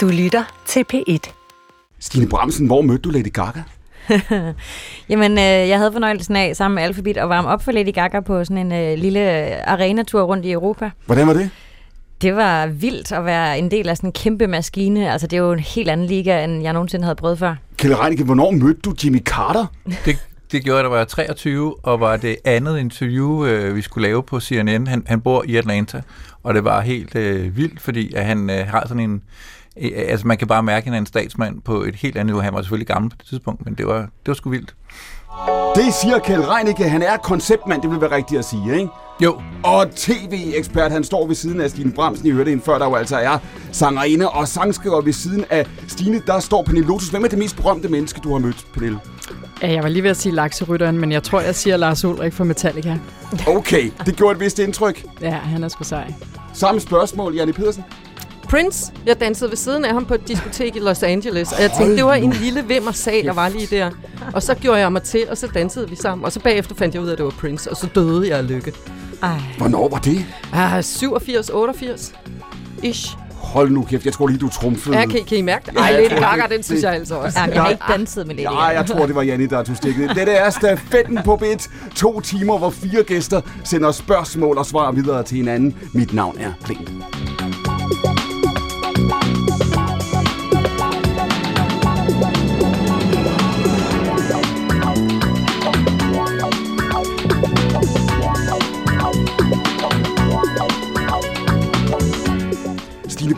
Du 0.00 0.08
lytter 0.08 0.62
til 0.66 0.84
P1. 0.94 1.32
Stine 1.98 2.28
Bramsen, 2.28 2.66
hvor 2.66 2.82
mødte 2.82 3.02
du 3.02 3.10
Lady 3.10 3.32
Gaga? 3.32 3.62
Jamen, 5.10 5.32
øh, 5.32 5.44
jeg 5.44 5.78
havde 5.78 5.92
fornøjelsen 5.92 6.36
af 6.36 6.56
sammen 6.56 6.74
med 6.74 6.82
Alphabet 6.82 7.16
at 7.16 7.28
varme 7.28 7.48
op 7.48 7.64
for 7.64 7.72
Lady 7.72 7.94
Gaga 7.94 8.20
på 8.20 8.44
sådan 8.44 8.72
en 8.72 8.72
øh, 8.72 8.98
lille 8.98 9.20
arenatur 9.68 10.22
rundt 10.22 10.44
i 10.44 10.52
Europa. 10.52 10.90
Hvordan 11.06 11.26
var 11.26 11.32
det? 11.32 11.50
Det 12.22 12.36
var 12.36 12.66
vildt 12.66 13.12
at 13.12 13.24
være 13.24 13.58
en 13.58 13.70
del 13.70 13.88
af 13.88 13.96
sådan 13.96 14.08
en 14.08 14.12
kæmpe 14.12 14.46
maskine. 14.46 15.12
Altså, 15.12 15.26
det 15.26 15.36
er 15.36 15.40
jo 15.40 15.52
en 15.52 15.58
helt 15.58 15.90
anden 15.90 16.06
liga, 16.06 16.44
end 16.44 16.62
jeg 16.62 16.72
nogensinde 16.72 17.04
havde 17.04 17.16
prøvet 17.16 17.38
før. 17.38 17.54
Kjell 17.76 17.96
Reinicke, 17.96 18.24
hvornår 18.24 18.50
mødte 18.50 18.80
du 18.80 18.94
Jimmy 19.04 19.24
Carter? 19.24 19.66
Det, 20.04 20.18
det 20.52 20.64
gjorde 20.64 20.76
jeg, 20.76 20.84
da 20.84 20.88
var 20.88 20.96
jeg 20.96 21.08
23, 21.08 21.84
og 21.84 22.00
var 22.00 22.16
det 22.16 22.36
andet 22.44 22.78
interview, 22.78 23.46
øh, 23.46 23.76
vi 23.76 23.82
skulle 23.82 24.08
lave 24.08 24.22
på 24.22 24.40
CNN. 24.40 24.86
Han, 24.86 25.02
han 25.06 25.20
bor 25.20 25.44
i 25.46 25.56
Atlanta, 25.56 26.02
og 26.42 26.54
det 26.54 26.64
var 26.64 26.80
helt 26.80 27.14
øh, 27.16 27.56
vildt, 27.56 27.80
fordi 27.80 28.14
at 28.14 28.24
han 28.24 28.50
øh, 28.50 28.66
har 28.66 28.84
sådan 28.88 29.10
en... 29.10 29.22
Øh, 29.76 29.90
altså, 29.94 30.26
man 30.26 30.38
kan 30.38 30.48
bare 30.48 30.62
mærke, 30.62 30.78
at 30.78 30.84
han 30.84 30.94
er 30.94 30.98
en 30.98 31.06
statsmand 31.06 31.62
på 31.62 31.82
et 31.82 31.94
helt 31.94 32.16
andet 32.16 32.26
niveau. 32.26 32.40
Han 32.40 32.54
var 32.54 32.62
selvfølgelig 32.62 32.86
gammel 32.86 33.10
på 33.10 33.16
det 33.18 33.26
tidspunkt, 33.26 33.64
men 33.64 33.74
det 33.74 33.86
var, 33.86 33.98
det 33.98 34.26
var 34.26 34.34
sgu 34.34 34.50
vildt. 34.50 34.74
Det 35.74 35.94
siger 36.02 36.18
Kjell 36.18 36.42
Reinicke. 36.42 36.88
Han 36.88 37.02
er 37.02 37.16
konceptmand, 37.16 37.82
det 37.82 37.90
vil 37.90 38.00
være 38.00 38.10
rigtigt 38.10 38.38
at 38.38 38.44
sige, 38.44 38.74
ikke? 38.74 38.88
Jo. 39.22 39.40
Og 39.62 39.90
tv-ekspert, 39.96 40.92
han 40.92 41.04
står 41.04 41.26
ved 41.26 41.34
siden 41.34 41.60
af 41.60 41.70
Stine 41.70 41.92
Bramsen. 41.92 42.26
I 42.26 42.30
hørte 42.30 42.48
hende 42.48 42.62
før, 42.64 42.78
der 42.78 42.86
jo 42.86 42.94
altså 42.94 43.16
er 43.16 43.38
sangerinde 43.72 44.28
og 44.30 44.48
sangskriver 44.48 45.00
ved 45.00 45.12
siden 45.12 45.44
af 45.50 45.66
Stine. 45.88 46.22
Der 46.26 46.40
står 46.40 46.62
Pernille 46.62 46.88
Lotus. 46.88 47.08
Hvem 47.08 47.24
er 47.24 47.28
det 47.28 47.38
mest 47.38 47.56
berømte 47.56 47.88
menneske, 47.88 48.20
du 48.20 48.32
har 48.32 48.38
mødt, 48.38 48.66
Pernille? 48.74 48.98
Ja, 49.62 49.72
jeg 49.72 49.82
var 49.82 49.88
lige 49.88 50.02
ved 50.02 50.10
at 50.10 50.16
sige 50.16 50.34
lakserytteren, 50.34 50.98
men 50.98 51.12
jeg 51.12 51.22
tror, 51.22 51.40
jeg 51.40 51.54
siger 51.54 51.76
Lars 51.76 52.04
Ulrik 52.04 52.32
fra 52.32 52.44
Metallica. 52.44 52.98
Okay, 53.46 53.90
det 54.06 54.16
gjorde 54.16 54.32
et 54.32 54.40
vist 54.40 54.58
indtryk. 54.58 55.04
Ja, 55.20 55.30
han 55.30 55.64
er 55.64 55.68
sgu 55.68 55.84
sej. 55.84 56.14
Samme 56.52 56.80
spørgsmål, 56.80 57.34
Janne 57.34 57.52
Pedersen. 57.52 57.84
Prince. 58.50 58.92
Jeg 59.06 59.20
dansede 59.20 59.50
ved 59.50 59.56
siden 59.56 59.84
af 59.84 59.92
ham 59.92 60.04
på 60.04 60.14
et 60.14 60.28
diskotek 60.28 60.76
i 60.76 60.78
Los 60.78 61.02
Angeles, 61.02 61.52
og 61.52 61.62
jeg 61.62 61.70
tænkte, 61.78 61.96
det 61.96 62.04
var 62.04 62.14
en 62.14 62.32
lille 62.32 62.64
vimmersag, 62.68 63.22
der 63.24 63.32
var 63.32 63.48
lige 63.48 63.66
der. 63.76 63.90
Og 64.34 64.42
så 64.42 64.54
gjorde 64.54 64.78
jeg 64.80 64.92
mig 64.92 65.02
til, 65.02 65.20
og 65.30 65.36
så 65.38 65.46
dansede 65.54 65.90
vi 65.90 65.96
sammen. 65.96 66.24
Og 66.24 66.32
så 66.32 66.40
bagefter 66.40 66.74
fandt 66.74 66.94
jeg 66.94 67.02
ud 67.02 67.08
af, 67.08 67.12
at 67.12 67.18
det 67.18 67.24
var 67.24 67.30
Prince, 67.40 67.70
og 67.70 67.76
så 67.76 67.86
døde 67.94 68.28
jeg 68.28 68.38
af 68.38 68.48
lykke. 68.48 68.72
Ej. 69.22 69.40
Hvornår 69.58 69.88
var 69.88 69.98
det? 69.98 70.26
Ah, 70.52 70.84
87, 70.84 71.50
88. 71.50 72.12
Ish. 72.82 73.16
Hold 73.34 73.70
nu 73.70 73.82
kæft, 73.84 74.04
jeg 74.04 74.12
tror 74.12 74.26
lige, 74.26 74.38
du 74.38 74.48
trumfede. 74.48 74.96
Ja, 74.98 75.06
kan, 75.06 75.24
kan 75.24 75.38
I 75.38 75.42
mærke 75.42 75.66
det? 75.70 75.76
Ej, 75.80 75.86
Ja, 75.90 76.00
Lady 76.00 76.20
Gaga, 76.20 76.42
det- 76.42 76.50
den 76.50 76.62
synes 76.62 76.82
jeg 76.82 76.92
altså 76.92 77.14
også. 77.14 77.38
Ja, 77.40 77.44
jeg 77.54 77.62
har 77.62 77.68
ikke 77.70 77.82
danset 77.88 78.26
med 78.26 78.34
Lady 78.34 78.44
Ja, 78.44 78.60
Gaga. 78.66 78.78
jeg 78.78 78.86
tror, 78.86 79.06
det 79.06 79.14
var 79.14 79.22
Janni, 79.22 79.46
der 79.46 79.62
tog 79.62 79.76
stikket. 79.76 80.10
Dette 80.16 80.32
er 80.32 80.50
stafetten 80.50 81.18
på 81.24 81.36
bit. 81.36 81.70
To 81.96 82.20
timer, 82.20 82.58
hvor 82.58 82.70
fire 82.70 83.02
gæster 83.02 83.40
sender 83.64 83.92
spørgsmål 83.92 84.58
og 84.58 84.66
svar 84.66 84.92
videre 84.92 85.22
til 85.22 85.36
hinanden. 85.36 85.74
Mit 85.94 86.14
navn 86.14 86.36
er 86.40 86.52
Klingen. 86.64 87.02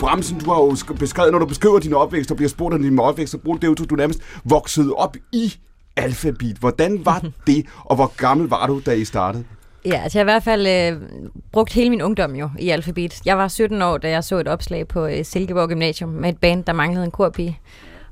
Bramsen, 0.00 0.38
du 0.38 0.50
har 0.50 0.56
jo 0.60 0.70
sk- 0.70 0.94
beskrevet, 0.98 1.32
når 1.32 1.38
du 1.38 1.46
beskriver 1.46 1.78
din 1.78 1.92
opvækst 1.94 2.30
og 2.30 2.36
bliver 2.36 2.48
spurgt 2.48 2.74
om 2.74 2.82
din 2.82 2.98
opvækst, 2.98 3.30
så 3.30 3.38
bruger 3.38 3.58
det 3.58 3.66
jo, 3.66 3.74
du 3.74 3.94
nærmest 3.94 4.20
voksede 4.44 4.92
op 4.92 5.16
i 5.32 5.54
alfabet. 5.96 6.56
Hvordan 6.60 7.00
var 7.04 7.24
det, 7.46 7.66
og 7.84 7.96
hvor 7.96 8.12
gammel 8.16 8.48
var 8.48 8.66
du, 8.66 8.82
da 8.86 8.92
I 8.92 9.04
startede? 9.04 9.44
Ja, 9.84 10.00
altså 10.02 10.18
jeg 10.18 10.26
har 10.26 10.32
i 10.32 10.34
hvert 10.34 10.42
fald 10.42 10.66
øh, 10.66 11.08
brugt 11.52 11.72
hele 11.72 11.90
min 11.90 12.02
ungdom 12.02 12.34
jo 12.34 12.50
i 12.58 12.68
alfabet. 12.68 13.20
Jeg 13.24 13.38
var 13.38 13.48
17 13.48 13.82
år, 13.82 13.98
da 13.98 14.10
jeg 14.10 14.24
så 14.24 14.38
et 14.38 14.48
opslag 14.48 14.88
på 14.88 15.06
øh, 15.06 15.24
Silkeborg 15.24 15.68
Gymnasium 15.68 16.10
med 16.10 16.28
et 16.28 16.38
band, 16.38 16.64
der 16.64 16.72
manglede 16.72 17.04
en 17.04 17.10
korpige. 17.10 17.58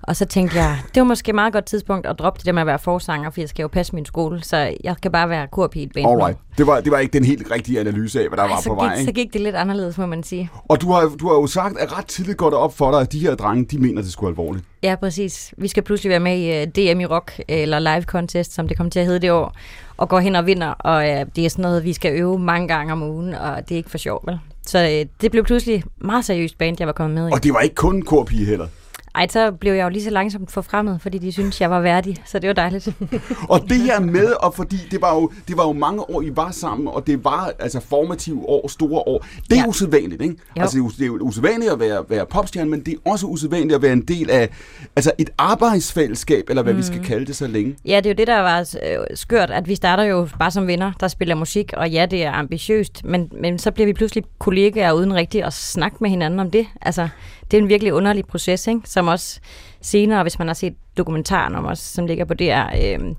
Og 0.02 0.16
så 0.16 0.24
tænkte 0.24 0.56
jeg, 0.58 0.78
det 0.94 1.00
var 1.00 1.04
måske 1.04 1.28
et 1.28 1.34
meget 1.34 1.52
godt 1.52 1.64
tidspunkt 1.64 2.06
at 2.06 2.18
droppe 2.18 2.38
det 2.38 2.46
der 2.46 2.52
med 2.52 2.60
at 2.60 2.66
være 2.66 2.78
forsanger, 2.78 3.30
for 3.30 3.40
jeg 3.40 3.48
skal 3.48 3.62
jo 3.62 3.68
passe 3.68 3.94
min 3.94 4.04
skole, 4.06 4.42
så 4.44 4.76
jeg 4.84 4.96
kan 5.02 5.12
bare 5.12 5.28
være 5.28 5.46
korpige 5.52 5.82
i 5.82 5.86
et 5.86 5.92
band. 5.94 6.06
Alright. 6.06 6.38
Det 6.58 6.66
var, 6.66 6.80
det 6.80 6.92
var 6.92 6.98
ikke 6.98 7.12
den 7.12 7.24
helt 7.24 7.50
rigtige 7.50 7.80
analyse 7.80 8.20
af, 8.22 8.28
hvad 8.28 8.36
der 8.36 8.42
Ej, 8.42 8.48
var 8.50 8.60
så, 8.60 8.68
på 8.68 8.74
vej. 8.74 8.94
gik, 8.94 9.04
så 9.04 9.08
Ikke? 9.08 9.20
gik 9.20 9.32
det 9.32 9.40
lidt 9.40 9.54
anderledes, 9.56 9.98
må 9.98 10.06
man 10.06 10.22
sige. 10.22 10.50
Og 10.68 10.80
du 10.80 10.92
har, 10.92 11.12
du 11.20 11.28
har 11.28 11.34
jo 11.34 11.46
sagt, 11.46 11.78
at 11.78 11.98
ret 11.98 12.06
tidligt 12.06 12.38
går 12.38 12.50
det 12.50 12.58
op 12.58 12.76
for 12.76 12.90
dig, 12.90 13.00
at 13.00 13.12
de 13.12 13.18
her 13.18 13.34
drenge, 13.34 13.64
de 13.64 13.78
mener, 13.78 14.02
det 14.02 14.12
skulle 14.12 14.28
alvorligt. 14.30 14.64
Ja, 14.82 14.96
præcis. 15.00 15.54
Vi 15.58 15.68
skal 15.68 15.82
pludselig 15.82 16.10
være 16.10 16.20
med 16.20 16.38
i 16.38 16.62
uh, 16.62 16.68
DM 16.68 17.00
i 17.00 17.06
rock, 17.06 17.40
eller 17.48 17.78
live 17.78 18.02
contest, 18.02 18.54
som 18.54 18.68
det 18.68 18.76
kommer 18.76 18.90
til 18.90 19.00
at 19.00 19.06
hedde 19.06 19.20
det 19.20 19.30
år, 19.32 19.54
og 20.00 20.08
går 20.08 20.20
hen 20.20 20.36
og 20.36 20.46
vinder, 20.46 20.68
og 20.68 21.10
øh, 21.10 21.26
det 21.36 21.44
er 21.44 21.50
sådan 21.50 21.62
noget, 21.62 21.84
vi 21.84 21.92
skal 21.92 22.12
øve 22.12 22.38
mange 22.38 22.68
gange 22.68 22.92
om 22.92 23.02
ugen, 23.02 23.34
og 23.34 23.68
det 23.68 23.74
er 23.74 23.76
ikke 23.76 23.90
for 23.90 23.98
sjov, 23.98 24.22
vel? 24.26 24.38
Så 24.66 24.78
øh, 24.78 25.06
det 25.20 25.30
blev 25.30 25.44
pludselig 25.44 25.84
meget 25.98 26.24
seriøst 26.24 26.58
band, 26.58 26.76
jeg 26.78 26.86
var 26.86 26.92
kommet 26.92 27.14
med 27.14 27.28
i. 27.28 27.32
Og 27.32 27.44
det 27.44 27.52
var 27.52 27.60
ikke 27.60 27.74
kun 27.74 27.96
en 27.96 28.04
korpige 28.04 28.44
heller. 28.46 28.66
Ej, 29.14 29.26
så 29.28 29.52
blev 29.52 29.72
jeg 29.72 29.84
jo 29.84 29.88
lige 29.88 30.04
så 30.04 30.10
langsomt 30.10 30.50
forfremmet, 30.50 31.02
fordi 31.02 31.18
de 31.18 31.32
syntes, 31.32 31.60
jeg 31.60 31.70
var 31.70 31.80
værdig, 31.80 32.16
så 32.24 32.38
det 32.38 32.48
var 32.48 32.54
dejligt. 32.54 32.88
Og 33.48 33.60
det 33.68 33.80
her 33.80 34.00
med, 34.00 34.32
og 34.32 34.54
fordi 34.54 34.76
det 34.90 35.00
var, 35.00 35.14
jo, 35.14 35.30
det 35.48 35.56
var 35.56 35.66
jo 35.66 35.72
mange 35.72 36.10
år, 36.10 36.22
I 36.22 36.36
var 36.36 36.50
sammen, 36.50 36.88
og 36.88 37.06
det 37.06 37.24
var 37.24 37.52
altså 37.58 37.80
formative 37.80 38.48
år, 38.48 38.68
store 38.68 39.02
år. 39.06 39.26
Det 39.50 39.58
er 39.58 39.62
ja. 39.62 39.68
Usædvanligt, 39.68 40.22
ikke? 40.22 40.36
Jo. 40.56 40.62
Altså, 40.62 40.92
det 40.98 41.02
er, 41.02 41.06
jo 41.06 41.18
usædvanligt 41.20 41.72
at 41.72 41.80
være, 41.80 42.04
være 42.08 42.26
popstjerne, 42.26 42.70
men 42.70 42.80
det 42.80 42.94
er 42.94 43.10
også 43.10 43.26
usædvanligt 43.26 43.74
at 43.74 43.82
være 43.82 43.92
en 43.92 44.02
del 44.02 44.30
af 44.30 44.48
altså 44.96 45.12
et 45.18 45.30
arbejdsfællesskab, 45.38 46.44
eller 46.48 46.62
hvad 46.62 46.72
mm. 46.72 46.78
vi 46.78 46.82
skal 46.82 47.04
kalde 47.04 47.26
det 47.26 47.36
så 47.36 47.46
længe. 47.46 47.76
Ja, 47.84 47.96
det 47.96 48.06
er 48.06 48.10
jo 48.10 48.14
det, 48.14 48.26
der 48.26 48.38
var 48.38 48.60
øh, 48.60 49.16
skørt, 49.16 49.50
at 49.50 49.68
vi 49.68 49.74
starter 49.74 50.02
jo 50.02 50.28
bare 50.38 50.50
som 50.50 50.66
venner, 50.66 50.92
der 51.00 51.08
spiller 51.08 51.34
musik, 51.34 51.72
og 51.76 51.90
ja, 51.90 52.06
det 52.06 52.24
er 52.24 52.32
ambitiøst, 52.32 53.04
men, 53.04 53.32
men 53.40 53.58
så 53.58 53.70
bliver 53.70 53.86
vi 53.86 53.92
pludselig 53.92 54.24
kollegaer 54.38 54.92
uden 54.92 55.14
rigtigt 55.14 55.44
at 55.44 55.52
snakke 55.52 55.96
med 56.00 56.10
hinanden 56.10 56.40
om 56.40 56.50
det. 56.50 56.66
Altså, 56.82 57.08
det 57.50 57.58
er 57.58 57.62
en 57.62 57.68
virkelig 57.68 57.92
underlig 57.92 58.26
proces, 58.26 58.66
ikke? 58.66 58.80
som 58.84 59.08
også 59.08 59.40
senere, 59.80 60.22
hvis 60.22 60.38
man 60.38 60.48
har 60.48 60.54
set 60.54 60.74
dokumentaren 60.96 61.54
om 61.54 61.66
os, 61.66 61.78
som 61.78 62.06
ligger 62.06 62.24
på 62.24 62.34
DR, 62.34 62.66
øh, 62.84 63.14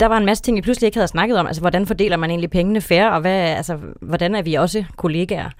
der 0.00 0.06
var 0.06 0.16
en 0.16 0.26
masse 0.26 0.42
ting, 0.42 0.56
vi 0.56 0.60
pludselig 0.60 0.86
ikke 0.86 0.98
havde 0.98 1.08
snakket 1.08 1.38
om. 1.38 1.46
Altså, 1.46 1.60
hvordan 1.60 1.86
fordeler 1.86 2.16
man 2.16 2.30
egentlig 2.30 2.50
pengene 2.50 2.80
fair, 2.80 3.06
og 3.06 3.20
hvad, 3.20 3.40
altså, 3.40 3.76
hvordan 4.00 4.34
er 4.34 4.42
vi 4.42 4.54
også 4.54 4.84
kollegaer? 4.96 5.50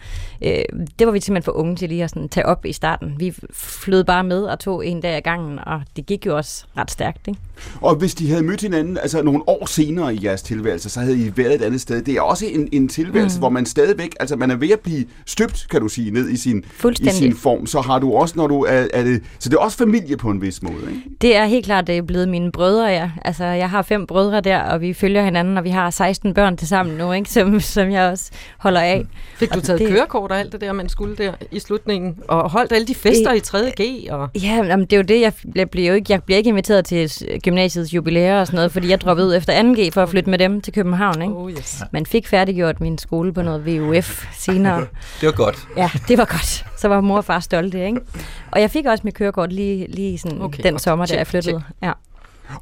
Øh, 0.45 0.65
det 0.99 1.07
var 1.07 1.13
vi 1.13 1.21
simpelthen 1.21 1.43
for 1.43 1.53
unge 1.53 1.77
til 1.77 1.89
lige 1.89 2.05
at 2.05 2.11
sådan, 2.11 2.29
tage 2.29 2.47
op 2.47 2.67
i 2.67 2.73
starten. 2.73 3.15
Vi 3.19 3.35
flød 3.55 4.05
bare 4.05 4.25
med 4.25 4.43
og 4.43 4.59
tog 4.59 4.87
en 4.87 5.01
dag 5.01 5.17
ad 5.17 5.23
gangen, 5.23 5.59
og 5.67 5.83
det 5.97 6.07
gik 6.07 6.27
jo 6.27 6.37
også 6.37 6.65
ret 6.77 6.91
stærkt. 6.91 7.29
Ikke? 7.29 7.41
Og 7.81 7.95
hvis 7.95 8.15
de 8.15 8.31
havde 8.31 8.43
mødt 8.43 8.61
hinanden 8.61 8.99
altså 8.99 9.23
nogle 9.23 9.49
år 9.49 9.67
senere 9.67 10.15
i 10.15 10.25
jeres 10.25 10.43
tilværelse, 10.43 10.89
så 10.91 11.01
havde 11.01 11.27
I 11.27 11.33
været 11.37 11.55
et 11.55 11.63
andet 11.63 11.81
sted. 11.81 12.03
Det 12.03 12.15
er 12.15 12.21
også 12.21 12.47
en, 12.47 12.69
en 12.73 12.89
tilværelse, 12.89 13.37
mm. 13.37 13.41
hvor 13.41 13.49
man 13.49 13.67
stadigvæk, 13.67 14.15
altså 14.21 14.37
man 14.37 14.51
er 14.51 14.57
ved 14.57 14.71
at 14.71 14.81
blive 14.81 15.05
støbt, 15.27 15.67
kan 15.71 15.81
du 15.81 15.89
sige, 15.89 16.11
ned 16.11 16.29
i 16.29 16.37
sin, 16.37 16.65
i 17.01 17.09
sin 17.09 17.37
form. 17.37 17.67
Så 17.67 17.81
har 17.81 17.99
du 17.99 18.15
også, 18.15 18.35
når 18.37 18.47
du 18.47 18.61
er, 18.63 18.87
er 18.93 19.03
det, 19.05 19.23
så 19.39 19.49
det 19.49 19.57
er 19.57 19.61
også 19.61 19.79
familie 19.79 20.17
på 20.17 20.31
en 20.31 20.43
vis 20.43 20.63
måde, 20.63 20.77
ikke? 20.89 21.03
Det 21.21 21.37
er 21.37 21.45
helt 21.45 21.65
klart 21.65 21.87
det 21.87 21.99
er 21.99 22.03
blevet 22.03 22.29
mine 22.29 22.53
brødre, 22.53 22.87
ja. 22.87 23.11
Altså, 23.25 23.45
jeg 23.45 23.71
har 23.71 23.83
fem 23.83 24.07
brødre 24.07 24.24
der, 24.41 24.59
og 24.61 24.81
vi 24.81 24.93
følger 24.93 25.23
hinanden, 25.25 25.59
og 25.59 25.65
vi 25.65 25.71
har 25.71 25.91
16 25.91 26.35
børn 26.35 26.57
til 26.57 26.69
sammen 26.69 26.97
nu, 26.97 27.13
ikke? 27.13 27.31
Som, 27.31 27.61
som 27.61 27.91
jeg 27.91 28.11
også 28.11 28.31
holder 28.59 28.81
af. 28.81 29.05
Fik 29.37 29.53
du 29.55 29.59
Og 29.59 29.63
taget 29.63 29.81
det- 29.81 29.89
kørekort 29.89 30.33
og 30.33 30.39
alt 30.39 30.53
det 30.53 30.61
der, 30.61 30.73
man 30.73 30.89
skulle 30.89 31.17
der 31.17 31.33
i 31.51 31.59
slutningen? 31.61 32.17
Og 32.29 32.51
holdt 32.51 32.73
alle 32.73 32.87
de 32.87 32.95
fester 32.95 33.33
i 33.33 33.39
3.G? 33.39 34.11
Og... 34.13 34.29
Ja, 34.43 34.63
men 34.63 34.81
det 34.81 34.93
er 34.93 34.97
jo 34.97 35.03
det, 35.03 35.21
jeg, 35.21 35.33
jeg 35.55 35.71
bliver 35.71 35.89
jo 35.89 35.95
ikke, 35.95 36.13
jeg 36.13 36.23
bliver 36.23 36.39
ikke 36.39 36.49
inviteret 36.49 36.85
til 36.85 37.11
gymnasiets 37.45 37.95
jubilæer 37.95 38.41
og 38.41 38.47
sådan 38.47 38.57
noget, 38.57 38.73
fordi 38.73 38.89
jeg 38.91 39.01
droppede 39.01 39.27
ud 39.29 39.35
efter 39.37 39.53
2G 39.75 39.91
for 39.93 40.03
at 40.03 40.09
flytte 40.09 40.31
med 40.31 40.39
dem 40.39 40.61
til 40.61 40.73
København, 40.73 41.23
ikke? 41.23 41.35
Oh 41.35 41.51
yes. 41.51 41.83
Man 41.93 42.07
fik 42.07 42.27
færdiggjort 42.29 42.81
min 42.81 42.99
skole 42.99 43.33
på 43.35 43.43
noget 43.43 43.67
VUF 43.67 44.27
senere. 44.39 44.81
Det 45.21 45.27
var 45.27 45.33
godt. 45.33 45.59
Ja, 45.77 45.91
det 46.09 46.19
var 46.19 46.25
godt. 46.25 46.65
Så 46.79 46.89
var 46.89 47.01
mor 47.01 47.17
og 47.17 47.25
far 47.25 47.41
stolte, 47.41 47.87
ikke? 47.87 48.01
Og 48.51 48.61
jeg 48.61 48.71
fik 48.71 48.87
også 48.87 49.03
mit 49.05 49.15
kørekort 49.15 49.53
lige, 49.53 49.87
lige 49.91 50.19
sådan 50.19 50.43
Okay, 50.43 50.63
den 50.63 50.73
godt. 50.73 50.83
sommer, 50.83 51.05
da 51.05 51.09
Check, 51.09 51.19
jeg 51.19 51.27
flyttede. 51.27 51.63
Ja. 51.83 51.93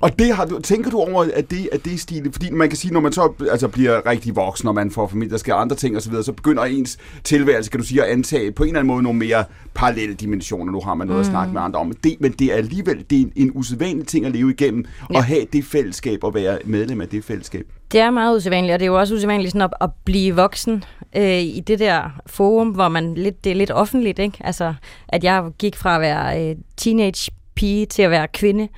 Og 0.01 0.19
det 0.19 0.35
har 0.35 0.45
du, 0.45 0.61
tænker 0.61 0.91
du 0.91 0.99
over, 0.99 1.27
at 1.35 1.51
det, 1.51 1.69
at 1.73 1.85
det 1.85 1.95
er 1.95 1.99
stil? 1.99 2.33
Fordi 2.33 2.51
man 2.51 2.69
kan 2.69 2.77
sige, 2.77 2.93
når 2.93 3.01
man 3.01 3.13
så 3.13 3.33
altså, 3.51 3.69
bliver 3.69 4.07
rigtig 4.07 4.37
voksen, 4.37 4.69
og 4.69 4.75
man 4.75 4.91
får 4.91 5.09
familie, 5.09 5.31
der 5.31 5.37
sker 5.37 5.55
andre 5.55 5.77
ting 5.77 5.97
osv., 5.97 6.15
så 6.23 6.33
begynder 6.33 6.65
ens 6.65 6.99
tilværelse, 7.25 7.71
kan 7.71 7.81
du 7.81 7.87
sige, 7.87 8.05
at 8.05 8.11
antage 8.11 8.53
på 8.53 8.63
en 8.63 8.69
eller 8.69 8.81
anden 8.81 8.93
måde 8.93 9.03
nogle 9.03 9.19
mere 9.19 9.45
parallelle 9.75 10.15
dimensioner. 10.15 10.73
Nu 10.73 10.81
har 10.81 10.95
man 10.95 11.07
noget 11.07 11.19
mm. 11.19 11.21
at 11.21 11.27
snakke 11.27 11.53
med 11.53 11.61
andre 11.61 11.81
om. 11.81 11.93
Det, 12.05 12.17
men 12.21 12.33
det 12.33 12.53
er 12.53 12.57
alligevel 12.57 13.05
det 13.11 13.19
er 13.19 13.23
en, 13.23 13.33
en 13.37 13.53
usædvanlig 13.55 14.07
ting 14.07 14.27
at 14.27 14.33
leve 14.33 14.51
igennem. 14.51 14.85
Ja. 15.11 15.17
og 15.17 15.25
have 15.25 15.47
det 15.53 15.65
fællesskab, 15.65 16.25
og 16.25 16.35
være 16.35 16.59
medlem 16.65 17.01
af 17.01 17.09
det 17.09 17.25
fællesskab. 17.25 17.67
Det 17.93 18.01
er 18.01 18.11
meget 18.11 18.37
usædvanligt, 18.37 18.75
og 18.75 18.81
det 18.81 18.87
er 18.87 18.91
jo 18.91 18.99
også 18.99 19.15
usædvanligt 19.15 19.53
sådan 19.53 19.63
at, 19.63 19.75
at 19.81 19.91
blive 20.05 20.35
voksen 20.35 20.85
øh, 21.17 21.41
i 21.41 21.61
det 21.67 21.79
der 21.79 22.21
forum, 22.27 22.69
hvor 22.69 22.89
man 22.89 23.15
lidt, 23.15 23.45
det 23.45 23.53
er 23.53 23.57
lidt 23.57 23.71
offentligt, 23.71 24.19
ikke? 24.19 24.39
Altså, 24.41 24.75
at 25.09 25.25
jeg 25.25 25.51
gik 25.59 25.77
fra 25.77 25.95
at 25.95 26.01
være 26.01 26.51
øh, 26.51 26.57
teenage 26.77 27.33
pige 27.55 27.87
til 27.87 28.03
at 28.03 28.11
være 28.11 28.29
kvinde, 28.29 28.69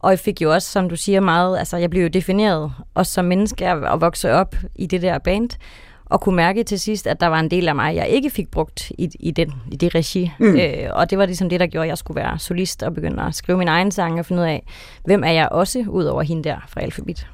og 0.00 0.10
jeg 0.10 0.18
fik 0.18 0.42
jo 0.42 0.52
også, 0.52 0.68
som 0.68 0.88
du 0.88 0.96
siger, 0.96 1.20
meget, 1.20 1.58
altså 1.58 1.76
jeg 1.76 1.90
blev 1.90 2.02
jo 2.02 2.08
defineret 2.08 2.72
også 2.94 3.12
som 3.12 3.24
menneske 3.24 3.68
at 3.68 4.00
vokse 4.00 4.32
op 4.32 4.56
i 4.74 4.86
det 4.86 5.02
der 5.02 5.18
band, 5.18 5.50
og 6.10 6.20
kunne 6.20 6.36
mærke 6.36 6.64
til 6.64 6.80
sidst, 6.80 7.06
at 7.06 7.20
der 7.20 7.26
var 7.26 7.40
en 7.40 7.50
del 7.50 7.68
af 7.68 7.74
mig, 7.74 7.94
jeg 7.94 8.08
ikke 8.08 8.30
fik 8.30 8.50
brugt 8.50 8.90
i, 8.90 9.10
i, 9.20 9.30
den, 9.30 9.52
i 9.72 9.76
det 9.76 9.94
regi. 9.94 10.32
Mm. 10.38 10.56
Øh, 10.56 10.90
og 10.92 11.10
det 11.10 11.18
var 11.18 11.26
ligesom 11.26 11.48
det, 11.48 11.60
der 11.60 11.66
gjorde, 11.66 11.84
at 11.84 11.88
jeg 11.88 11.98
skulle 11.98 12.16
være 12.16 12.38
solist 12.38 12.82
og 12.82 12.94
begynde 12.94 13.22
at 13.22 13.34
skrive 13.34 13.58
min 13.58 13.68
egen 13.68 13.90
sang 13.90 14.18
og 14.18 14.26
finde 14.26 14.42
ud 14.42 14.46
af, 14.46 14.66
hvem 15.04 15.24
er 15.24 15.30
jeg 15.30 15.48
også, 15.48 15.84
ud 15.88 16.04
over 16.04 16.22
hende 16.22 16.44
der 16.44 16.56
fra 16.68 16.80
Alphabet. 16.80 17.26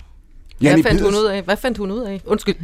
Janni 0.64 0.82
Hvad 0.82 0.90
fandt 0.90 1.02
hun 1.02 1.11
Pedersen- 1.12 1.25
ud 1.25 1.31
af? 1.37 1.43
Hvad 1.43 1.56
fandt 1.56 1.78
hun 1.78 1.90
ud 1.90 2.00
af? 2.02 2.20
Undskyld. 2.26 2.55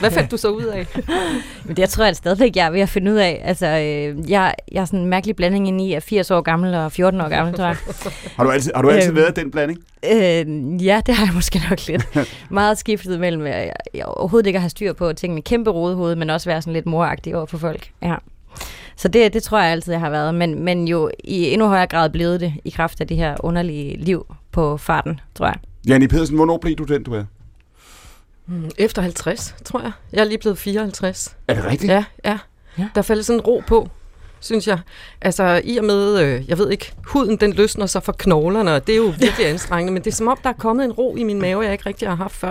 Hvad 0.00 0.10
fandt 0.10 0.30
du 0.30 0.36
så 0.36 0.48
ud 0.48 0.62
af? 0.64 0.86
Men 1.64 1.76
det 1.76 1.78
jeg 1.78 1.88
tror 1.88 2.04
jeg 2.04 2.16
stadigvæk, 2.16 2.56
jeg 2.56 2.66
er 2.66 2.70
ved 2.70 2.80
at 2.80 2.88
finde 2.88 3.12
ud 3.12 3.16
af. 3.16 3.40
Altså, 3.44 3.66
øh, 3.66 4.30
jeg, 4.30 4.54
jeg 4.72 4.80
er 4.80 4.84
sådan 4.84 5.00
en 5.00 5.06
mærkelig 5.06 5.36
blanding 5.36 5.68
ind 5.68 5.80
i 5.80 5.92
at 5.92 6.02
80 6.02 6.30
år 6.30 6.40
gammel 6.40 6.74
og 6.74 6.92
14 6.92 7.20
år 7.20 7.28
gammel, 7.28 7.54
tror 7.54 7.64
jeg. 7.64 7.76
Har 8.36 8.44
du 8.44 8.50
altid, 8.50 8.72
har 8.74 8.82
du 8.82 8.90
altid 8.90 9.08
Øhm. 9.08 9.16
været 9.16 9.36
den 9.36 9.50
blanding? 9.50 9.78
Øh, 10.04 10.84
ja, 10.86 11.00
det 11.06 11.14
har 11.14 11.26
jeg 11.26 11.34
måske 11.34 11.60
nok 11.70 11.86
lidt. 11.86 12.08
Meget 12.50 12.78
skiftet 12.78 13.20
mellem, 13.20 13.42
at 13.46 13.50
jeg, 13.66 13.72
jeg 13.94 14.04
overhovedet 14.04 14.46
ikke 14.46 14.60
har 14.60 14.68
styr 14.68 14.92
på 14.92 15.12
tingene, 15.12 15.42
kæmpe 15.42 15.70
rodehoved, 15.70 16.16
men 16.16 16.30
også 16.30 16.50
være 16.50 16.62
sådan 16.62 16.72
lidt 16.72 16.86
moragtig 16.86 17.36
over 17.36 17.46
for 17.46 17.58
folk. 17.58 17.88
Ja. 18.02 18.14
Så 18.96 19.08
det, 19.08 19.32
det 19.32 19.42
tror 19.42 19.58
jeg 19.60 19.70
altid, 19.72 19.92
jeg 19.92 20.00
har 20.00 20.10
været, 20.10 20.34
men, 20.34 20.64
men 20.64 20.88
jo 20.88 21.10
i 21.24 21.50
endnu 21.52 21.66
højere 21.68 21.86
grad 21.86 22.10
blevet 22.10 22.40
det, 22.40 22.52
i 22.64 22.70
kraft 22.70 23.00
af 23.00 23.06
det 23.06 23.16
her 23.16 23.36
underlige 23.40 23.96
liv 23.96 24.26
på 24.52 24.76
farten, 24.76 25.20
tror 25.34 25.46
jeg. 25.46 25.56
Janni 25.88 26.06
Pedersen, 26.06 26.36
hvornår 26.36 26.58
blev 26.58 26.76
du 26.76 26.84
den, 26.84 27.02
du 27.02 27.14
er? 27.14 27.24
Hmm, 28.46 28.70
Efter 28.78 29.02
50, 29.02 29.54
tror 29.64 29.80
jeg. 29.80 29.92
Jeg 30.12 30.20
er 30.20 30.24
lige 30.24 30.38
blevet 30.38 30.58
54. 30.58 31.36
Er 31.48 31.54
det 31.54 31.64
rigtigt? 31.64 31.92
Ja, 31.92 32.04
ja. 32.24 32.38
Ja. 32.78 32.88
Der 32.94 33.02
faldt 33.02 33.26
sådan 33.26 33.40
en 33.40 33.44
ro 33.46 33.62
på, 33.66 33.88
synes 34.40 34.68
jeg. 34.68 34.78
Altså, 35.20 35.60
i 35.64 35.76
og 35.76 35.84
med, 35.84 36.20
øh, 36.20 36.48
jeg 36.48 36.58
ved 36.58 36.70
ikke, 36.70 36.92
huden 37.06 37.36
den 37.36 37.52
løsner 37.52 37.86
sig 37.86 38.02
fra 38.02 38.12
knoglerne, 38.18 38.74
og 38.74 38.86
det 38.86 38.92
er 38.92 38.96
jo 38.96 39.14
virkelig 39.20 39.46
anstrengende, 39.46 39.92
men 39.92 40.04
det 40.04 40.10
er 40.10 40.14
som 40.14 40.28
om, 40.28 40.38
der 40.42 40.48
er 40.48 40.54
kommet 40.54 40.84
en 40.84 40.92
ro 40.92 41.16
i 41.16 41.22
min 41.22 41.40
mave, 41.40 41.62
jeg 41.62 41.72
ikke 41.72 41.86
rigtig 41.86 42.08
har 42.08 42.14
haft 42.16 42.34
før. 42.34 42.50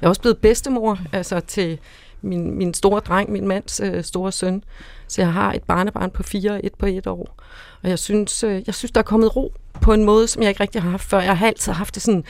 Jeg 0.00 0.06
er 0.06 0.08
også 0.08 0.20
blevet 0.20 0.38
bedstemor, 0.38 0.98
altså 1.12 1.40
til 1.40 1.78
min, 2.22 2.54
min 2.58 2.74
store 2.74 3.00
dreng, 3.00 3.32
min 3.32 3.48
mands 3.48 3.80
øh, 3.80 4.04
store 4.04 4.32
søn. 4.32 4.64
Så 5.08 5.20
jeg 5.22 5.32
har 5.32 5.52
et 5.52 5.62
barnebarn 5.62 6.10
på 6.10 6.22
fire 6.22 6.50
og 6.52 6.60
et 6.64 6.74
på 6.78 6.86
et 6.86 7.06
år. 7.06 7.34
Og 7.82 7.88
jeg 7.88 7.98
synes, 7.98 8.44
øh, 8.44 8.62
jeg 8.66 8.74
synes, 8.74 8.92
der 8.92 8.98
er 8.98 9.02
kommet 9.04 9.36
ro 9.36 9.52
på 9.80 9.92
en 9.92 10.04
måde, 10.04 10.28
som 10.28 10.42
jeg 10.42 10.48
ikke 10.48 10.60
rigtig 10.60 10.82
har 10.82 10.90
haft 10.90 11.04
før. 11.04 11.20
Jeg 11.20 11.38
har 11.38 11.46
altid 11.46 11.72
haft 11.72 11.94
det 11.94 12.02
sådan, 12.02 12.24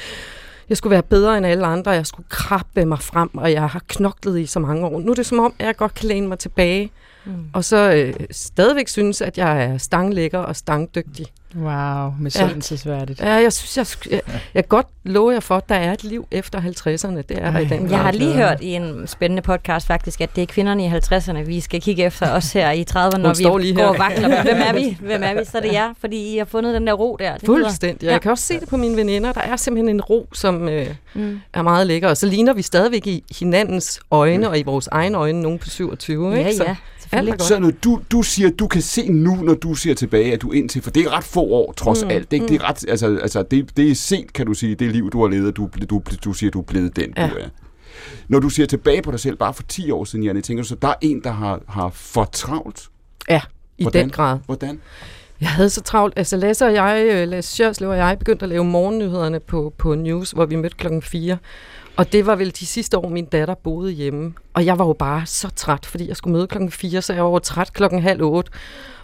jeg 0.69 0.77
skulle 0.77 0.91
være 0.91 1.03
bedre 1.03 1.39
end 1.39 1.47
alle 1.47 1.67
andre, 1.67 1.91
jeg 1.91 2.07
skulle 2.07 2.29
krabbe 2.29 2.85
mig 2.85 2.99
frem, 2.99 3.31
og 3.39 3.53
jeg 3.53 3.69
har 3.71 3.83
knoklet 3.89 4.39
i 4.41 4.47
så 4.47 4.61
mange 4.61 4.87
år. 4.87 5.01
Nu 5.01 5.11
er 5.11 5.15
det 5.15 5.27
som 5.27 5.39
om, 5.39 5.53
at 5.59 5.67
jeg 5.67 5.77
godt 5.77 5.95
kan 5.95 6.09
læne 6.09 6.29
mig 6.29 6.39
tilbage, 6.39 6.91
Mm. 7.25 7.35
og 7.53 7.65
så 7.65 7.93
øh, 7.93 8.15
stadigvæk 8.31 8.89
synes, 8.89 9.21
at 9.21 9.39
jeg 9.39 9.65
er 9.65 9.79
stanglækker 9.79 10.39
og 10.39 10.57
stangdygtig. 10.57 11.27
Wow, 11.57 12.13
misundelsesværdigt. 12.21 13.21
Ja, 13.21 13.33
jeg 13.33 13.53
synes, 13.53 13.77
jeg, 14.07 14.11
jeg, 14.13 14.21
jeg 14.55 14.63
kan 14.65 14.69
godt 14.69 14.87
love 15.05 15.33
jer 15.33 15.41
for, 15.41 15.57
at 15.57 15.69
der 15.69 15.75
er 15.75 15.93
et 15.93 16.05
liv 16.05 16.27
efter 16.31 16.61
50'erne. 16.61 17.17
Det 17.17 17.31
er 17.31 17.51
der 17.51 17.59
i 17.59 17.63
Ej, 17.63 17.69
den 17.69 17.91
Jeg 17.91 17.99
har 17.99 18.13
lige 18.13 18.33
hørt 18.33 18.61
i 18.61 18.69
en 18.69 19.07
spændende 19.07 19.43
podcast 19.43 19.87
faktisk, 19.87 20.21
at 20.21 20.37
det 20.37 20.43
er 20.43 20.47
kvinderne 20.47 20.85
i 20.85 20.89
50'erne, 20.89 21.39
vi 21.47 21.61
skal 21.61 21.81
kigge 21.81 22.05
efter 22.05 22.31
os 22.31 22.53
her 22.53 22.71
i 22.71 22.85
30'erne, 22.91 23.17
når 23.19 23.33
står 23.33 23.57
vi 23.59 23.63
lige 23.63 23.75
går 23.75 23.83
her. 23.83 23.89
og 23.89 23.99
vakler. 23.99 24.43
Hvem 24.53 24.57
er 24.67 24.73
vi? 24.73 24.97
Hvem 25.01 25.23
er 25.25 25.35
vi? 25.35 25.45
Så 25.45 25.59
er 25.59 25.63
det 25.63 25.73
jer, 25.73 25.95
fordi 26.01 26.35
I 26.35 26.39
har 26.39 26.45
fundet 26.45 26.75
den 26.75 26.87
der 26.87 26.93
ro 26.93 27.17
der. 27.21 27.37
Det 27.37 27.47
Fuldstændig. 27.47 28.07
Ja. 28.07 28.13
Jeg 28.13 28.21
kan 28.21 28.31
også 28.31 28.45
se 28.45 28.61
det 28.61 28.69
på 28.69 28.77
mine 28.77 28.97
veninder. 28.97 29.33
Der 29.33 29.41
er 29.41 29.57
simpelthen 29.57 29.89
en 29.97 30.01
ro, 30.01 30.29
som 30.33 30.69
øh, 30.69 30.87
Mm. 31.15 31.41
er 31.55 31.63
meget 31.63 31.87
lækker. 31.87 32.09
Og 32.09 32.17
så 32.17 32.27
ligner 32.27 32.53
vi 32.53 32.63
stadigvæk 32.63 33.07
i 33.07 33.25
hinandens 33.39 34.01
øjne, 34.11 34.49
og 34.49 34.59
i 34.59 34.63
vores 34.63 34.87
egne 34.93 35.19
øjne, 35.19 35.43
nogen 35.43 35.59
på 35.59 35.71
27. 35.71 36.31
Ja, 36.31 36.39
ikke? 36.39 36.57
Så 36.57 36.65
ja, 36.65 36.77
er 37.13 37.35
Så 37.39 37.59
når 37.59 37.71
du, 37.71 38.01
du 38.13 38.23
siger, 38.23 38.51
du 38.51 38.67
kan 38.67 38.83
se 38.83 39.09
nu, 39.09 39.35
når 39.35 39.55
du 39.55 39.75
ser 39.75 39.95
tilbage, 39.95 40.33
at 40.33 40.43
du 40.43 40.53
indtil, 40.53 40.83
for 40.83 40.91
det 40.91 41.07
er 41.07 41.17
ret 41.17 41.25
få 41.39 41.45
år, 41.53 41.73
trods 41.73 42.05
mm, 42.05 42.11
alt. 42.11 42.33
Ikke? 42.33 42.49
Det 42.49 42.55
er 42.55 42.69
ret, 42.69 42.85
altså, 42.89 43.19
altså 43.23 43.43
det, 43.43 43.77
det 43.77 43.91
er 43.91 43.95
sent, 43.95 44.33
kan 44.33 44.47
du 44.47 44.55
sige, 44.55 44.75
det 44.75 44.93
liv, 44.93 45.11
du 45.11 45.21
har 45.21 45.29
levet, 45.29 45.57
du, 45.57 45.69
du, 45.91 46.03
du 46.25 46.33
siger, 46.33 46.51
du 46.51 46.59
er 46.59 46.65
blevet 46.65 46.97
den, 46.97 47.13
Ja. 47.17 47.29
du 47.29 47.35
er. 47.35 47.49
Når 48.29 48.39
du 48.39 48.49
ser 48.49 48.67
tilbage 48.67 49.03
på 49.03 49.11
dig 49.11 49.21
selv, 49.21 49.37
bare 49.37 49.55
for 49.55 49.63
10 49.63 49.91
år 49.91 50.05
siden, 50.05 50.25
Janne, 50.25 50.41
tænker 50.41 50.63
du 50.63 50.69
så, 50.69 50.75
der 50.75 50.89
er 50.89 50.95
en, 51.01 51.21
der 51.25 51.31
har, 51.31 51.61
har 51.69 51.91
for 51.95 52.25
travlt? 52.25 52.89
Ja, 53.29 53.41
i 53.79 53.83
Hvordan? 53.85 54.03
den 54.03 54.11
grad. 54.11 54.39
Hvordan? 54.47 54.81
Jeg 55.41 55.49
havde 55.49 55.71
så 55.71 55.83
travlt. 55.83 56.15
Altså 56.17 56.37
Lasse 56.37 56.67
og 56.67 56.75
jeg, 56.75 57.09
øh, 57.13 57.29
Lasse 57.29 57.57
Sjørslev 57.57 57.89
og 57.91 57.97
jeg, 57.97 58.17
begyndte 58.19 58.43
at 58.43 58.49
lave 58.49 58.65
morgennyhederne 58.65 59.41
på, 59.41 59.73
på 59.79 59.95
News, 59.95 60.31
hvor 60.31 60.47
vi 60.47 60.57
mødte 60.57 60.77
klokken 60.77 61.03
4. 61.03 61.39
Og 61.97 62.13
det 62.13 62.27
var 62.27 62.37
vel 62.37 62.51
de 62.61 62.67
sidste 62.67 62.99
år, 62.99 63.09
min 63.09 63.25
datter 63.25 63.55
boede 63.55 63.93
hjemme. 63.93 64.35
Og 64.55 64.65
jeg 64.67 64.79
var 64.79 64.87
jo 64.87 64.93
bare 64.93 65.27
så 65.27 65.49
træt, 65.57 65.87
fordi 65.87 66.09
jeg 66.09 66.17
skulle 66.17 66.33
møde 66.33 66.47
klokken 66.47 66.71
4, 66.71 67.03
så 67.03 67.13
jeg 67.13 67.25
var 67.25 67.31
jo 67.31 67.39
træt 67.39 67.73
klokken 67.73 68.03
halv 68.03 68.23
8. 68.23 68.53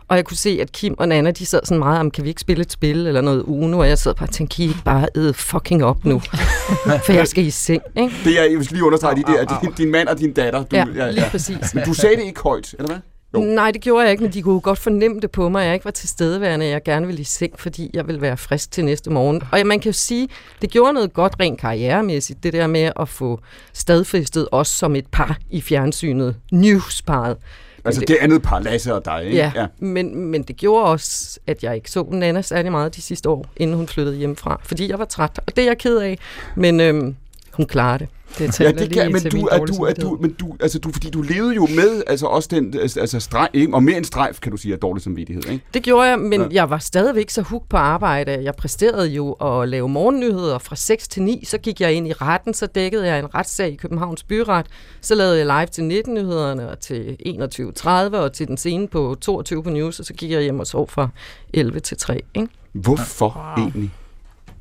Og 0.09 0.17
jeg 0.17 0.25
kunne 0.25 0.37
se, 0.37 0.59
at 0.61 0.73
Kim 0.73 0.95
og 0.99 1.09
Nana, 1.09 1.31
de 1.31 1.47
sad 1.47 1.61
sådan 1.65 1.79
meget 1.79 2.01
om, 2.01 2.11
kan 2.11 2.25
vi 2.25 2.29
ikke 2.29 2.41
spille 2.41 2.63
et 2.63 2.73
spil 2.73 3.07
eller 3.07 3.21
noget 3.21 3.43
Uno? 3.43 3.79
Og 3.79 3.89
jeg 3.89 3.99
sad 3.99 4.15
bare 4.15 4.29
og 4.29 4.33
tænkte, 4.33 4.57
kan 4.57 4.65
I 4.65 4.69
ikke 4.69 4.85
bare 4.85 5.09
æde 5.17 5.35
fucking 5.35 5.85
op 5.85 6.05
nu? 6.05 6.21
For 7.07 7.13
jeg 7.13 7.29
skal 7.29 7.45
i 7.47 7.51
seng, 7.51 7.83
ikke? 7.97 8.15
Det 8.25 8.41
er, 8.41 8.45
jeg 8.45 8.59
vil 8.59 8.69
lige 8.71 8.85
understrege, 8.85 9.17
de 9.17 9.23
Au, 9.27 9.33
der, 9.33 9.41
au, 9.41 9.47
au. 9.55 9.61
din, 9.63 9.73
din 9.73 9.91
mand 9.91 10.09
og 10.09 10.19
din 10.19 10.33
datter. 10.33 10.63
Du, 10.65 10.77
Ja, 10.77 11.11
lige 11.11 11.27
præcis. 11.31 11.75
Men 11.75 11.85
du 11.85 11.95
sagde 11.95 12.17
det 12.17 12.23
ikke 12.23 12.41
højt, 12.41 12.75
eller 12.79 12.87
hvad? 12.87 12.99
Jo. 13.35 13.41
Nej, 13.41 13.71
det 13.71 13.81
gjorde 13.81 14.03
jeg 14.03 14.11
ikke, 14.11 14.23
men 14.23 14.33
de 14.33 14.43
kunne 14.43 14.61
godt 14.61 14.79
fornemme 14.79 15.21
det 15.21 15.31
på 15.31 15.49
mig, 15.49 15.61
at 15.63 15.67
jeg 15.67 15.75
ikke 15.75 15.85
var 15.85 15.91
til 15.91 16.09
stedeværende, 16.09 16.67
at 16.67 16.73
jeg 16.73 16.83
gerne 16.83 17.07
ville 17.07 17.21
i 17.21 17.25
seng, 17.25 17.53
fordi 17.61 17.91
jeg 17.95 18.07
ville 18.07 18.21
være 18.21 18.37
frisk 18.37 18.71
til 18.71 18.85
næste 18.85 19.11
morgen. 19.11 19.43
Og 19.53 19.59
ja, 19.59 19.65
man 19.65 19.81
kan 19.81 19.89
jo 19.89 19.93
sige, 19.93 20.29
det 20.63 20.71
gjorde 20.71 20.93
noget 20.93 21.13
godt 21.13 21.33
rent 21.41 21.61
karrieremæssigt, 21.61 22.43
det 22.43 22.53
der 22.53 22.67
med 22.67 22.93
at 23.01 23.09
få 23.09 23.41
stadfæstet 23.73 24.49
os 24.53 24.69
som 24.69 24.97
et 24.97 25.07
par 25.07 25.39
i 25.51 25.61
fjernsynet, 25.61 26.37
newsparet. 26.53 27.37
Altså 27.85 28.01
det- 28.01 28.09
det 28.09 28.17
andet 28.21 28.43
par, 28.43 28.59
Lasse 28.61 28.95
og 28.95 29.05
dig, 29.05 29.25
ikke? 29.25 29.37
Ja, 29.37 29.53
ja. 29.55 29.67
Men, 29.79 30.17
men 30.17 30.43
det 30.43 30.57
gjorde 30.57 30.85
også, 30.85 31.39
at 31.47 31.63
jeg 31.65 31.75
ikke 31.77 31.91
så 31.91 32.07
Nana 32.11 32.43
særlig 32.43 32.73
meget 32.73 32.97
de 32.97 33.03
sidste 33.03 33.29
år, 33.29 33.47
inden 33.57 33.77
hun 33.77 33.89
flyttede 33.89 34.17
hjemmefra, 34.17 34.61
fordi 34.65 34.91
jeg 34.91 34.99
var 34.99 35.05
træt, 35.05 35.41
og 35.47 35.57
det 35.57 35.63
er 35.63 35.67
jeg 35.69 35.79
ked 35.79 35.99
af, 35.99 36.19
men 36.57 36.81
øhm, 36.81 37.15
hun 37.53 37.67
klarer 37.67 37.99
det. 37.99 38.09
Det 38.39 38.61
Ja, 38.61 38.73
det 38.73 38.93
kan, 38.93 39.13
men 39.13 39.23
du, 39.23 39.47
er, 39.47 39.59
du, 39.59 39.83
er, 39.85 39.93
du, 39.93 40.19
men 40.21 40.33
du, 40.33 40.57
altså 40.61 40.79
du, 40.79 40.93
fordi 40.93 41.11
du 41.11 41.23
levede 41.23 41.55
jo 41.55 41.67
med, 41.67 42.03
altså 42.07 42.27
også 42.27 42.49
den, 42.53 42.79
altså 42.79 43.01
altså 43.01 43.21
streg, 43.21 43.49
ikke? 43.53 43.75
og 43.75 43.83
mere 43.83 43.97
en 43.97 44.05
strejf, 44.05 44.41
kan 44.41 44.53
du 44.53 44.57
sige, 44.59 44.75
af 44.75 44.81
dårlig 44.81 45.03
samvittighed, 45.03 45.45
ikke? 45.51 45.65
Det 45.75 45.83
gjorde 45.83 46.09
jeg, 46.09 46.19
men 46.19 46.41
Ja. 46.41 46.47
jeg 46.51 46.71
var 46.71 46.79
stadigvæk 46.79 47.31
så 47.31 47.43
hooked 47.43 47.69
på 47.69 47.77
arbejde. 47.77 48.39
Jeg 48.43 48.55
præsterede 48.55 49.09
jo 49.09 49.33
at 49.33 49.69
lave 49.69 49.89
morgennyheder 49.89 50.59
fra 50.59 50.77
6 50.77 51.09
til 51.09 51.23
9. 51.23 51.45
Så 51.45 51.59
gik 51.59 51.81
jeg 51.81 51.93
ind 51.93 52.09
i 52.09 52.13
retten, 52.13 52.55
så 52.55 52.67
dækkede 52.67 53.07
jeg 53.07 53.19
en 53.19 53.35
retssag 53.35 53.73
i 53.73 53.77
Københavns 53.77 54.23
Byret. 54.23 54.67
Så 55.01 55.15
lavede 55.15 55.39
jeg 55.39 55.47
live 55.47 55.67
til 55.67 56.03
19-nyhederne 56.03 56.71
og 56.71 56.81
til 56.81 57.17
21.30 57.27 57.89
og 58.17 58.33
til 58.33 58.49
den 58.49 58.57
scene 58.57 58.89
på 58.89 59.17
22 59.21 59.63
på 59.63 59.71
News. 59.71 60.01
Og 60.01 60.07
så 60.07 60.15
gik 60.15 60.31
jeg 60.31 60.43
hjem 60.43 60.61
og 60.61 60.67
sov 60.67 60.89
fra 60.89 61.09
11 61.53 61.81
til 61.81 61.97
3. 61.97 62.21
Ikke? 62.35 62.49
Hvorfor 62.73 63.55
wow. 63.57 63.65
egentlig? 63.67 63.91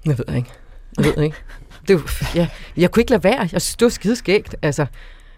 Jeg 0.06 0.18
ved 0.18 0.36
ikke. 0.36 0.50
Jeg 0.98 1.06
ved 1.06 1.24
ikke. 1.24 1.36
Det 1.88 1.96
var, 1.96 2.32
ja, 2.36 2.48
jeg 2.78 2.92
kunne 2.92 3.02
ikke 3.02 3.12
lade 3.12 3.24
være. 3.24 3.40
Jeg 3.40 3.62
synes, 3.62 3.76
det 3.76 3.86
var 3.86 3.90
skideskægt. 3.90 4.56
Altså, 4.62 4.86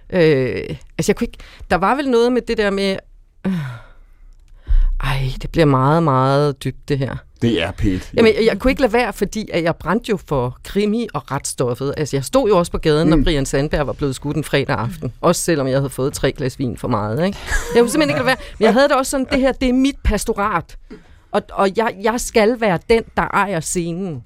øh, 0.10 0.56
altså 0.98 1.10
jeg 1.12 1.16
kunne 1.16 1.26
ikke, 1.28 1.38
der 1.70 1.76
var 1.76 1.96
vel 1.96 2.10
noget 2.10 2.32
med 2.34 2.42
det 2.42 2.58
der 2.58 2.70
med... 2.70 2.98
Øh, 3.48 3.54
ej, 5.04 5.20
det 5.42 5.50
bliver 5.52 5.66
meget, 5.66 6.04
meget 6.04 6.64
dybt, 6.64 6.90
det 6.90 6.98
her. 6.98 7.16
Det 7.42 7.62
er 7.62 7.72
pænt. 7.72 8.12
Jamen, 8.18 8.34
jeg, 8.36 8.46
jeg 8.46 8.60
kunne 8.60 8.72
ikke 8.72 8.82
lade 8.82 8.94
være, 8.94 9.14
fordi 9.14 9.50
at 9.54 9.64
jeg 9.64 9.76
brændte 9.76 10.10
jo 10.10 10.18
for 10.28 10.58
krimi 10.64 11.08
og 11.14 11.32
retsstoffet. 11.32 11.94
Altså, 11.98 12.16
jeg 12.16 12.24
stod 12.26 12.50
jo 12.50 12.58
også 12.58 12.72
på 12.72 12.78
gaden, 12.78 13.08
når 13.08 13.18
Mm. 13.18 13.24
Brian 13.24 13.46
Sandberg 13.46 13.88
var 13.88 13.94
blevet 13.94 14.16
skudt 14.16 14.38
en 14.38 14.44
fredag 14.44 14.76
aften. 14.78 15.14
Også 15.22 15.42
selvom 15.42 15.68
jeg 15.68 15.78
havde 15.78 15.90
fået 15.90 16.14
tre 16.14 16.32
glas 16.32 16.60
vin 16.60 16.78
for 16.78 16.88
meget. 16.88 17.26
Ikke? 17.26 17.38
Jeg 17.76 17.82
kunne 17.82 17.90
simpelthen 17.92 18.10
ikke 18.10 18.20
lade 18.20 18.26
være. 18.26 18.38
Men 18.60 18.66
jeg 18.66 18.74
havde 18.74 18.88
det 18.88 18.96
også 18.98 19.10
sådan, 19.10 19.28
det 19.32 19.40
her, 19.40 19.52
det 19.52 19.70
er 19.70 19.74
mit 19.74 19.96
pastorat. 20.04 20.78
Og, 21.32 21.42
og 21.52 21.70
jeg, 21.78 21.96
jeg 22.02 22.20
skal 22.22 22.62
være 22.62 22.80
den, 22.90 23.04
der 23.18 23.24
ejer 23.24 23.60
scenen. 23.60 24.24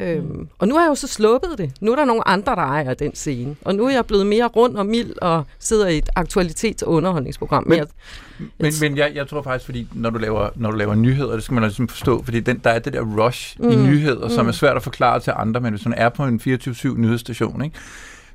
Øhm, 0.00 0.48
og 0.58 0.68
nu 0.68 0.74
har 0.74 0.82
jeg 0.82 0.88
jo 0.88 0.94
så 0.94 1.06
sluppet 1.06 1.58
det. 1.58 1.72
Nu 1.80 1.92
er 1.92 1.96
der 1.96 2.04
nogle 2.04 2.28
andre, 2.28 2.54
der 2.54 2.62
ejer 2.62 2.94
den 2.94 3.14
scene. 3.14 3.56
Og 3.64 3.74
nu 3.74 3.86
er 3.86 3.90
jeg 3.90 4.06
blevet 4.06 4.26
mere 4.26 4.46
rund 4.46 4.76
og 4.76 4.86
mild 4.86 5.12
og 5.22 5.44
sidder 5.58 5.88
i 5.88 5.98
et 5.98 6.08
aktualitets- 6.18 6.82
og 6.82 6.92
underholdningsprogram. 6.92 7.64
Men, 7.66 7.78
jeg, 7.78 7.86
Men, 8.58 8.72
men 8.80 8.96
jeg, 8.96 9.12
jeg 9.14 9.28
tror 9.28 9.42
faktisk, 9.42 9.64
fordi 9.64 9.86
når 9.92 10.10
du 10.10 10.18
laver, 10.18 10.48
når 10.56 10.70
du 10.70 10.76
laver 10.76 10.94
nyheder, 10.94 11.32
det 11.34 11.42
skal 11.42 11.54
man 11.54 11.62
ligesom 11.62 11.88
forstå, 11.88 12.22
fordi 12.24 12.40
den, 12.40 12.60
der 12.64 12.70
er 12.70 12.78
det 12.78 12.92
der 12.92 13.02
rush 13.02 13.56
mm. 13.60 13.70
i 13.70 13.76
Mm, 13.76 13.82
nyheder, 13.82 14.28
som 14.28 14.44
mm. 14.44 14.48
er 14.48 14.52
svært 14.52 14.76
at 14.76 14.82
forklare 14.82 15.20
til 15.20 15.32
andre, 15.36 15.60
men 15.60 15.72
hvis 15.72 15.84
man 15.84 15.94
er 15.98 16.08
på 16.08 16.24
en 16.24 16.40
24-7 16.46 16.88
nyhedsstation, 17.00 17.64
ikke, 17.64 17.76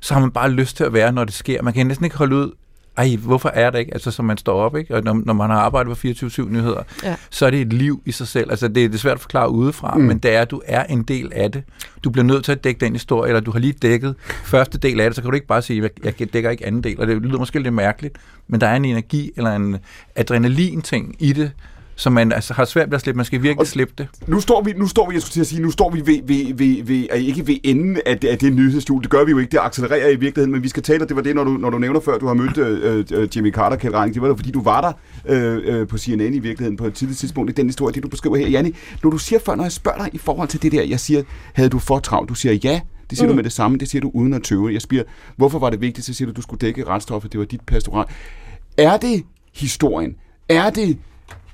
så 0.00 0.14
har 0.14 0.20
man 0.20 0.30
bare 0.30 0.50
lyst 0.50 0.76
til 0.76 0.84
at 0.84 0.92
være, 0.92 1.12
når 1.12 1.24
det 1.24 1.34
sker. 1.34 1.62
Man 1.62 1.72
kan 1.74 1.86
næsten 1.86 2.04
ikke 2.04 2.16
holde 2.16 2.36
ud, 2.36 2.52
ej, 2.96 3.16
hvorfor 3.16 3.48
er 3.48 3.70
det 3.70 3.78
ikke? 3.78 3.94
Altså, 3.94 4.10
som 4.10 4.24
man 4.24 4.38
står 4.38 4.60
op, 4.60 4.76
ikke? 4.76 4.94
Og 4.96 5.02
når, 5.04 5.22
når 5.26 5.32
man 5.32 5.50
har 5.50 5.56
arbejdet 5.58 5.96
på 5.98 6.06
24-7 6.26 6.48
nyheder, 6.48 6.82
Ja. 7.02 7.16
så 7.30 7.46
er 7.46 7.50
det 7.50 7.60
et 7.60 7.72
liv 7.72 8.02
i 8.06 8.12
sig 8.12 8.28
selv. 8.28 8.50
Altså, 8.50 8.68
det, 8.68 8.74
det 8.76 8.94
er 8.94 8.98
svært 8.98 9.14
at 9.14 9.20
forklare 9.20 9.50
udefra, 9.50 9.94
Mm. 9.98 10.04
men 10.04 10.18
det 10.18 10.34
er, 10.34 10.42
at 10.42 10.50
du 10.50 10.62
er 10.66 10.84
en 10.84 11.02
del 11.02 11.32
af 11.34 11.52
det. 11.52 11.62
Du 12.04 12.10
bliver 12.10 12.24
nødt 12.24 12.44
til 12.44 12.52
at 12.52 12.64
dække 12.64 12.80
den 12.80 12.92
historie, 12.92 13.28
eller 13.28 13.40
du 13.40 13.50
har 13.50 13.58
lige 13.58 13.72
dækket 13.72 14.14
første 14.44 14.78
del 14.78 15.00
af 15.00 15.10
det, 15.10 15.16
så 15.16 15.22
kan 15.22 15.30
du 15.30 15.34
ikke 15.34 15.46
bare 15.46 15.62
sige, 15.62 15.90
jeg, 16.04 16.14
jeg 16.20 16.32
dækker 16.32 16.50
ikke 16.50 16.66
anden 16.66 16.84
del. 16.84 17.00
Og 17.00 17.06
det 17.06 17.22
lyder 17.22 17.38
måske 17.38 17.58
lidt 17.58 17.74
mærkeligt, 17.74 18.16
men 18.48 18.60
der 18.60 18.66
er 18.66 18.76
en 18.76 18.84
energi 18.84 19.30
eller 19.36 19.50
en 19.56 19.76
adrenalin-ting 20.16 21.16
i 21.18 21.32
det, 21.32 21.50
som 21.96 22.12
man 22.12 22.32
altså, 22.32 22.54
har 22.54 22.64
svært 22.64 22.90
ved 22.90 22.94
at 22.94 23.00
slippe. 23.00 23.16
Man 23.16 23.24
skal 23.24 23.42
virkelig 23.42 23.60
Og- 23.60 23.66
slippe 23.66 23.94
det. 23.98 24.08
Nu 24.26 24.40
står 24.40 24.62
vi, 24.62 24.72
nu 24.72 24.86
står 24.86 25.08
vi, 25.08 25.14
jeg 25.14 25.22
skulle 25.22 25.32
til 25.32 25.40
at 25.40 25.46
sige, 25.46 25.62
nu 25.62 25.70
står 25.70 25.90
vi 25.90 26.00
ved, 26.06 26.20
ved, 26.24 26.54
ved, 26.54 26.84
ved 26.84 27.06
øh, 27.12 27.20
ikke 27.20 27.46
ved 27.46 27.56
enden 27.64 27.98
af 28.06 28.18
det, 28.18 28.28
af 28.28 28.38
det 28.38 28.52
nyhedshjul. 28.52 29.02
Det 29.02 29.10
gør 29.10 29.24
vi 29.24 29.30
jo 29.30 29.38
ikke, 29.38 29.50
det 29.50 29.58
accelererer 29.62 30.08
i 30.08 30.16
virkeligheden, 30.16 30.52
men 30.52 30.62
vi 30.62 30.68
skal 30.68 30.82
tale, 30.82 31.02
og 31.02 31.08
det 31.08 31.16
var 31.16 31.22
det, 31.22 31.34
når 31.34 31.44
du, 31.44 31.50
når 31.50 31.70
du 31.70 31.78
nævner 31.78 32.00
før, 32.00 32.18
du 32.18 32.26
har 32.26 32.34
mødt 32.34 32.58
øh, 32.58 33.04
øh, 33.12 33.28
Jimmy 33.36 33.52
Carter, 33.52 33.76
Kjeld 33.76 33.94
Reining. 33.94 34.14
Det 34.14 34.22
var 34.22 34.28
da, 34.28 34.34
fordi 34.34 34.50
du 34.50 34.62
var 34.62 34.80
der 34.80 34.92
øh, 35.34 35.80
øh, 35.80 35.88
på 35.88 35.98
CNN 35.98 36.34
i 36.34 36.38
virkeligheden 36.38 36.76
på 36.76 36.86
et 36.86 36.94
tidligt 36.94 37.18
tidspunkt 37.18 37.50
i 37.50 37.54
den 37.54 37.66
historie, 37.66 37.94
det 37.94 38.02
du 38.02 38.08
beskriver 38.08 38.36
her. 38.36 38.48
Janni, 38.48 38.74
når 39.02 39.10
du 39.10 39.18
siger 39.18 39.38
før, 39.46 39.54
når 39.54 39.64
jeg 39.64 39.72
spørger 39.72 39.98
dig 39.98 40.10
i 40.12 40.18
forhold 40.18 40.48
til 40.48 40.62
det 40.62 40.72
der, 40.72 40.82
jeg 40.82 41.00
siger, 41.00 41.22
havde 41.54 41.68
du 41.68 41.78
for 41.78 41.98
travlt? 41.98 42.28
Du 42.28 42.34
siger 42.34 42.52
ja, 42.64 42.80
det 43.10 43.18
siger 43.18 43.26
mm. 43.26 43.32
du 43.32 43.36
med 43.36 43.44
det 43.44 43.52
samme, 43.52 43.78
det 43.78 43.90
siger 43.90 44.02
du 44.02 44.10
uden 44.14 44.34
at 44.34 44.42
tøve. 44.42 44.72
Jeg 44.72 44.82
spørger, 44.82 45.04
hvorfor 45.36 45.58
var 45.58 45.70
det 45.70 45.80
vigtigt? 45.80 46.06
Så 46.06 46.14
siger 46.14 46.26
du, 46.26 46.32
du 46.32 46.42
skulle 46.42 46.58
dække 46.58 46.86
retsstoffet, 46.86 47.32
det 47.32 47.40
var 47.40 47.46
dit 47.46 47.60
pastorat. 47.60 48.06
Er 48.78 48.96
det 48.96 49.22
historien? 49.54 50.14
Er 50.48 50.70
det 50.70 50.98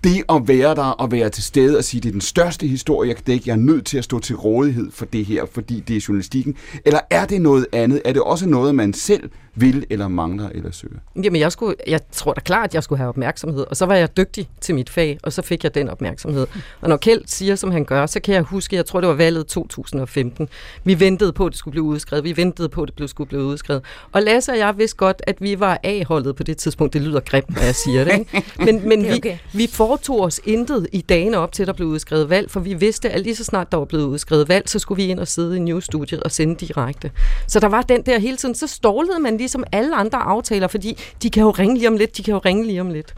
det 0.04 0.22
at 0.28 0.48
være 0.48 0.74
der 0.74 0.82
og 0.82 1.12
være 1.12 1.28
til 1.28 1.42
stede 1.42 1.78
og 1.78 1.84
sige, 1.84 2.00
det 2.00 2.08
er 2.08 2.12
den 2.12 2.20
største 2.20 2.66
historie, 2.66 3.08
jeg 3.08 3.16
kan 3.16 3.24
dække, 3.24 3.44
jeg 3.46 3.52
er 3.52 3.56
nødt 3.56 3.86
til 3.86 3.98
at 3.98 4.04
stå 4.04 4.18
til 4.18 4.36
rådighed 4.36 4.90
for 4.90 5.04
det 5.04 5.24
her, 5.24 5.44
fordi 5.52 5.80
det 5.80 5.96
er 5.96 6.04
journalistikken? 6.08 6.54
Eller 6.84 7.00
er 7.10 7.26
det 7.26 7.40
noget 7.40 7.66
andet? 7.72 8.02
Er 8.04 8.12
det 8.12 8.22
også 8.22 8.48
noget, 8.48 8.74
man 8.74 8.92
selv 8.92 9.30
vil 9.54 9.86
eller 9.90 10.08
mangler 10.08 10.48
eller 10.54 10.70
søger? 10.70 10.98
Jamen, 11.16 11.40
jeg, 11.40 11.52
skulle, 11.52 11.76
jeg 11.86 12.00
tror 12.12 12.32
da 12.32 12.40
klart, 12.40 12.64
at 12.64 12.74
jeg 12.74 12.82
skulle 12.82 12.98
have 12.98 13.08
opmærksomhed, 13.08 13.66
og 13.70 13.76
så 13.76 13.86
var 13.86 13.94
jeg 13.94 14.16
dygtig 14.16 14.48
til 14.60 14.74
mit 14.74 14.90
fag, 14.90 15.18
og 15.22 15.32
så 15.32 15.42
fik 15.42 15.64
jeg 15.64 15.74
den 15.74 15.88
opmærksomhed. 15.88 16.46
Og 16.80 16.88
når 16.88 16.96
Kjeld 16.96 17.22
siger, 17.26 17.56
som 17.56 17.70
han 17.70 17.84
gør, 17.84 18.06
så 18.06 18.20
kan 18.20 18.34
jeg 18.34 18.42
huske, 18.42 18.76
jeg 18.76 18.86
tror, 18.86 19.00
det 19.00 19.08
var 19.08 19.14
valget 19.14 19.46
2015. 19.46 20.48
Vi 20.84 21.00
ventede 21.00 21.32
på, 21.32 21.46
at 21.46 21.50
det 21.50 21.58
skulle 21.58 21.72
blive 21.72 21.84
udskrevet. 21.84 22.24
Vi 22.24 22.36
ventede 22.36 22.68
på, 22.68 22.82
at 22.82 22.90
det 22.98 23.10
skulle 23.10 23.28
blive 23.28 23.42
udskrevet. 23.42 23.82
Og 24.12 24.22
Lasse 24.22 24.52
og 24.52 24.58
jeg 24.58 24.78
vidste 24.78 24.96
godt, 24.96 25.22
at 25.26 25.36
vi 25.40 25.60
var 25.60 25.78
A-holdet 25.82 26.36
på 26.36 26.42
det 26.42 26.56
tidspunkt. 26.56 26.92
Det 26.92 27.02
lyder 27.02 27.20
grimt, 27.20 27.50
når 27.56 27.62
jeg 27.62 27.74
siger 27.74 28.04
det. 28.04 28.18
Ikke? 28.18 28.44
Men, 28.64 28.88
men 28.88 29.00
Det 29.00 29.08
er 29.08 29.12
vi, 29.12 29.18
okay. 29.18 29.38
vi 29.52 29.66
foretog 29.66 30.20
os 30.20 30.40
intet 30.44 30.86
i 30.92 31.00
dagene 31.00 31.38
op 31.38 31.52
til, 31.52 31.62
at 31.62 31.66
der 31.66 31.72
blev 31.72 31.88
udskrevet 31.88 32.30
valg, 32.30 32.50
for 32.50 32.60
vi 32.60 32.74
vidste, 32.74 33.10
at 33.10 33.20
lige 33.20 33.36
så 33.36 33.44
snart 33.44 33.72
der 33.72 33.78
var 33.78 33.84
blevet 33.84 34.04
udskrevet 34.04 34.48
valg, 34.48 34.68
så 34.68 34.78
skulle 34.78 35.02
vi 35.02 35.08
ind 35.08 35.20
og 35.20 35.28
sidde 35.28 35.56
i 35.56 35.60
newsstudiet 35.60 36.22
og 36.22 36.30
sende 36.30 36.54
direkte. 36.66 37.10
Så 37.46 37.60
der 37.60 37.68
var 37.68 37.82
den 37.82 38.02
der 38.02 38.18
hele 38.18 38.36
tiden. 38.36 38.54
Så 38.54 38.66
stålede 38.66 39.20
man 39.20 39.36
ligesom 39.40 39.64
alle 39.72 39.96
andre 39.96 40.18
aftaler, 40.18 40.68
fordi 40.68 40.98
de 41.22 41.30
kan 41.30 41.42
jo 41.42 41.50
ringe 41.50 41.74
lige 41.74 41.88
om 41.88 41.96
lidt, 41.96 42.16
de 42.16 42.22
kan 42.22 42.34
jo 42.34 42.38
ringe 42.38 42.66
lige 42.66 42.80
om 42.80 42.90
lidt. 42.90 43.14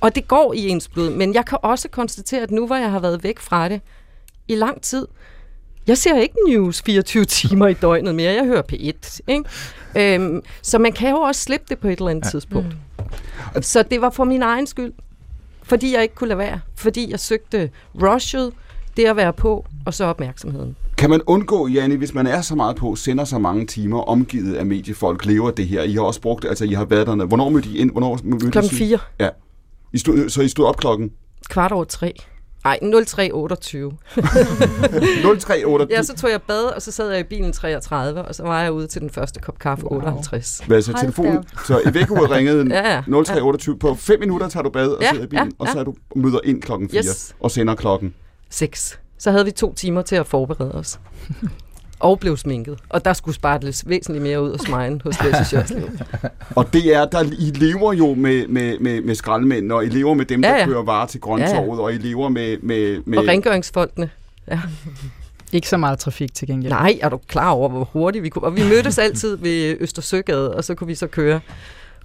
Og 0.00 0.14
det 0.14 0.28
går 0.28 0.52
i 0.52 0.68
ens 0.68 0.88
blod, 0.88 1.10
men 1.10 1.34
jeg 1.34 1.46
kan 1.46 1.58
også 1.62 1.88
konstatere, 1.88 2.42
at 2.42 2.50
nu 2.50 2.66
hvor 2.66 2.76
jeg 2.76 2.90
har 2.90 2.98
været 3.00 3.24
væk 3.24 3.38
fra 3.38 3.68
det 3.68 3.80
i 4.48 4.54
lang 4.54 4.82
tid, 4.82 5.06
jeg 5.86 5.98
ser 5.98 6.18
ikke 6.18 6.34
news 6.48 6.82
24 6.82 7.24
timer 7.24 7.66
i 7.66 7.74
døgnet 7.74 8.14
mere. 8.14 8.32
Jeg 8.32 8.44
hører 8.44 8.62
P1. 8.72 9.20
Ikke? 9.28 9.44
Øhm, 9.96 10.42
så 10.62 10.78
man 10.78 10.92
kan 10.92 11.10
jo 11.10 11.16
også 11.16 11.40
slippe 11.40 11.66
det 11.68 11.78
på 11.78 11.88
et 11.88 11.98
eller 11.98 12.10
andet 12.10 12.24
ja. 12.24 12.30
tidspunkt. 12.30 12.76
Så 13.60 13.82
det 13.82 14.00
var 14.00 14.10
for 14.10 14.24
min 14.24 14.42
egen 14.42 14.66
skyld. 14.66 14.92
Fordi 15.62 15.94
jeg 15.94 16.02
ikke 16.02 16.14
kunne 16.14 16.28
lade 16.28 16.38
være. 16.38 16.60
Fordi 16.74 17.10
jeg 17.10 17.20
søgte 17.20 17.70
rushet, 18.02 18.52
det 18.96 19.04
at 19.04 19.16
være 19.16 19.32
på, 19.32 19.66
og 19.86 19.94
så 19.94 20.04
opmærksomheden. 20.04 20.76
Kan 20.98 21.10
man 21.10 21.20
undgå, 21.26 21.66
Janne, 21.68 21.96
hvis 21.96 22.14
man 22.14 22.26
er 22.26 22.40
så 22.40 22.54
meget 22.54 22.76
på, 22.76 22.96
sender 22.96 23.24
så 23.24 23.38
mange 23.38 23.66
timer, 23.66 24.00
omgivet 24.00 24.54
af 24.54 24.66
mediefolk, 24.66 25.24
lever 25.24 25.50
det 25.50 25.66
her? 25.68 25.82
I 25.82 25.92
har 25.92 26.00
også 26.00 26.20
brugt 26.20 26.42
det, 26.42 26.48
altså 26.48 26.64
I 26.64 26.72
har 26.72 26.84
været 26.84 27.06
der. 27.06 27.24
Hvornår 27.26 27.48
mødte 27.50 27.68
I 27.68 27.78
ind? 27.78 27.90
Hvornår 27.90 28.18
mødte 28.24 28.50
Klokken 28.50 28.72
I? 28.72 28.74
4, 28.78 28.98
Ja. 29.20 29.28
I 29.92 29.98
stod, 29.98 30.28
så 30.28 30.42
I 30.42 30.48
stod 30.48 30.64
op 30.66 30.76
klokken 30.76 31.10
kvart 31.48 31.72
over 31.72 31.84
3. 31.84 32.14
Nej, 32.64 32.78
0328. 32.82 33.92
03.28. 34.16 35.86
Ja, 35.90 36.02
så 36.02 36.14
tog 36.16 36.30
jeg 36.30 36.42
bad, 36.42 36.64
og 36.64 36.82
så 36.82 36.92
sad 36.92 37.10
jeg 37.10 37.20
i 37.20 37.22
bilen 37.22 37.52
33, 37.52 38.22
og 38.22 38.34
så 38.34 38.42
var 38.42 38.62
jeg 38.62 38.72
ude 38.72 38.86
til 38.86 39.00
den 39.00 39.10
første 39.10 39.40
kop 39.40 39.58
kaffe 39.58 39.84
wow. 39.90 39.96
58. 39.98 40.62
Hvad 40.66 40.82
så 40.82 40.92
telefonen? 41.00 41.44
Så 41.66 41.78
i 41.90 41.94
vækkeuret 41.94 42.30
ringede 42.30 42.66
Ja, 42.74 42.92
ja. 42.94 43.00
03.28. 43.00 43.76
På 43.78 43.94
5 43.94 44.20
minutter 44.20 44.48
tager 44.48 44.64
du 44.64 44.70
bad 44.70 44.88
og 44.88 45.02
Ja, 45.02 45.10
sidder 45.10 45.24
i 45.24 45.28
bilen, 45.28 45.46
ja, 45.46 45.50
og 45.58 45.66
ja. 45.66 45.72
så 45.72 45.78
er 45.78 45.84
du 45.84 45.94
møder 46.16 46.38
ind 46.44 46.62
klokken 46.62 46.88
4 46.90 46.98
Yes. 46.98 47.34
og 47.40 47.50
sender 47.50 47.74
klokken. 47.74 48.14
6. 48.50 48.98
Så 49.18 49.30
havde 49.30 49.44
vi 49.44 49.50
to 49.50 49.74
timer 49.74 50.02
til 50.02 50.16
at 50.16 50.26
forberede 50.26 50.72
os. 50.72 51.00
Og 52.00 52.20
blev 52.20 52.36
sminket. 52.36 52.78
Og 52.88 53.04
der 53.04 53.12
skulle 53.12 53.34
spartles 53.34 53.88
væsentligt 53.88 54.22
mere 54.22 54.42
ud 54.42 54.50
af 54.50 54.60
smijen 54.60 55.00
hos 55.04 55.24
Lasse 55.24 55.44
Sjørslev. 55.44 55.90
Og 56.56 56.72
det 56.72 56.94
er, 56.94 57.04
der, 57.04 57.22
I 57.22 57.50
lever 57.50 57.92
jo 57.92 58.14
med, 58.14 58.46
med, 58.48 58.78
med, 58.78 59.00
med 59.00 59.14
skraldemænd, 59.14 59.72
og 59.72 59.84
I 59.84 59.88
lever 59.88 60.14
med 60.14 60.24
dem, 60.24 60.44
Ja, 60.44 60.48
der 60.48 60.56
ja. 60.56 60.66
kører 60.66 60.82
varer 60.82 61.06
til 61.06 61.20
grøntorvet, 61.20 61.80
og 61.80 61.92
I 61.94 61.98
lever 61.98 62.28
med... 62.28 62.56
med, 62.62 63.00
med 63.06 63.18
Og 63.18 63.26
rengøringsfolkene. 63.28 64.10
Ikke 65.52 65.68
så 65.68 65.76
meget 65.76 65.98
trafik 65.98 66.34
til 66.34 66.48
gengæld. 66.48 66.72
Nej, 66.72 66.98
er 67.02 67.08
du 67.08 67.20
klar 67.28 67.50
over, 67.50 67.68
hvor 67.68 67.84
hurtigt 67.92 68.22
vi 68.22 68.28
kunne... 68.28 68.44
Og 68.44 68.56
vi 68.56 68.62
mødtes 68.62 68.98
altid 68.98 69.36
ved 69.36 69.76
Østersøgade, 69.80 70.54
og 70.54 70.64
så 70.64 70.74
kunne 70.74 70.88
vi 70.88 70.94
så 70.94 71.06
køre 71.06 71.40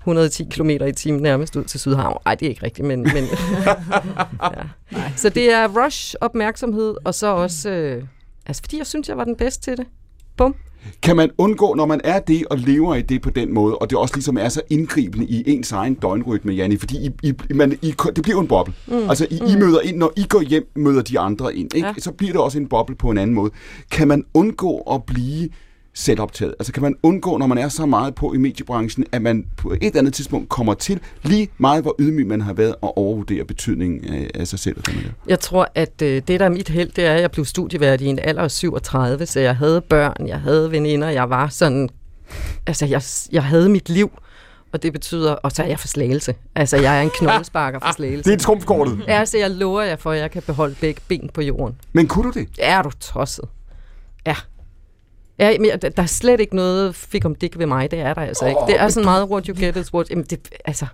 110 0.01 0.43
km 0.43 0.69
i 0.69 0.91
timen 0.91 1.21
nærmest 1.21 1.55
ud 1.55 1.63
til 1.63 1.79
Sydhavn. 1.79 2.17
Nej, 2.25 2.35
det 2.35 2.45
er 2.45 2.49
ikke 2.49 2.63
rigtigt, 2.63 2.87
men... 2.87 3.01
men 3.01 3.13
ja. 4.91 5.11
Så 5.15 5.29
det 5.29 5.53
er 5.53 5.85
rush, 5.85 6.15
opmærksomhed, 6.21 6.95
og 7.03 7.15
så 7.15 7.27
også... 7.27 7.69
Øh, 7.69 8.03
altså, 8.45 8.61
fordi 8.63 8.77
jeg 8.77 8.87
synes, 8.87 9.09
jeg 9.09 9.17
var 9.17 9.23
den 9.23 9.35
bedste 9.35 9.63
til 9.63 9.77
det. 9.77 9.85
Bum. 10.37 10.55
Kan 11.01 11.15
man 11.15 11.29
undgå, 11.37 11.73
når 11.73 11.85
man 11.85 12.01
er 12.03 12.19
det 12.19 12.45
og 12.49 12.57
lever 12.57 12.95
i 12.95 13.01
det 13.01 13.21
på 13.21 13.29
den 13.29 13.53
måde, 13.53 13.77
og 13.77 13.89
det 13.89 13.97
også 13.97 14.15
ligesom 14.15 14.37
er 14.37 14.49
så 14.49 14.61
indgribende 14.69 15.25
i 15.25 15.43
ens 15.45 15.71
egen 15.71 15.93
døgnrytme, 15.93 16.53
Janni, 16.53 16.77
fordi 16.77 17.05
I, 17.23 17.33
I, 17.49 17.53
man, 17.53 17.79
I, 17.81 17.93
det 18.15 18.23
bliver 18.23 18.35
jo 18.35 18.39
en 18.39 18.47
boble. 18.47 18.73
Mm. 18.87 19.09
Altså, 19.09 19.27
I, 19.31 19.35
I 19.35 19.55
møder 19.55 19.79
ind, 19.81 19.97
når 19.97 20.13
I 20.17 20.25
går 20.29 20.41
hjem, 20.41 20.71
møder 20.75 21.01
de 21.01 21.19
andre 21.19 21.55
ind. 21.55 21.75
Ikke? 21.75 21.87
Ja. 21.87 21.93
Så 21.97 22.11
bliver 22.11 22.31
det 22.33 22.41
også 22.41 22.57
en 22.57 22.67
boble 22.67 22.95
på 22.95 23.09
en 23.09 23.17
anden 23.17 23.33
måde. 23.35 23.51
Kan 23.91 24.07
man 24.07 24.23
undgå 24.33 24.77
at 24.77 25.03
blive 25.03 25.49
selvoptaget? 25.93 26.55
Altså, 26.59 26.73
kan 26.73 26.83
man 26.83 26.95
undgå, 27.03 27.37
når 27.37 27.47
man 27.47 27.57
er 27.57 27.69
så 27.69 27.85
meget 27.85 28.15
på 28.15 28.33
i 28.33 28.37
mediebranchen, 28.37 29.05
at 29.11 29.21
man 29.21 29.45
på 29.57 29.71
et 29.71 29.77
eller 29.81 29.99
andet 29.99 30.13
tidspunkt 30.13 30.49
kommer 30.49 30.73
til 30.73 30.99
lige 31.23 31.49
meget, 31.57 31.81
hvor 31.81 31.95
ydmyg 31.99 32.27
man 32.27 32.41
har 32.41 32.53
været, 32.53 32.75
at 32.83 32.91
overvurdere 32.95 33.45
betydningen 33.45 34.29
af, 34.33 34.47
sig 34.47 34.59
selv? 34.59 34.77
og 34.77 34.83
man 34.87 34.95
laver? 34.95 35.13
Jeg 35.27 35.39
tror, 35.39 35.67
at 35.75 36.01
øh, 36.01 36.21
det, 36.27 36.39
der 36.39 36.45
er 36.45 36.49
mit 36.49 36.69
held, 36.69 36.91
det 36.91 37.05
er, 37.05 37.13
at 37.13 37.21
jeg 37.21 37.31
blev 37.31 37.45
studievært 37.45 38.01
i 38.01 38.05
en 38.05 38.19
alder 38.19 38.41
af 38.41 38.51
37, 38.51 39.25
så 39.25 39.39
jeg 39.39 39.55
havde 39.55 39.81
børn, 39.81 40.27
jeg 40.27 40.39
havde 40.39 40.71
veninder, 40.71 41.09
jeg 41.09 41.29
var 41.29 41.47
sådan... 41.47 41.89
Altså, 42.67 42.85
jeg, 42.85 43.01
jeg 43.31 43.43
havde 43.43 43.69
mit 43.69 43.89
liv, 43.89 44.11
og 44.73 44.83
det 44.83 44.93
betyder... 44.93 45.31
Og 45.31 45.51
så 45.51 45.63
er 45.63 45.67
jeg 45.67 45.79
for 45.79 45.87
slagelse. 45.87 46.35
Altså, 46.55 46.77
jeg 46.77 46.97
er 46.97 47.01
en 47.01 47.09
knoglesparker 47.09 47.79
for 47.79 47.93
slagelse. 47.97 48.29
Det 48.31 48.35
er 48.37 48.43
trumfkortet. 48.43 48.99
Ja, 49.07 49.25
så 49.25 49.37
jeg 49.37 49.51
lover 49.51 49.81
jer 49.81 49.95
for, 49.95 50.11
at 50.11 50.19
jeg 50.19 50.31
kan 50.31 50.41
beholde 50.41 50.75
begge 50.81 51.01
ben 51.07 51.29
på 51.33 51.41
jorden. 51.41 51.75
Men 51.93 52.07
kunne 52.07 52.31
du 52.31 52.39
det? 52.39 52.47
Er 52.59 52.81
du 52.81 52.91
tosset? 52.99 53.45
Ja. 55.41 55.57
Men 55.59 55.69
der 55.81 56.03
er 56.03 56.05
slet 56.05 56.39
ikke 56.39 56.55
noget 56.55 56.95
fik 56.95 57.25
om 57.25 57.35
dik 57.35 57.57
ved 57.57 57.65
mig, 57.65 57.91
det 57.91 57.99
er 57.99 58.13
der 58.13 58.21
altså 58.21 58.45
ikke. 58.45 58.61
Det 58.67 58.79
er 58.79 58.89
sådan 58.89 59.05
meget 59.05 59.29
what 59.29 59.45
you 59.45 59.55
get 59.59 59.75
is 59.75 59.93
what... 59.93 60.09
Jamen, 60.09 60.25
det, 60.29 60.49
altså, 60.65 60.85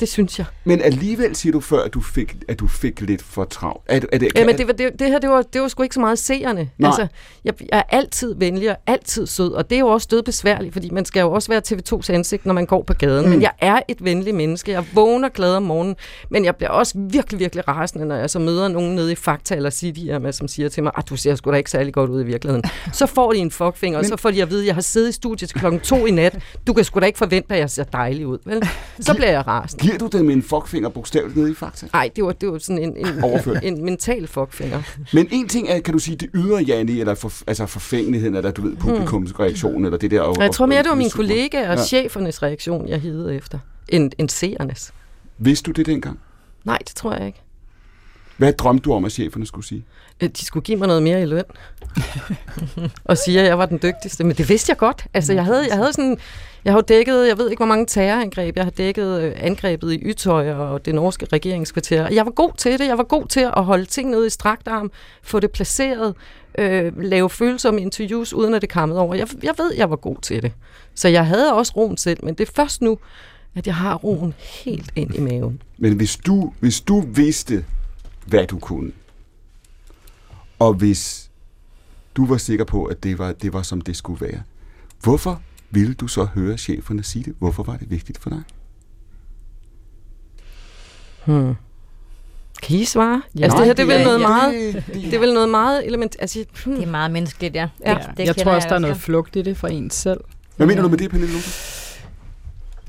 det 0.00 0.08
synes 0.08 0.38
jeg. 0.38 0.46
Men 0.64 0.82
alligevel 0.82 1.36
siger 1.36 1.52
du 1.52 1.60
før, 1.60 1.82
at 1.82 1.94
du 1.94 2.00
fik, 2.00 2.36
at 2.48 2.60
du 2.60 2.68
fik 2.68 3.00
lidt 3.00 3.22
for 3.22 3.44
travlt. 3.44 3.82
Er, 3.86 4.00
er 4.12 4.18
det, 4.18 4.32
Ja, 4.36 4.46
men 4.46 4.58
det, 4.58 4.66
var, 4.66 4.72
det, 4.72 4.98
det 4.98 5.08
her, 5.08 5.18
det 5.18 5.30
var, 5.30 5.42
det 5.42 5.62
var 5.62 5.68
sgu 5.68 5.82
ikke 5.82 5.94
så 5.94 6.00
meget 6.00 6.18
seerne. 6.18 6.70
Nej. 6.78 6.88
Altså, 6.88 7.06
jeg, 7.44 7.54
jeg 7.60 7.78
er 7.78 7.82
altid 7.96 8.34
venlig 8.34 8.70
og 8.70 8.76
altid 8.86 9.26
sød, 9.26 9.52
og 9.52 9.70
det 9.70 9.76
er 9.76 9.80
jo 9.80 9.86
også 9.86 10.08
død 10.10 10.22
besværligt, 10.22 10.72
fordi 10.72 10.90
man 10.90 11.04
skal 11.04 11.20
jo 11.20 11.32
også 11.32 11.48
være 11.48 11.62
TV2's 11.68 12.12
ansigt, 12.12 12.46
når 12.46 12.54
man 12.54 12.66
går 12.66 12.82
på 12.82 12.94
gaden. 12.94 13.24
Mm. 13.24 13.30
Men 13.30 13.42
jeg 13.42 13.50
er 13.60 13.80
et 13.88 14.04
venligt 14.04 14.36
menneske. 14.36 14.72
Jeg 14.72 14.84
vågner 14.92 15.28
glad 15.28 15.54
om 15.54 15.62
morgenen, 15.62 15.96
men 16.30 16.44
jeg 16.44 16.56
bliver 16.56 16.70
også 16.70 16.94
virkelig, 17.10 17.40
virkelig 17.40 17.68
rasende, 17.68 18.06
når 18.06 18.16
jeg 18.16 18.30
så 18.30 18.38
møder 18.38 18.68
nogen 18.68 18.94
nede 18.94 19.12
i 19.12 19.14
Fakta 19.14 19.54
eller 19.54 19.70
City, 19.70 20.00
med, 20.20 20.32
som 20.32 20.48
siger 20.48 20.68
til 20.68 20.82
mig, 20.82 20.92
at 20.98 21.08
du 21.08 21.16
ser 21.16 21.34
sgu 21.34 21.50
da 21.50 21.56
ikke 21.56 21.70
særlig 21.70 21.94
godt 21.94 22.10
ud 22.10 22.22
i 22.22 22.24
virkeligheden. 22.24 22.64
Så 22.92 23.06
får 23.06 23.32
de 23.32 23.38
en 23.38 23.50
fuckfinger, 23.50 23.98
og 23.98 24.04
så 24.04 24.16
får 24.16 24.30
de 24.30 24.42
at 24.42 24.50
vide, 24.50 24.60
at 24.60 24.66
jeg 24.66 24.74
har 24.74 24.82
siddet 24.82 25.08
i 25.08 25.12
studiet 25.12 25.50
til 25.50 25.60
klokken 25.60 25.80
to 25.80 26.06
i 26.06 26.10
nat. 26.10 26.38
Du 26.66 26.72
kan 26.72 26.84
sgu 26.84 27.00
da 27.00 27.06
ikke 27.06 27.18
forvente, 27.18 27.54
at 27.54 27.60
jeg 27.60 27.70
ser 27.70 27.84
dejlig 27.84 28.26
ud. 28.26 28.38
Vel? 28.44 28.68
Så 29.00 29.14
bliver 29.14 29.30
jeg 29.30 29.46
rasende. 29.46 29.87
Giver 29.88 29.98
du 30.08 30.18
dem 30.18 30.30
en 30.30 30.42
fuckfinger 30.42 30.88
bogstaveligt 30.88 31.36
nede 31.36 31.50
i 31.50 31.54
Fakta? 31.54 31.86
Nej, 31.92 32.10
det 32.16 32.24
var, 32.24 32.32
det 32.32 32.48
var 32.52 32.58
sådan 32.58 32.82
en, 32.82 32.96
en, 33.06 33.24
Overført. 33.24 33.64
en 33.64 33.84
mental 33.84 34.26
fuckfinger. 34.26 34.82
Men 35.12 35.28
en 35.30 35.48
ting 35.48 35.68
er, 35.68 35.80
kan 35.80 35.92
du 35.94 35.98
sige, 35.98 36.16
det 36.16 36.28
ydre 36.34 36.62
Janni, 36.62 37.00
eller 37.00 37.14
for, 37.14 37.32
altså 37.46 37.66
forfængeligheden, 37.66 38.36
eller 38.36 38.50
du 38.50 38.62
ved, 38.62 38.76
publikumsreaktion, 38.76 39.84
eller 39.84 39.98
det 39.98 40.10
der... 40.10 40.20
Og, 40.20 40.36
jeg 40.42 40.50
tror 40.52 40.66
mere, 40.66 40.82
det 40.82 40.88
var 40.88 40.94
min 40.94 41.10
kollega 41.10 41.70
og 41.70 41.76
Ja. 41.76 41.84
chefernes 41.84 42.42
reaktion, 42.42 42.88
jeg 42.88 43.00
hidede 43.00 43.34
efter, 43.36 43.58
end, 43.88 44.12
end 44.18 44.28
seernes. 44.28 44.92
Vidste 45.38 45.66
du 45.66 45.70
det 45.72 45.86
dengang? 45.86 46.20
Nej, 46.64 46.78
det 46.78 46.94
tror 46.96 47.14
jeg 47.14 47.26
ikke. 47.26 47.40
Hvad 48.36 48.52
drømte 48.52 48.82
du 48.82 48.92
om, 48.92 49.04
at 49.04 49.12
cheferne 49.12 49.46
skulle 49.46 49.66
sige? 49.66 49.84
Øh, 50.20 50.28
De 50.28 50.44
skulle 50.44 50.64
give 50.64 50.78
mig 50.78 50.88
noget 50.88 51.02
mere 51.02 51.22
i 51.22 51.24
løn. 51.24 51.44
og 53.04 53.18
sige, 53.18 53.40
at 53.40 53.46
jeg 53.46 53.58
var 53.58 53.66
den 53.66 53.78
dygtigste. 53.82 54.24
Men 54.24 54.36
det 54.36 54.48
vidste 54.48 54.70
jeg 54.70 54.76
godt. 54.76 55.04
Altså, 55.14 55.32
jeg 55.32 55.44
havde, 55.44 55.66
jeg 55.68 55.76
havde 55.76 55.92
sådan... 55.92 56.18
Jeg 56.64 56.72
har 56.72 56.78
jo 56.78 56.84
dækket, 56.88 57.28
jeg 57.28 57.38
ved 57.38 57.50
ikke, 57.50 57.58
hvor 57.58 57.66
mange 57.66 57.86
terrorangreb. 57.86 58.56
Jeg 58.56 58.64
har 58.64 58.70
dækket 58.70 59.20
øh, 59.22 59.32
angrebet 59.36 59.92
i 59.92 59.98
Ytøj 60.02 60.52
og 60.52 60.84
det 60.84 60.94
norske 60.94 61.26
regeringskvarter. 61.32 62.04
Og 62.04 62.14
Jeg 62.14 62.26
var 62.26 62.32
god 62.32 62.52
til 62.56 62.78
det. 62.78 62.86
Jeg 62.86 62.98
var 62.98 63.04
god 63.04 63.26
til 63.26 63.40
at 63.56 63.64
holde 63.64 63.84
ting 63.84 64.10
nede 64.10 64.26
i 64.26 64.30
strakt 64.30 64.68
arm, 64.68 64.90
få 65.22 65.40
det 65.40 65.50
placeret, 65.50 66.14
øh, 66.58 67.02
lave 67.02 67.30
følsomme 67.30 67.80
interviews, 67.80 68.32
uden 68.32 68.54
at 68.54 68.62
det 68.62 68.70
kammede 68.70 69.00
over. 69.00 69.14
Jeg, 69.14 69.28
jeg 69.42 69.54
ved, 69.58 69.74
jeg 69.76 69.90
var 69.90 69.96
god 69.96 70.16
til 70.22 70.42
det. 70.42 70.52
Så 70.94 71.08
jeg 71.08 71.26
havde 71.26 71.54
også 71.54 71.72
roen 71.76 71.96
selv, 71.96 72.24
men 72.24 72.34
det 72.34 72.48
er 72.48 72.52
først 72.54 72.82
nu, 72.82 72.98
at 73.54 73.66
jeg 73.66 73.74
har 73.74 73.94
roen 73.94 74.34
helt 74.64 74.92
ind 74.96 75.14
i 75.14 75.20
maven. 75.20 75.62
Men 75.78 75.96
hvis 75.96 76.16
du, 76.16 76.52
hvis 76.60 76.80
du 76.80 77.00
vidste, 77.00 77.64
hvad 78.26 78.46
du 78.46 78.58
kunne, 78.58 78.92
og 80.58 80.74
hvis 80.74 81.30
du 82.16 82.26
var 82.26 82.36
sikker 82.36 82.64
på, 82.64 82.84
at 82.84 83.02
det 83.02 83.18
var, 83.18 83.32
det 83.32 83.52
var 83.52 83.62
som 83.62 83.80
det 83.80 83.96
skulle 83.96 84.26
være, 84.26 84.42
hvorfor 85.02 85.42
ville 85.70 85.94
du 85.94 86.06
så 86.08 86.24
høre 86.24 86.58
cheferne 86.58 87.02
sige 87.02 87.22
det? 87.24 87.34
Hvorfor 87.38 87.62
var 87.62 87.76
det 87.76 87.90
vigtigt 87.90 88.18
for 88.18 88.30
dig? 88.30 88.42
Hmm. 91.24 91.54
Kan 92.62 92.76
I 92.76 92.84
svare? 92.84 93.22
Ja. 93.38 93.44
altså, 93.44 93.58
det 93.58 93.66
her, 93.66 93.72
det 93.72 93.82
er 93.82 93.86
vel 93.96 94.04
noget 94.04 94.20
ja. 94.20 94.28
meget... 94.28 94.84
Det 94.94 95.14
er 95.14 95.18
vel 95.18 95.34
noget 95.34 95.48
meget 95.48 95.86
element... 95.86 96.16
Altså, 96.20 96.44
hmm. 96.64 96.74
Det 96.74 96.82
er 96.84 96.90
meget 96.90 97.10
menneskeligt, 97.10 97.54
ja. 97.54 97.68
Ja. 97.86 97.94
Det, 97.94 98.16
det 98.16 98.26
jeg 98.26 98.36
tror 98.36 98.52
også, 98.52 98.68
der 98.68 98.74
er 98.74 98.78
godt. 98.78 98.82
noget 98.82 98.96
flugt 98.96 99.36
i 99.36 99.42
det 99.42 99.56
fra 99.56 99.68
en 99.70 99.90
selv. 99.90 100.20
Hvad 100.56 100.66
mener 100.66 100.82
du 100.82 100.88
med 100.88 100.98
det, 100.98 101.10
Pernille 101.10 101.32
Luther? 101.32 101.52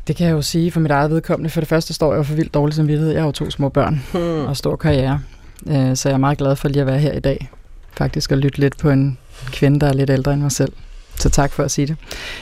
Det 0.07 0.15
kan 0.15 0.27
jeg 0.27 0.33
jo 0.33 0.41
sige 0.41 0.71
for 0.71 0.79
mit 0.79 0.91
eget 0.91 1.11
vedkommende. 1.11 1.49
For 1.49 1.61
det 1.61 1.67
første 1.67 1.93
står 1.93 2.11
jeg 2.13 2.17
jo 2.17 2.23
for 2.23 2.33
vildt 2.35 2.53
dårlig 2.53 2.75
samvittighed. 2.75 3.11
Jeg 3.11 3.21
har 3.21 3.25
jo 3.25 3.31
to 3.31 3.49
små 3.49 3.69
børn 3.69 4.01
Hmm. 4.11 4.21
og 4.45 4.57
stor 4.57 4.75
karriere. 4.75 5.21
Øh, 5.67 5.95
Så 5.97 6.09
jeg 6.09 6.13
er 6.13 6.17
meget 6.19 6.37
glad 6.37 6.55
for 6.55 6.67
lige 6.67 6.81
at 6.81 6.87
være 6.87 6.99
her 6.99 7.13
i 7.13 7.19
dag. 7.19 7.49
Faktisk 7.91 8.31
at 8.31 8.37
lytte 8.37 8.59
lidt 8.59 8.77
på 8.77 8.89
en 8.89 9.17
kvinde, 9.51 9.79
der 9.79 9.87
er 9.87 9.93
lidt 9.93 10.09
ældre 10.09 10.33
end 10.33 10.41
mig 10.41 10.51
selv. 10.51 10.73
Så 11.19 11.29
tak 11.29 11.51
for 11.51 11.63
at 11.63 11.71
sige 11.71 11.87
det. 11.87 11.95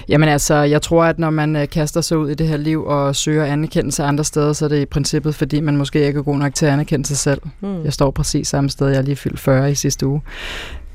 Jamen 0.10 0.29
altså, 0.29 0.55
jeg 0.55 0.81
tror, 0.81 1.03
at 1.03 1.19
når 1.19 1.29
man 1.29 1.55
øh, 1.55 1.67
kaster 1.69 2.01
sig 2.01 2.17
ud 2.17 2.29
i 2.29 2.34
det 2.34 2.48
her 2.48 2.57
liv 2.57 2.86
og 2.86 3.15
søger 3.15 3.46
anerkendelse 3.46 4.03
andre 4.03 4.24
steder, 4.24 4.53
så 4.53 4.65
er 4.65 4.69
det 4.69 4.81
i 4.81 4.86
princippet, 4.86 5.36
fordi 5.36 5.60
man 5.62 5.77
måske 5.77 6.07
ikke 6.07 6.19
er 6.19 6.24
god 6.24 6.38
nok 6.38 6.55
til 6.55 6.65
at 6.65 6.72
anerkende 6.74 7.05
sig 7.05 7.17
selv. 7.17 7.41
Mm. 7.62 7.84
Jeg 7.84 7.93
står 7.93 8.12
præcis 8.12 8.48
samme 8.48 8.69
sted. 8.69 8.88
Jeg 8.88 8.98
er 8.98 9.01
lige 9.01 9.15
fyldt 9.15 9.39
40 9.39 9.72
i 9.72 9.75
sidste 9.75 10.07
uge. 10.07 10.22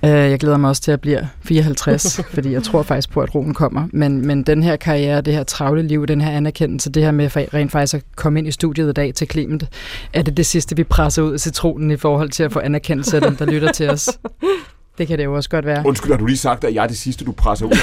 Øh, 0.05 0.11
Jeg 0.11 0.39
glæder 0.39 0.57
mig 0.57 0.71
også 0.71 0.83
til 0.83 0.93
at 0.93 1.01
blive 1.01 1.29
54, 1.45 2.21
fordi 2.35 2.53
jeg 2.53 2.63
tror 2.63 2.83
faktisk 2.83 3.11
på, 3.11 3.21
at 3.21 3.35
roen 3.35 3.55
kommer. 3.55 3.89
Men, 3.93 4.27
men 4.27 4.43
den 4.43 4.63
her 4.63 4.77
karriere, 4.77 5.21
det 5.21 5.35
her 5.35 5.45
travle 5.45 5.83
liv, 5.83 6.07
den 6.07 6.21
her 6.21 6.31
anerkendelse, 6.31 6.91
det 6.91 7.03
her 7.03 7.11
med 7.11 7.37
rent 7.37 7.73
faktisk 7.73 7.95
at 7.95 8.03
komme 8.17 8.39
ind 8.39 8.49
i 8.49 8.51
studiet 8.51 8.89
i 8.89 8.93
dag 8.93 9.15
til 9.15 9.31
Clement, 9.31 9.65
er 10.13 10.23
det 10.23 10.37
det 10.37 10.47
sidste, 10.47 10.77
vi 10.77 10.85
presser 10.85 11.23
ud 11.23 11.33
af 11.33 11.41
citronen 11.41 11.91
i 11.91 11.97
forhold 11.97 12.31
til 12.31 12.43
at 12.43 12.53
få 12.53 12.59
anerkendelse 12.59 13.17
af 13.17 13.23
dem, 13.23 13.37
der 13.37 13.45
lytter 13.47 13.73
til 13.73 13.91
os. 13.91 14.09
Det 14.99 15.09
kan 15.09 15.19
det 15.19 15.25
jo 15.25 15.37
også 15.37 15.51
godt 15.51 15.67
være. 15.67 15.83
Undskyld, 15.87 16.11
har 16.11 16.19
du 16.19 16.27
lige 16.27 16.37
sagt, 16.37 16.65
at 16.65 16.75
jeg 16.75 16.83
er 16.83 16.87
det 16.87 16.97
sidste, 16.99 17.25
du 17.25 17.33
presser 17.33 17.67
ud? 17.67 17.71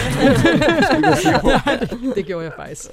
det 2.16 2.26
gjorde 2.26 2.44
jeg 2.44 2.54
faktisk. 2.58 2.90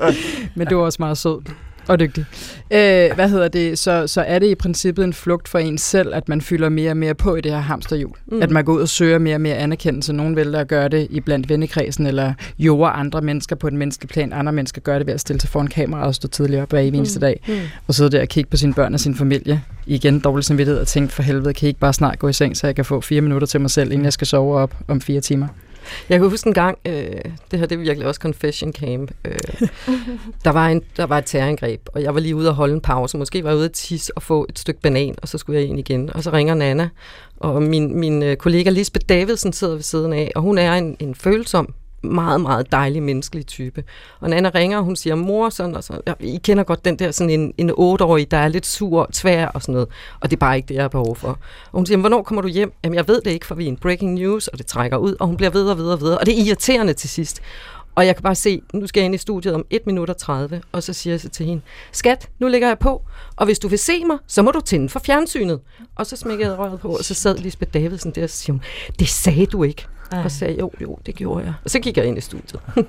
Men 0.54 0.66
du 0.66 0.76
var 0.76 0.84
også 0.84 0.96
meget 1.00 1.18
sød 1.18 1.38
og 1.88 2.00
dygtig. 2.00 2.24
Øh, 2.70 3.14
hvad 3.14 3.28
hedder 3.28 3.48
det? 3.48 3.78
Så, 3.78 4.06
så 4.06 4.20
er 4.20 4.38
det 4.38 4.46
i 4.46 4.54
princippet 4.54 5.04
en 5.04 5.12
flugt 5.12 5.48
for 5.48 5.58
en 5.58 5.78
selv, 5.78 6.14
at 6.14 6.28
man 6.28 6.40
fylder 6.40 6.68
mere 6.68 6.90
og 6.90 6.96
mere 6.96 7.14
på 7.14 7.36
i 7.36 7.40
det 7.40 7.52
her 7.52 7.58
hamsterhjul. 7.58 8.16
Mm. 8.26 8.42
At 8.42 8.50
man 8.50 8.64
går 8.64 8.72
ud 8.72 8.80
og 8.80 8.88
søger 8.88 9.18
mere 9.18 9.34
og 9.34 9.40
mere 9.40 9.56
anerkendelse. 9.56 10.12
Nogen 10.12 10.36
vælger 10.36 10.58
at 10.58 10.68
gøre 10.68 10.88
det 10.88 11.06
i 11.10 11.20
blandt 11.20 11.48
vennekredsen, 11.48 12.06
eller 12.06 12.34
jorder 12.58 12.90
andre 12.90 13.20
mennesker 13.20 13.56
på 13.56 13.66
et 13.66 13.72
menneskeligt 13.72 14.12
plan. 14.12 14.32
Andre 14.32 14.52
mennesker 14.52 14.80
gør 14.80 14.98
det 14.98 15.06
ved 15.06 15.14
at 15.14 15.20
stille 15.20 15.40
sig 15.40 15.50
foran 15.50 15.66
kamera 15.66 16.06
og 16.06 16.14
stå 16.14 16.28
tidligere 16.28 16.62
op 16.62 16.70
hver 16.70 16.80
eneste 16.80 17.20
dag. 17.20 17.40
Mm. 17.48 17.54
Og 17.86 17.94
sidde 17.94 18.10
der 18.10 18.20
og 18.20 18.28
kigge 18.28 18.50
på 18.50 18.56
sine 18.56 18.74
børn 18.74 18.94
og 18.94 19.00
sin 19.00 19.14
familie. 19.14 19.62
Igen 19.86 20.20
dårlig 20.20 20.44
samvittighed 20.44 20.80
og 20.80 20.86
tænke, 20.86 21.12
for 21.12 21.22
helvede, 21.22 21.54
kan 21.54 21.66
I 21.66 21.68
ikke 21.68 21.80
bare 21.80 21.92
snart 21.92 22.18
gå 22.18 22.28
i 22.28 22.32
seng, 22.32 22.56
så 22.56 22.66
jeg 22.66 22.74
kan 22.74 22.84
få 22.84 23.00
fire 23.00 23.20
minutter 23.20 23.46
til 23.46 23.60
mig 23.60 23.70
selv, 23.70 23.92
inden 23.92 24.04
jeg 24.04 24.12
skal 24.12 24.26
sove 24.26 24.58
op 24.58 24.74
om 24.88 25.00
fire 25.00 25.20
timer. 25.20 25.46
Jeg 26.08 26.18
kan 26.18 26.30
huske 26.30 26.46
en 26.46 26.54
gang, 26.54 26.78
øh, 26.86 26.94
det 27.50 27.58
her 27.58 27.66
det 27.66 27.72
er 27.72 27.76
virkelig 27.76 28.08
også 28.08 28.20
confession 28.20 28.72
camp, 28.72 29.10
øh, 29.24 29.68
der, 30.44 30.50
var 30.50 30.68
en, 30.68 30.82
der 30.96 31.04
var 31.04 31.18
et 31.18 31.24
terrorangreb, 31.26 31.80
og 31.92 32.02
jeg 32.02 32.14
var 32.14 32.20
lige 32.20 32.36
ude 32.36 32.48
og 32.48 32.54
holde 32.54 32.74
en 32.74 32.80
pause. 32.80 33.18
Måske 33.18 33.44
var 33.44 33.50
jeg 33.50 33.56
ude 33.56 33.64
at 33.64 33.72
tisse 33.72 34.12
og 34.16 34.22
få 34.22 34.46
et 34.48 34.58
stykke 34.58 34.80
banan, 34.80 35.14
og 35.22 35.28
så 35.28 35.38
skulle 35.38 35.60
jeg 35.60 35.68
ind 35.68 35.78
igen. 35.78 36.10
Og 36.14 36.22
så 36.22 36.32
ringer 36.32 36.54
Nana, 36.54 36.88
og 37.36 37.62
min, 37.62 37.98
min 38.00 38.22
øh, 38.22 38.36
kollega 38.36 38.70
Lisbeth 38.70 39.06
Davidsen 39.08 39.52
sidder 39.52 39.74
ved 39.74 39.82
siden 39.82 40.12
af, 40.12 40.32
og 40.34 40.42
hun 40.42 40.58
er 40.58 40.72
en, 40.72 40.96
en 40.98 41.14
følsom, 41.14 41.74
meget, 42.06 42.40
meget 42.40 42.72
dejlig 42.72 43.02
menneskelig 43.02 43.46
type. 43.46 43.84
Og 44.20 44.30
Nana 44.30 44.50
ringer, 44.54 44.78
og 44.78 44.84
hun 44.84 44.96
siger, 44.96 45.14
mor, 45.14 45.48
sådan 45.48 45.74
og 45.74 45.84
sådan. 45.84 46.02
Ja, 46.06 46.12
I 46.20 46.40
kender 46.44 46.64
godt 46.64 46.84
den 46.84 46.98
der 46.98 47.10
sådan 47.10 47.30
en, 47.30 47.54
en 47.58 47.70
otteårig, 47.74 48.30
der 48.30 48.36
er 48.36 48.48
lidt 48.48 48.66
sur, 48.66 49.08
tvær 49.12 49.46
og 49.46 49.62
sådan 49.62 49.72
noget. 49.72 49.88
Og 50.20 50.30
det 50.30 50.36
er 50.36 50.40
bare 50.40 50.56
ikke 50.56 50.68
det, 50.68 50.74
jeg 50.74 50.82
har 50.82 50.88
behov 50.88 51.16
for. 51.16 51.28
Og 51.28 51.38
hun 51.72 51.86
siger, 51.86 51.98
hvornår 51.98 52.22
kommer 52.22 52.42
du 52.42 52.48
hjem? 52.48 52.72
Jamen, 52.84 52.96
jeg 52.96 53.08
ved 53.08 53.20
det 53.24 53.30
ikke, 53.30 53.46
for 53.46 53.54
vi 53.54 53.64
er 53.64 53.68
en 53.68 53.76
breaking 53.76 54.14
news, 54.14 54.48
og 54.48 54.58
det 54.58 54.66
trækker 54.66 54.96
ud, 54.96 55.16
og 55.20 55.26
hun 55.26 55.36
bliver 55.36 55.50
ved 55.50 55.68
og 55.68 55.78
ved 55.78 55.86
og 55.90 56.00
ved. 56.00 56.12
Og 56.12 56.26
det 56.26 56.38
er 56.38 56.44
irriterende 56.44 56.92
til 56.92 57.08
sidst. 57.08 57.42
Og 57.96 58.06
jeg 58.06 58.16
kan 58.16 58.22
bare 58.22 58.34
se, 58.34 58.62
nu 58.74 58.86
skal 58.86 59.00
jeg 59.00 59.04
ind 59.04 59.14
i 59.14 59.18
studiet 59.18 59.54
om 59.54 59.64
1 59.70 59.86
minut 59.86 60.10
og 60.10 60.16
30, 60.16 60.62
og 60.72 60.82
så 60.82 60.92
siger 60.92 61.12
jeg 61.12 61.20
så 61.20 61.28
til 61.28 61.46
hende, 61.46 61.62
skat, 61.92 62.28
nu 62.38 62.48
ligger 62.48 62.68
jeg 62.68 62.78
på, 62.78 63.02
og 63.36 63.44
hvis 63.46 63.58
du 63.58 63.68
vil 63.68 63.78
se 63.78 64.04
mig, 64.04 64.18
så 64.26 64.42
må 64.42 64.50
du 64.50 64.60
tænde 64.60 64.88
for 64.88 65.00
fjernsynet. 65.00 65.60
Og 65.96 66.06
så 66.06 66.16
smækkede 66.16 66.50
jeg 66.50 66.58
røret 66.58 66.80
på, 66.80 66.88
og 66.88 67.04
så 67.04 67.14
sad 67.14 67.38
Lisbeth 67.38 67.74
Davidsen 67.74 68.10
der 68.10 68.22
og 68.22 68.30
siger 68.30 68.58
det 68.98 69.08
sagde 69.08 69.46
du 69.46 69.62
ikke. 69.62 69.86
Ej. 70.12 70.22
Og 70.24 70.30
så 70.30 70.38
sagde 70.38 70.56
jo, 70.60 70.70
jo, 70.80 70.98
det 71.06 71.14
gjorde 71.14 71.44
jeg. 71.44 71.54
Og 71.64 71.70
så 71.70 71.78
gik 71.78 71.96
jeg 71.96 72.06
ind 72.06 72.18
i 72.18 72.20
studiet. 72.20 72.60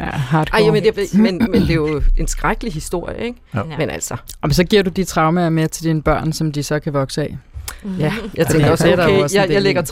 Ja, 0.00 0.04
hardcore. 0.04 0.60
Ej, 0.60 0.66
jamen, 0.66 0.82
det, 0.82 1.14
men, 1.14 1.38
men 1.50 1.62
det 1.62 1.70
er 1.70 1.74
jo 1.74 2.02
en 2.16 2.26
skrækkelig 2.26 2.72
historie, 2.72 3.24
ikke? 3.24 3.40
Ja. 3.54 3.62
Men 3.78 3.90
altså, 3.90 4.16
Og 4.40 4.54
så 4.54 4.64
giver 4.64 4.82
du 4.82 4.90
de 4.90 5.04
traumer 5.04 5.50
med 5.50 5.68
til 5.68 5.84
dine 5.84 6.02
børn, 6.02 6.32
som 6.32 6.52
de 6.52 6.62
så 6.62 6.80
kan 6.80 6.92
vokse 6.92 7.22
af. 7.22 7.36
ja, 7.98 8.12
jeg 8.34 8.46
tænker 8.46 8.64
det 8.64 8.72
også, 8.72 8.92
okay, 8.92 9.22
også 9.22 9.40
jeg, 9.40 9.50
jeg 9.50 9.62
lægger 9.62 9.82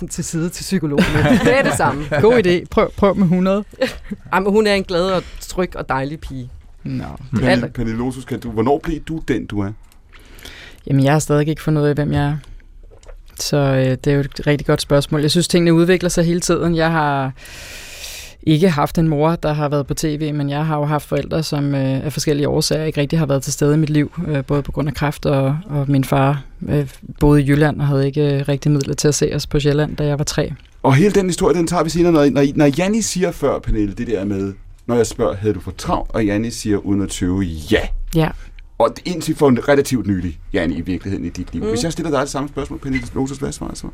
30.000 0.00 0.08
til 0.08 0.24
side 0.24 0.48
til 0.48 0.62
psykologen. 0.62 1.04
Det 1.44 1.58
er 1.58 1.62
det 1.62 1.72
samme. 1.76 2.04
God 2.20 2.46
idé. 2.46 2.66
Prøv, 2.70 2.90
prøv 2.96 3.14
med 3.16 3.22
100. 3.22 3.64
Ej, 4.32 4.40
men 4.40 4.52
hun 4.52 4.66
er 4.66 4.74
en 4.74 4.84
glad 4.84 5.04
og 5.10 5.22
tryg 5.40 5.76
og 5.76 5.88
dejlig 5.88 6.20
pige. 6.20 6.50
Nå. 6.84 7.04
Pernille, 7.36 7.68
Pernille 7.68 7.98
Lotus, 7.98 8.24
kan 8.24 8.40
du, 8.40 8.50
hvornår 8.50 8.80
blev 8.82 9.00
du 9.00 9.22
den, 9.28 9.46
du 9.46 9.60
er? 9.60 9.72
Jamen, 10.86 11.04
jeg 11.04 11.12
har 11.12 11.18
stadig 11.18 11.48
ikke 11.48 11.62
fundet 11.62 11.82
ud 11.82 11.86
af, 11.86 11.94
hvem 11.94 12.12
jeg 12.12 12.22
er. 12.24 12.36
Så 13.42 13.56
øh, 13.56 13.96
det 14.04 14.06
er 14.06 14.12
jo 14.12 14.20
et 14.20 14.46
rigtig 14.46 14.66
godt 14.66 14.80
spørgsmål. 14.80 15.20
Jeg 15.20 15.30
synes, 15.30 15.48
tingene 15.48 15.74
udvikler 15.74 16.08
sig 16.08 16.24
hele 16.24 16.40
tiden. 16.40 16.76
Jeg 16.76 16.90
har 16.90 17.32
ikke 18.42 18.70
haft 18.70 18.98
en 18.98 19.08
mor, 19.08 19.36
der 19.36 19.52
har 19.52 19.68
været 19.68 19.86
på 19.86 19.94
tv, 19.94 20.34
men 20.34 20.50
jeg 20.50 20.66
har 20.66 20.78
jo 20.78 20.84
haft 20.84 21.08
forældre, 21.08 21.42
som 21.42 21.74
øh, 21.74 22.04
af 22.04 22.12
forskellige 22.12 22.48
årsager 22.48 22.84
ikke 22.84 23.00
rigtig 23.00 23.18
har 23.18 23.26
været 23.26 23.42
til 23.42 23.52
stede 23.52 23.74
i 23.74 23.78
mit 23.78 23.90
liv, 23.90 24.12
øh, 24.28 24.44
både 24.44 24.62
på 24.62 24.72
grund 24.72 24.88
af 24.88 24.94
kræft 24.94 25.26
og, 25.26 25.58
og 25.70 25.84
min 25.88 26.04
far 26.04 26.42
øh, 26.68 26.88
boede 27.20 27.42
i 27.42 27.46
Jylland 27.46 27.80
og 27.80 27.86
havde 27.86 28.06
ikke 28.06 28.34
øh, 28.34 28.48
rigtig 28.48 28.72
midler 28.72 28.94
til 28.94 29.08
at 29.08 29.14
se 29.14 29.32
os 29.34 29.46
på 29.46 29.60
Sjælland, 29.60 29.96
da 29.96 30.04
jeg 30.04 30.18
var 30.18 30.24
tre. 30.24 30.52
Og 30.82 30.94
hele 30.94 31.10
den 31.10 31.26
historie, 31.26 31.54
den 31.56 31.66
tager 31.66 31.84
vi 31.84 31.90
senere, 31.90 32.12
når, 32.12 32.30
når, 32.30 32.44
når 32.54 32.66
Janni 32.78 33.02
siger 33.02 33.30
før, 33.30 33.58
Pernille, 33.58 33.94
det 33.94 34.06
der 34.06 34.24
med, 34.24 34.52
når 34.86 34.94
jeg 34.96 35.06
spørger, 35.06 35.36
havde 35.36 35.54
du 35.54 35.60
for 35.60 35.70
travlt, 35.78 36.10
og 36.14 36.26
Janni 36.26 36.50
siger 36.50 36.76
uden 36.76 37.02
at 37.02 37.08
tøve, 37.08 37.42
ja. 37.42 37.80
Ja. 38.14 38.28
Og 38.80 38.96
det- 38.96 39.06
indtil 39.12 39.36
for 39.36 39.48
en 39.48 39.68
relativt 39.68 40.06
nylig, 40.06 40.38
Janni, 40.52 40.76
i 40.76 40.80
virkeligheden 40.80 41.26
i 41.26 41.28
dit 41.28 41.52
liv. 41.52 41.62
Mm. 41.62 41.68
Hvis 41.68 41.84
jeg 41.84 41.92
stiller 41.92 42.10
dig 42.10 42.20
det 42.20 42.28
samme 42.28 42.48
spørgsmål, 42.48 42.78
Pernille 42.78 43.06
Lotus, 43.14 43.38
hvad 43.38 43.52
svarer 43.52 43.74
så? 43.74 43.86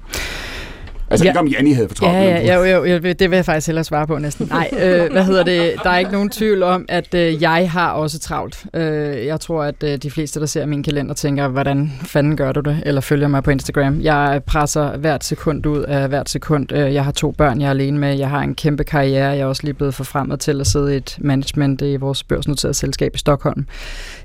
Altså 1.11 1.25
Ja. 1.25 1.31
ikke 1.31 1.39
om 1.41 1.47
Janni 1.47 1.73
havde 1.73 1.89
for 1.89 1.95
travlt. 1.95 2.17
Ja, 2.17 2.23
ja, 2.23 2.55
jo, 2.57 2.65
jo, 2.65 2.85
jo, 2.85 2.99
det 2.99 3.31
vil 3.31 3.37
jeg 3.37 3.45
faktisk 3.45 3.67
hellere 3.67 3.85
svare 3.85 4.07
på 4.07 4.19
næsten. 4.19 4.47
Nej, 4.51 4.71
øh, 4.83 5.13
hvad 5.13 5.25
hedder 5.25 5.45
det? 5.45 5.75
Der 5.83 5.91
er 5.91 5.99
ikke 5.99 6.13
nogen 6.13 6.31
tvivl 6.31 6.63
om, 6.63 6.85
at 6.89 7.15
øh, 7.15 7.43
jeg 7.43 7.71
har 7.71 7.91
også 7.91 8.19
travlt. 8.19 8.65
Øh, 8.75 9.27
jeg 9.27 9.41
tror, 9.41 9.63
at 9.65 9.83
øh, 9.85 9.97
de 9.97 10.11
fleste, 10.11 10.41
der 10.41 10.47
ser 10.47 10.67
min 10.67 10.83
kalender, 10.83 11.15
tænker, 11.15 11.49
hvordan 11.49 11.93
fanden 12.03 12.37
gør 12.37 12.53
du 12.53 12.61
det? 12.61 12.83
Eller 12.87 13.01
følger 13.01 13.29
mig 13.29 13.43
på 13.43 13.51
Instagram. 13.51 14.01
Jeg 14.01 14.43
presser 14.47 14.97
hvert 14.97 15.25
sekund 15.25 15.67
ud 15.67 15.83
af 15.83 16.09
hvert 16.09 16.29
sekund. 16.31 16.73
Øh, 16.73 16.95
jeg 16.95 17.05
har 17.05 17.13
to 17.13 17.31
børn, 17.31 17.61
jeg 17.61 17.67
er 17.67 17.71
alene 17.71 17.99
med. 17.99 18.19
Jeg 18.19 18.31
har 18.31 18.41
en 18.41 18.55
kæmpe 18.55 18.85
karriere. 18.85 19.29
Jeg 19.29 19.39
er 19.41 19.47
også 19.47 19.63
lige 19.65 19.75
blevet 19.75 19.95
forfremmet 19.95 20.41
til 20.41 20.61
at 20.61 20.67
sidde 20.67 20.95
i 20.95 20.97
et 20.97 21.17
management 21.21 21.83
i 21.83 21.97
vores 21.97 22.25
børsnoterede 22.25 22.75
selskab 22.75 23.15
i 23.15 23.19
Stockholm. 23.19 23.67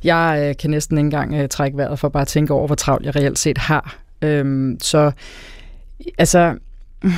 Jeg 0.03 0.45
øh, 0.49 0.55
kan 0.59 0.69
næsten 0.69 0.97
ikke 0.97 1.05
engang 1.05 1.33
øh, 1.35 1.49
trække 1.49 1.77
vejret 1.77 1.99
for 1.99 2.09
bare 2.09 2.21
at 2.21 2.27
tænke 2.27 2.53
over, 2.53 2.67
hvor 2.67 2.75
travlt 2.75 3.05
jeg 3.05 3.15
reelt 3.15 3.39
set 3.39 3.57
har. 3.57 3.95
Øhm, 4.21 4.77
så 4.81 5.11
altså... 6.17 6.53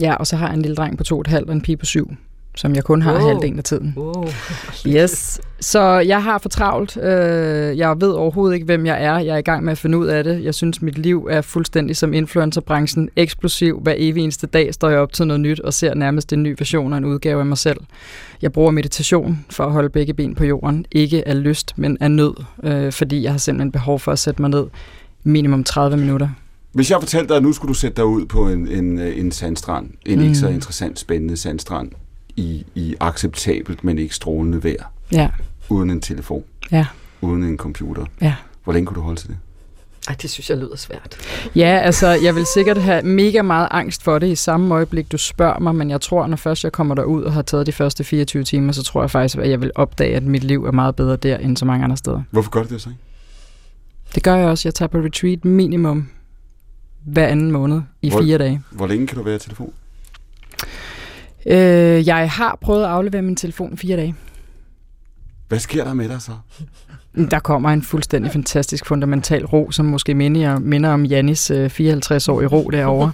Ja, 0.00 0.14
og 0.14 0.26
så 0.26 0.36
har 0.36 0.46
jeg 0.46 0.54
en 0.56 0.62
lille 0.62 0.74
dreng 0.74 0.98
på 0.98 1.04
to 1.04 1.14
og 1.14 1.20
et 1.20 1.26
halvt 1.26 1.48
og 1.48 1.54
en 1.54 1.60
pige 1.60 1.76
på 1.76 1.84
syv, 1.86 2.10
som 2.56 2.74
jeg 2.74 2.84
kun 2.84 3.02
har 3.02 3.12
Wow. 3.18 3.28
halvdelen 3.28 3.58
af 3.58 3.64
tiden. 3.64 3.94
Wow. 3.96 4.24
Yes. 4.96 5.40
Så 5.60 5.80
jeg 5.98 6.22
har 6.22 6.38
for 6.38 6.48
travlt. 6.48 6.96
Øh, 6.96 7.78
Jeg 7.78 8.00
ved 8.00 8.10
overhovedet 8.10 8.54
ikke, 8.54 8.64
hvem 8.64 8.86
jeg 8.86 9.04
er. 9.04 9.18
Jeg 9.18 9.34
er 9.34 9.38
i 9.38 9.42
gang 9.42 9.64
med 9.64 9.72
at 9.72 9.78
finde 9.78 9.98
ud 9.98 10.06
af 10.06 10.24
det. 10.24 10.44
Jeg 10.44 10.54
synes, 10.54 10.82
mit 10.82 10.98
liv 10.98 11.28
er 11.30 11.40
fuldstændig 11.40 11.96
som 11.96 12.12
influencerbranchen. 12.14 13.08
Eksplosiv. 13.16 13.80
Hver 13.82 13.94
evig 13.96 14.22
eneste 14.22 14.46
dag 14.46 14.74
står 14.74 14.88
jeg 14.88 14.98
op 14.98 15.12
til 15.12 15.26
noget 15.26 15.40
nyt 15.40 15.60
og 15.60 15.74
ser 15.74 15.94
nærmest 15.94 16.32
en 16.32 16.42
ny 16.42 16.54
version 16.58 16.92
og 16.92 16.98
en 16.98 17.04
udgave 17.04 17.40
af 17.40 17.46
mig 17.46 17.58
selv. 17.58 17.80
Jeg 18.42 18.52
bruger 18.52 18.70
meditation 18.70 19.44
for 19.50 19.64
at 19.64 19.72
holde 19.72 19.88
begge 19.88 20.14
ben 20.14 20.34
på 20.34 20.44
jorden. 20.44 20.86
Ikke 20.92 21.28
af 21.28 21.42
lyst, 21.42 21.72
men 21.76 21.96
af 22.00 22.10
nød. 22.10 22.34
øh, 22.62 22.92
Fordi 22.92 23.22
jeg 23.22 23.30
har 23.32 23.38
simpelthen 23.38 23.72
behov 23.72 23.98
for 24.00 24.12
at 24.12 24.18
sætte 24.18 24.42
mig 24.42 24.50
ned 24.50 24.64
minimum 25.24 25.64
30 25.64 25.96
minutter. 25.96 26.28
Hvis 26.78 26.90
jeg 26.90 26.98
fortalte 27.00 27.28
dig, 27.28 27.36
at 27.36 27.42
nu 27.42 27.52
skulle 27.52 27.68
du 27.68 27.74
sætte 27.74 27.96
dig 27.96 28.04
ud 28.04 28.26
på 28.26 28.48
en, 28.48 28.68
en, 28.68 28.98
øh, 28.98 29.18
en 29.18 29.32
sandstrand, 29.32 29.90
en 30.06 30.18
mm. 30.18 30.24
ikke 30.24 30.36
så 30.36 30.48
Mm. 30.48 30.54
interessant, 30.54 30.98
spændende 30.98 31.36
sandstrand, 31.36 31.90
i, 32.36 32.66
i 32.74 32.94
acceptabelt, 33.00 33.84
men 33.84 33.98
ikke 33.98 34.14
strålende 34.14 34.64
vejr, 34.64 34.92
Ja, 35.12 35.28
uden 35.68 35.90
en 35.90 36.00
telefon, 36.00 36.44
ja, 36.72 36.86
uden 37.20 37.44
en 37.44 37.56
computer, 37.56 38.04
ja. 38.20 38.34
hvor 38.64 38.72
længe 38.72 38.86
kunne 38.86 38.94
du 38.94 39.00
holde 39.00 39.20
til 39.20 39.28
det? 39.28 39.36
Ej, 40.08 40.16
det 40.22 40.30
synes 40.30 40.50
jeg 40.50 40.58
lyder 40.58 40.76
svært. 40.76 41.16
Ja, 41.56 41.80
altså, 41.84 42.08
jeg 42.08 42.34
vil 42.34 42.46
sikkert 42.54 42.76
have 42.82 43.02
mega 43.02 43.42
meget 43.42 43.68
angst 43.70 44.02
for 44.02 44.18
det 44.18 44.26
i 44.28 44.34
samme 44.34 44.74
øjeblik, 44.74 45.12
du 45.12 45.18
spørger 45.18 45.58
mig, 45.58 45.74
men 45.74 45.90
jeg 45.90 46.00
tror, 46.00 46.26
når 46.26 46.36
først 46.36 46.64
jeg 46.64 46.72
kommer 46.72 46.94
derud 46.94 47.22
og 47.22 47.32
har 47.32 47.42
taget 47.42 47.66
de 47.66 47.72
første 47.72 48.04
24 48.04 48.44
timer, 48.44 48.72
så 48.72 48.82
tror 48.82 49.02
jeg 49.02 49.10
faktisk, 49.10 49.36
at 49.38 49.50
jeg 49.50 49.60
vil 49.60 49.70
opdage, 49.74 50.16
at 50.16 50.22
mit 50.22 50.44
liv 50.44 50.64
er 50.64 50.72
meget 50.72 50.96
bedre 50.96 51.16
der, 51.16 51.36
end 51.38 51.56
så 51.56 51.64
mange 51.64 51.84
andre 51.84 51.96
steder. 51.96 52.22
Hvorfor 52.30 52.50
gør 52.50 52.62
du 52.62 52.68
det 52.74 52.82
så 52.82 52.88
ikke? 52.88 53.00
Det 54.14 54.22
gør 54.22 54.34
jeg 54.36 54.46
også. 54.48 54.68
Jeg 54.68 54.74
tager 54.74 54.88
på 54.88 54.98
retreat 54.98 55.44
minimum 55.44 56.08
hver 57.12 57.26
anden 57.26 57.52
måned 57.52 57.80
i 58.02 58.10
Hvor- 58.10 58.22
fire 58.22 58.38
dage. 58.38 58.62
Hvor 58.70 58.86
længe 58.86 59.06
kan 59.06 59.16
du 59.18 59.22
være 59.22 59.36
i 59.36 59.38
telefon? 59.38 59.72
Øh, 61.46 62.06
jeg 62.06 62.30
har 62.30 62.58
prøvet 62.60 62.84
at 62.84 62.90
aflevere 62.90 63.22
min 63.22 63.36
telefon 63.36 63.72
i 63.74 63.76
fire 63.76 63.96
dage. 63.96 64.14
Hvad 65.48 65.58
sker 65.58 65.84
der 65.84 65.94
med 65.94 66.08
dig 66.08 66.22
så? 66.22 66.32
Der 67.30 67.38
kommer 67.38 67.68
en 67.70 67.82
fuldstændig 67.82 68.32
fantastisk 68.32 68.86
fundamental 68.86 69.44
ro, 69.46 69.70
som 69.70 69.86
måske 69.86 70.14
minder, 70.14 70.58
minder 70.58 70.90
om 70.90 71.04
Jannis 71.04 71.50
øh, 71.50 71.66
54-årige 71.66 72.48
ro 72.48 72.70
derovre, 72.70 73.12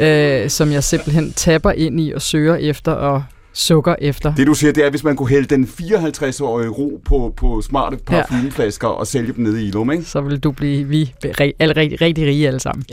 øh, 0.44 0.50
som 0.50 0.72
jeg 0.72 0.84
simpelthen 0.84 1.32
tapper 1.32 1.70
ind 1.70 2.00
i 2.00 2.12
og 2.12 2.22
søger 2.22 2.54
efter 2.56 2.92
og 2.92 3.24
sukker 3.56 3.94
efter. 3.98 4.34
Det 4.34 4.46
du 4.46 4.54
siger, 4.54 4.72
det 4.72 4.84
er, 4.84 4.90
hvis 4.90 5.04
man 5.04 5.16
kunne 5.16 5.28
hælde 5.28 5.46
den 5.46 5.64
54-årige 5.64 6.68
ro 6.68 7.00
på, 7.04 7.32
på 7.36 7.60
smarte 7.60 7.96
parfumeflasker 7.96 8.88
og 8.88 9.06
sælge 9.06 9.32
dem 9.32 9.44
nede 9.44 9.64
i 9.64 9.66
Ilum, 9.66 9.90
ikke? 9.90 10.04
Så 10.04 10.20
vil 10.20 10.38
du 10.38 10.50
blive 10.50 10.88
vi 10.88 11.14
alle, 11.58 11.76
rigtig, 11.76 12.00
rigtig 12.00 12.26
rige 12.26 12.46
alle 12.46 12.60
sammen. 12.60 12.84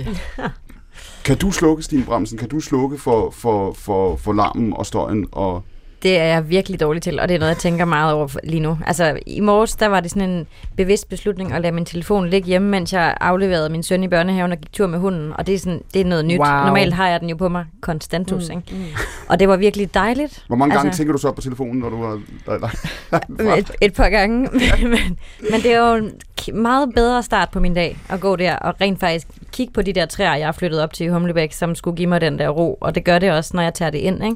Kan 1.25 1.37
du 1.37 1.51
slukke, 1.51 1.83
Stine 1.83 2.03
Bremsen, 2.03 2.37
kan 2.37 2.49
du 2.49 2.59
slukke 2.59 2.97
for, 2.97 3.31
for, 3.31 3.73
for, 3.73 4.15
for 4.15 4.33
larmen 4.33 4.73
og 4.73 4.85
støjen 4.85 5.27
og 5.31 5.63
Det 6.03 6.19
er 6.19 6.23
jeg 6.23 6.49
virkelig 6.49 6.79
dårlig 6.79 7.01
til, 7.01 7.19
og 7.19 7.27
det 7.29 7.35
er 7.35 7.39
noget, 7.39 7.49
jeg 7.49 7.57
tænker 7.57 7.85
meget 7.85 8.13
over 8.13 8.27
lige 8.43 8.59
nu. 8.59 8.77
Altså, 8.87 9.19
i 9.25 9.39
morges, 9.39 9.75
der 9.75 9.87
var 9.87 9.99
det 9.99 10.11
sådan 10.11 10.29
en 10.29 10.47
bevidst 10.77 11.09
beslutning 11.09 11.53
at 11.53 11.61
lade 11.61 11.73
min 11.73 11.85
telefon 11.85 12.29
ligge 12.29 12.47
hjemme, 12.47 12.69
mens 12.69 12.93
jeg 12.93 13.17
afleverede 13.21 13.69
min 13.69 13.83
søn 13.83 14.03
i 14.03 14.07
børnehaven 14.07 14.51
og 14.51 14.57
gik 14.57 14.73
tur 14.73 14.87
med 14.87 14.99
hunden, 14.99 15.33
og 15.37 15.47
det 15.47 15.55
er, 15.55 15.59
sådan, 15.59 15.81
det 15.93 16.01
er 16.01 16.05
noget 16.05 16.25
nyt. 16.25 16.39
Wow. 16.39 16.65
Normalt 16.65 16.93
har 16.93 17.09
jeg 17.09 17.19
den 17.19 17.29
jo 17.29 17.35
på 17.35 17.49
mig 17.49 17.65
konstantus, 17.81 18.49
mm, 18.49 18.57
ikke? 18.57 18.75
Mm. 18.75 18.85
Og 19.29 19.39
det 19.39 19.47
var 19.47 19.55
virkelig 19.57 19.93
dejligt. 19.93 20.43
Hvor 20.47 20.55
mange 20.55 20.75
gange 20.75 20.87
Altså- 20.87 20.97
tænker 20.97 21.13
du 21.13 21.19
så 21.19 21.31
på 21.31 21.41
telefonen, 21.41 21.79
når 21.79 21.89
du 21.89 22.19
nej. 22.47 23.57
Et, 23.59 23.71
et 23.81 23.93
par 23.93 24.09
gange, 24.09 24.41
men, 24.51 24.89
men, 24.89 25.19
men 25.51 25.61
det 25.61 25.73
er 25.73 25.89
jo 25.89 25.95
en 25.95 26.11
meget 26.53 26.89
bedre 26.95 27.23
start 27.23 27.49
på 27.49 27.59
min 27.59 27.73
dag 27.73 27.97
at 28.09 28.19
gå 28.19 28.35
der 28.35 28.55
og 28.55 28.75
rent 28.81 28.99
faktisk 28.99 29.27
kigge 29.51 29.73
på 29.73 29.81
de 29.81 29.93
der 29.93 30.05
træer, 30.05 30.35
jeg 30.35 30.47
har 30.47 30.51
flyttet 30.51 30.81
op 30.81 30.93
til 30.93 31.05
i 31.05 31.09
Humlebæk, 31.09 31.53
som 31.53 31.75
skulle 31.75 31.97
give 31.97 32.07
mig 32.07 32.21
den 32.21 32.39
der 32.39 32.49
ro, 32.49 32.77
og 32.81 32.95
det 32.95 33.03
gør 33.03 33.19
det 33.19 33.31
også, 33.31 33.51
når 33.53 33.63
jeg 33.63 33.73
tager 33.73 33.91
det 33.91 33.97
ind, 33.99 34.23
ikke? 34.23 34.35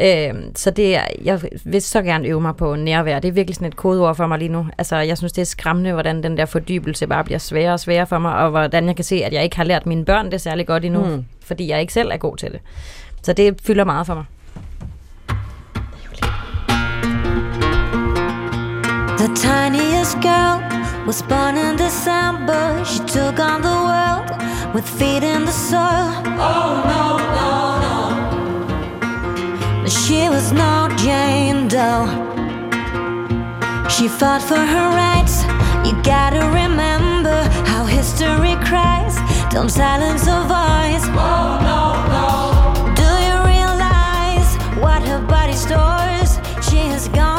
Øh, 0.00 0.34
så 0.54 0.70
det 0.70 0.96
er, 0.96 1.04
jeg 1.24 1.40
vil 1.64 1.82
så 1.82 2.02
gerne 2.02 2.28
øve 2.28 2.40
mig 2.40 2.56
på 2.56 2.76
nærvær. 2.76 3.18
Det 3.18 3.28
er 3.28 3.32
virkelig 3.32 3.54
sådan 3.54 3.68
et 3.68 3.76
kodeord 3.76 4.16
for 4.16 4.26
mig 4.26 4.38
lige 4.38 4.48
nu. 4.48 4.66
Altså, 4.78 4.96
jeg 4.96 5.18
synes, 5.18 5.32
det 5.32 5.42
er 5.42 5.46
skræmmende, 5.46 5.92
hvordan 5.92 6.22
den 6.22 6.36
der 6.36 6.46
fordybelse 6.46 7.06
bare 7.06 7.24
bliver 7.24 7.38
sværere 7.38 7.72
og 7.72 7.80
sværere 7.80 8.06
for 8.06 8.18
mig, 8.18 8.34
og 8.34 8.50
hvordan 8.50 8.86
jeg 8.86 8.96
kan 8.96 9.04
se, 9.04 9.24
at 9.24 9.32
jeg 9.32 9.44
ikke 9.44 9.56
har 9.56 9.64
lært 9.64 9.86
mine 9.86 10.04
børn 10.04 10.30
det 10.30 10.40
særlig 10.40 10.66
godt 10.66 10.84
endnu, 10.84 11.04
mm. 11.04 11.24
fordi 11.44 11.68
jeg 11.68 11.80
ikke 11.80 11.92
selv 11.92 12.10
er 12.12 12.16
god 12.16 12.36
til 12.36 12.52
det. 12.52 12.60
Så 13.22 13.32
det 13.32 13.60
fylder 13.62 13.84
meget 13.84 14.06
for 14.06 14.14
mig. 14.14 14.24
The 19.18 19.28
tiniest 19.34 20.20
girl 20.20 20.60
was 21.06 21.22
born 21.22 21.56
in 21.56 21.76
December. 21.76 22.84
She 22.84 22.98
took 22.98 23.38
on 23.38 23.62
the 23.62 23.78
world 23.88 24.30
with 24.74 24.86
feet 24.98 25.22
in 25.22 25.44
the 25.44 25.52
soil. 25.52 26.08
Oh 26.38 26.82
no, 26.90 27.04
no, 27.36 27.63
she 29.88 30.28
was 30.28 30.52
no 30.52 30.88
Jane 30.96 31.68
Doe. 31.68 32.06
She 33.88 34.08
fought 34.08 34.42
for 34.42 34.56
her 34.56 34.88
rights. 34.90 35.44
You 35.86 35.92
gotta 36.02 36.40
remember 36.62 37.42
how 37.70 37.84
history 37.84 38.56
cries. 38.64 39.16
Don't 39.50 39.70
silence 39.70 40.26
her 40.26 40.42
voice. 40.42 41.04
Oh 41.14 41.58
no, 41.68 41.82
no. 42.14 42.94
Do 42.94 43.10
you 43.26 43.36
realize 43.54 44.56
what 44.82 45.02
her 45.08 45.20
body 45.20 45.52
stores? 45.52 46.38
She 46.66 46.78
has 46.92 47.08
gone 47.08 47.33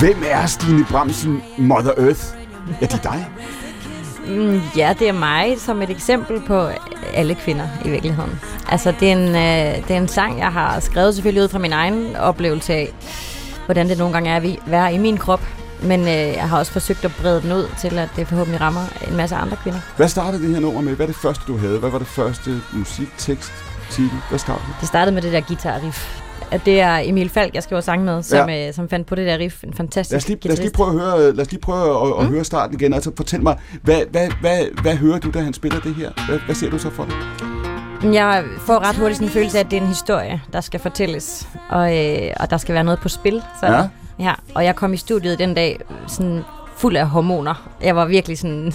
Hvem 0.00 0.22
er 0.26 0.46
Stine 0.46 0.84
Bramsen 0.84 1.42
Mother 1.58 1.92
Earth? 1.98 2.20
Ja, 2.80 2.86
det 2.86 2.92
er 2.94 2.98
dig. 3.12 3.26
Mm, 4.26 4.60
Ja, 4.76 4.94
det 4.98 5.08
er 5.08 5.12
mig 5.12 5.54
som 5.58 5.82
et 5.82 5.90
eksempel 5.90 6.40
på 6.46 6.68
alle 7.14 7.34
kvinder 7.34 7.66
i 7.84 7.90
virkeligheden. 7.90 8.40
Altså, 8.68 8.94
det 9.00 9.08
er 9.08 9.12
en, 9.12 9.28
øh, 9.28 9.88
det 9.88 9.90
er 9.90 9.96
en 10.00 10.08
sang, 10.08 10.38
jeg 10.38 10.52
har 10.52 10.80
skrevet 10.80 11.14
selvfølgelig 11.14 11.42
ud 11.44 11.48
fra 11.48 11.58
min 11.58 11.72
egen 11.72 12.16
oplevelse 12.16 12.72
af, 12.72 12.92
hvordan 13.64 13.88
det 13.88 13.98
nogle 13.98 14.12
gange 14.12 14.30
er 14.30 14.36
at 14.36 14.58
være 14.66 14.94
i 14.94 14.98
min 14.98 15.16
krop. 15.18 15.40
Men 15.82 16.00
øh, 16.00 16.06
jeg 16.08 16.48
har 16.48 16.58
også 16.58 16.72
forsøgt 16.72 17.04
at 17.04 17.12
brede 17.22 17.42
den 17.42 17.52
ud 17.52 17.68
til, 17.80 17.98
at 17.98 18.08
det 18.16 18.28
forhåbentlig 18.28 18.60
rammer 18.60 18.84
en 19.08 19.16
masse 19.16 19.36
andre 19.36 19.56
kvinder. 19.56 19.80
Hvad 19.96 20.08
startede 20.08 20.42
det 20.42 20.50
her 20.54 20.60
nummer 20.60 20.80
med? 20.80 20.92
Hvad 20.96 21.06
er 21.06 21.10
det 21.12 21.20
første, 21.20 21.42
du 21.46 21.56
havde? 21.58 21.78
Hvad 21.78 21.90
var 21.90 21.98
det 21.98 22.06
første 22.06 22.60
musiktekst, 22.72 23.52
titel? 23.90 24.18
Hvad 24.28 24.38
startede 24.38 24.66
det? 24.68 24.74
Det 24.80 24.88
startede 24.88 25.14
med 25.14 25.22
det 25.22 25.32
der 25.32 25.40
guitar-riff. 25.40 26.22
At 26.52 26.60
Det 26.64 26.80
er 26.80 26.98
Emil 27.04 27.28
Falk, 27.28 27.54
jeg 27.54 27.62
skriver 27.62 27.80
sang 27.82 28.04
med, 28.04 28.22
som, 28.22 28.48
ja. 28.48 28.68
øh, 28.68 28.74
som 28.74 28.88
fandt 28.88 29.06
på 29.06 29.14
det 29.14 29.26
der 29.26 29.38
riff. 29.38 29.64
En 29.64 29.74
fantastisk 29.74 30.12
Lad 30.12 30.18
os 30.18 30.28
lige, 30.28 30.38
lad 30.48 30.52
os 30.52 30.58
lige 30.60 30.72
prøve 30.72 30.88
at 30.88 30.94
høre, 31.00 31.32
lad 31.34 31.44
os 31.46 31.50
lige 31.50 31.60
prøve 31.60 32.06
at, 32.18 32.24
at 32.24 32.26
høre 32.26 32.44
starten 32.44 32.80
igen. 32.80 32.94
Altså, 32.94 33.10
fortæl 33.16 33.42
mig, 33.42 33.56
hvad, 33.82 34.00
hvad, 34.10 34.28
hvad, 34.40 34.64
hvad 34.82 34.96
hører 34.96 35.18
du, 35.18 35.30
da 35.30 35.40
han 35.40 35.52
spiller 35.54 35.80
det 35.80 35.94
her? 35.94 36.10
Hvad, 36.28 36.38
hvad 36.46 36.54
ser 36.54 36.70
du 36.70 36.78
så 36.78 36.90
for 36.90 37.04
dig? 37.04 37.14
Jeg 38.14 38.44
får 38.66 38.78
ret 38.88 38.96
hurtigt 38.96 39.16
sådan 39.16 39.28
en 39.28 39.32
følelse 39.32 39.58
af, 39.58 39.64
at 39.64 39.70
det 39.70 39.76
er 39.76 39.80
en 39.80 39.86
historie, 39.86 40.42
der 40.52 40.60
skal 40.60 40.80
fortælles. 40.80 41.48
Og, 41.70 41.98
øh, 41.98 42.30
og 42.40 42.50
der 42.50 42.56
skal 42.56 42.74
være 42.74 42.84
noget 42.84 43.00
på 43.00 43.08
spil. 43.08 43.42
Så, 43.60 43.66
Ja. 43.66 43.82
ja. 44.18 44.32
Og 44.54 44.64
jeg 44.64 44.76
kom 44.76 44.92
i 44.92 44.96
studiet 44.96 45.38
den 45.38 45.54
dag 45.54 45.80
sådan 46.06 46.42
fuld 46.76 46.96
af 46.96 47.08
hormoner. 47.08 47.70
Jeg 47.82 47.96
var 47.96 48.04
virkelig 48.04 48.38
sådan 48.38 48.72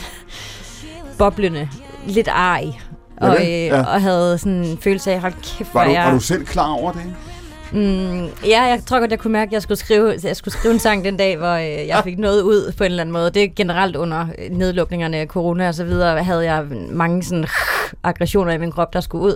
boblende, 1.19 1.69
lidt 2.07 2.27
arg. 2.31 2.63
Og, 3.17 3.35
øh, 3.41 3.47
Ja. 3.47 3.79
og 3.83 4.01
havde 4.01 4.37
sådan 4.37 4.63
en 4.65 4.77
følelse 4.81 5.11
af, 5.11 5.21
hold 5.21 5.33
kæft, 5.57 5.73
Var 5.73 5.85
du, 5.85 5.91
jeg... 5.91 6.05
var 6.05 6.11
du 6.11 6.19
selv 6.19 6.45
klar 6.45 6.67
over 6.69 6.91
det? 6.91 7.01
Mm, 7.71 8.25
ja, 8.45 8.63
jeg 8.63 8.81
tror 8.85 8.99
godt, 8.99 9.11
jeg 9.11 9.19
kunne 9.19 9.33
mærke, 9.33 9.49
at 9.49 9.53
jeg 9.53 9.61
skulle 9.61 9.77
skrive, 9.77 10.13
jeg 10.23 10.35
skulle 10.35 10.53
skrive 10.53 10.73
en 10.73 10.79
sang 10.79 11.05
den 11.05 11.17
dag, 11.17 11.37
hvor 11.37 11.53
øh, 11.53 11.87
jeg 11.87 12.01
fik 12.03 12.17
noget 12.17 12.41
ud 12.41 12.73
på 12.77 12.83
en 12.83 12.91
eller 12.91 13.01
anden 13.03 13.13
måde. 13.13 13.31
Det 13.31 13.43
er 13.43 13.47
generelt 13.55 13.95
under 13.95 14.27
øh, 14.37 14.49
nedlukningerne, 14.49 15.25
corona 15.25 15.67
og 15.67 15.75
så 15.75 15.83
videre, 15.83 16.23
havde 16.23 16.53
jeg 16.53 16.65
mange 16.91 17.23
sådan 17.23 17.45
aggressioner 18.03 18.51
i 18.51 18.57
min 18.57 18.71
krop, 18.71 18.93
der 18.93 19.01
skulle 19.01 19.23
ud. 19.23 19.35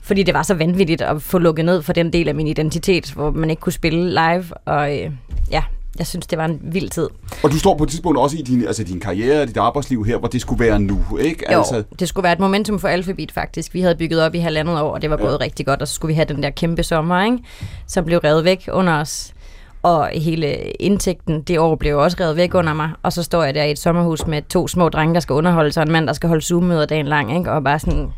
Fordi 0.00 0.22
det 0.22 0.34
var 0.34 0.42
så 0.42 0.54
vanvittigt 0.54 1.02
at 1.02 1.22
få 1.22 1.38
lukket 1.38 1.64
ned 1.64 1.82
for 1.82 1.92
den 1.92 2.12
del 2.12 2.28
af 2.28 2.34
min 2.34 2.46
identitet, 2.46 3.12
hvor 3.12 3.30
man 3.30 3.50
ikke 3.50 3.60
kunne 3.60 3.72
spille 3.72 4.08
live. 4.08 4.44
Og 4.64 4.98
øh, 4.98 5.10
ja, 5.50 5.62
jeg 5.98 6.06
synes, 6.06 6.26
det 6.26 6.38
var 6.38 6.44
en 6.44 6.60
vild 6.62 6.90
tid. 6.90 7.08
Og 7.42 7.50
du 7.50 7.58
står 7.58 7.76
på 7.76 7.84
et 7.84 7.90
tidspunkt 7.90 8.18
også 8.18 8.36
i 8.36 8.42
din, 8.42 8.64
altså 8.66 8.84
din 8.84 9.00
karriere, 9.00 9.46
dit 9.46 9.56
arbejdsliv 9.56 10.04
her, 10.04 10.18
hvor 10.18 10.28
det 10.28 10.40
skulle 10.40 10.64
være 10.64 10.80
nu, 10.80 11.00
ikke? 11.20 11.44
Jo, 11.52 11.58
Altså, 11.58 11.82
det 11.98 12.08
skulle 12.08 12.24
være 12.24 12.32
et 12.32 12.38
momentum 12.40 12.78
for 12.78 12.88
Alphabet 12.88 13.32
faktisk. 13.32 13.74
Vi 13.74 13.80
havde 13.80 13.94
bygget 13.94 14.22
op 14.22 14.34
i 14.34 14.38
halvandet 14.38 14.80
år, 14.80 14.90
og 14.94 15.02
det 15.02 15.10
var 15.10 15.16
Ja. 15.20 15.24
gået 15.24 15.40
rigtig 15.40 15.66
godt, 15.66 15.82
og 15.82 15.88
så 15.88 15.94
skulle 15.94 16.10
vi 16.12 16.14
have 16.14 16.24
den 16.34 16.42
der 16.42 16.50
kæmpe 16.50 16.82
sommer, 16.82 17.24
ikke? 17.24 17.38
som 17.86 18.04
blev 18.04 18.18
revet 18.18 18.44
væk 18.44 18.68
under 18.72 18.92
os. 19.00 19.32
Og 19.82 20.08
hele 20.14 20.56
indtægten 20.80 21.42
det 21.42 21.58
år 21.58 21.74
blev 21.76 21.98
også 21.98 22.16
revet 22.20 22.36
væk 22.36 22.54
under 22.54 22.72
mig. 22.72 22.90
Og 23.02 23.12
så 23.12 23.22
står 23.22 23.44
jeg 23.44 23.54
der 23.54 23.62
i 23.64 23.70
et 23.70 23.78
sommerhus 23.78 24.26
med 24.26 24.42
to 24.48 24.68
små 24.68 24.88
drenge, 24.88 25.14
der 25.14 25.20
skal 25.20 25.32
underholde 25.32 25.72
sig, 25.72 25.80
og 25.80 25.86
en 25.86 25.92
mand, 25.92 26.06
der 26.06 26.12
skal 26.12 26.28
holde 26.28 26.44
Zoom-møder 26.44 26.86
dagen 26.86 27.06
lang. 27.06 27.36
Ikke? 27.38 27.52
Og 27.52 27.64
bare 27.64 27.78
sådan, 27.78 28.08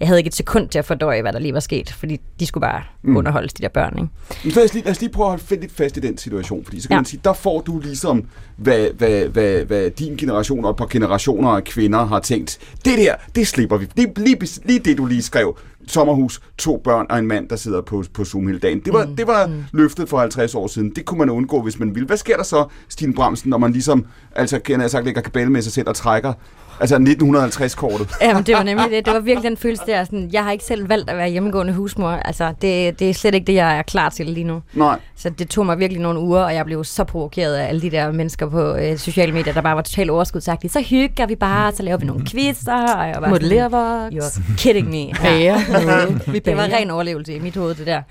jeg 0.00 0.08
havde 0.08 0.20
ikke 0.20 0.28
et 0.28 0.34
sekund 0.34 0.68
til 0.68 0.78
at 0.78 0.84
fordøje, 0.84 1.22
hvad 1.22 1.32
der 1.32 1.38
lige 1.38 1.54
var 1.54 1.60
sket, 1.60 1.90
fordi 1.90 2.20
de 2.40 2.46
skulle 2.46 2.62
bare 2.62 2.82
mm. 3.02 3.16
underholdes, 3.16 3.52
de 3.52 3.62
der 3.62 3.68
børn. 3.68 3.98
Ikke? 3.98 4.08
Men 4.44 4.52
så 4.52 4.60
lad 4.60 4.64
os, 4.64 4.74
lige, 4.74 4.84
lad 4.84 4.92
os 4.92 5.00
lige 5.00 5.12
prøve 5.12 5.26
at 5.26 5.30
holde 5.30 5.60
lidt 5.60 5.72
fast 5.72 5.96
i 5.96 6.00
den 6.00 6.18
situation, 6.18 6.64
fordi 6.64 6.80
så 6.80 6.88
kan 6.88 6.94
ja. 6.94 6.98
Man 6.98 7.04
sige, 7.04 7.20
der 7.24 7.32
får 7.32 7.60
du 7.60 7.78
ligesom, 7.78 8.24
hvad, 8.56 8.88
hvad, 8.90 9.28
hvad, 9.28 9.64
hvad 9.64 9.90
din 9.90 10.16
generation 10.16 10.64
og 10.64 10.70
et 10.70 10.76
par 10.76 10.86
generationer 10.86 11.48
af 11.48 11.64
kvinder 11.64 12.06
har 12.06 12.20
tænkt, 12.20 12.58
det 12.84 12.98
der, 12.98 13.14
det 13.34 13.46
slipper 13.46 13.76
vi. 13.76 13.88
Det 13.96 14.18
lige, 14.18 14.38
lige 14.64 14.78
det, 14.78 14.98
du 14.98 15.06
lige 15.06 15.22
skrev. 15.22 15.58
sommerhus, 15.86 16.40
to 16.58 16.80
børn 16.84 17.06
og 17.10 17.18
en 17.18 17.26
mand, 17.26 17.48
der 17.48 17.56
sidder 17.56 17.80
på, 17.80 18.04
på 18.14 18.24
Zoom 18.24 18.46
hele 18.46 18.58
dagen. 18.58 18.80
Det 18.80 18.92
var, 18.92 19.06
mm. 19.06 19.16
det 19.16 19.26
var 19.26 19.46
mm. 19.46 19.64
løftet 19.72 20.08
for 20.08 20.18
50 20.18 20.54
år 20.54 20.66
siden. 20.66 20.90
Det 20.96 21.04
kunne 21.04 21.18
man 21.18 21.30
undgå, 21.30 21.62
hvis 21.62 21.78
man 21.78 21.94
ville. 21.94 22.06
Hvad 22.06 22.16
sker 22.16 22.36
der 22.36 22.44
så, 22.44 22.66
Stine 22.88 23.14
Bramsen, 23.14 23.50
når 23.50 23.58
man 23.58 23.72
ligesom, 23.72 24.06
altså, 24.36 24.58
kan 24.58 24.80
jeg 24.80 24.90
sagt, 24.90 25.04
lægger 25.04 25.20
kabale 25.20 25.50
med 25.50 25.62
sig 25.62 25.72
selv 25.72 25.88
og 25.88 25.96
trækker 25.96 26.32
Altså 26.80 26.96
1950-kortet. 26.96 28.08
Jamen, 28.20 28.42
det 28.42 28.54
var 28.54 28.62
nemlig 28.62 28.90
det. 28.90 29.04
Det 29.06 29.14
var 29.14 29.20
virkelig 29.20 29.50
den 29.50 29.56
følelse 29.56 29.82
der. 29.86 30.04
Sådan, 30.04 30.28
jeg 30.32 30.44
har 30.44 30.52
ikke 30.52 30.64
selv 30.64 30.88
valgt 30.88 31.10
at 31.10 31.16
være 31.16 31.28
hjemmegående 31.28 31.72
husmor. 31.72 32.10
Altså, 32.10 32.54
det, 32.62 32.98
det 32.98 33.10
er 33.10 33.14
slet 33.14 33.34
ikke 33.34 33.46
det, 33.46 33.54
jeg 33.54 33.78
er 33.78 33.82
klar 33.82 34.08
til 34.08 34.26
lige 34.26 34.44
nu. 34.44 34.62
Nej. 34.74 34.98
Så 35.16 35.30
det 35.30 35.48
tog 35.48 35.66
mig 35.66 35.78
virkelig 35.78 36.02
nogle 36.02 36.20
uger, 36.20 36.40
og 36.40 36.54
jeg 36.54 36.64
blev 36.64 36.84
så 36.84 37.04
provokeret 37.04 37.54
af 37.54 37.68
alle 37.68 37.82
de 37.82 37.90
der 37.90 38.12
mennesker 38.12 38.48
på 38.48 38.74
øh, 38.74 38.98
sociale 38.98 39.32
medier, 39.32 39.52
der 39.54 39.60
bare 39.60 39.76
var 39.76 39.82
totalt 39.82 40.10
overskudsagtige. 40.10 40.70
Så 40.70 40.80
hygger 40.80 41.26
vi 41.26 41.34
bare, 41.36 41.72
så 41.72 41.82
laver 41.82 41.98
vi 41.98 42.06
nogle 42.06 42.26
quizzer. 42.26 42.94
Og 42.96 43.08
jeg 43.08 43.16
var 43.20 43.28
Modellervoks. 43.28 44.14
You're 44.14 44.56
kidding 44.56 44.88
me. 44.88 45.12
Bager. 45.22 46.30
Vi 46.32 46.38
det 46.38 46.56
var 46.56 46.62
ren 46.62 46.90
overlevelse 46.90 47.34
i 47.34 47.38
mit 47.38 47.56
hoved, 47.56 47.74
det 47.74 47.86
der. 47.86 48.02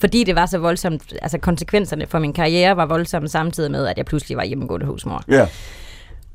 Fordi 0.00 0.24
det 0.24 0.34
var 0.34 0.46
så 0.46 0.58
voldsomt, 0.58 1.02
altså 1.22 1.38
konsekvenserne 1.38 2.06
for 2.06 2.18
min 2.18 2.32
karriere 2.32 2.76
var 2.76 2.86
voldsomme 2.86 3.28
samtidig 3.28 3.70
med, 3.70 3.86
at 3.86 3.96
jeg 3.96 4.04
pludselig 4.04 4.36
var 4.36 4.44
hjemmegående 4.44 4.86
husmor. 4.86 5.22
Ja. 5.28 5.46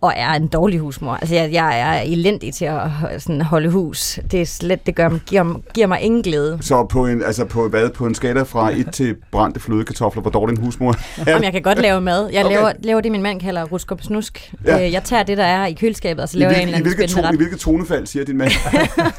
Og 0.02 0.14
er 0.16 0.30
en 0.34 0.48
dårlig 0.48 0.80
husmor. 0.80 1.14
Altså, 1.14 1.36
jeg, 1.36 1.54
jeg 1.54 1.80
er 1.80 2.02
elendig 2.02 2.54
til 2.54 2.66
at 2.66 2.82
sådan, 3.20 3.42
holde 3.42 3.70
hus. 3.70 4.20
Det 4.32 4.42
er 4.42 4.46
slet, 4.46 4.86
det 4.86 4.96
gør, 4.96 5.10
giver, 5.26 5.62
giver 5.74 5.88
mig 5.88 6.02
ingen 6.02 6.22
glæde. 6.22 6.58
Så 6.62 6.84
på 6.86 7.06
en, 7.08 7.24
altså 7.24 7.46
på, 7.46 7.68
hvad, 7.70 7.90
på 7.90 8.06
en 8.06 8.16
skala 8.16 8.42
fra 8.44 8.72
1 8.72 8.92
til 8.94 9.16
brændte 9.32 9.60
flødekartofler, 9.60 10.22
hvor 10.22 10.32
dårlig 10.32 10.58
en 10.58 10.64
husmor 10.64 10.96
Om 11.36 11.44
jeg 11.44 11.52
kan 11.52 11.62
godt 11.62 11.82
lave 11.82 12.02
mad. 12.02 12.30
Jeg 12.34 12.46
Okay. 12.46 12.56
laver, 12.56 12.72
laver 12.84 13.02
det, 13.02 13.12
min 13.12 13.22
mand 13.22 13.40
kalder 13.40 13.64
rusk 13.66 13.92
og 13.92 14.00
snusk. 14.02 14.54
Ja. 14.66 14.78
Ja. 14.78 14.92
Jeg 14.92 15.04
tager 15.04 15.24
det, 15.24 15.38
der 15.38 15.44
er 15.46 15.66
i 15.66 15.74
køleskabet, 15.74 16.24
og 16.24 16.30
så 16.30 16.38
I, 16.38 16.40
laver 16.40 16.52
jeg 16.52 16.62
en 16.64 16.70
hvilke, 16.70 16.78
eller 16.78 17.00
i, 17.00 17.04
anden 17.04 17.10
spændende 17.10 17.28
I 17.28 17.32
ret. 17.32 17.38
hvilket 17.38 17.60
tonefald, 17.60 18.08
siger 18.08 18.26
din 18.26 18.38
mand? 18.38 18.52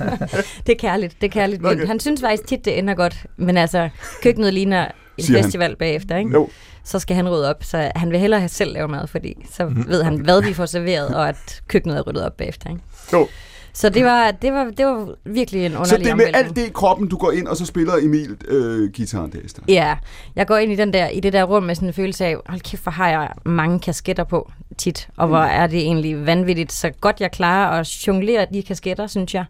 Det 0.67 0.73
er 0.73 0.79
kærligt, 0.79 1.17
det 1.21 1.27
er 1.27 1.31
kærligt. 1.33 1.67
Okay. 1.67 1.87
Han 1.87 2.01
synes 2.01 2.21
faktisk 2.21 2.47
tit, 2.49 2.65
det 2.65 2.79
ender 2.79 2.95
godt. 2.95 3.27
Men 3.37 3.57
altså, 3.57 3.89
køkkenet 4.23 4.55
ligner 4.55 4.87
en 5.19 5.25
Siger 5.25 5.37
han. 5.37 5.45
festival 5.45 5.77
bagefter, 5.77 6.17
ikke? 6.17 6.31
Jo. 6.31 6.49
Så 6.85 6.99
skal 6.99 7.17
han 7.17 7.29
rydde 7.29 7.51
op. 7.51 7.65
Så 7.65 7.91
han 7.97 8.11
vil 8.11 8.19
hellere 8.19 8.49
selv 8.49 8.73
lave 8.73 8.89
mad, 8.89 9.07
fordi 9.07 9.47
så 9.53 9.73
ved 9.87 10.03
han, 10.03 10.17
hvad 10.17 10.43
vi 10.43 10.53
får 10.55 10.67
serveret, 10.67 11.09
og 11.15 11.29
at 11.29 11.63
køkkenet 11.69 11.97
er 11.97 12.03
ryddet 12.03 12.25
op 12.27 12.37
bagefter. 12.37 12.71
Ikke? 12.71 12.83
Jo. 13.13 13.29
Så 13.75 13.89
det 13.89 14.05
var, 14.05 14.31
det, 14.31 14.53
var, 14.53 14.65
det 14.65 14.87
var 14.87 15.09
virkelig 15.25 15.67
en 15.67 15.73
underlig 15.73 15.89
Så 15.89 15.97
det 15.97 16.07
er 16.07 16.15
med 16.15 16.25
omvæltning. 16.25 16.47
alt 16.47 16.57
det 16.57 16.67
i 16.67 16.71
kroppen, 16.75 17.09
du 17.09 17.17
går 17.17 17.33
ind, 17.33 17.47
og 17.49 17.57
så 17.57 17.67
spiller 17.67 17.93
Emil 18.03 18.37
øh, 18.49 18.93
guitaren 18.97 19.33
der 19.33 19.39
i 19.45 19.49
stedet. 19.49 19.69
Ja, 19.69 19.97
jeg 20.37 20.47
går 20.47 20.57
ind 20.57 20.73
i, 20.73 20.77
den 20.77 20.93
der, 20.93 21.09
i 21.09 21.21
det 21.21 21.33
der 21.33 21.45
rum 21.45 21.63
med 21.63 21.75
sådan 21.75 21.89
en 21.89 21.95
følelse 21.95 22.25
af, 22.25 22.37
hold 22.47 22.61
kæft, 22.61 22.83
hvor 22.83 22.93
har 22.93 23.09
jeg 23.09 23.29
mange 23.45 23.81
kasketter 23.81 24.25
på 24.25 24.51
tit, 24.79 25.09
og 25.17 25.29
hvor 25.29 25.39
er 25.39 25.67
det 25.67 25.79
egentlig 25.79 26.27
vanvittigt, 26.27 26.73
så 26.73 26.91
godt 27.01 27.21
jeg 27.21 27.31
klarer 27.31 27.81
at 27.81 28.07
jonglere 28.07 28.47
de 28.55 28.63
kasketter, 28.63 29.07
synes 29.07 29.35
jeg, 29.35 29.45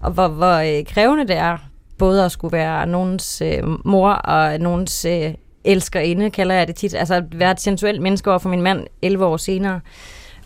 og 0.00 0.10
hvor, 0.10 0.28
hvor 0.28 0.78
øh, 0.78 0.84
krævende 0.84 1.28
det 1.28 1.36
er, 1.36 1.58
både 1.98 2.24
at 2.24 2.32
skulle 2.32 2.52
være 2.52 2.86
nogens 2.86 3.42
øh, 3.44 3.62
mor 3.84 4.10
og 4.10 4.58
nogens 4.60 5.04
øh, 5.04 5.34
elskerinde, 5.68 6.30
kalder 6.30 6.54
jeg 6.54 6.68
det 6.68 6.76
tit, 6.76 6.94
altså 6.94 7.14
at 7.14 7.24
være 7.32 7.50
et 7.50 7.60
sensuelt 7.60 8.02
menneske 8.02 8.30
over 8.30 8.38
for 8.38 8.48
min 8.48 8.62
mand 8.62 8.86
11 9.02 9.26
år 9.26 9.36
senere, 9.36 9.80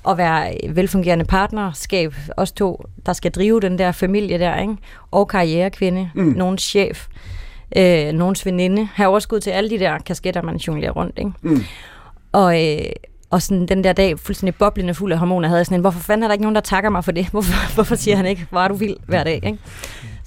og 0.04 0.18
være 0.18 0.54
velfungerende 0.68 1.24
partnerskab, 1.24 2.14
os 2.36 2.52
to, 2.52 2.84
der 3.06 3.12
skal 3.12 3.30
drive 3.30 3.60
den 3.60 3.78
der 3.78 3.92
familie 3.92 4.38
der, 4.38 4.60
ikke? 4.60 4.76
og 5.10 5.28
karrierekvinde, 5.28 6.10
mm. 6.14 6.24
nogens 6.24 6.62
chef, 6.62 7.06
øh, 7.76 8.12
nogens 8.12 8.46
veninde, 8.46 8.88
have 8.94 9.08
overskud 9.08 9.40
til 9.40 9.50
alle 9.50 9.70
de 9.70 9.78
der 9.78 9.98
kasketter, 9.98 10.42
man 10.42 10.56
jonglerer 10.56 10.92
rundt. 10.92 11.18
Ikke? 11.18 11.30
Mm. 11.42 11.64
Og, 12.32 12.62
øh, 12.62 12.78
og 13.30 13.42
sådan 13.42 13.66
den 13.66 13.84
der 13.84 13.92
dag, 13.92 14.18
fuldstændig 14.18 14.54
boblende 14.54 14.94
fuld 14.94 15.12
af 15.12 15.18
hormoner, 15.18 15.48
havde 15.48 15.58
jeg 15.58 15.66
sådan 15.66 15.78
en, 15.78 15.80
hvorfor 15.80 16.00
fanden 16.00 16.22
er 16.22 16.28
der 16.28 16.32
ikke 16.32 16.42
nogen, 16.42 16.54
der 16.54 16.60
takker 16.60 16.90
mig 16.90 17.04
for 17.04 17.12
det? 17.12 17.26
Hvorfor, 17.26 17.74
hvorfor 17.74 17.94
siger 17.94 18.16
han 18.16 18.26
ikke, 18.26 18.46
hvor 18.50 18.60
er 18.60 18.68
du 18.68 18.74
vild 18.74 18.96
hver 19.06 19.24
dag? 19.24 19.34
Ikke? 19.34 19.58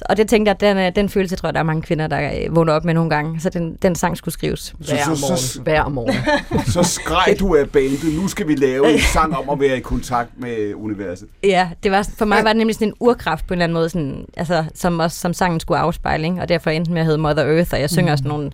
Og 0.02 0.18
det 0.18 0.30
tænkte 0.30 0.50
jeg, 0.50 0.56
at 0.56 0.76
den, 0.76 0.86
øh, 0.86 0.92
den 0.96 1.10
følelse, 1.10 1.36
tror 1.36 1.48
jeg, 1.48 1.54
der 1.54 1.60
er 1.60 1.64
mange 1.64 1.82
kvinder, 1.82 2.08
der 2.08 2.32
øh, 2.32 2.56
vågner 2.56 2.74
op 2.74 2.86
med 2.86 2.94
nogle 2.94 3.10
gange. 3.10 3.40
Så 3.40 3.50
den, 3.50 3.78
den 3.82 3.96
sang 3.96 4.18
skulle 4.18 4.34
skrives. 4.34 4.60
Så, 4.60 4.74
Hver 4.94 5.04
så, 5.04 5.16
så, 5.16 5.28
morgen. 5.28 5.64
Hver 5.64 5.90
morgen. 5.90 6.62
så 6.74 6.84
skreg 6.84 7.36
du 7.40 7.56
af 7.56 7.70
bandet, 7.70 8.16
nu 8.22 8.28
skal 8.28 8.48
vi 8.48 8.56
lave 8.56 8.94
en 8.94 9.00
sang 9.00 9.38
om 9.38 9.50
at 9.50 9.60
være 9.60 9.78
i 9.78 9.80
kontakt 9.80 10.30
med 10.38 10.74
universet. 10.76 11.28
Ja, 11.44 11.70
det 11.84 11.92
var, 11.92 12.08
for 12.18 12.26
mig 12.26 12.44
var 12.44 12.50
det 12.50 12.58
nemlig 12.58 12.76
sådan 12.76 12.88
en 12.88 12.94
urkraft 13.00 13.48
på 13.48 13.54
en 13.54 13.58
eller 13.58 13.64
anden 13.64 13.74
måde, 13.74 13.90
sådan, 13.90 14.26
altså, 14.38 14.64
som, 14.74 15.00
også, 15.00 15.20
som 15.20 15.34
sangen 15.34 15.60
skulle 15.60 15.78
afspejle. 15.78 16.28
Ikke? 16.28 16.42
Og 16.42 16.50
derfor 16.50 16.70
endte 16.70 16.92
med 16.92 17.02
at 17.02 17.06
hedde 17.06 17.20
Mother 17.20 17.44
Earth, 17.44 17.74
og 17.74 17.82
jeg 17.82 17.90
synger 17.90 18.14
mm. 18.14 18.18
sådan 18.18 18.30
nogle 18.30 18.52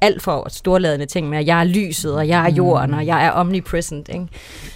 alt 0.00 0.22
for 0.22 0.46
storladende 0.48 1.06
ting 1.06 1.28
med, 1.28 1.38
at 1.38 1.46
jeg 1.46 1.60
er 1.60 1.64
lyset, 1.64 2.14
og 2.14 2.28
jeg 2.28 2.46
er 2.46 2.54
jorden, 2.54 2.94
og 2.94 3.06
jeg 3.06 3.26
er 3.26 3.30
omnipresent. 3.30 4.08
Ikke? 4.08 4.26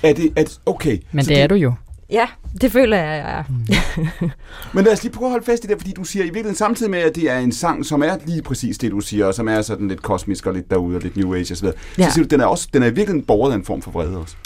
Er 0.03 0.13
det, 0.13 0.33
at, 0.37 0.59
okay. 0.67 0.99
Men 1.13 1.25
så 1.25 1.29
det 1.29 1.41
er 1.41 1.47
du 1.47 1.55
jo. 1.55 1.73
Ja, 2.15 2.27
det 2.61 2.73
føler 2.73 2.97
jeg, 2.97 3.07
jeg 3.07 3.39
er. 3.39 3.45
Men 4.73 4.85
lad 4.85 4.93
os 4.93 5.03
lige 5.03 5.13
prøve 5.13 5.27
at 5.27 5.31
holde 5.31 5.45
fast 5.47 5.65
i 5.65 5.67
det, 5.67 5.77
fordi 5.79 5.93
du 5.93 6.05
siger 6.05 6.23
i 6.23 6.27
virkeligheden 6.27 6.57
samtidig 6.57 6.91
med, 6.91 6.99
at 6.99 7.15
det 7.15 7.31
er 7.31 7.39
en 7.39 7.53
sang, 7.53 7.87
som 7.87 8.03
er 8.03 8.17
lige 8.27 8.43
præcis 8.43 8.79
det, 8.79 8.91
du 8.91 9.01
siger, 9.01 9.27
og 9.27 9.35
som 9.35 9.49
er 9.49 9.63
sådan 9.63 9.89
lidt 9.89 10.03
kosmisk 10.03 10.47
og 10.47 10.55
lidt 10.55 10.71
derude 10.71 10.97
og 10.97 11.03
lidt 11.03 11.17
new 11.17 11.35
age 11.35 11.53
osv. 11.53 11.67
Ja. 11.99 12.09
Så 12.09 12.15
siger 12.15 12.25
du, 12.25 12.29
den 12.29 12.41
er, 12.41 12.47
også, 12.47 12.69
den 12.73 12.83
er 12.83 12.87
i 12.87 12.91
virkeligheden 12.91 13.23
borget 13.23 13.53
af 13.53 13.57
en 13.57 13.65
form 13.65 13.83
for 13.83 13.91
vrede 13.91 14.19
også. 14.19 14.37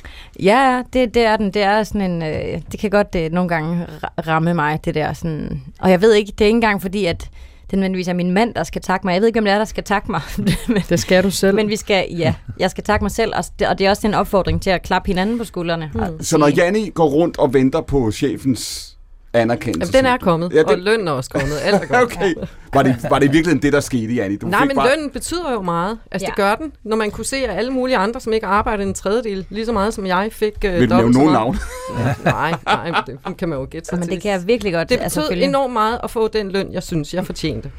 Ja, 0.42 0.82
det, 0.92 1.14
det 1.14 1.24
er 1.24 1.36
den. 1.36 1.54
Det 1.54 1.62
er 1.62 1.82
sådan 1.82 2.10
en, 2.10 2.22
øh, 2.22 2.62
det 2.72 2.80
kan 2.80 2.90
godt 2.90 3.14
øh, 3.16 3.32
nogle 3.32 3.48
gange 3.48 3.86
ra- 3.86 4.20
ramme 4.28 4.54
mig, 4.54 4.80
det 4.84 4.94
der 4.94 5.12
sådan. 5.12 5.62
Og 5.80 5.90
jeg 5.90 6.00
ved 6.00 6.14
ikke, 6.14 6.32
det 6.38 6.40
er 6.40 6.46
ikke 6.46 6.56
engang 6.56 6.82
fordi, 6.82 7.04
at 7.04 7.28
det 7.70 7.78
nødvendigvis 7.78 8.08
er 8.08 8.12
min 8.12 8.30
mand, 8.30 8.54
der 8.54 8.64
skal 8.64 8.82
takke 8.82 9.06
mig. 9.06 9.12
Jeg 9.12 9.20
ved 9.20 9.26
ikke, 9.28 9.38
om 9.38 9.44
det 9.44 9.54
er, 9.54 9.58
der 9.58 9.64
skal 9.64 9.84
takke 9.84 10.10
mig. 10.10 10.20
men, 10.68 10.82
Det 10.88 11.00
skal 11.00 11.24
du 11.24 11.30
selv. 11.30 11.54
men 11.56 11.68
vi 11.68 11.76
skal, 11.76 12.06
ja, 12.10 12.34
jeg 12.60 12.70
skal 12.70 12.84
takke 12.84 13.04
mig 13.04 13.10
selv, 13.10 13.32
og 13.36 13.44
det, 13.58 13.68
og 13.68 13.78
det 13.78 13.86
er 13.86 13.90
også 13.90 14.06
en 14.06 14.14
opfordring 14.14 14.62
til 14.62 14.70
at 14.70 14.82
klappe 14.82 15.06
hinanden 15.06 15.38
på 15.38 15.44
skuldrene. 15.44 15.90
Mm. 15.94 16.22
Så 16.22 16.38
når 16.38 16.48
Janni 16.48 16.90
går 16.94 17.06
rundt 17.08 17.38
og 17.38 17.54
venter 17.54 17.80
på 17.80 18.10
chefens 18.12 18.94
anerkendelse... 19.32 19.92
Jamen, 19.96 20.04
den 20.04 20.12
er 20.12 20.16
kommet, 20.18 20.50
Ja, 20.52 20.56
ja, 20.56 20.62
det- 20.62 20.70
og 20.70 20.78
lønnen 20.78 21.08
er 21.08 21.12
også 21.12 21.30
kommet. 21.30 21.52
Alt 21.64 21.74
er 21.82 21.86
godt. 21.86 22.12
Okay. 22.12 22.34
Var 22.74 22.82
det, 22.82 22.96
var 23.10 23.18
det 23.18 23.26
i 23.26 23.30
virkeligheden 23.30 23.62
det, 23.62 23.72
der 23.72 23.80
skete, 23.80 24.14
Janni? 24.14 24.36
Du 24.36 24.46
Nej, 24.46 24.60
fik 24.60 24.68
men 24.68 24.76
bare... 24.76 24.88
lønnen 24.88 25.10
betyder 25.10 25.52
jo 25.52 25.62
meget. 25.62 25.98
Altså, 26.10 26.26
ja. 26.26 26.32
det 26.36 26.42
Ja. 26.42 26.48
gør 26.48 26.54
den. 26.54 26.72
Når 26.84 26.96
man 26.96 27.10
kunne 27.10 27.24
se, 27.24 27.36
at 27.36 27.58
alle 27.58 27.70
mulige 27.70 27.96
andre, 27.96 28.20
som 28.20 28.32
ikke 28.32 28.46
arbejder 28.46 28.84
en 28.84 28.94
tredjedel, 28.94 29.46
lige 29.50 29.66
så 29.66 29.72
meget 29.72 29.94
som 29.94 30.06
jeg, 30.06 30.28
fik 30.32 30.52
øh, 30.64 30.74
Vil 30.74 30.90
du 30.90 30.96
nævne 30.96 31.12
nogen 31.12 31.32
navn? 31.32 31.56
nej, 32.24 32.54
nej, 32.66 32.84
men 32.90 32.94
det 33.26 33.36
kan 33.36 33.48
man 33.48 33.58
jo 33.58 33.66
gætte 33.70 33.88
sig 33.88 33.98
Men 33.98 34.02
til. 34.08 34.14
det 34.14 34.22
kan 34.22 34.30
jeg 34.32 34.46
virkelig 34.46 34.72
godt. 34.72 34.88
det 34.88 34.98
altså, 35.00 35.20
betød 35.20 35.30
følge. 35.32 35.44
enormt 35.44 35.72
meget 35.72 36.00
at 36.04 36.10
få 36.10 36.28
den 36.28 36.50
løn, 36.50 36.72
jeg 36.72 36.82
synes, 36.82 37.14
jeg 37.14 37.26
fortjente. 37.26 37.70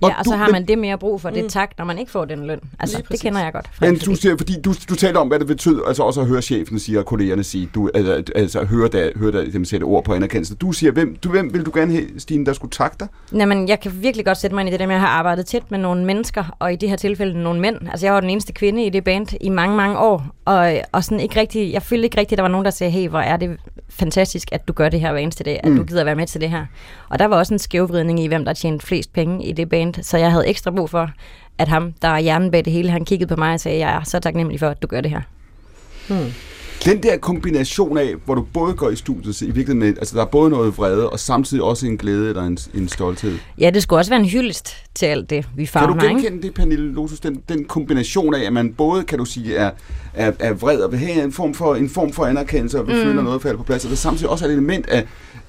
Og 0.00 0.08
Ja, 0.10 0.18
og 0.18 0.24
du- 0.24 0.30
så 0.30 0.36
har 0.36 0.44
men- 0.46 0.52
man 0.52 0.68
det 0.68 0.78
mere 0.78 0.98
brug 0.98 1.20
for. 1.20 1.30
Det 1.30 1.44
er 1.44 1.48
tak, 1.48 1.70
når 1.78 1.84
man 1.84 1.98
ikke 1.98 2.12
får 2.12 2.24
den 2.24 2.46
løn. 2.46 2.60
Altså, 2.80 3.02
det 3.10 3.20
kender 3.20 3.40
jeg 3.44 3.52
godt. 3.52 3.66
Men 3.80 3.98
du, 3.98 4.14
siger, 4.14 4.36
fordi 4.36 4.60
du, 4.64 4.74
du 4.88 4.94
taler 4.94 5.20
om, 5.20 5.28
hvad 5.28 5.38
det 5.38 5.46
betød, 5.46 5.80
altså 5.86 6.02
også 6.02 6.20
at 6.20 6.26
høre 6.26 6.42
chefen 6.42 6.78
sige, 6.78 6.98
og 6.98 7.06
kollegerne 7.06 7.44
sige, 7.44 7.70
du, 7.74 7.90
altså, 7.94 8.22
altså 8.34 8.64
høre, 8.64 8.88
der, 8.88 9.10
høre 9.16 9.32
der, 9.32 9.50
dem 9.50 9.64
sætte 9.64 9.84
ord 9.84 10.04
på 10.04 10.14
anerkendelse. 10.14 10.54
Du 10.54 10.72
siger, 10.72 10.92
hvem, 10.92 11.16
du, 11.24 11.28
hvem 11.30 11.52
vil 11.54 11.62
du 11.66 11.70
gerne 11.74 11.92
have, 11.92 12.04
Stine, 12.18 12.46
der 12.46 12.52
skulle 12.52 12.70
takke 12.70 12.96
dig? 13.00 13.08
Jamen, 13.32 13.68
jeg 13.68 13.80
kan 13.80 13.92
virkelig 14.02 14.26
godt 14.26 14.35
sætte 14.36 14.54
mig 14.54 14.60
ind 14.62 14.68
i 14.68 14.72
det 14.72 14.80
der 14.80 14.86
med, 14.86 14.94
at 14.94 15.00
jeg 15.00 15.08
har 15.08 15.18
arbejdet 15.18 15.46
tæt 15.46 15.70
med 15.70 15.78
nogle 15.78 16.04
mennesker, 16.04 16.56
og 16.58 16.72
i 16.72 16.76
det 16.76 16.88
her 16.88 16.96
tilfælde 16.96 17.42
nogle 17.42 17.60
mænd. 17.60 17.76
Altså, 17.90 18.06
jeg 18.06 18.14
var 18.14 18.20
den 18.20 18.30
eneste 18.30 18.52
kvinde 18.52 18.84
i 18.86 18.90
det 18.90 19.04
band 19.04 19.26
i 19.40 19.48
mange, 19.48 19.76
mange 19.76 19.98
år, 19.98 20.26
og, 20.44 20.72
og 20.92 21.04
sådan 21.04 21.20
ikke 21.20 21.40
rigtig, 21.40 21.72
jeg 21.72 21.82
følte 21.82 22.04
ikke 22.04 22.20
rigtigt, 22.20 22.32
at 22.32 22.36
der 22.38 22.42
var 22.42 22.48
nogen, 22.50 22.64
der 22.64 22.70
sagde, 22.70 22.90
hey, 22.90 23.08
hvor 23.08 23.20
er 23.20 23.36
det 23.36 23.56
fantastisk, 23.88 24.48
at 24.52 24.68
du 24.68 24.72
gør 24.72 24.88
det 24.88 25.00
her 25.00 25.12
hver 25.12 25.20
eneste 25.20 25.44
dag, 25.44 25.60
at 25.64 25.70
Mm. 25.70 25.76
du 25.76 25.84
gider 25.84 26.04
være 26.04 26.14
med 26.14 26.26
til 26.26 26.40
det 26.40 26.50
her. 26.50 26.66
Og 27.08 27.18
der 27.18 27.24
var 27.24 27.36
også 27.36 27.54
en 27.54 27.58
skævvridning 27.58 28.20
i, 28.20 28.26
hvem 28.26 28.44
der 28.44 28.52
tjente 28.52 28.86
flest 28.86 29.12
penge 29.12 29.44
i 29.46 29.52
det 29.52 29.68
band, 29.68 29.94
så 30.02 30.18
jeg 30.18 30.30
havde 30.30 30.48
ekstra 30.48 30.70
brug 30.70 30.90
for, 30.90 31.10
at 31.58 31.68
ham, 31.68 31.92
der 32.02 32.08
er 32.08 32.18
hjernen 32.18 32.50
bag 32.50 32.64
det 32.64 32.72
hele, 32.72 32.90
han 32.90 33.04
kiggede 33.04 33.28
på 33.28 33.36
mig 33.36 33.52
og 33.54 33.60
sagde, 33.60 33.78
jeg 33.78 33.96
er 33.96 34.02
så 34.04 34.18
taknemmelig 34.20 34.60
for, 34.60 34.68
at 34.68 34.82
du 34.82 34.86
gør 34.86 35.00
det 35.00 35.10
her. 35.10 35.20
Den 36.84 37.02
der 37.02 37.16
kombination 37.16 37.98
af, 37.98 38.14
hvor 38.24 38.34
du 38.34 38.46
både 38.52 38.74
går 38.74 38.90
i 38.90 38.96
studiet, 38.96 39.36
så 39.36 39.44
i 39.44 39.50
virkeligheden, 39.50 39.96
altså 39.98 40.16
der 40.16 40.22
er 40.22 40.26
både 40.26 40.50
noget 40.50 40.78
vrede, 40.78 41.10
og 41.10 41.20
samtidig 41.20 41.62
også 41.62 41.86
en 41.86 41.98
glæde 41.98 42.28
eller 42.28 42.42
en, 42.42 42.58
en 42.74 42.88
stolthed. 42.88 43.38
Ja, 43.58 43.70
det 43.70 43.82
skulle 43.82 44.00
også 44.00 44.10
være 44.10 44.20
en 44.20 44.26
hyldest 44.26 44.76
til 44.94 45.06
alt 45.06 45.30
det, 45.30 45.48
vi 45.56 45.64
Kan 45.64 45.72
farver, 45.72 45.98
du 45.98 46.06
genkende 46.06 46.42
det, 46.42 46.54
Pernille 46.54 46.92
Lotus, 46.92 47.20
den, 47.20 47.42
den 47.48 47.64
kombination 47.64 48.34
af, 48.34 48.46
at 48.46 48.52
man 48.52 48.72
både, 48.72 49.04
kan 49.04 49.18
du 49.18 49.24
sige, 49.24 49.56
er, 49.56 49.70
er, 50.14 50.32
er 50.38 50.52
vred 50.52 50.80
og 50.80 50.92
vil 50.92 51.00
have 51.00 51.24
en 51.24 51.32
form 51.32 51.54
for, 51.54 51.74
en 51.74 51.90
form 51.90 52.12
for 52.12 52.24
anerkendelse, 52.24 52.80
og 52.80 52.86
vil 52.86 52.96
mm. 52.96 53.02
føle, 53.02 53.18
at 53.18 53.24
noget 53.24 53.42
falder 53.42 53.58
på 53.58 53.64
plads, 53.64 53.84
og 53.84 53.90
der 53.90 53.96
samtidig 53.96 54.30
også 54.30 54.44
er 54.44 54.48
et 54.48 54.52
element 54.52 54.88
af, 54.88 55.06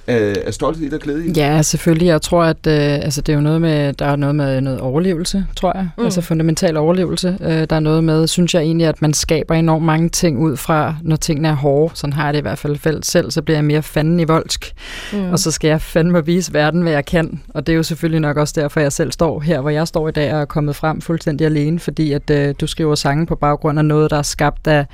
af, 0.08 0.36
af 0.46 0.54
stolthed 0.54 0.94
og 0.94 1.00
glæde 1.00 1.28
i? 1.28 1.32
Ja, 1.32 1.62
selvfølgelig. 1.62 2.08
Jeg 2.08 2.22
tror, 2.22 2.44
at 2.44 2.68
øh, 2.68 2.74
altså, 2.74 3.22
det 3.22 3.34
er 3.34 3.38
jo 3.38 3.42
noget 3.42 3.62
med, 3.62 3.94
der 3.94 4.06
er 4.06 4.16
noget 4.16 4.36
med 4.36 4.62
noget 4.62 4.80
overlevelse, 4.80 5.46
tror 5.56 5.72
jeg. 5.76 5.90
Mm. 5.98 6.04
Altså 6.04 6.22
fundamental 6.22 6.78
overlevelse. 6.78 7.38
Øh, 7.42 7.68
der 7.70 7.76
er 7.76 7.80
noget 7.80 8.04
med, 8.04 8.28
synes 8.28 8.54
jeg 8.54 8.62
egentlig, 8.62 8.88
at 8.88 9.02
man 9.02 9.14
skaber 9.14 9.56
enormt 9.56 9.86
mange 9.86 10.10
ting 10.10 10.40
ud 10.40 10.58
fra, 10.58 10.96
når 11.02 11.16
tingene 11.16 11.48
er 11.48 11.54
hårde. 11.54 11.96
Sådan 11.96 12.14
har 12.14 12.26
jeg 12.26 12.34
det 12.34 12.40
i 12.40 12.42
hvert 12.42 12.60
fald 12.60 13.04
selv. 13.04 13.32
Så 13.32 13.42
bliver 13.42 13.58
jeg 13.58 13.66
mere 13.66 13.84
fanden 13.84 14.20
i 14.20 14.24
voldsk. 14.24 14.74
Mm. 15.14 15.32
Og 15.32 15.40
så 15.40 15.52
skal 15.52 15.68
jeg 15.68 15.82
fandme 15.82 16.26
vise 16.26 16.54
verden, 16.54 16.82
hvad 16.82 16.92
jeg 16.92 17.06
kan. 17.06 17.42
Og 17.50 17.68
det 17.68 17.74
er 17.74 17.78
jo 17.78 17.84
selvfølgelig 17.84 18.22
nok 18.22 18.38
også 18.38 18.54
derfor, 18.62 18.80
jeg 18.80 18.92
selv 18.92 19.12
står 19.12 19.40
her, 19.40 19.62
hvor 19.62 19.70
jeg 19.70 19.88
står 19.88 20.10
i 20.10 20.12
dag 20.12 20.34
og 20.34 20.42
er 20.42 20.46
kommet 20.46 20.76
frem 20.76 21.02
fuldstændig 21.02 21.46
alene. 21.46 21.80
Fordi 21.80 22.12
at 22.12 22.30
øh, 22.30 22.56
du 22.62 22.68
skriver 22.68 22.96
sange 22.96 23.26
på 23.26 23.36
baggrund 23.36 23.80
af 23.80 23.86
noget, 23.86 24.12
der 24.12 24.18
er 24.18 24.22
skabt 24.22 24.68
af 24.68 24.86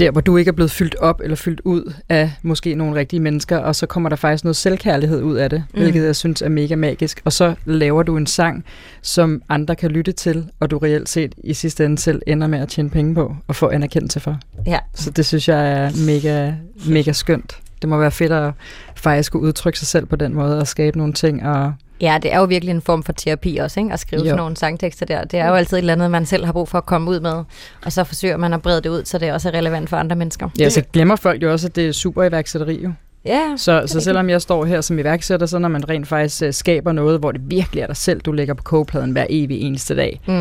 der, 0.00 0.10
hvor 0.10 0.20
du 0.20 0.36
ikke 0.36 0.48
er 0.48 0.52
blevet 0.52 0.70
fyldt 0.70 0.94
op 0.94 1.20
eller 1.24 1.36
fyldt 1.36 1.60
ud 1.64 1.92
af 2.08 2.32
måske 2.42 2.74
nogle 2.74 2.94
rigtige 2.94 3.20
mennesker, 3.20 3.58
og 3.58 3.76
så 3.76 3.86
kommer 3.86 4.08
der 4.08 4.16
faktisk 4.16 4.44
noget 4.44 4.56
selvkærlighed 4.56 5.22
ud 5.22 5.36
af 5.36 5.50
det, 5.50 5.64
mm. 5.74 5.80
hvilket 5.80 6.04
jeg 6.04 6.16
synes 6.16 6.42
er 6.42 6.48
mega 6.48 6.76
magisk. 6.76 7.22
Og 7.24 7.32
så 7.32 7.54
laver 7.64 8.02
du 8.02 8.16
en 8.16 8.26
sang, 8.26 8.64
som 9.02 9.42
andre 9.48 9.76
kan 9.76 9.90
lytte 9.90 10.12
til, 10.12 10.50
og 10.60 10.70
du 10.70 10.78
reelt 10.78 11.08
set 11.08 11.34
i 11.44 11.54
sidste 11.54 11.84
ende 11.84 11.98
selv 11.98 12.22
ender 12.26 12.46
med 12.46 12.58
at 12.58 12.68
tjene 12.68 12.90
penge 12.90 13.14
på 13.14 13.36
og 13.46 13.56
få 13.56 13.68
anerkendelse 13.68 14.20
for. 14.20 14.38
Ja, 14.66 14.78
Så 14.94 15.10
det 15.10 15.26
synes 15.26 15.48
jeg 15.48 15.72
er 15.72 15.90
mega, 16.06 16.52
mega 16.88 17.12
skønt. 17.12 17.58
Det 17.82 17.88
må 17.88 17.98
være 17.98 18.10
fedt 18.10 18.32
at 18.32 18.52
faktisk 18.96 19.32
kunne 19.32 19.42
udtrykke 19.42 19.78
sig 19.78 19.88
selv 19.88 20.06
på 20.06 20.16
den 20.16 20.34
måde 20.34 20.58
og 20.58 20.66
skabe 20.66 20.98
nogle 20.98 21.12
ting 21.12 21.46
og 21.46 21.72
Ja, 22.00 22.18
det 22.22 22.32
er 22.34 22.38
jo 22.38 22.44
virkelig 22.44 22.72
en 22.74 22.82
form 22.82 23.02
for 23.02 23.12
terapi 23.12 23.56
også, 23.56 23.80
ikke? 23.80 23.92
At 23.92 24.00
skrive 24.00 24.20
Jo. 24.20 24.26
sådan 24.26 24.36
nogle 24.36 24.56
sangtekster 24.56 25.06
der. 25.06 25.24
Det 25.24 25.38
er 25.40 25.48
jo 25.48 25.54
altid 25.54 25.76
et 25.76 25.78
eller 25.78 25.92
andet, 25.92 26.10
man 26.10 26.26
selv 26.26 26.44
har 26.44 26.52
brug 26.52 26.68
for 26.68 26.78
at 26.78 26.86
komme 26.86 27.10
ud 27.10 27.20
med. 27.20 27.44
Og 27.84 27.92
så 27.92 28.04
forsøger 28.04 28.36
man 28.36 28.52
at 28.52 28.62
brede 28.62 28.80
det 28.82 28.88
ud, 28.88 29.04
så 29.04 29.18
det 29.18 29.32
også 29.32 29.48
er 29.48 29.52
relevant 29.54 29.90
for 29.90 29.96
andre 29.96 30.16
mennesker. 30.16 30.48
Ja, 30.58 30.68
så 30.68 30.82
glemmer 30.92 31.16
folk 31.16 31.42
jo 31.42 31.52
også, 31.52 31.66
at 31.66 31.76
det 31.76 31.88
er 31.88 31.92
super 31.92 32.24
iværksætteri 32.24 32.82
jo. 32.82 32.92
Ja, 33.24 33.40
Så, 33.56 33.82
så 33.86 34.00
selvom 34.00 34.30
jeg 34.30 34.42
står 34.42 34.64
her 34.64 34.80
som 34.80 34.98
iværksætter, 34.98 35.46
så 35.46 35.58
når 35.58 35.68
man 35.68 35.88
rent 35.88 36.08
faktisk 36.08 36.42
øh, 36.42 36.52
skaber 36.52 36.92
noget, 36.92 37.18
hvor 37.18 37.32
det 37.32 37.40
virkelig 37.44 37.82
er 37.82 37.86
dig 37.86 37.96
selv, 37.96 38.20
du 38.20 38.32
lægger 38.32 38.54
på 38.54 38.62
kogepladen 38.62 39.10
hver 39.10 39.26
evig 39.30 39.60
eneste 39.60 39.96
dag. 39.96 40.20
mm. 40.26 40.34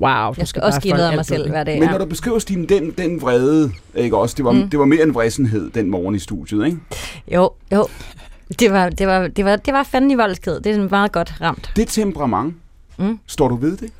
Wow, 0.00 0.28
du 0.30 0.34
jeg 0.38 0.48
skal 0.48 0.62
også 0.62 0.76
bare 0.76 0.82
give 0.82 0.94
noget 0.94 1.08
af 1.10 1.16
mig 1.16 1.26
selv 1.26 1.50
hver 1.50 1.64
dag. 1.64 1.74
Men 1.78 1.82
Ja. 1.88 1.90
når 1.92 1.98
du 1.98 2.04
beskriver, 2.04 2.38
Stine, 2.38 2.66
den, 2.66 2.90
den 2.90 3.22
vrede, 3.22 3.70
ikke 3.94 4.16
også, 4.16 4.34
det 4.36 4.44
var, 4.44 4.52
mm. 4.52 4.68
Det 4.70 4.78
var 4.78 4.84
mere 4.84 5.02
en 5.02 5.14
vrissenhed 5.14 5.70
den 5.70 5.90
morgen 5.90 6.14
i 6.14 6.18
studiet, 6.18 6.66
ikke? 6.66 6.78
Jo, 7.34 7.50
jo. 7.72 7.86
Det 8.58 8.72
var, 8.72 8.88
det 8.88 9.06
var, 9.06 9.28
det 9.28 9.44
var, 9.44 9.56
det 9.56 9.74
var 9.74 9.82
fanden 9.82 10.10
i 10.10 10.14
voldsked. 10.14 10.60
Det 10.60 10.76
er 10.76 10.88
meget 10.90 11.12
godt 11.12 11.34
ramt. 11.40 11.72
Det 11.76 11.88
temperament, 11.88 12.54
Mm. 12.98 13.18
står 13.26 13.48
du 13.48 13.56
ved 13.56 13.76
det? 13.76 13.90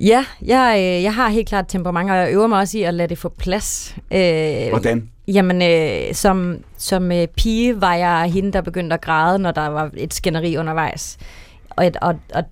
Ja, 0.00 0.24
jeg, 0.42 0.74
øh, 0.78 1.02
jeg 1.02 1.14
har 1.14 1.28
helt 1.28 1.48
klart 1.48 1.64
temperament, 1.68 2.10
og 2.10 2.16
jeg 2.16 2.32
øver 2.32 2.46
mig 2.46 2.58
også 2.58 2.78
i 2.78 2.82
at 2.82 2.94
lade 2.94 3.08
det 3.08 3.18
få 3.18 3.28
plads. 3.28 3.96
Øh, 4.12 4.68
Hvordan? 4.70 5.10
Jamen, 5.28 5.62
øh, 5.62 6.14
som, 6.14 6.56
som 6.76 7.12
øh, 7.12 7.26
pige 7.26 7.80
var 7.80 7.94
jeg 7.94 8.30
hende, 8.32 8.52
der 8.52 8.60
begyndte 8.60 8.94
at 8.94 9.00
græde, 9.00 9.38
når 9.38 9.50
der 9.52 9.66
var 9.66 9.90
et 9.96 10.14
skænderi 10.14 10.56
undervejs. 10.56 11.18
Og, 11.70 11.86
et- 11.86 11.96
og, 11.96 12.14
og 12.34 12.42
det, 12.42 12.50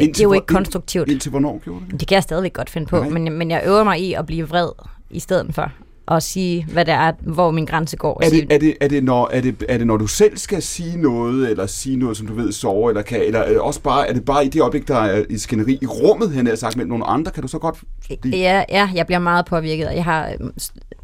det 0.00 0.18
er 0.20 0.22
jo 0.22 0.32
ikke 0.32 0.46
konstruktivt. 0.46 1.08
Indtil 1.08 1.30
hvornår 1.30 1.60
gjorde 1.64 1.80
du 1.84 1.90
det? 1.90 2.00
Det 2.00 2.08
kan 2.08 2.14
jeg 2.14 2.22
stadigvæk 2.22 2.52
godt 2.52 2.70
finde 2.70 2.86
på, 2.86 3.00
Nej. 3.00 3.08
men, 3.08 3.32
men 3.32 3.50
jeg 3.50 3.62
øver 3.66 3.84
mig 3.84 4.00
i 4.00 4.12
at 4.12 4.26
blive 4.26 4.48
vred 4.48 4.68
i 5.10 5.20
stedet 5.20 5.54
for. 5.54 5.72
Og 6.08 6.22
sige, 6.22 6.66
hvad 6.72 6.84
det 6.84 6.94
er, 6.94 7.12
hvor 7.20 7.50
min 7.50 7.64
grænse 7.64 7.96
går. 7.96 8.14
Og 8.14 8.24
Er 8.24 8.30
det, 8.30 8.46
er, 8.52 8.58
det, 8.58 8.74
er, 8.80 8.88
det, 8.88 9.04
når, 9.04 9.28
er, 9.32 9.40
det, 9.40 9.64
er 9.68 9.78
det 9.78 9.86
når 9.86 9.96
du 9.96 10.06
selv 10.06 10.36
skal 10.38 10.62
sige 10.62 11.00
noget, 11.00 11.50
eller 11.50 11.66
sige 11.66 11.96
noget, 11.96 12.16
som 12.16 12.26
du 12.26 12.34
ved 12.34 12.52
sover, 12.52 12.88
eller 12.90 13.02
kan, 13.02 13.22
eller 13.22 13.40
er 13.40 13.48
det 13.48 13.60
også 13.60 13.80
bare, 13.80 14.08
er 14.08 14.12
det 14.12 14.24
bare 14.24 14.46
i 14.46 14.48
det 14.48 14.60
øjeblik, 14.62 14.88
der 14.88 14.96
er 14.96 15.24
et 15.30 15.40
skænderi 15.40 15.78
i 15.82 15.86
rummet, 15.86 16.30
han 16.30 16.46
har 16.46 16.54
sagt, 16.56 16.76
mellem 16.76 16.88
nogle 16.90 17.04
andre, 17.06 17.32
kan 17.32 17.42
du 17.42 17.48
så 17.48 17.58
godt... 17.58 17.76
blive- 18.20 18.36
Ja, 18.36 18.62
ja, 18.68 18.90
jeg 18.94 19.06
bliver 19.06 19.18
meget 19.18 19.46
påvirket. 19.46 19.88
Jeg 19.94 20.04
har 20.04 20.28
øh, 20.40 20.50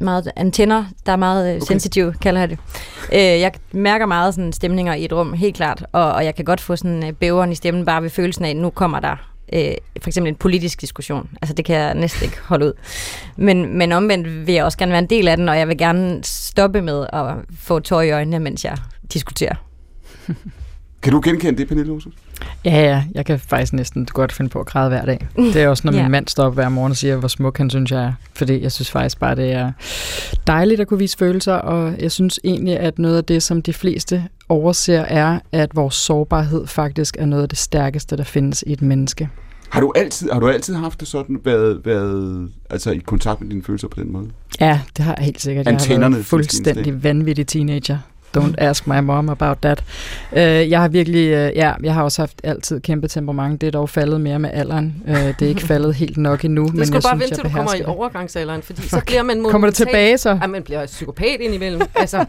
meget 0.01 0.31
antenner, 0.35 0.85
der 1.05 1.11
er 1.11 1.15
meget 1.17 1.45
okay. 1.49 1.55
Okay. 1.61 1.65
sensitive, 1.67 2.13
kalder 2.21 2.39
jeg 2.39 2.49
det. 2.49 2.57
Øh, 3.13 3.19
jeg 3.19 3.51
mærker 3.71 4.05
meget 4.05 4.33
sådan 4.33 4.53
stemninger 4.53 4.93
i 4.93 5.05
et 5.05 5.13
rum, 5.13 5.33
helt 5.33 5.55
klart. 5.55 5.85
Og, 5.91 6.13
og 6.13 6.25
jeg 6.25 6.35
kan 6.35 6.45
godt 6.45 6.61
få 6.61 6.75
sådan 6.75 7.03
øh, 7.07 7.13
bæveren 7.13 7.51
i 7.51 7.55
stemmen 7.55 7.85
bare 7.85 8.03
ved 8.03 8.09
følelsen 8.09 8.45
af, 8.45 8.49
at 8.49 8.55
nu 8.55 8.69
kommer 8.69 8.99
der 8.99 9.31
øh, 9.53 9.73
for 10.01 10.09
eksempel 10.09 10.29
en 10.29 10.35
politisk 10.35 10.81
diskussion. 10.81 11.29
Altså 11.41 11.53
det 11.53 11.65
kan 11.65 11.75
jeg 11.75 11.95
næsten 11.95 12.25
ikke 12.25 12.37
holde 12.41 12.65
ud. 12.65 12.73
Men, 13.37 13.77
men 13.77 13.91
omvendt 13.91 14.47
vil 14.47 14.55
jeg 14.55 14.63
også 14.63 14.77
gerne 14.77 14.91
være 14.91 14.99
en 15.01 15.09
del 15.09 15.27
af 15.27 15.37
den, 15.37 15.49
og 15.49 15.57
jeg 15.57 15.67
vil 15.67 15.77
gerne 15.77 16.23
stoppe 16.23 16.81
med 16.81 17.07
at 17.13 17.35
få 17.59 17.79
tår 17.79 18.01
i 18.01 18.11
øjnene, 18.11 18.39
mens 18.39 18.65
jeg 18.65 18.77
diskuterer. 19.13 19.55
Kan 21.01 21.11
du 21.11 21.21
genkende 21.23 21.57
det, 21.57 21.67
Pernille 21.67 21.93
Osus? 21.93 22.13
Ja, 22.65 22.81
ja, 22.81 23.03
jeg 23.15 23.25
kan 23.25 23.39
faktisk 23.39 23.73
næsten 23.73 24.05
godt 24.05 24.31
finde 24.31 24.49
på 24.49 24.59
at 24.59 24.65
græde 24.65 24.89
hver 24.89 25.05
dag. 25.05 25.27
Det 25.53 25.55
er 25.55 25.67
også, 25.67 25.81
når 25.85 25.91
min 25.91 26.01
Ja. 26.01 26.07
mand 26.07 26.27
står 26.27 26.43
op 26.43 26.53
hver 26.53 26.69
morgen 26.69 26.91
og 26.91 26.97
siger, 26.97 27.15
hvor 27.15 27.27
smuk 27.27 27.57
han 27.57 27.69
synes, 27.69 27.91
jeg 27.91 28.03
er. 28.03 28.13
Fordi 28.33 28.61
jeg 28.61 28.71
synes 28.71 28.91
faktisk 28.91 29.19
bare, 29.19 29.35
det 29.35 29.51
er 29.53 29.71
dejligt 30.47 30.81
at 30.81 30.87
kunne 30.87 30.99
vise 30.99 31.17
følelser, 31.17 31.53
og 31.53 31.93
jeg 31.99 32.11
synes 32.11 32.39
egentlig, 32.43 32.79
at 32.79 32.99
noget 32.99 33.17
af 33.17 33.23
det, 33.23 33.43
som 33.43 33.61
de 33.61 33.73
fleste 33.73 34.23
overser, 34.49 35.01
er, 35.01 35.39
at 35.51 35.75
vores 35.75 35.95
sårbarhed 35.95 36.67
faktisk 36.67 37.15
er 37.19 37.25
noget 37.25 37.43
af 37.43 37.49
det 37.49 37.57
stærkeste, 37.57 38.17
der 38.17 38.23
findes 38.23 38.63
i 38.67 38.71
et 38.73 38.81
menneske. 38.81 39.29
Har 39.69 39.81
du 39.81 39.93
altid, 39.95 40.29
har 40.31 40.39
du 40.39 40.47
altid 40.49 40.75
haft 40.75 40.99
det 40.99 41.07
sådan, 41.07 41.39
været, 41.43 41.81
været 41.85 42.49
altså, 42.69 42.91
i 42.91 42.97
kontakt 42.97 43.41
med 43.41 43.49
dine 43.49 43.63
følelser 43.63 43.87
på 43.87 43.99
den 43.99 44.11
måde? 44.11 44.25
Ja, 44.59 44.79
det 44.97 45.05
har 45.05 45.15
jeg 45.17 45.25
helt 45.25 45.41
sikkert. 45.41 45.65
Jeg 45.65 45.73
har 45.73 45.79
Antennerne, 45.79 46.15
været 46.15 46.25
fuldstændig 46.25 47.03
vanvittig 47.03 47.47
teenager. 47.47 47.97
Don't 48.37 48.55
ask 48.57 48.87
my 48.87 48.99
mom 48.99 49.29
about 49.29 49.57
that. 49.61 49.83
Uh, 50.31 50.37
jeg 50.39 50.81
har 50.81 50.87
virkelig, 50.87 51.23
uh, 51.25 51.57
ja, 51.57 51.71
jeg 51.83 51.93
har 51.93 52.03
også 52.03 52.21
haft 52.21 52.35
altid 52.43 52.79
kæmpe 52.81 53.07
temperament. 53.07 53.61
Det 53.61 53.67
er 53.67 53.71
dog 53.71 53.89
faldet 53.89 54.21
mere 54.21 54.39
med 54.39 54.49
alderen. 54.53 55.03
Uh, 55.07 55.13
det 55.15 55.41
er 55.41 55.47
ikke 55.47 55.61
faldet 55.61 55.95
helt 56.01 56.17
nok 56.17 56.45
endnu, 56.45 56.67
Du 56.67 56.71
men 56.73 56.85
skal 56.85 56.93
jeg 56.95 57.01
bare 57.03 57.11
synes, 57.11 57.21
vente, 57.21 57.31
jeg 57.31 57.45
til 57.45 57.51
du 57.51 57.57
kommer 57.57 57.75
i 57.75 57.77
det. 57.77 57.85
overgangsalderen, 57.85 58.61
fordi 58.61 58.81
så 58.87 59.01
bliver 59.05 59.23
man 59.23 59.35
Kommer 59.43 59.49
det 59.49 59.53
monumental- 59.53 59.85
tilbage 59.85 60.17
så? 60.17 60.37
Ja, 60.41 60.47
man 60.47 60.63
bliver 60.63 60.85
psykopat 60.85 61.37
indimellem. 61.39 61.81
Altså, 61.95 62.25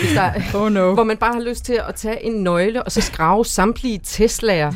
hvis 0.00 0.12
der, 0.14 0.30
Oh 0.60 0.72
no. 0.72 0.94
hvor 0.94 1.04
man 1.04 1.16
bare 1.16 1.32
har 1.34 1.40
lyst 1.40 1.64
til 1.64 1.80
at 1.88 1.94
tage 1.94 2.24
en 2.26 2.32
nøgle 2.42 2.82
og 2.82 2.92
så 2.92 3.00
skrave 3.00 3.44
samtlige 3.44 4.00
Teslaer, 4.04 4.72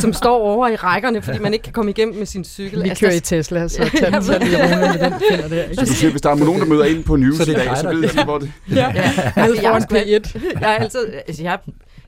som 0.00 0.12
står 0.12 0.38
over 0.40 0.68
i 0.68 0.76
rækkerne, 0.76 1.22
fordi 1.22 1.38
man 1.38 1.52
ikke 1.52 1.62
kan 1.62 1.72
komme 1.72 1.90
igennem 1.90 2.16
med 2.16 2.26
sin 2.26 2.44
cykel. 2.44 2.84
Vi 2.84 2.88
Altså, 2.88 3.04
kører 3.04 3.14
i 3.14 3.20
Tesla, 3.20 3.68
så 3.68 3.90
tag 4.00 4.12
den 4.12 4.22
så 4.24 4.38
lige 4.38 4.56
roligt 4.62 5.02
med 5.02 5.10
den 5.10 5.20
finder 5.30 5.48
der. 5.48 5.74
Så 5.74 5.80
du 5.80 5.86
siger, 5.92 6.10
hvis 6.10 6.22
der 6.22 6.30
er 6.30 6.34
nogen, 6.34 6.60
der 6.60 6.66
møder 6.66 6.84
ind 6.84 7.04
på 7.04 7.16
news 7.16 7.36
Så 7.36 7.44
det 7.44 7.52
i 7.52 7.54
er 7.54 7.64
dag, 7.64 7.76
så 7.78 7.88
ved 7.88 8.08
de, 8.08 8.24
hvor 8.24 8.38
det... 8.38 8.52
Ja, 8.70 8.76
Ja, 8.76 8.92
nede 8.92 9.32
altså, 9.36 9.62
jeg, 9.62 9.76
er 9.76 9.80
sgu- 9.80 9.96
P1. 9.96 10.60
jeg 10.60 10.70
er 10.72 10.76
altid, 10.76 11.00
altså 11.28 11.42
jeg, 11.42 11.58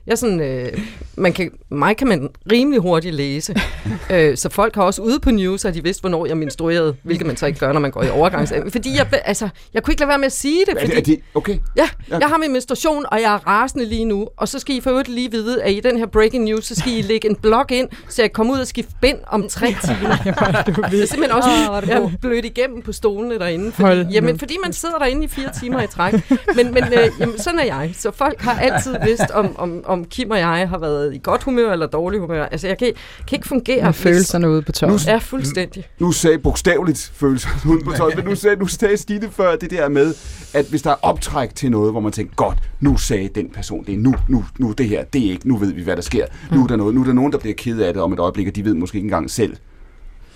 jeg 0.07 0.17
sådan, 0.17 0.39
øh, 0.39 0.79
man 1.15 1.33
kan, 1.33 1.51
mig 1.69 1.97
kan 1.97 2.07
man 2.07 2.29
rimelig 2.51 2.79
hurtigt 2.79 3.15
læse. 3.15 3.55
øh, 4.13 4.37
så 4.37 4.49
folk 4.49 4.75
har 4.75 4.83
også 4.83 5.01
ude 5.01 5.19
på 5.19 5.31
news, 5.31 5.65
at 5.65 5.73
de 5.73 5.83
vidste, 5.83 6.01
hvornår 6.01 6.25
jeg 6.25 6.37
menstruerede, 6.37 6.95
hvilket 7.03 7.27
man 7.27 7.37
så 7.37 7.45
ikke 7.45 7.59
gør, 7.59 7.73
når 7.73 7.79
man 7.79 7.91
går 7.91 8.03
i 8.03 8.09
overgangs. 8.09 8.53
Fordi 8.75 8.97
jeg, 8.97 9.07
altså, 9.25 9.49
jeg 9.73 9.83
kunne 9.83 9.91
ikke 9.91 10.01
lade 10.01 10.09
være 10.09 10.17
med 10.17 10.25
at 10.25 10.31
sige 10.31 10.65
det, 10.65 10.77
fordi 10.79 10.91
det, 10.91 10.97
er 10.97 11.01
det 11.01 11.19
okay? 11.35 11.57
Ja, 11.75 11.89
jeg 12.09 12.27
har 12.27 12.37
min 12.37 12.51
menstruation, 12.51 13.05
og 13.11 13.21
jeg 13.21 13.33
er 13.33 13.47
rasende 13.47 13.85
lige 13.85 14.05
nu. 14.05 14.27
Og 14.37 14.47
så 14.47 14.59
skal 14.59 14.75
I 14.75 14.81
for 14.81 14.89
øvrigt 14.89 15.09
lige 15.09 15.31
vide, 15.31 15.63
at 15.63 15.71
i 15.71 15.79
den 15.79 15.97
her 15.97 16.05
breaking 16.05 16.43
news, 16.43 16.65
så 16.65 16.75
skal 16.75 16.91
I 16.93 17.01
lægge 17.01 17.29
en 17.29 17.35
blog 17.35 17.71
ind, 17.71 17.89
så 18.09 18.21
jeg 18.21 18.29
kan 18.29 18.33
komme 18.33 18.53
ud 18.53 18.59
og 18.59 18.67
skifte 18.67 18.93
bind 19.01 19.17
om 19.27 19.49
tre 19.49 19.67
timer. 19.67 20.17
Jeg 20.91 20.99
er 20.99 21.05
simpelthen 21.05 21.31
også 21.31 21.49
du 21.81 21.87
jeg 21.87 22.11
blødt 22.21 22.45
igennem 22.45 22.81
på 22.81 22.91
stolene 22.91 23.39
derinde. 23.39 23.71
Fordi, 23.71 24.01
jamen, 24.11 24.39
fordi 24.39 24.57
man 24.63 24.73
sidder 24.73 24.97
derinde 24.97 25.23
i 25.23 25.27
fire 25.27 25.49
timer 25.59 25.81
i 25.81 25.87
træk. 25.87 26.13
Men, 26.55 26.73
men 26.73 26.83
øh, 26.83 27.09
jamen, 27.19 27.37
sådan 27.39 27.59
er 27.59 27.63
jeg. 27.63 27.91
Så 27.97 28.11
folk 28.11 28.41
har 28.41 28.59
altid 28.59 28.95
vidst, 29.05 29.31
om, 29.33 29.55
om, 29.57 29.85
om 29.91 30.05
Kim 30.05 30.31
og 30.31 30.37
jeg 30.37 30.69
har 30.69 30.77
været 30.77 31.15
i 31.15 31.19
godt 31.23 31.43
humør 31.43 31.71
eller 31.71 31.87
dårlig 31.87 32.19
humør. 32.19 32.45
Altså, 32.45 32.67
jeg 32.67 32.77
kan, 32.77 32.93
kan 33.27 33.35
ikke 33.35 33.47
fungere. 33.47 33.83
Med 33.85 33.93
følelserne 33.93 34.49
ude 34.49 34.61
på 34.61 34.71
toppen. 34.71 34.99
Ja, 35.07 35.17
fuldstændig. 35.17 35.87
Nu 35.99 36.11
sagde 36.11 36.37
bogstaveligt 36.37 37.11
følelser 37.15 37.49
uden 37.67 37.83
på 37.83 37.91
tøj, 37.91 38.11
men 38.15 38.25
nu 38.25 38.35
sagde, 38.35 38.55
nu 38.55 38.67
sagde 38.67 38.97
Stine 38.97 39.31
før 39.31 39.55
det 39.55 39.71
der 39.71 39.89
med, 39.89 40.13
at 40.53 40.65
hvis 40.65 40.81
der 40.81 40.89
er 40.89 40.95
optræk 41.01 41.55
til 41.55 41.71
noget, 41.71 41.91
hvor 41.91 41.99
man 41.99 42.11
tænker, 42.11 42.35
godt, 42.35 42.57
nu 42.79 42.97
sagde 42.97 43.29
den 43.35 43.49
person 43.49 43.85
det, 43.85 43.99
nu, 43.99 44.13
nu, 44.27 44.45
nu 44.59 44.71
det 44.71 44.89
her, 44.89 45.03
det 45.03 45.27
er 45.27 45.31
ikke, 45.31 45.47
nu 45.47 45.57
ved 45.57 45.73
vi, 45.73 45.83
hvad 45.83 45.95
der 45.95 46.01
sker. 46.01 46.25
Nu 46.51 46.63
er 46.63 46.67
der, 46.67 46.75
noget, 46.75 46.95
nu 46.95 47.01
er 47.01 47.05
der 47.05 47.13
nogen, 47.13 47.31
der 47.31 47.37
bliver 47.37 47.55
ked 47.55 47.79
af 47.79 47.93
det 47.93 48.01
om 48.01 48.13
et 48.13 48.19
øjeblik, 48.19 48.47
og 48.47 48.55
de 48.55 48.65
ved 48.65 48.73
måske 48.73 48.95
ikke 48.95 49.05
engang 49.05 49.31
selv. 49.31 49.57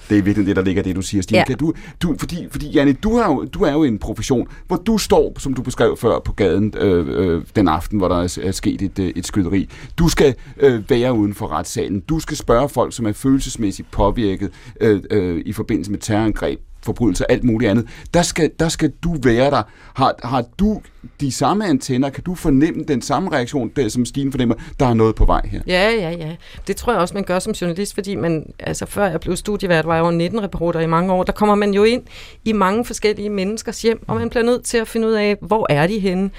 Det 0.10 0.18
er 0.18 0.22
virkelig 0.22 0.48
det, 0.48 0.56
der 0.56 0.62
ligger 0.62 0.84
det, 0.84 0.96
du 0.96 1.02
siger, 1.02 1.22
Stine. 1.22 1.38
Ja. 1.38 1.46
Kan 1.46 1.58
du, 1.58 1.74
du, 2.02 2.16
fordi, 2.20 2.48
fordi 2.52 2.70
Janne, 2.70 2.94
du, 2.94 3.18
har 3.18 3.32
jo, 3.34 3.46
du 3.46 3.64
er 3.64 3.72
jo 3.72 3.84
i 3.84 3.88
en 3.88 4.00
profession, 4.00 4.48
hvor 4.68 4.76
du 4.76 4.98
står, 4.98 5.40
som 5.40 5.54
du 5.54 5.62
beskrev 5.62 5.98
før, 5.98 6.20
på 6.20 6.34
gaden 6.34 6.74
øh, 6.78 7.08
øh, 7.10 7.44
den 7.56 7.68
aften, 7.68 7.98
hvor 7.98 8.08
der 8.08 8.16
er, 8.16 8.38
er 8.44 8.52
sket 8.52 8.82
et, 8.82 9.00
øh, 9.00 9.12
et 9.16 9.28
skyderi. 9.28 9.70
Du 9.98 10.08
skal 10.08 10.36
øh, 10.58 10.90
være 10.90 11.14
uden 11.14 11.34
for 11.34 11.48
retssalen. 11.52 12.00
Du 12.00 12.20
skal 12.20 12.38
spørge 12.38 12.70
folk, 12.70 12.96
som 12.96 13.06
er 13.06 13.14
følelsesmæssigt 13.14 13.92
påvirket 13.92 14.52
øh, 14.82 15.02
øh, 15.12 15.42
i 15.46 15.54
forbindelse 15.54 15.92
med 15.92 16.00
terrorangreb, 16.00 16.60
forbrydelser, 16.86 17.26
alt 17.30 17.44
muligt 17.44 17.72
andet. 17.72 17.88
Der 18.14 18.22
skal, 18.22 18.52
der 18.60 18.70
skal 18.70 18.94
du 19.04 19.16
være 19.24 19.52
der. 19.52 19.64
Har, 19.94 20.16
har 20.24 20.46
du 20.60 20.82
de 21.20 21.32
samme 21.32 21.68
antenner? 21.68 22.10
Kan 22.10 22.24
du 22.24 22.36
fornemme 22.36 22.84
den 22.84 23.02
samme 23.02 23.32
reaktion, 23.32 23.72
der, 23.76 23.90
som 23.90 24.06
Stine 24.06 24.32
fornemmer? 24.32 24.56
Der 24.80 24.86
er 24.86 24.94
noget 24.94 25.16
på 25.16 25.26
vej 25.26 25.42
her. 25.52 25.62
Ja, 25.68 25.90
ja, 25.90 26.10
ja. 26.10 26.36
Det 26.68 26.76
tror 26.76 26.94
jeg 26.94 27.02
også, 27.02 27.14
man 27.14 27.24
gør 27.24 27.40
som 27.40 27.54
journalist, 27.54 27.94
fordi 27.94 28.16
man, 28.16 28.54
altså 28.60 28.86
før 28.86 29.06
jeg 29.06 29.20
blev 29.20 29.36
studievært, 29.36 29.86
var 29.86 29.96
jeg 29.96 30.02
jo 30.02 30.40
19-reporter 30.40 30.80
i 30.80 30.88
mange 30.88 31.14
år. 31.14 31.24
Der 31.24 31.32
kommer 31.32 31.56
man 31.56 31.74
jo 31.74 31.84
ind 31.84 32.04
i 32.46 32.54
mange 32.54 32.86
forskellige 32.86 33.30
menneskers 33.30 33.82
hjem, 33.82 34.04
og 34.08 34.16
man 34.16 34.30
bliver 34.30 34.44
nødt 34.44 34.64
til 34.64 34.78
at 34.78 34.88
finde 34.88 35.08
ud 35.08 35.14
af, 35.14 35.38
hvor 35.42 35.68
er 35.70 35.88
de 35.88 36.00
henne? 36.00 36.30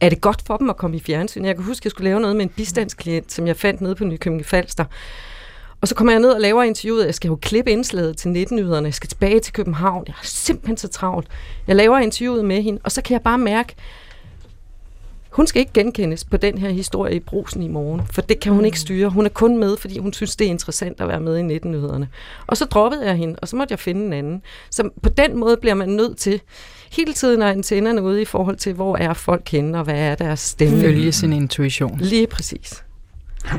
Er 0.00 0.08
det 0.08 0.20
godt 0.20 0.42
for 0.46 0.56
dem 0.56 0.70
at 0.70 0.76
komme 0.76 0.96
i 0.96 1.00
fjernsyn? 1.00 1.44
Jeg 1.44 1.54
kan 1.54 1.64
huske, 1.64 1.82
at 1.82 1.84
jeg 1.84 1.90
skulle 1.90 2.10
lave 2.10 2.20
noget 2.20 2.36
med 2.36 2.44
en 2.44 2.48
bistandsklient, 2.48 3.32
som 3.32 3.46
jeg 3.46 3.56
fandt 3.56 3.80
nede 3.80 3.94
på 3.94 4.04
Nykøbing 4.04 4.46
Falster. 4.46 4.84
Og 5.80 5.88
så 5.88 5.94
kommer 5.94 6.12
jeg 6.12 6.20
ned 6.20 6.30
og 6.30 6.40
laver 6.40 6.62
interviewet. 6.62 7.06
Jeg 7.06 7.14
skal 7.14 7.28
jo 7.28 7.36
klippe 7.36 7.70
indslaget 7.70 8.16
til 8.16 8.28
19-yderne. 8.28 8.86
Jeg 8.86 8.94
skal 8.94 9.08
tilbage 9.08 9.40
til 9.40 9.52
København. 9.52 10.04
Jeg 10.06 10.12
er 10.12 10.26
simpelthen 10.26 10.76
så 10.76 10.88
travlt. 10.88 11.28
Jeg 11.66 11.76
laver 11.76 11.98
interviewet 11.98 12.44
med 12.44 12.62
hende, 12.62 12.80
og 12.84 12.92
så 12.92 13.02
kan 13.02 13.12
jeg 13.12 13.22
bare 13.22 13.38
mærke, 13.38 13.74
hun 15.30 15.46
skal 15.46 15.60
ikke 15.60 15.72
genkendes 15.72 16.24
på 16.24 16.36
den 16.36 16.58
her 16.58 16.70
historie 16.70 17.16
i 17.16 17.20
brusen 17.20 17.62
i 17.62 17.68
morgen, 17.68 18.02
for 18.12 18.22
det 18.22 18.40
kan 18.40 18.52
hun 18.52 18.64
ikke 18.64 18.80
styre. 18.80 19.08
Hun 19.08 19.24
er 19.24 19.30
kun 19.30 19.58
med, 19.58 19.76
fordi 19.76 19.98
hun 19.98 20.12
synes, 20.12 20.36
det 20.36 20.46
er 20.46 20.50
interessant 20.50 21.00
at 21.00 21.08
være 21.08 21.20
med 21.20 21.38
i 21.38 21.56
19-nyhederne. 21.56 22.08
Og 22.46 22.56
så 22.56 22.64
droppede 22.64 23.06
jeg 23.06 23.14
hende, 23.14 23.36
og 23.42 23.48
så 23.48 23.56
måtte 23.56 23.72
jeg 23.72 23.78
finde 23.78 24.06
en 24.06 24.12
anden. 24.12 24.42
Så 24.70 24.90
på 25.02 25.08
den 25.08 25.36
måde 25.36 25.56
bliver 25.56 25.74
man 25.74 25.88
nødt 25.88 26.16
til 26.16 26.40
hele 26.92 27.12
tiden 27.12 27.42
at 27.42 27.48
antennerne 27.48 28.02
ude 28.02 28.22
i 28.22 28.24
forhold 28.24 28.56
til, 28.56 28.72
hvor 28.72 28.96
er 28.96 29.14
folk 29.14 29.48
henne, 29.48 29.78
og 29.78 29.84
hvad 29.84 29.98
er 29.98 30.14
deres 30.14 30.40
stemme. 30.40 30.80
Følge 30.80 31.12
sin 31.12 31.32
intuition. 31.32 31.98
Lige 32.00 32.26
præcis. 32.26 32.84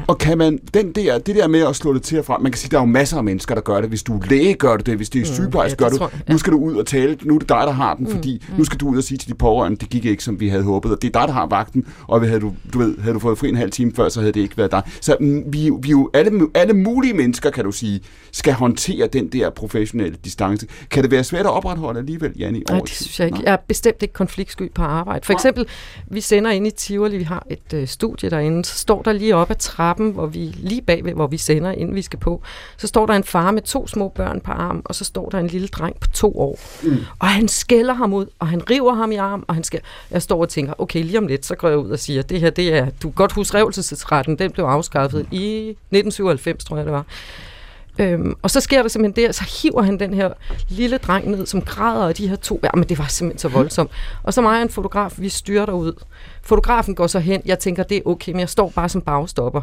Og 0.07 0.17
kan 0.17 0.37
man, 0.37 0.59
den 0.73 0.91
der, 0.91 1.17
det 1.17 1.35
der 1.35 1.47
med 1.47 1.67
at 1.67 1.75
slå 1.75 1.93
det 1.93 2.01
til 2.01 2.19
og 2.19 2.25
fra, 2.25 2.37
man 2.37 2.51
kan 2.51 2.59
sige, 2.59 2.71
der 2.71 2.77
er 2.77 2.81
jo 2.81 2.85
masser 2.85 3.17
af 3.17 3.23
mennesker, 3.23 3.55
der 3.55 3.61
gør 3.61 3.81
det. 3.81 3.89
Hvis 3.89 4.03
du 4.03 4.17
er 4.17 4.25
læge, 4.29 4.53
gør 4.53 4.77
du 4.77 4.83
det. 4.85 4.95
Hvis 4.95 5.09
det 5.09 5.21
er 5.21 5.25
sygeplejerske, 5.25 5.83
ja, 5.83 5.85
gør 5.85 5.89
det 5.89 5.99
du. 5.99 6.09
ja. 6.27 6.31
Nu 6.33 6.37
skal 6.37 6.53
du 6.53 6.57
ud 6.57 6.75
og 6.75 6.85
tale. 6.85 7.17
Nu 7.23 7.35
er 7.35 7.39
det 7.39 7.49
dig, 7.49 7.61
der 7.65 7.71
har 7.71 7.93
den, 7.93 8.07
fordi 8.07 8.43
nu 8.57 8.63
skal 8.63 8.79
du 8.79 8.87
ud 8.89 8.97
og 8.97 9.03
sige 9.03 9.17
til 9.17 9.29
de 9.29 9.35
pårørende, 9.35 9.77
det 9.77 9.89
gik 9.89 10.05
ikke, 10.05 10.23
som 10.23 10.39
vi 10.39 10.49
havde 10.49 10.63
håbet. 10.63 10.91
Og 10.91 11.01
det 11.01 11.15
er 11.15 11.19
dig, 11.19 11.27
der 11.27 11.33
har 11.33 11.45
vagten. 11.45 11.85
Og 12.07 12.21
havde 12.27 12.39
du, 12.39 12.53
du 12.73 12.79
ved, 12.79 12.97
havde 12.99 13.13
du 13.13 13.19
fået 13.19 13.37
fri 13.37 13.49
en 13.49 13.55
halv 13.55 13.71
time 13.71 13.91
før, 13.95 14.09
så 14.09 14.19
havde 14.19 14.33
det 14.33 14.41
ikke 14.41 14.57
været 14.57 14.71
dig. 14.71 14.81
Så 15.01 15.17
mm, 15.19 15.43
vi, 15.47 15.71
vi 15.81 15.89
jo 15.89 16.09
alle, 16.13 16.47
alle 16.53 16.73
mulige 16.73 17.13
mennesker, 17.13 17.49
kan 17.49 17.63
du 17.63 17.71
sige, 17.71 18.01
skal 18.31 18.53
håndtere 18.53 19.07
den 19.07 19.27
der 19.27 19.49
professionelle 19.49 20.17
distance. 20.25 20.67
Kan 20.89 21.03
det 21.03 21.11
være 21.11 21.23
svært 21.23 21.45
at 21.45 21.51
opretholde 21.51 21.99
alligevel, 21.99 22.31
Janni? 22.39 22.63
Nej, 22.69 22.79
det 22.79 22.89
synes 22.89 23.19
jeg 23.19 23.27
ikke. 23.27 23.37
Nej. 23.37 23.43
Jeg 23.45 23.53
er 23.53 23.57
bestemt 23.67 24.01
ikke 24.01 24.13
konfliktsky 24.13 24.71
på 24.75 24.81
arbejde. 24.81 25.25
For 25.25 25.33
eksempel, 25.33 25.65
vi 26.07 26.21
sender 26.21 26.51
ind 26.51 26.67
i 26.67 26.71
Tivoli, 26.71 27.17
vi 27.17 27.23
har 27.23 27.45
et 27.49 27.73
øh, 27.73 27.87
studie 27.87 28.29
derinde, 28.29 28.65
så 28.65 28.75
står 28.75 29.01
der 29.01 29.11
lige 29.13 29.35
op, 29.35 29.51
at 29.51 29.63
trappen, 29.71 30.11
hvor 30.11 30.25
vi 30.25 30.39
lige 30.39 30.81
bagved, 30.81 31.13
hvor 31.13 31.27
vi 31.27 31.37
sender, 31.37 31.71
inden 31.71 31.95
vi 31.95 32.01
skal 32.01 32.19
på, 32.19 32.41
så 32.77 32.87
står 32.87 33.05
der 33.05 33.13
en 33.13 33.23
far 33.23 33.51
med 33.51 33.61
to 33.61 33.87
små 33.87 34.07
børn 34.09 34.41
på 34.41 34.51
arm, 34.51 34.81
og 34.85 34.95
så 34.95 35.05
står 35.05 35.29
der 35.29 35.39
en 35.39 35.47
lille 35.47 35.67
dreng 35.67 35.99
på 35.99 36.07
to 36.07 36.39
år. 36.39 36.59
Mm. 36.83 36.97
Og 37.19 37.27
han 37.27 37.47
skælder 37.47 37.93
ham 37.93 38.13
ud, 38.13 38.25
og 38.39 38.47
han 38.47 38.69
river 38.69 38.93
ham 38.93 39.11
i 39.11 39.15
arm, 39.15 39.45
og 39.47 39.55
han 39.55 39.63
skal... 39.63 39.79
Jeg 40.11 40.21
står 40.21 40.41
og 40.41 40.49
tænker, 40.49 40.73
okay, 40.77 41.03
lige 41.03 41.17
om 41.17 41.27
lidt, 41.27 41.45
så 41.45 41.55
går 41.55 41.69
jeg 41.69 41.77
ud 41.77 41.89
og 41.89 41.99
siger, 41.99 42.21
det 42.21 42.39
her, 42.39 42.49
det 42.49 42.73
er... 42.73 42.85
Du 42.85 43.07
kan 43.07 43.11
godt 43.11 43.31
huske 43.31 43.57
revelsesretten, 43.57 44.39
den 44.39 44.51
blev 44.51 44.65
afskaffet 44.65 45.27
i 45.31 45.69
1997, 45.69 46.63
tror 46.63 46.77
jeg 46.77 46.85
det 46.85 46.93
var. 46.93 47.05
Øhm, 48.01 48.35
og 48.41 48.51
så 48.51 48.59
sker 48.59 48.81
der 48.81 48.89
simpelthen 48.89 49.25
det, 49.25 49.35
så 49.35 49.43
hiver 49.61 49.81
han 49.81 49.99
den 49.99 50.13
her 50.13 50.33
lille 50.69 50.97
dreng 50.97 51.31
ned, 51.31 51.45
som 51.45 51.61
græder, 51.61 52.05
og 52.05 52.17
de 52.17 52.27
her 52.27 52.35
to, 52.35 52.59
ja, 52.63 52.69
men 52.73 52.83
det 52.89 52.97
var 52.97 53.05
simpelthen 53.05 53.39
så 53.39 53.47
voldsomt. 53.47 53.91
Og 54.23 54.33
så 54.33 54.41
mig 54.41 54.57
og 54.57 54.61
en 54.61 54.69
fotograf, 54.69 55.13
vi 55.17 55.29
styrter 55.29 55.73
ud. 55.73 56.03
Fotografen 56.43 56.95
går 56.95 57.07
så 57.07 57.19
hen, 57.19 57.41
jeg 57.45 57.59
tænker, 57.59 57.83
det 57.83 57.97
er 57.97 58.01
okay, 58.05 58.31
men 58.31 58.39
jeg 58.39 58.49
står 58.49 58.69
bare 58.75 58.89
som 58.89 59.01
bagstopper. 59.01 59.61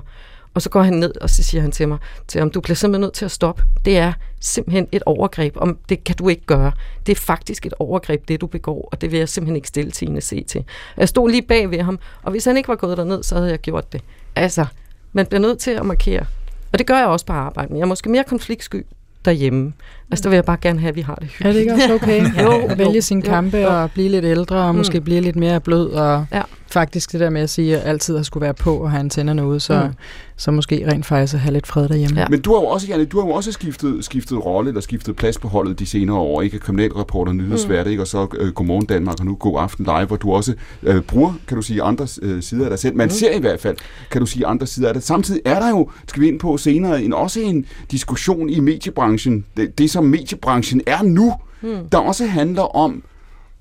Og 0.54 0.62
så 0.62 0.70
går 0.70 0.82
han 0.82 0.92
ned, 0.92 1.20
og 1.20 1.30
så 1.30 1.42
siger 1.42 1.62
han 1.62 1.70
til 1.72 1.88
mig, 1.88 1.98
til 2.28 2.38
ham, 2.38 2.50
du 2.50 2.60
bliver 2.60 2.76
simpelthen 2.76 3.00
nødt 3.00 3.12
til 3.12 3.24
at 3.24 3.30
stoppe. 3.30 3.62
Det 3.84 3.98
er 3.98 4.12
simpelthen 4.40 4.88
et 4.92 5.02
overgreb, 5.06 5.56
om 5.56 5.78
det 5.88 6.04
kan 6.04 6.16
du 6.16 6.28
ikke 6.28 6.46
gøre. 6.46 6.72
Det 7.06 7.12
er 7.12 7.20
faktisk 7.20 7.66
et 7.66 7.74
overgreb, 7.78 8.28
det 8.28 8.40
du 8.40 8.46
begår, 8.46 8.88
og 8.92 9.00
det 9.00 9.12
vil 9.12 9.18
jeg 9.18 9.28
simpelthen 9.28 9.56
ikke 9.56 9.68
stille 9.68 9.90
Tine 9.90 10.20
se 10.20 10.44
til. 10.44 10.64
Jeg 10.96 11.08
stod 11.08 11.30
lige 11.30 11.42
bag 11.42 11.70
ved 11.70 11.80
ham, 11.80 11.98
og 12.22 12.30
hvis 12.30 12.44
han 12.44 12.56
ikke 12.56 12.68
var 12.68 12.76
gået 12.76 12.96
derned, 12.96 13.22
så 13.22 13.34
havde 13.34 13.50
jeg 13.50 13.58
gjort 13.58 13.92
det. 13.92 14.00
Altså, 14.36 14.66
man 15.12 15.26
bliver 15.26 15.40
nødt 15.40 15.58
til 15.58 15.70
at 15.70 15.86
markere. 15.86 16.26
Og 16.72 16.78
det 16.78 16.86
gør 16.86 16.98
jeg 16.98 17.06
også 17.06 17.26
på 17.26 17.32
arbejde, 17.32 17.68
men 17.68 17.78
jeg 17.78 17.84
er 17.84 17.88
måske 17.88 18.08
mere 18.10 18.24
konfliktsky 18.24 18.86
derhjemme. 19.24 19.72
Altså, 20.10 20.22
der 20.22 20.28
vil 20.28 20.36
jeg 20.36 20.44
bare 20.44 20.56
gerne 20.62 20.80
have, 20.80 20.88
at 20.88 20.96
vi 20.96 21.00
har 21.00 21.14
det 21.14 21.24
Er 21.24 21.28
hyggeligt. 21.30 21.54
det 21.54 21.60
ikke 21.60 21.72
også 21.72 21.94
okay? 21.94 22.22
Jo, 22.44 22.50
at 22.68 22.78
vælge 22.78 23.02
sine 23.02 23.22
jo, 23.26 23.30
kampe 23.30 23.56
jo. 23.58 23.68
og 23.82 23.90
blive 23.90 24.08
lidt 24.08 24.24
ældre, 24.24 24.56
og 24.56 24.74
måske 24.74 24.98
Mm. 24.98 25.04
blive 25.04 25.20
lidt 25.20 25.36
mere 25.36 25.60
blød, 25.60 25.90
og 25.90 26.26
Ja. 26.32 26.42
faktisk 26.70 27.12
det 27.12 27.20
der 27.20 27.30
med 27.30 27.40
at 27.40 27.50
sige, 27.50 27.76
at 27.76 27.88
altid 27.88 28.16
at 28.16 28.26
skulle 28.26 28.42
være 28.42 28.54
på 28.54 28.74
og 28.76 28.90
have 28.90 29.00
antennerne 29.00 29.46
ude, 29.46 29.60
så, 29.60 29.80
Mm. 29.84 29.92
så 30.36 30.50
måske 30.50 30.84
rent 30.92 31.06
faktisk 31.06 31.34
at 31.34 31.40
have 31.40 31.52
lidt 31.52 31.66
fred 31.66 31.88
derhjemme. 31.88 32.20
Ja. 32.20 32.26
Men 32.30 32.40
du 32.40 32.54
har 32.54 32.60
jo 32.60 32.66
også, 32.66 32.86
Janne, 32.86 33.04
du 33.04 33.20
har 33.20 33.26
jo 33.26 33.32
også 33.32 33.52
skiftet, 33.52 34.04
skiftet 34.04 34.44
rolle, 34.44 34.68
eller 34.68 34.80
skiftet 34.80 35.16
plads 35.16 35.38
på 35.38 35.48
holdet 35.48 35.78
de 35.78 35.86
senere 35.86 36.16
år, 36.16 36.42
ikke? 36.42 36.58
Kriminalreporter, 36.58 37.32
nyhedsvært, 37.32 37.86
Mm. 37.86 37.90
ikke? 37.90 38.02
Og 38.02 38.06
så 38.06 38.26
øh, 38.38 38.52
Godmorgen 38.52 38.86
Danmark, 38.86 39.16
og 39.20 39.26
nu 39.26 39.34
God 39.34 39.60
Aften 39.60 39.84
Live, 39.84 40.04
hvor 40.04 40.16
du 40.16 40.32
også 40.32 40.54
øh, 40.82 41.00
bruger, 41.02 41.32
kan 41.48 41.56
du 41.56 41.62
sige, 41.62 41.82
andre 41.82 42.06
øh, 42.22 42.42
sider 42.42 42.64
af 42.64 42.70
dig 42.70 42.78
selv. 42.78 42.96
Man 42.96 43.06
Mm. 43.06 43.10
ser 43.10 43.30
i 43.36 43.40
hvert 43.40 43.60
fald, 43.60 43.76
kan 44.10 44.20
du 44.20 44.26
sige, 44.26 44.46
andre 44.46 44.66
sider 44.66 44.88
af 44.88 44.94
det. 44.94 45.02
Samtidig 45.02 45.40
er 45.44 45.58
der 45.60 45.68
jo, 45.70 45.90
skal 46.08 46.22
vi 46.22 46.28
ind 46.28 46.40
på 46.40 46.56
senere, 46.56 47.02
en, 47.02 47.12
også 47.12 47.40
en 47.40 47.64
diskussion 47.90 48.48
i 48.50 48.60
mediebranchen, 48.60 49.44
det, 49.56 49.78
det 49.78 49.90
som 49.98 50.04
mediebranchen 50.04 50.80
er 50.86 51.02
nu, 51.02 51.34
Mm. 51.62 51.88
der 51.92 51.98
også 51.98 52.26
handler 52.26 52.76
om, 52.76 53.02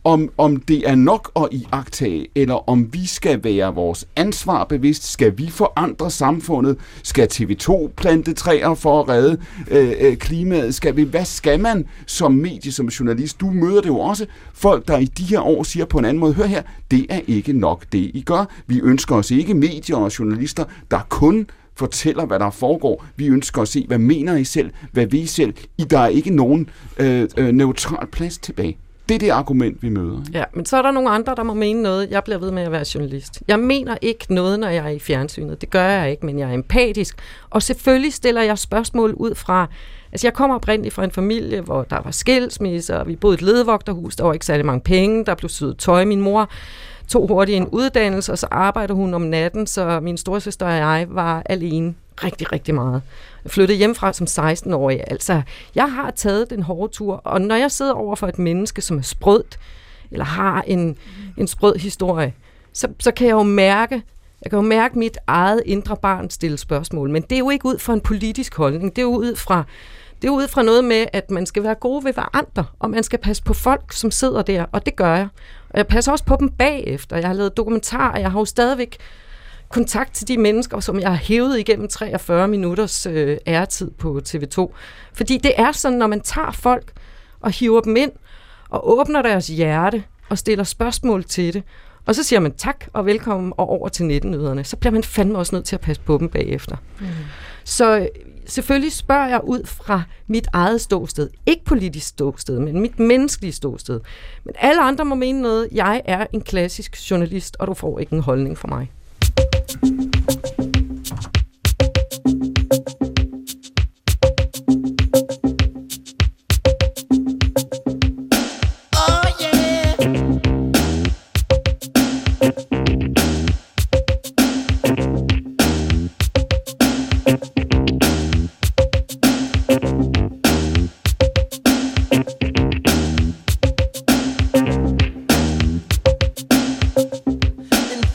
om, 0.04 0.30
om 0.38 0.56
det 0.58 0.90
er 0.90 0.96
nok 0.96 1.32
at 1.36 1.48
iagtage, 1.52 2.28
eller 2.36 2.70
om 2.70 2.94
vi 2.94 3.06
skal 3.08 3.44
være 3.44 3.74
vores 3.76 4.08
ansvar 4.16 4.64
bevidst. 4.64 5.12
Skal 5.12 5.38
vi 5.38 5.50
forandre 5.50 6.12
samfundet? 6.12 6.78
Skal 7.04 7.28
TV2 7.34 7.88
plante 7.98 8.34
træer 8.34 8.74
for 8.74 9.00
at 9.02 9.10
redde 9.10 9.38
øh, 9.72 9.94
øh, 10.00 10.18
klimaet? 10.18 10.76
Skal 10.76 10.96
vi, 10.96 11.04
hvad 11.04 11.26
skal 11.26 11.60
man 11.60 11.86
som 12.06 12.32
medie, 12.32 12.72
som 12.72 12.88
journalist? 12.88 13.40
Du 13.40 13.52
møder 13.52 13.82
det 13.82 13.88
jo 13.90 14.00
også 14.00 14.26
folk, 14.54 14.88
der 14.88 14.98
i 14.98 15.06
de 15.06 15.24
her 15.24 15.40
år 15.42 15.64
siger 15.64 15.86
på 15.86 15.98
en 16.00 16.06
anden 16.06 16.20
måde, 16.20 16.34
hør 16.34 16.46
her, 16.46 16.62
det 16.92 17.06
er 17.10 17.20
ikke 17.28 17.54
nok 17.54 17.84
det, 17.92 18.12
I 18.14 18.22
gør. 18.26 18.46
Vi 18.68 18.80
ønsker 18.84 19.16
os 19.16 19.32
ikke 19.32 19.54
medier 19.54 19.96
og 19.98 20.20
journalister, 20.20 20.64
der 20.92 21.00
kun 21.10 21.48
fortæller, 21.78 22.26
hvad 22.26 22.40
der 22.40 22.50
foregår. 22.50 23.06
Vi 23.16 23.28
ønsker 23.28 23.62
at 23.62 23.68
se, 23.68 23.86
hvad 23.88 23.98
mener 23.98 24.36
I 24.36 24.44
selv? 24.44 24.72
Hvad 24.92 25.06
vi 25.06 25.26
selv? 25.26 25.54
I 25.78 25.84
der 25.84 26.00
er 26.00 26.08
ikke 26.08 26.36
nogen 26.36 26.70
øh, 26.98 27.30
øh, 27.38 27.48
neutral 27.48 28.08
plads 28.08 28.38
tilbage. 28.38 28.78
Det 29.10 29.16
er 29.16 29.20
det 29.20 29.30
argument, 29.30 29.84
vi 29.84 29.90
møder. 29.90 30.20
ikke? 30.28 30.38
Ja, 30.38 30.44
men 30.54 30.66
så 30.66 30.78
er 30.78 30.82
der 30.82 30.92
nogle 30.92 31.10
andre, 31.10 31.36
der 31.36 31.44
må 31.44 31.54
mene 31.54 31.82
noget. 31.82 32.12
Jeg 32.12 32.24
bliver 32.24 32.38
ved 32.38 32.52
med 32.52 32.64
at 32.64 32.72
være 32.72 32.86
journalist. 32.96 33.42
Jeg 33.48 33.60
mener 33.60 33.98
ikke 34.02 34.34
noget, 34.34 34.60
når 34.60 34.68
jeg 34.68 34.86
er 34.86 34.90
i 34.90 35.00
fjernsynet. 35.00 35.62
Det 35.62 35.70
gør 35.70 35.84
jeg 35.84 36.12
ikke, 36.12 36.26
men 36.26 36.40
jeg 36.40 36.50
er 36.50 36.54
empatisk. 36.54 37.18
Og 37.50 37.64
selvfølgelig 37.64 38.14
stiller 38.14 38.42
jeg 38.42 38.58
spørgsmål 38.58 39.14
ud 39.14 39.36
fra... 39.36 39.68
Altså, 40.12 40.28
jeg 40.28 40.34
kommer 40.34 40.56
oprindeligt 40.56 40.96
fra 40.96 41.04
en 41.04 41.12
familie, 41.12 41.62
hvor 41.62 41.84
der 41.84 42.02
var 42.04 42.12
skilsmisse, 42.12 42.98
og 42.98 43.08
vi 43.08 43.16
boede 43.16 43.34
i 43.34 43.38
et 43.38 43.42
ledevogterhus. 43.42 44.16
Der 44.16 44.24
var 44.24 44.34
ikke 44.34 44.46
særlig 44.46 44.66
mange 44.66 44.82
penge. 44.82 45.26
Der 45.26 45.36
blev 45.36 45.50
syet 45.50 45.78
tøj. 45.78 46.06
Min 46.06 46.22
mor 46.22 46.50
tog 47.08 47.28
hurtigt 47.28 47.58
en 47.58 47.68
uddannelse, 47.68 48.32
og 48.32 48.38
så 48.38 48.48
arbejder 48.52 48.94
hun 48.94 49.14
om 49.14 49.22
natten, 49.22 49.68
så 49.68 50.00
min 50.00 50.18
storesøster 50.18 50.66
og 50.66 50.74
jeg 50.74 51.08
var 51.10 51.44
alene 51.46 51.96
rigtig, 52.24 52.52
rigtig 52.52 52.76
meget. 52.76 53.02
Jeg 53.44 53.52
flyttede 53.52 53.78
hjemmefra 53.78 54.14
som 54.14 54.28
16-årig. 54.30 55.04
Altså, 55.08 55.42
jeg 55.76 55.92
har 55.92 56.12
taget 56.12 56.50
den 56.50 56.64
hårde 56.64 56.94
tur, 56.94 57.16
og 57.16 57.42
når 57.42 57.56
jeg 57.56 57.72
sidder 57.72 57.94
over 57.94 58.16
for 58.16 58.28
et 58.28 58.40
menneske, 58.40 58.82
som 58.82 58.98
er 58.98 59.02
sprødt, 59.02 59.60
eller 60.12 60.26
har 60.26 60.64
en, 60.68 60.98
en 61.38 61.48
sprød 61.48 61.76
historie, 61.76 62.34
så, 62.74 62.88
så 63.00 63.12
kan 63.12 63.28
jeg 63.28 63.34
jo 63.34 63.44
mærke, 63.44 64.04
jeg 64.42 64.50
kan 64.50 64.58
jo 64.58 64.64
mærke 64.64 65.00
mit 65.00 65.18
eget 65.28 65.64
indre 65.66 65.98
barn 65.98 66.30
stille 66.30 66.58
spørgsmål. 66.58 67.10
Men 67.10 67.22
det 67.22 67.32
er 67.32 67.40
jo 67.40 67.50
ikke 67.50 67.66
ud 67.66 67.80
fra 67.80 67.94
en 67.94 68.02
politisk 68.02 68.56
holdning. 68.56 68.96
Det 68.96 69.02
er 69.02 69.06
jo 69.06 69.16
ud 69.16 69.36
fra, 69.36 69.64
det 70.22 70.28
er 70.28 70.32
ud 70.32 70.48
fra 70.48 70.64
noget 70.64 70.84
med, 70.84 71.06
at 71.14 71.32
man 71.32 71.46
skal 71.46 71.64
være 71.64 71.76
gode 71.76 72.06
ved 72.06 72.14
hverandre, 72.14 72.66
og 72.80 72.90
man 72.90 73.04
skal 73.04 73.20
passe 73.20 73.44
på 73.44 73.54
folk, 73.54 73.94
som 73.94 74.12
sidder 74.12 74.42
der, 74.42 74.66
og 74.72 74.86
det 74.86 74.96
gør 74.96 75.16
jeg. 75.16 75.28
Og 75.70 75.78
jeg 75.78 75.88
passer 75.88 76.12
også 76.12 76.26
på 76.26 76.38
dem 76.40 76.50
bagefter. 76.50 77.18
Jeg 77.18 77.28
har 77.28 77.34
lavet 77.34 77.58
dokumentarer, 77.58 78.20
jeg 78.20 78.32
har 78.32 78.40
jo 78.40 78.46
stadigvæk 78.46 78.98
kontakt 79.70 80.14
til 80.14 80.28
de 80.28 80.38
mennesker, 80.38 80.80
som 80.80 81.00
jeg 81.00 81.10
har 81.10 81.18
hævet 81.18 81.60
igennem 81.60 81.88
43 81.88 82.48
minutters 82.48 83.06
øh, 83.06 83.38
æretid 83.48 83.92
på 83.92 84.22
TV2. 84.30 84.74
Fordi 85.14 85.38
det 85.38 85.54
er 85.58 85.72
sådan, 85.72 85.98
når 85.98 86.08
man 86.08 86.22
tager 86.22 86.52
folk 86.52 86.92
og 87.42 87.52
hiver 87.52 87.82
dem 87.82 87.96
ind, 87.96 88.12
og 88.70 88.90
åbner 88.90 89.22
deres 89.22 89.48
hjerte, 89.48 90.04
og 90.30 90.38
stiller 90.38 90.64
spørgsmål 90.64 91.24
til 91.24 91.54
det, 91.54 91.64
og 92.06 92.16
så 92.16 92.24
siger 92.24 92.40
man 92.40 92.52
tak 92.52 92.86
og 92.94 93.06
velkommen 93.06 93.54
og 93.58 93.70
over 93.70 93.90
til 93.90 94.06
19 94.06 94.66
så 94.66 94.76
bliver 94.76 94.92
man 94.92 95.04
fandme 95.04 95.38
også 95.38 95.56
nødt 95.56 95.66
til 95.66 95.76
at 95.76 95.82
passe 95.82 96.02
på 96.02 96.18
dem 96.18 96.30
bagefter. 96.30 96.76
Mm. 97.00 97.08
Så 97.64 98.10
selvfølgelig 98.48 98.92
spørger 98.92 99.28
jeg 99.28 99.42
ud 99.44 99.66
fra 99.66 100.04
mit 100.28 100.48
eget 100.54 100.82
ståsted. 100.82 101.30
Ikke 101.46 101.66
politisk 101.66 102.08
ståsted, 102.08 102.60
men 102.60 102.82
mit 102.82 103.00
menneskelige 103.00 103.54
ståsted. 103.54 104.00
Men 104.44 104.54
alle 104.60 104.82
andre 104.82 105.06
må 105.06 105.16
mene 105.16 105.42
noget. 105.42 105.68
Jeg 105.72 106.02
er 106.06 106.26
en 106.34 106.42
klassisk 106.42 107.12
journalist, 107.12 107.56
og 107.60 107.68
du 107.68 107.74
får 107.74 108.00
ikke 108.00 108.14
en 108.14 108.22
holdning 108.22 108.58
fra 108.58 108.68
mig. 108.68 108.92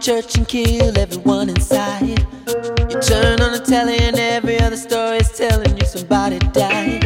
Church 0.00 0.36
and 0.36 0.46
kill 0.46 0.96
everyone 0.98 1.48
inside. 1.48 2.08
You 2.08 3.00
turn 3.00 3.40
on 3.40 3.52
the 3.52 3.62
telly 3.64 3.98
and 3.98 4.18
every 4.18 4.60
other 4.60 4.76
story 4.76 5.18
is 5.18 5.30
telling 5.30 5.76
you 5.76 5.86
somebody 5.86 6.38
died. 6.38 7.04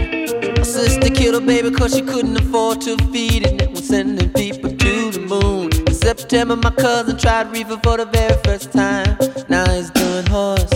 My 0.57 0.63
sister 0.63 1.11
killed 1.11 1.41
her 1.41 1.47
baby 1.47 1.71
cause 1.71 1.95
she 1.95 2.03
couldn't 2.03 2.37
afford 2.37 2.81
to 2.83 2.97
feed 3.13 3.47
it. 3.47 3.63
And 3.63 3.71
was 3.71 3.87
sending 3.87 4.31
people 4.31 4.71
to 4.71 5.11
the 5.11 5.21
moon. 5.21 5.71
In 5.87 5.95
September, 5.95 6.57
my 6.57 6.71
cousin 6.71 7.17
tried 7.17 7.51
reefer 7.53 7.79
for 7.83 7.97
the 7.97 8.07
very 8.07 8.37
first 8.45 8.73
time. 8.73 9.17
Now 9.49 9.71
he's 9.71 9.91
doing 9.91 10.27
horse. 10.27 10.73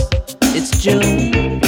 It's 0.57 0.71
June. 0.81 1.61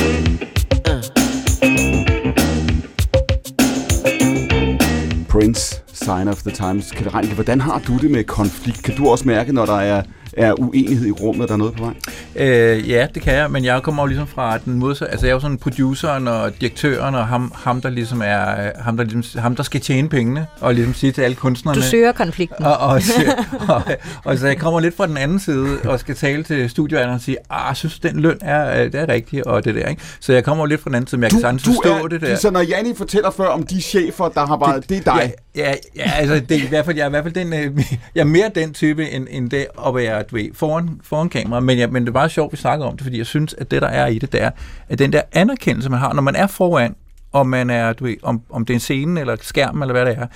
Prince, 5.28 5.82
Sign 5.92 6.28
of 6.28 6.44
the 6.44 6.52
Times. 6.52 6.92
Katarina, 6.92 7.34
hvordan 7.34 7.62
har 7.62 7.80
du 7.88 7.98
det 7.98 8.12
med 8.12 8.24
konflikt? 8.24 8.84
Kan 8.84 8.96
du 8.96 9.10
også 9.10 9.26
mærke, 9.28 9.54
når 9.54 9.66
der 9.66 9.80
er 9.80 10.04
er 10.38 10.60
uenighed 10.60 11.08
i 11.08 11.12
rummet, 11.12 11.42
og 11.42 11.48
der 11.48 11.54
er 11.54 11.58
noget 11.58 11.74
på 11.74 11.84
vej? 11.84 11.94
Øh, 12.36 12.90
ja, 12.90 13.08
det 13.16 13.22
kan 13.22 13.34
jeg, 13.34 13.52
men 13.52 13.66
jeg 13.66 13.84
kommer 13.84 14.04
jo 14.04 14.08
ligesom 14.08 14.28
fra 14.28 14.58
den 14.58 14.74
modsatte. 14.74 15.12
Altså, 15.12 15.26
jeg 15.26 15.32
er 15.32 15.36
jo 15.36 15.40
sådan 15.40 15.58
produceren 15.58 16.28
og 16.28 16.62
direktøren, 16.62 17.16
og 17.16 17.28
ham, 17.28 17.52
ham 17.56 17.82
der 17.82 17.90
ligesom 17.90 18.22
er, 18.26 18.72
ham 18.82 18.98
der, 18.98 19.04
ligesom, 19.04 19.42
ham, 19.42 19.56
der 19.56 19.64
skal 19.64 19.82
tjene 19.82 20.10
pengene, 20.10 20.48
og 20.62 20.74
ligesom 20.74 20.94
sige 20.94 21.12
til 21.12 21.22
alle 21.22 21.36
kunstnerne. 21.36 21.82
Du 21.82 21.82
søger 21.82 22.12
konflikten. 22.12 22.66
Og, 22.66 22.78
og, 22.78 23.02
og, 23.76 23.82
og, 24.24 24.38
så 24.38 24.48
jeg 24.48 24.58
kommer 24.58 24.80
lidt 24.80 24.96
fra 24.96 25.08
den 25.08 25.18
anden 25.18 25.40
side, 25.40 25.78
og 25.86 26.00
skal 26.00 26.16
tale 26.16 26.44
til 26.44 26.70
studieværten 26.70 27.14
og 27.14 27.22
sige, 27.22 27.38
ah, 27.50 27.66
jeg 27.68 27.78
synes, 27.78 28.00
den 28.00 28.20
løn 28.20 28.38
er, 28.42 28.84
øh, 28.84 28.92
det 28.92 28.96
er 28.96 29.10
rigtigt, 29.10 29.44
og 29.44 29.66
det 29.66 29.76
der, 29.76 29.88
ikke? 29.88 30.02
Så 30.20 30.34
jeg 30.34 30.44
kommer 30.44 30.64
jo 30.64 30.68
lidt 30.68 30.82
fra 30.82 30.90
den 30.90 30.96
anden 30.96 31.08
side, 31.08 31.20
men 31.20 31.24
jeg 31.24 31.32
kan 31.32 31.40
sagtens 31.40 31.64
forstå 31.64 31.94
er, 31.94 32.08
det 32.08 32.22
der. 32.22 32.36
Så 32.36 32.52
når 32.52 32.62
Janni 32.62 32.94
fortæller 32.96 33.32
før 33.32 33.48
om 33.48 33.64
de 33.64 33.82
chefer, 33.82 34.30
der 34.30 34.46
har 34.46 34.58
været, 34.58 34.90
det, 34.90 34.90
det 34.90 35.08
er 35.08 35.14
dig. 35.14 35.34
Ja, 35.56 35.70
ja, 35.70 35.76
ja 35.96 36.12
altså 36.16 36.36
det 36.50 36.58
er 36.58 36.64
i 36.64 36.68
hvert 36.68 36.86
fald, 36.86 36.98
jeg 36.98 37.04
er 37.04 37.08
i 37.08 37.10
hvert 37.10 37.24
fald 37.24 37.34
den, 37.34 37.54
øh, 37.54 37.84
jeg 38.16 38.22
er 38.22 38.26
mere 38.26 38.52
den 38.56 38.74
type, 38.74 39.10
end, 39.10 39.28
end 39.30 39.50
det 39.50 39.68
at 39.88 39.96
være 39.96 40.24
du 40.32 40.36
ved, 40.36 40.50
foran, 40.54 41.02
foran 41.04 41.30
kamera, 41.30 41.60
men, 41.60 41.78
ja, 41.78 41.88
men 41.88 42.04
det 42.04 42.10
er 42.10 42.14
bare 42.14 42.30
sjovt, 42.30 42.52
vi 42.52 42.58
snakker 42.58 42.86
om 42.86 42.98
det, 42.98 43.04
fordi 43.04 43.18
jeg 43.18 43.26
synes, 43.26 43.54
at 43.54 43.72
det, 43.72 43.82
der 43.82 43.88
er 43.88 44.08
i 44.08 44.20
det, 44.20 44.32
det 44.32 44.42
er, 44.42 44.52
at 44.90 45.00
den 45.00 45.14
der 45.14 45.22
anerkendelse, 45.32 45.90
man 45.90 46.00
har, 46.00 46.14
når 46.14 46.22
man 46.22 46.36
er 46.36 46.48
foran, 46.48 46.96
og 47.32 47.48
man 47.48 47.70
er, 47.70 47.94
du 47.94 48.04
ved, 48.04 48.16
om, 48.24 48.42
om 48.50 48.66
det 48.66 48.74
er 48.74 48.76
en 48.76 48.80
scene 48.80 49.20
eller 49.20 49.36
skærm 49.42 49.82
eller 49.82 49.94
hvad 49.94 50.06
det 50.06 50.18
er, 50.18 50.28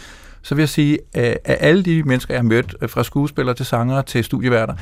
så 0.41 0.55
vil 0.55 0.61
jeg 0.61 0.69
sige, 0.69 0.99
at 1.13 1.37
alle 1.45 1.83
de 1.83 2.03
mennesker, 2.03 2.33
jeg 2.33 2.39
har 2.39 2.47
mødt, 2.47 2.75
øh, 2.81 2.89
fra 2.89 3.03
skuespillere 3.03 3.55
til 3.55 3.65
sangere 3.65 4.03
til 4.03 4.23
studieværter, 4.23 4.73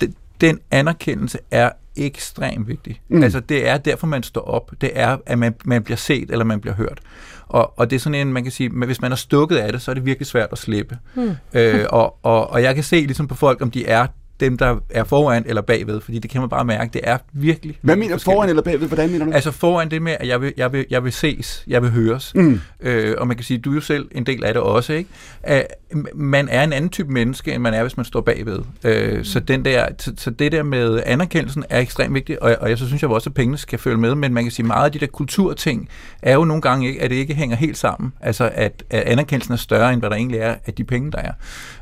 den, 0.00 0.14
den 0.40 0.58
anerkendelse 0.70 1.38
er 1.50 1.70
ekstremt 1.96 2.68
vigtig. 2.68 3.00
Mm. 3.08 3.22
Altså, 3.22 3.40
det 3.40 3.68
er 3.68 3.76
derfor, 3.76 4.06
man 4.06 4.22
står 4.22 4.40
op. 4.40 4.70
Det 4.80 4.90
er, 4.94 5.16
at 5.26 5.38
man, 5.38 5.54
man 5.64 5.82
bliver 5.82 5.96
set, 5.96 6.30
eller 6.30 6.44
man 6.44 6.60
bliver 6.60 6.74
hørt. 6.74 7.00
Og, 7.46 7.78
og 7.78 7.90
det 7.90 7.96
er 7.96 8.00
sådan 8.00 8.26
en, 8.26 8.32
man 8.32 8.42
kan 8.42 8.52
sige, 8.52 8.70
hvis 8.70 9.00
man 9.00 9.12
er 9.12 9.16
stukket 9.16 9.56
af 9.56 9.72
det, 9.72 9.82
så 9.82 9.90
er 9.90 9.94
det 9.94 10.04
virkelig 10.04 10.26
svært 10.26 10.48
at 10.52 10.58
slippe. 10.58 10.98
Mm. 11.14 11.36
Øh, 11.54 11.86
og, 11.90 12.18
og, 12.22 12.50
og 12.50 12.62
jeg 12.62 12.74
kan 12.74 12.84
se 12.84 12.96
ligesom 12.96 13.28
på 13.28 13.34
folk, 13.34 13.62
om 13.62 13.70
de 13.70 13.86
er 13.86 14.06
dem, 14.40 14.58
der 14.58 14.76
er 14.90 15.04
foran 15.04 15.44
eller 15.46 15.62
bagved, 15.62 16.00
fordi 16.00 16.18
det 16.18 16.30
kan 16.30 16.40
man 16.40 16.50
bare 16.50 16.64
mærke, 16.64 16.90
det 16.92 17.00
er 17.04 17.18
virkelig... 17.32 17.78
Hvad 17.82 17.96
mener 17.96 18.16
du 18.16 18.22
foran 18.22 18.48
eller 18.48 18.62
bagved? 18.62 18.86
Hvordan 18.86 19.10
mener 19.10 19.24
du? 19.24 19.32
Altså 19.32 19.50
foran 19.50 19.90
det 19.90 20.02
med, 20.02 20.16
at 20.20 20.28
jeg 20.28 20.40
vil, 20.40 20.52
jeg 20.56 20.72
vil, 20.72 20.86
jeg 20.90 21.04
vil 21.04 21.12
ses, 21.12 21.64
jeg 21.66 21.82
vil 21.82 21.90
høres. 21.90 22.32
Mm. 22.34 22.60
Øh, 22.80 23.14
og 23.18 23.26
man 23.28 23.36
kan 23.36 23.44
sige, 23.44 23.58
du 23.58 23.70
er 23.70 23.74
jo 23.74 23.80
selv 23.80 24.08
en 24.12 24.26
del 24.26 24.44
af 24.44 24.54
det 24.54 24.62
også, 24.62 24.92
ikke? 24.92 25.10
At 25.42 25.66
man 26.14 26.48
er 26.48 26.64
en 26.64 26.72
anden 26.72 26.90
type 26.90 27.12
menneske, 27.12 27.52
end 27.52 27.62
man 27.62 27.74
er, 27.74 27.82
hvis 27.82 27.96
man 27.96 28.06
står 28.06 28.20
bagved. 28.20 28.58
Øh, 28.84 29.24
så, 29.24 29.40
den 29.40 29.64
der, 29.64 29.86
så, 29.98 30.12
så 30.16 30.30
det 30.30 30.52
der 30.52 30.62
med 30.62 31.02
anerkendelsen 31.06 31.64
er 31.70 31.80
ekstremt 31.80 32.14
vigtigt, 32.14 32.38
og, 32.38 32.56
og 32.60 32.70
jeg 32.70 32.78
så 32.78 32.86
synes 32.86 33.02
jeg 33.02 33.10
også, 33.10 33.30
at 33.30 33.34
pengene 33.34 33.58
skal 33.58 33.78
følge 33.78 33.96
med, 33.96 34.14
men 34.14 34.34
man 34.34 34.44
kan 34.44 34.50
sige, 34.50 34.66
meget 34.66 34.84
af 34.84 34.92
de 34.92 34.98
der 34.98 35.06
kulturting 35.06 35.88
er 36.22 36.34
jo 36.34 36.44
nogle 36.44 36.62
gange 36.62 36.88
ikke, 36.88 37.02
at 37.02 37.10
det 37.10 37.16
ikke 37.16 37.34
hænger 37.34 37.56
helt 37.56 37.78
sammen. 37.78 38.12
Altså 38.20 38.50
at, 38.54 38.84
at 38.90 39.02
anerkendelsen 39.02 39.52
er 39.52 39.58
større, 39.58 39.92
end 39.92 40.00
hvad 40.00 40.10
der 40.10 40.16
egentlig 40.16 40.40
er 40.40 40.54
af 40.66 40.74
de 40.74 40.84
penge, 40.84 41.12
der 41.12 41.18
er. 41.18 41.32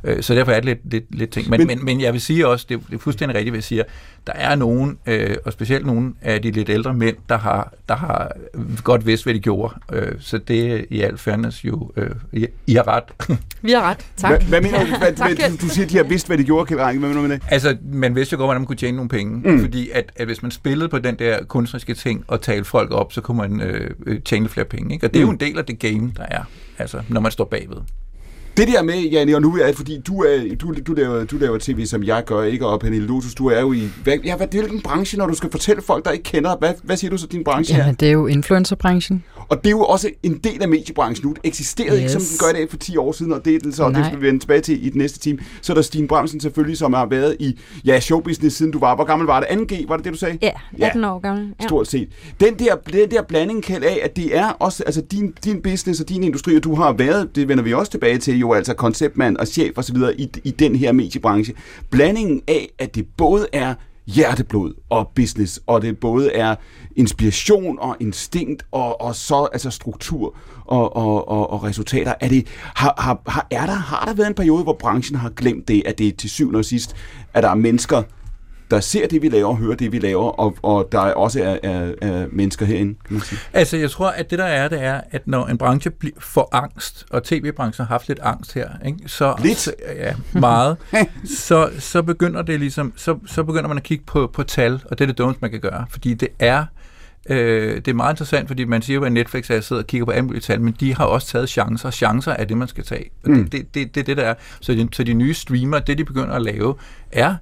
Øh, 0.05 0.22
så 0.22 0.34
derfor 0.34 0.53
er 0.53 0.61
det 0.61 0.64
lidt, 0.64 0.90
lidt, 0.90 1.05
lidt 1.11 1.30
ting. 1.30 1.50
Men, 1.50 1.61
men, 1.61 1.66
men, 1.66 1.84
men 1.84 2.00
jeg 2.00 2.12
vil 2.12 2.20
sige 2.20 2.41
også, 2.47 2.66
det, 2.68 2.80
det 2.90 2.95
er 2.95 2.99
fuldstændig 2.99 3.36
rigtigt, 3.36 3.53
hvad 3.53 3.59
jeg 3.59 3.64
siger, 3.64 3.82
der 4.26 4.32
er 4.32 4.55
nogen, 4.55 4.99
øh, 5.07 5.36
og 5.45 5.53
specielt 5.53 5.86
nogle 5.86 6.12
af 6.22 6.43
de 6.43 6.51
lidt 6.51 6.68
ældre 6.68 6.95
mænd, 6.95 7.16
der 7.28 7.38
har, 7.38 7.72
der 7.88 7.95
har 7.97 8.32
godt 8.84 9.07
vidst, 9.07 9.24
hvad 9.24 9.34
de 9.34 9.38
gjorde. 9.40 9.74
Øh, 9.93 10.12
så 10.20 10.38
det 10.38 10.72
er 10.72 10.84
i 10.90 11.01
al 11.01 11.18
fairness 11.18 11.64
jo, 11.64 11.90
øh, 11.97 12.11
I, 12.32 12.47
I 12.66 12.74
har 12.74 12.88
ret. 12.88 13.38
Vi 13.62 13.72
har 13.72 13.82
ret. 13.82 14.07
Tak. 14.16 14.30
Hvad, 14.30 14.40
hvad 14.49 14.61
mener 14.61 14.78
du? 14.84 14.97
Hvad, 14.99 15.12
hvad, 15.36 15.51
du, 15.51 15.57
du 15.66 15.68
siger, 15.68 15.84
at 15.84 15.90
de 15.90 15.97
har 15.97 16.05
vidst, 16.05 16.26
hvad 16.26 16.38
de 16.38 16.45
gjorde, 16.45 16.82
Ranke. 16.82 16.99
Hvad 16.99 17.09
mener 17.09 17.22
du 17.22 17.28
med 17.28 17.36
det? 17.36 17.45
Altså, 17.51 17.76
man 17.93 18.14
vidste 18.14 18.32
jo 18.34 18.38
godt, 18.38 18.47
hvordan 18.47 18.61
man 18.61 18.66
kunne 18.66 18.76
tjene 18.76 18.97
nogle 18.97 19.09
penge. 19.09 19.51
Mm. 19.51 19.61
Fordi 19.61 19.90
at, 19.90 20.12
at 20.16 20.26
hvis 20.26 20.43
man 20.43 20.51
spillede 20.51 20.88
på 20.88 20.99
den 20.99 21.14
der 21.18 21.45
kunstneriske 21.45 21.95
ting 21.95 22.24
og 22.28 22.40
talte 22.40 22.64
folk 22.64 22.90
op, 22.90 23.12
så 23.12 23.20
kunne 23.20 23.36
man 23.36 23.61
øh, 23.61 24.20
tjene 24.24 24.49
flere 24.49 24.64
penge. 24.66 24.95
Ikke? 24.95 25.07
Og 25.07 25.11
det 25.14 25.18
er 25.18 25.20
jo 25.20 25.26
Mm. 25.26 25.32
en 25.32 25.40
del 25.40 25.59
af 25.59 25.64
det 25.64 25.78
game, 25.78 26.12
der 26.16 26.22
er, 26.28 26.43
altså, 26.78 27.03
når 27.09 27.20
man 27.20 27.32
står 27.32 27.45
bagved. 27.45 27.76
Det 28.57 28.68
der 28.68 28.82
med, 28.82 28.94
Janne, 28.94 29.34
og 29.34 29.42
nu 29.42 29.57
er 29.57 29.66
det, 29.66 29.76
fordi 29.76 30.00
du, 30.07 30.22
er, 30.22 30.55
du, 30.61 30.74
du, 30.86 30.92
laver, 30.94 31.24
du 31.24 31.36
laver 31.36 31.59
tv, 31.61 31.86
som 31.86 32.03
jeg 32.03 32.24
gør, 32.26 32.42
ikke? 32.42 32.66
Og 32.66 32.80
Pernille 32.80 33.07
Lotus, 33.07 33.34
du 33.34 33.46
er 33.46 33.61
jo 33.61 33.72
i... 33.72 33.88
Hvad, 34.03 34.18
ja, 34.24 34.36
hvad, 34.36 34.46
hvilken 34.50 34.82
branche, 34.82 35.18
når 35.18 35.26
du 35.26 35.34
skal 35.34 35.50
fortælle 35.50 35.82
folk, 35.82 36.05
der 36.05 36.11
ikke 36.11 36.22
kender? 36.22 36.57
Hvad, 36.57 36.74
hvad 36.82 36.96
siger 36.96 37.11
du 37.11 37.16
så, 37.16 37.26
din 37.26 37.44
branche 37.44 37.78
er? 37.78 37.86
Ja, 37.86 37.92
det 38.00 38.09
er 38.09 38.12
jo 38.12 38.26
influencerbranchen. 38.26 39.24
Og 39.48 39.59
det 39.64 39.66
er 39.66 39.70
jo 39.70 39.84
også 39.84 40.11
en 40.22 40.38
del 40.44 40.62
af 40.62 40.68
mediebranchen 40.68 41.26
nu. 41.28 41.32
Det 41.32 41.40
eksisterede 41.44 41.92
yes. 41.96 42.00
ikke, 42.00 42.12
som 42.12 42.22
den 42.22 42.38
gør 42.38 42.59
i 42.59 42.61
dag 42.62 42.70
for 42.70 42.76
10 42.76 42.96
år 42.96 43.12
siden, 43.12 43.32
og 43.32 43.44
det 43.44 43.55
er 43.55 43.59
den 43.59 43.72
så, 43.72 43.82
og 43.82 43.90
det 43.90 43.98
Nej. 43.98 44.09
skal 44.09 44.20
vi 44.20 44.26
vende 44.26 44.40
tilbage 44.40 44.61
til 44.61 44.86
i 44.86 44.90
den 44.90 44.98
næste 44.98 45.18
time. 45.18 45.38
Så 45.61 45.72
er 45.72 45.74
der 45.74 45.82
Stine 45.82 46.09
Bramsen 46.09 46.40
selvfølgelig, 46.40 46.78
som 46.78 46.92
har 46.92 47.07
været 47.07 47.36
i 47.40 47.59
ja, 47.84 48.00
showbusiness 48.00 48.57
siden 48.57 48.72
du 48.72 48.78
var. 48.78 48.94
Hvor 48.94 49.05
gammel 49.05 49.26
var 49.26 49.40
det? 49.40 49.46
2G, 49.46 49.88
var 49.88 49.96
det 49.96 50.05
det, 50.05 50.12
du 50.12 50.18
sagde? 50.18 50.38
Ja, 50.42 50.50
Ja. 50.78 50.86
18 50.86 51.05
år 51.05 51.18
gammel. 51.18 51.55
Ja. 51.61 51.66
Stort 51.66 51.88
set. 51.88 52.09
Den 52.40 52.55
der, 52.59 52.74
den 52.92 53.11
der 53.11 53.22
blanding, 53.22 53.62
Kjeld, 53.62 53.84
af, 53.84 54.00
at 54.05 54.16
det 54.16 54.36
er 54.36 54.48
også, 54.48 54.82
altså 54.84 55.00
din, 55.00 55.32
din 55.44 55.62
business 55.62 56.00
og 56.00 56.09
din 56.09 56.22
industri, 56.22 56.57
og 56.57 56.64
du 56.64 56.74
har 56.74 56.92
været, 56.92 57.36
det 57.36 57.48
vender 57.48 57.64
vi 57.64 57.72
også 57.74 57.90
tilbage 57.92 58.18
til, 58.18 58.41
jo 58.43 58.53
altså 58.53 58.74
konceptmand 58.74 59.36
og 59.36 59.47
chef 59.47 59.76
og 59.76 59.84
så 59.84 59.93
videre 59.93 60.20
i, 60.20 60.30
i 60.45 60.51
den 60.51 60.76
her 60.76 60.93
mediebranche. 60.93 61.55
Blandingen 61.90 62.43
af, 62.49 62.68
at 62.78 62.95
det 62.95 63.07
både 63.16 63.47
er 63.53 63.74
hjerteblod 64.07 64.74
og 64.90 65.11
business, 65.14 65.61
og 65.66 65.82
det 65.82 65.99
både 65.99 66.32
er 66.32 66.55
inspiration 66.97 67.78
og 67.78 67.97
instinkt, 68.01 68.66
og, 68.70 69.01
og 69.01 69.14
så 69.14 69.49
altså 69.53 69.70
struktur 69.70 70.36
og, 70.64 70.97
og, 70.97 71.28
og, 71.28 71.51
og 71.51 71.64
resultater. 71.64 72.14
Er, 72.20 72.28
det, 72.28 72.47
har, 72.74 72.95
har, 72.99 73.22
har, 73.26 73.47
er 73.51 73.66
der, 73.66 73.72
har 73.72 74.05
der 74.07 74.14
været 74.14 74.28
en 74.28 74.34
periode, 74.34 74.62
hvor 74.62 74.76
branchen 74.80 75.18
har 75.18 75.30
glemt 75.30 75.68
det, 75.68 75.82
at 75.86 75.99
det 75.99 76.16
til 76.16 76.30
syvende 76.30 76.59
og 76.59 76.64
sidst, 76.64 76.97
at 77.34 77.43
der 77.43 77.49
er 77.49 77.55
mennesker, 77.55 78.03
der 78.72 78.80
ser 78.80 79.06
det, 79.06 79.22
vi 79.22 79.28
laver, 79.28 79.54
hører 79.54 79.74
det, 79.74 79.92
vi 79.92 79.98
laver, 79.98 80.30
og, 80.30 80.56
og 80.62 80.88
der 80.92 80.98
også 80.98 81.42
er, 81.42 81.58
er, 81.62 81.92
er 82.02 82.26
mennesker 82.32 82.66
herinde, 82.66 82.94
kan 83.06 83.12
man 83.14 83.20
sige. 83.20 83.38
Altså, 83.52 83.76
jeg 83.76 83.90
tror, 83.90 84.08
at 84.08 84.30
det 84.30 84.38
der 84.38 84.44
er, 84.44 84.68
det 84.68 84.82
er, 84.82 85.00
at 85.10 85.26
når 85.26 85.46
en 85.46 85.58
branche 85.58 85.92
får 86.18 86.48
angst, 86.52 87.06
og 87.10 87.24
tv-branchen 87.24 87.86
har 87.86 87.94
haft 87.94 88.08
lidt 88.08 88.20
angst 88.22 88.54
her, 88.54 88.68
ikke? 88.86 88.98
så 89.06 89.34
Lidt? 89.42 89.58
Så, 89.58 89.72
ja, 89.96 90.14
meget, 90.32 90.76
så, 91.48 91.70
så 91.78 92.02
begynder 92.02 92.42
det 92.42 92.60
ligesom, 92.60 92.92
så, 92.96 93.18
så 93.26 93.42
begynder 93.44 93.68
man 93.68 93.76
at 93.76 93.82
kigge 93.82 94.04
på, 94.06 94.30
på 94.32 94.42
tal, 94.42 94.80
og 94.84 94.98
det 94.98 95.04
er 95.04 95.06
det 95.06 95.18
dummeste, 95.18 95.38
man 95.42 95.50
kan 95.50 95.60
gøre, 95.60 95.84
fordi 95.90 96.14
det 96.14 96.28
er 96.38 96.64
Øh, 97.30 97.74
det 97.76 97.88
er 97.88 97.94
meget 97.94 98.12
interessant, 98.12 98.48
fordi 98.48 98.64
man 98.64 98.82
siger 98.82 98.94
jo, 98.94 99.04
at 99.04 99.12
Netflix 99.12 99.50
er 99.50 99.60
sidder 99.60 99.82
og 99.82 99.86
kigger 99.86 100.04
på 100.04 100.10
alle 100.10 100.24
mulige 100.24 100.40
tal, 100.40 100.60
men 100.60 100.76
de 100.80 100.94
har 100.94 101.04
også 101.04 101.26
taget 101.26 101.48
chancer. 101.48 101.90
Chancer 101.90 102.32
er 102.32 102.44
det, 102.44 102.56
man 102.56 102.68
skal 102.68 102.84
tage. 102.84 103.10
Og 103.24 103.30
Mm. 103.30 103.44
det, 103.44 103.52
det, 103.52 103.74
det, 103.74 103.94
det 103.94 104.00
er 104.00 104.04
det, 104.04 104.16
der 104.16 104.22
er. 104.22 104.34
Så 104.60 104.72
de, 104.72 104.88
så 104.92 105.04
de 105.04 105.14
nye 105.14 105.34
streamer, 105.34 105.78
det 105.78 105.98
de 105.98 106.04
begynder 106.04 106.34
at 106.34 106.42
lave, 106.42 106.74
er 107.12 107.34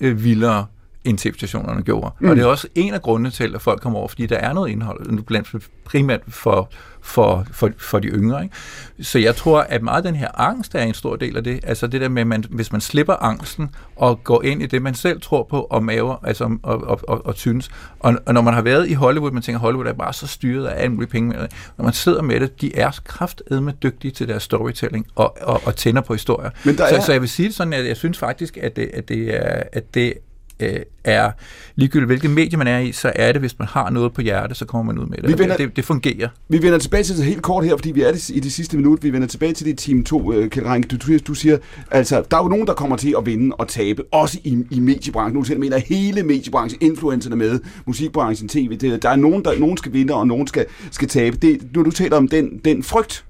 øh, 0.00 0.24
vildere 0.24 0.66
end 1.08 1.18
tv-stationerne 1.18 1.82
gjorde. 1.82 2.10
Mm. 2.20 2.30
Og 2.30 2.36
det 2.36 2.42
er 2.42 2.46
også 2.46 2.68
en 2.74 2.94
af 2.94 3.02
grundene 3.02 3.30
til, 3.30 3.54
at 3.54 3.62
folk 3.62 3.80
kommer 3.80 3.98
over, 3.98 4.08
fordi 4.08 4.26
der 4.26 4.36
er 4.36 4.52
noget 4.52 4.70
indhold, 4.70 5.22
blandt 5.22 5.48
primært 5.84 6.20
for, 6.28 6.70
for, 7.02 7.46
for, 7.52 7.70
for 7.78 7.98
de 7.98 8.08
yngre. 8.08 8.42
Ikke? 8.42 8.54
Så 9.00 9.18
jeg 9.18 9.36
tror, 9.36 9.60
at 9.60 9.82
meget 9.82 10.04
den 10.04 10.14
her 10.14 10.40
angst 10.40 10.74
er 10.74 10.82
en 10.82 10.94
stor 10.94 11.16
del 11.16 11.36
af 11.36 11.44
det. 11.44 11.60
Altså 11.62 11.86
det 11.86 12.00
der 12.00 12.08
med, 12.08 12.20
at 12.20 12.26
man, 12.26 12.44
hvis 12.50 12.72
man 12.72 12.80
slipper 12.80 13.14
angsten 13.14 13.68
og 13.96 14.24
går 14.24 14.42
ind 14.42 14.62
i 14.62 14.66
det, 14.66 14.82
man 14.82 14.94
selv 14.94 15.20
tror 15.20 15.46
på 15.50 15.60
og 15.70 15.84
maver, 15.84 16.16
altså 16.24 16.58
og, 16.62 16.80
og, 16.82 17.00
og, 17.08 17.26
og 17.26 17.34
synes. 17.36 17.70
Og, 18.00 18.14
og 18.26 18.34
når 18.34 18.40
man 18.40 18.54
har 18.54 18.62
været 18.62 18.88
i 18.88 18.92
Hollywood, 18.92 19.30
man 19.30 19.42
tænker, 19.42 19.58
Hollywood 19.58 19.86
er 19.86 19.92
bare 19.92 20.12
så 20.12 20.26
styret 20.26 20.66
af 20.66 20.82
alle 20.82 20.92
mulige 20.92 21.10
penge. 21.10 21.34
Når 21.76 21.84
man 21.84 21.92
sidder 21.92 22.22
med 22.22 22.40
det, 22.40 22.60
de 22.60 22.76
er 22.76 23.00
kraftedme 23.04 23.72
dygtige 23.82 24.10
til 24.10 24.28
deres 24.28 24.42
storytelling 24.42 25.06
og, 25.14 25.36
og, 25.40 25.60
og 25.64 25.76
tænder 25.76 26.00
på 26.02 26.12
historier. 26.14 26.50
Men 26.64 26.78
der 26.78 26.88
så, 26.88 26.96
er- 26.96 27.00
så 27.00 27.12
jeg 27.12 27.20
vil 27.20 27.28
sige 27.28 27.48
det 27.48 27.54
sådan, 27.56 27.72
at 27.72 27.86
jeg 27.86 27.96
synes 27.96 28.18
faktisk, 28.18 28.56
at 28.56 28.76
det, 28.76 28.90
at 28.94 29.08
det 29.08 29.36
er, 29.36 29.62
at 29.72 29.94
det 29.94 30.14
øh, 30.60 30.76
er 31.04 31.30
ligegyldigt 31.76 32.06
hvilket 32.08 32.30
medie 32.30 32.58
man 32.58 32.66
er 32.66 32.78
i, 32.78 32.92
så 32.92 33.12
er 33.16 33.32
det, 33.32 33.40
hvis 33.40 33.58
man 33.58 33.68
har 33.68 33.90
noget 33.90 34.12
på 34.12 34.20
hjerte, 34.20 34.54
så 34.54 34.64
kommer 34.64 34.92
man 34.92 35.02
ud 35.02 35.06
med 35.08 35.16
det. 35.16 35.28
Vi 35.28 35.32
Og 35.32 35.38
vender- 35.38 35.56
det, 35.56 35.76
det, 35.76 35.84
fungerer. 35.84 36.28
Vi 36.48 36.62
vender 36.62 36.78
tilbage 36.78 37.02
til 37.04 37.16
det 37.16 37.24
helt 37.24 37.42
kort 37.42 37.64
her, 37.64 37.76
fordi 37.76 37.90
vi 37.90 38.02
er 38.02 38.12
det, 38.12 38.28
i 38.30 38.40
det 38.40 38.52
sidste 38.52 38.76
minut. 38.76 39.02
Vi 39.02 39.12
vender 39.12 39.28
tilbage 39.28 39.52
til 39.52 39.66
det 39.66 39.78
team 39.78 40.04
2, 40.04 40.22
uh, 40.22 40.46
Kjeld 40.48 40.66
Rank. 40.66 40.90
Du, 40.90 40.96
du, 40.96 41.18
du 41.18 41.34
siger, 41.34 41.58
altså, 41.90 42.22
der 42.30 42.36
er 42.36 42.42
jo 42.42 42.48
nogen, 42.48 42.66
der 42.66 42.74
kommer 42.74 42.96
til 42.96 43.14
at 43.18 43.26
vinde 43.26 43.56
og 43.56 43.68
tabe, 43.68 44.02
også 44.12 44.38
i, 44.44 44.64
i 44.70 44.80
mediebranchen. 44.80 45.36
Nu 45.38 45.44
selv 45.44 45.60
mener 45.60 45.78
hele 45.78 46.22
mediebranchen, 46.22 46.82
influencerne 46.82 47.36
med, 47.36 47.60
musikbranchen, 47.86 48.48
tv. 48.48 48.76
Det, 48.76 49.02
der 49.02 49.08
er 49.10 49.16
nogen, 49.16 49.44
der 49.44 49.58
nogen 49.58 49.76
skal 49.76 49.92
vinde, 49.92 50.14
og 50.14 50.26
nogen 50.26 50.46
skal, 50.46 50.66
skal 50.90 51.08
tabe. 51.08 51.36
Det, 51.36 51.58
nu 51.74 51.82
du 51.84 51.90
taler 51.90 52.16
om 52.16 52.28
den, 52.28 52.60
den 52.64 52.82
frygt. 52.82 53.24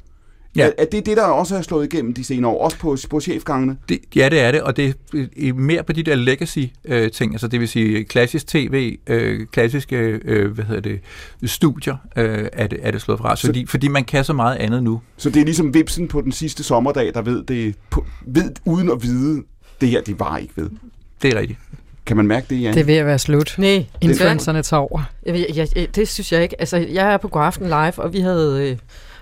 Ja. 0.58 0.66
Er, 0.66 0.70
er 0.78 0.84
det 0.84 1.06
det, 1.06 1.16
der 1.16 1.22
også 1.24 1.56
er 1.56 1.62
slået 1.62 1.92
igennem 1.92 2.14
de 2.14 2.24
senere 2.24 2.50
år, 2.50 2.64
også 2.64 2.78
på, 2.78 2.96
på 3.10 3.20
chefgangene? 3.20 3.76
Det, 3.88 3.98
ja, 4.16 4.28
det 4.28 4.40
er 4.40 4.52
det, 4.52 4.62
og 4.62 4.76
det 4.76 4.94
er 5.14 5.52
mere 5.52 5.82
på 5.82 5.92
de 5.92 6.02
der 6.02 6.14
legacy-ting, 6.14 7.32
altså 7.32 7.48
det 7.48 7.60
vil 7.60 7.68
sige 7.68 8.04
klassisk 8.04 8.46
tv, 8.46 8.96
øh, 9.06 9.46
klassiske 9.52 9.96
øh, 10.24 10.50
hvad 10.52 10.64
hedder 10.64 10.80
det, 10.80 11.00
studier, 11.50 11.96
øh, 12.16 12.48
er, 12.52 12.66
det, 12.66 12.78
er 12.82 12.90
det 12.90 13.00
slået 13.00 13.20
fra, 13.20 13.36
Så- 13.36 13.46
fordi, 13.46 13.66
fordi 13.66 13.88
man 13.88 14.04
kan 14.04 14.24
så 14.24 14.32
meget 14.32 14.56
andet 14.56 14.82
nu. 14.82 15.00
Så 15.16 15.30
det 15.30 15.40
er 15.40 15.44
ligesom 15.44 15.74
vipsen 15.74 16.08
på 16.08 16.20
den 16.20 16.32
sidste 16.32 16.62
sommerdag, 16.62 17.14
der 17.14 17.22
ved 17.22 17.42
det, 17.44 17.74
på, 17.90 18.04
ved, 18.26 18.50
uden 18.64 18.90
at 18.90 19.02
vide, 19.02 19.42
det 19.80 19.88
her, 19.88 20.00
det 20.00 20.20
var 20.20 20.36
ikke 20.36 20.52
ved. 20.56 20.70
Det 21.22 21.34
er 21.34 21.40
rigtigt. 21.40 21.58
Kan 22.06 22.16
man 22.16 22.26
mærke 22.26 22.46
det, 22.50 22.62
Jan? 22.62 22.74
Det 22.74 22.80
er 22.80 22.84
ved 22.84 22.94
at 22.94 23.06
være 23.06 23.18
slut. 23.18 23.54
Nej, 23.58 23.84
Influencerne 24.00 24.62
tager 24.62 24.80
over. 24.80 25.02
Jeg, 25.26 25.46
jeg, 25.54 25.68
jeg, 25.76 25.96
det 25.96 26.08
synes 26.08 26.32
jeg 26.32 26.42
ikke. 26.42 26.60
Altså, 26.60 26.76
jeg 26.76 27.12
er 27.12 27.16
på 27.16 27.28
Godaften 27.28 27.66
Live, 27.66 27.98
og 27.98 28.12
vi 28.12 28.20
havde 28.20 28.70
øh, 28.70 28.76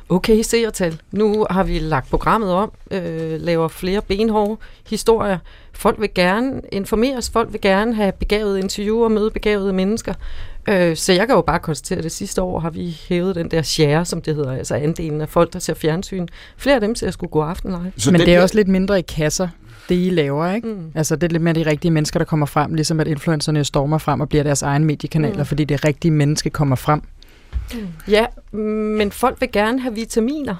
okay 0.08 0.42
seertal. 0.42 1.00
Nu 1.12 1.46
har 1.50 1.62
vi 1.64 1.78
lagt 1.78 2.10
programmet 2.10 2.50
om, 2.52 2.72
øh, 2.90 3.40
laver 3.40 3.68
flere 3.68 4.00
benhårde 4.02 4.56
historier. 4.90 5.38
Folk 5.72 6.00
vil 6.00 6.14
gerne 6.14 6.60
informeres, 6.72 7.30
folk 7.30 7.52
vil 7.52 7.60
gerne 7.60 7.94
have 7.94 8.12
begavede 8.12 8.60
interviewer, 8.60 9.08
møde 9.08 9.30
begavede 9.30 9.72
mennesker. 9.72 10.14
Øh, 10.68 10.96
så 10.96 11.12
jeg 11.12 11.26
kan 11.26 11.36
jo 11.36 11.40
bare 11.42 11.58
konstatere, 11.58 11.98
at 11.98 12.04
det 12.04 12.12
sidste 12.12 12.42
år 12.42 12.60
har 12.60 12.70
vi 12.70 12.96
hævet 13.08 13.34
den 13.34 13.50
der 13.50 13.62
share, 13.62 14.04
som 14.04 14.22
det 14.22 14.34
hedder, 14.34 14.52
altså 14.52 14.74
andelen 14.74 15.20
af 15.20 15.28
folk, 15.28 15.52
der 15.52 15.58
ser 15.58 15.74
fjernsyn. 15.74 16.26
Flere 16.56 16.74
af 16.74 16.80
dem 16.80 16.94
ser 16.94 17.10
sgu 17.10 17.26
gå 17.26 17.40
aften 17.42 17.70
live. 17.70 17.92
Så 17.96 18.10
Men 18.12 18.20
det 18.20 18.34
er 18.34 18.42
også 18.42 18.54
lidt 18.54 18.68
mindre 18.68 18.98
i 18.98 19.02
kasser, 19.02 19.48
det 19.88 19.94
I 20.06 20.10
laver, 20.10 20.50
ikke? 20.52 20.68
Mm. 20.68 20.92
Altså, 20.94 21.16
det 21.16 21.22
er 21.22 21.28
lidt 21.32 21.42
mere 21.42 21.54
de 21.54 21.66
rigtige 21.66 21.90
mennesker, 21.90 22.18
der 22.20 22.24
kommer 22.24 22.46
frem, 22.46 22.74
ligesom 22.74 23.00
at 23.00 23.08
influencerne 23.08 23.64
stormer 23.64 23.98
frem 23.98 24.20
og 24.20 24.28
bliver 24.28 24.42
deres 24.44 24.62
egen 24.62 24.84
mediekanaler, 24.84 25.38
Mm. 25.38 25.44
fordi 25.46 25.64
det 25.64 25.84
rigtige 25.84 26.12
menneske 26.12 26.50
kommer 26.50 26.76
frem. 26.76 27.02
Ja, 28.08 28.26
men 28.56 29.12
folk 29.12 29.40
vil 29.40 29.52
gerne 29.52 29.80
have 29.80 29.94
vitaminer, 29.94 30.56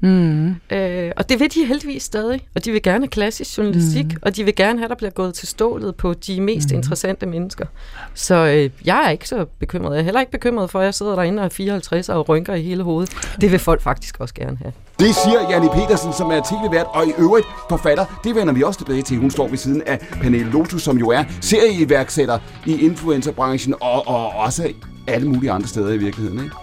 Mm. 0.00 0.48
øh, 0.76 1.12
og 1.16 1.28
det 1.28 1.40
vil 1.40 1.54
de 1.54 1.64
heldigvis 1.64 2.02
stadig. 2.02 2.48
Og 2.54 2.64
de 2.64 2.72
vil 2.72 2.82
gerne 2.82 3.04
have 3.04 3.08
klassisk 3.08 3.58
journalistik, 3.58 4.04
mm. 4.04 4.18
og 4.22 4.36
de 4.36 4.44
vil 4.44 4.54
gerne 4.54 4.78
have, 4.78 4.84
at 4.84 4.90
der 4.90 4.96
bliver 4.96 5.10
gået 5.10 5.34
til 5.34 5.48
stålet 5.48 5.94
på 5.94 6.14
de 6.14 6.40
mest 6.40 6.70
mm. 6.70 6.76
interessante 6.76 7.26
mennesker. 7.26 7.66
Så 8.14 8.34
øh, 8.34 8.70
jeg 8.84 9.04
er 9.06 9.10
ikke 9.10 9.28
så 9.28 9.44
bekymret. 9.58 9.94
Jeg 9.94 10.00
er 10.00 10.04
heller 10.04 10.20
ikke 10.20 10.32
bekymret 10.32 10.70
for, 10.70 10.78
at 10.80 10.84
jeg 10.84 10.94
sidder 10.94 11.14
derinde 11.14 11.40
og 11.40 11.44
er 11.44 11.48
54 11.48 12.08
og 12.08 12.28
rynker 12.28 12.54
i 12.54 12.62
hele 12.62 12.82
hovedet. 12.82 13.16
Det 13.40 13.52
vil 13.52 13.58
folk 13.58 13.82
faktisk 13.82 14.20
også 14.20 14.34
gerne 14.34 14.56
have. 14.62 14.72
Det 14.98 15.14
siger 15.14 15.50
Janne 15.50 15.68
Petersen, 15.68 16.12
som 16.12 16.30
er 16.30 16.40
tv-vært 16.40 16.86
og 16.94 17.06
i 17.06 17.12
øvrigt 17.18 17.46
forfatter. 17.68 18.04
Det 18.24 18.34
vender 18.34 18.54
vi 18.54 18.62
også 18.62 18.78
tilbage 18.78 19.02
til. 19.02 19.18
Hun 19.18 19.30
står 19.30 19.48
ved 19.48 19.58
siden 19.58 19.82
af 19.86 19.98
Pernille 19.98 20.50
Lotus, 20.50 20.82
som 20.82 20.98
jo 20.98 21.08
er 21.08 21.24
serieiværksætter 21.40 22.38
i 22.66 22.80
influencerbranchen 22.86 23.74
og, 23.80 24.08
og 24.08 24.28
også 24.28 24.72
alle 25.06 25.28
mulige 25.28 25.50
andre 25.50 25.68
steder 25.68 25.92
i 25.92 25.96
virkeligheden. 25.96 26.44
Ikke? 26.44 26.56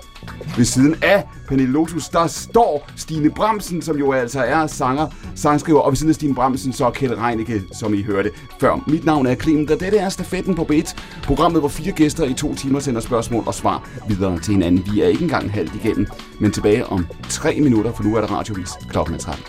Ved 0.58 0.66
siden 0.66 0.96
af 1.02 1.24
Pernille 1.48 1.72
Lotus, 1.72 2.10
der 2.10 2.28
står 2.28 2.90
Stine 2.96 3.30
Bramsen, 3.30 3.82
som 3.82 3.98
jo 3.98 4.12
altså 4.12 4.44
er 4.44 4.68
sanger, 4.68 5.08
sangskriver, 5.36 5.80
og 5.80 5.92
ved 5.92 5.96
siden 5.96 6.10
af 6.10 6.16
Stine 6.16 6.36
Bramsen, 6.36 6.74
så 6.74 6.90
Kjeld 6.90 7.18
Reinicke, 7.18 7.62
som 7.74 7.94
I 7.94 8.02
hørte 8.02 8.32
før. 8.60 8.84
Mit 8.88 9.06
navn 9.06 9.28
er 9.28 9.36
Clement, 9.36 9.72
og 9.72 9.80
dette 9.80 9.98
er 9.98 10.10
Stafetten 10.10 10.56
på 10.56 10.68
B1, 10.72 10.96
programmet, 11.24 11.62
hvor 11.62 11.70
fire 11.70 11.92
gæster 11.92 12.26
i 12.26 12.34
to 12.34 12.56
timer 12.56 12.80
sender 12.80 13.02
spørgsmål 13.02 13.44
og 13.48 13.54
svar 13.54 13.90
videre 14.08 14.40
til 14.40 14.54
hinanden. 14.54 14.94
Vi 14.94 15.02
er 15.02 15.08
ikke 15.08 15.24
engang 15.24 15.52
halvt 15.52 15.76
igennem, 15.76 16.08
men 16.40 16.52
tilbage 16.52 16.86
om 16.86 17.08
tre 17.30 17.60
minutter, 17.60 17.94
for 17.94 18.04
nu 18.04 18.16
er 18.16 18.22
der 18.22 18.28
radiovis 18.28 18.70
klokken 18.90 19.16
er 19.16 19.20
13. 19.20 19.44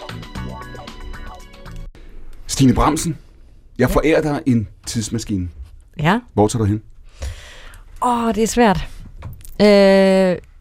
Stine 2.47 2.75
Bramsen, 2.75 3.19
jeg 3.79 3.91
forærer 3.91 4.23
dig 4.23 4.43
en 4.47 4.69
tidsmaskine. 4.87 5.49
Ja. 5.99 6.21
Hvor 6.35 6.49
tager 6.49 6.65
du 6.65 6.65
hen? 6.65 6.83
Åh, 8.03 8.25
oh, 8.25 8.35
det 8.35 8.43
er 8.43 8.47
svært. 8.47 8.89
Øh, 9.61 10.52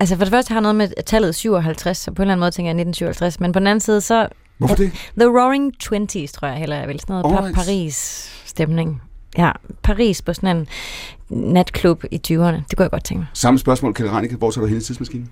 altså 0.00 0.16
for 0.16 0.24
det 0.24 0.32
første 0.32 0.52
har 0.52 0.60
noget 0.60 0.76
med 0.76 0.88
tallet 1.06 1.34
57, 1.34 1.98
så 1.98 2.10
på 2.10 2.22
en 2.22 2.24
eller 2.24 2.32
anden 2.32 2.40
måde 2.40 2.50
tænker 2.50 2.68
jeg 2.68 2.80
1957. 2.80 3.40
Men 3.40 3.52
på 3.52 3.58
den 3.58 3.66
anden 3.66 3.80
side, 3.80 4.00
så 4.00 4.28
Hvorfor 4.58 4.74
det? 4.74 4.92
The 5.18 5.28
Roaring 5.28 5.78
Twenties, 5.80 6.32
tror 6.32 6.48
jeg 6.48 6.56
heller 6.56 6.76
jeg 6.76 6.88
vil. 6.88 7.00
Sådan 7.00 7.12
noget 7.22 7.36
Alright. 7.36 7.54
Paris-stemning. 7.54 9.02
Ja, 9.38 9.50
Paris 9.82 10.22
på 10.22 10.32
sådan 10.32 10.56
en 10.56 10.66
natklub 11.28 12.04
i 12.10 12.20
20'erne. 12.28 12.34
Det 12.70 12.76
kunne 12.76 12.82
jeg 12.82 12.90
godt 12.90 13.04
tænke 13.04 13.18
mig. 13.18 13.26
Samme 13.32 13.58
spørgsmål, 13.58 13.94
Kjeld 13.94 14.10
Reinicke. 14.10 14.36
Hvor 14.36 14.50
tager 14.50 14.62
du 14.62 14.68
hen 14.68 14.78
i 14.78 14.80
tidsmaskinen? 14.80 15.30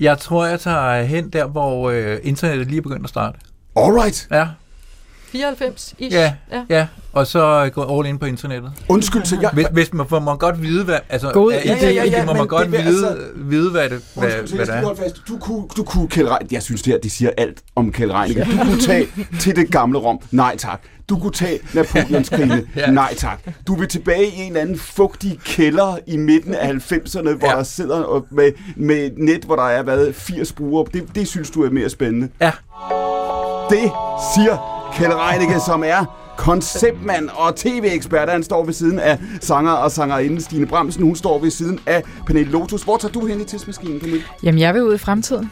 Jeg 0.00 0.18
tror, 0.18 0.46
jeg 0.46 0.60
tager 0.60 1.02
hen 1.02 1.30
der, 1.30 1.46
hvor 1.46 1.90
øh, 1.90 2.18
internettet 2.22 2.66
lige 2.66 2.78
er 2.78 2.82
begyndt 2.82 3.04
at 3.04 3.08
starte. 3.08 3.38
Alright. 3.76 4.28
Ja, 4.30 4.48
94 5.34 5.94
ish. 5.98 6.14
Ja. 6.14 6.32
ja. 6.52 6.62
ja. 6.68 6.86
Og 7.12 7.26
så 7.26 7.70
gå 7.74 7.98
all 7.98 8.08
in 8.08 8.18
på 8.18 8.26
internettet. 8.26 8.72
Undskyld, 8.88 9.24
så 9.24 9.38
jeg... 9.42 9.50
Hvis, 9.52 9.66
hvis 9.72 9.92
man, 9.92 10.06
får 10.08 10.18
man 10.20 10.38
godt 10.38 10.62
vide, 10.62 10.84
hvad... 10.84 10.98
Altså, 11.08 11.30
God 11.32 11.52
ja, 11.52 11.58
idé. 11.60 11.84
ja, 11.84 11.90
ja, 11.90 12.04
ja, 12.04 12.24
må 12.24 12.32
man 12.34 12.46
godt 12.46 12.62
det 12.64 12.72
vil 12.72 12.84
vide, 12.84 13.08
altså- 13.08 13.24
vide, 13.36 13.70
hvad 13.70 13.90
det, 13.90 14.02
hvad, 14.14 14.24
Undskyld, 14.40 14.56
hvad 14.58 14.66
det 14.66 14.74
er. 14.74 14.94
fast. 14.94 15.16
Du 15.28 15.38
kunne, 15.38 15.64
du 15.76 15.82
kunne 15.84 16.08
Kjeld 16.08 16.28
Reinicke, 16.28 16.54
jeg 16.54 16.62
synes 16.62 16.82
det 16.82 16.92
her, 16.92 17.00
det 17.00 17.12
siger 17.12 17.30
alt 17.36 17.62
om 17.76 17.92
Kjeld 17.92 18.10
Reinicke. 18.12 18.44
Du 18.44 18.56
kunne 18.64 18.80
tage 18.80 19.08
til 19.40 19.56
det 19.56 19.70
gamle 19.70 19.98
Rom. 19.98 20.18
Nej 20.30 20.56
tak. 20.56 20.80
Du 21.08 21.18
kunne 21.18 21.32
tage 21.32 21.58
Napoleons 21.74 22.28
krigene. 22.28 22.62
Ja. 22.76 22.90
Nej 22.90 23.14
tak. 23.16 23.40
Du 23.66 23.74
vil 23.74 23.88
tilbage 23.88 24.26
i 24.26 24.36
en 24.40 24.46
eller 24.46 24.60
anden 24.60 24.78
fugtig 24.78 25.38
kælder 25.44 25.98
i 26.06 26.16
midten 26.16 26.54
af 26.54 26.68
90'erne, 26.70 27.22
hvor 27.34 27.50
Ja. 27.50 27.56
der 27.56 27.62
sidder 27.62 27.96
og 28.02 28.26
med, 28.30 28.52
med 28.76 28.96
et 28.96 29.12
net, 29.18 29.44
hvor 29.44 29.56
der 29.56 29.62
er 29.62 29.82
været 29.82 30.14
80 30.14 30.52
brugere. 30.52 30.86
Det, 30.94 31.04
det 31.14 31.28
synes 31.28 31.50
du 31.50 31.62
er 31.64 31.70
mere 31.70 31.90
spændende. 31.90 32.28
Ja. 32.40 32.50
Det 33.70 33.90
siger 34.36 34.73
Kjeld 34.94 35.12
Reinicke, 35.14 35.60
som 35.66 35.84
er 35.86 36.04
konceptmand 36.36 37.28
og 37.28 37.56
tv-ekspert. 37.56 38.28
Han 38.30 38.42
står 38.42 38.64
ved 38.64 38.72
siden 38.72 38.98
af 38.98 39.18
sanger 39.40 39.72
og 39.72 39.90
sangerinde 39.90 40.42
Stine 40.42 40.66
Bramsen. 40.66 41.02
Hun 41.02 41.16
står 41.16 41.38
ved 41.38 41.50
siden 41.50 41.80
af 41.86 42.02
Pernille 42.26 42.52
Lotus. 42.52 42.82
Hvor 42.82 42.96
tager 42.96 43.12
du 43.12 43.26
hen 43.26 43.40
i 43.40 43.44
tidsmaskinen, 43.44 44.00
Pernille? 44.00 44.22
Jamen, 44.42 44.60
jeg 44.60 44.74
vil 44.74 44.82
ud 44.82 44.94
i 44.94 44.98
fremtiden. 44.98 45.50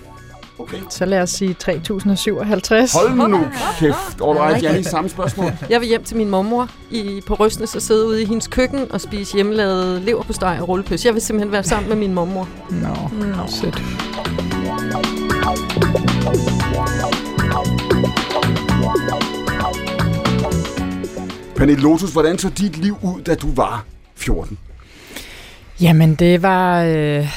Okay. 0.59 0.77
Så 0.91 1.05
lad 1.05 1.23
os 1.23 1.31
sige 1.31 1.55
3057. 1.55 2.93
Hold 2.93 3.29
nu 3.29 3.45
kæft. 3.79 4.21
Alright, 4.23 4.63
Janne, 4.63 4.85
samme 4.85 5.11
spørgsmål. 5.11 5.53
Jeg 5.71 5.81
vil 5.81 5.89
hjem 5.89 6.05
til 6.05 6.17
min 6.17 6.31
mormor 6.31 6.69
i, 6.91 7.23
på 7.27 7.35
Røsnes 7.35 7.75
og 7.75 7.83
sidde 7.83 8.07
ude 8.07 8.23
i 8.23 8.25
hendes 8.25 8.47
køkken 8.47 8.93
og 8.93 9.01
spise 9.01 9.35
hjemmelavet 9.35 10.03
leverpostej 10.03 10.59
og 10.61 10.69
rullepøs. 10.69 11.05
Jeg 11.05 11.15
vil 11.15 11.23
simpelthen 11.23 11.53
være 11.53 11.65
sammen 11.65 11.89
med 11.89 11.97
min 11.97 12.15
mormor. 12.15 12.49
Nå, 12.71 13.27
no. 13.27 13.47
sødt. 13.47 13.83
Pernille 21.63 21.83
Lotus, 21.83 22.13
hvordan 22.13 22.39
så 22.39 22.51
dit 22.51 22.77
liv 22.77 22.97
ud, 23.03 23.21
da 23.23 23.35
du 23.35 23.55
var 23.55 23.85
14? 24.15 24.59
Jamen, 25.81 26.15
det 26.15 26.43
var, 26.43 26.83
øh, 26.83 27.29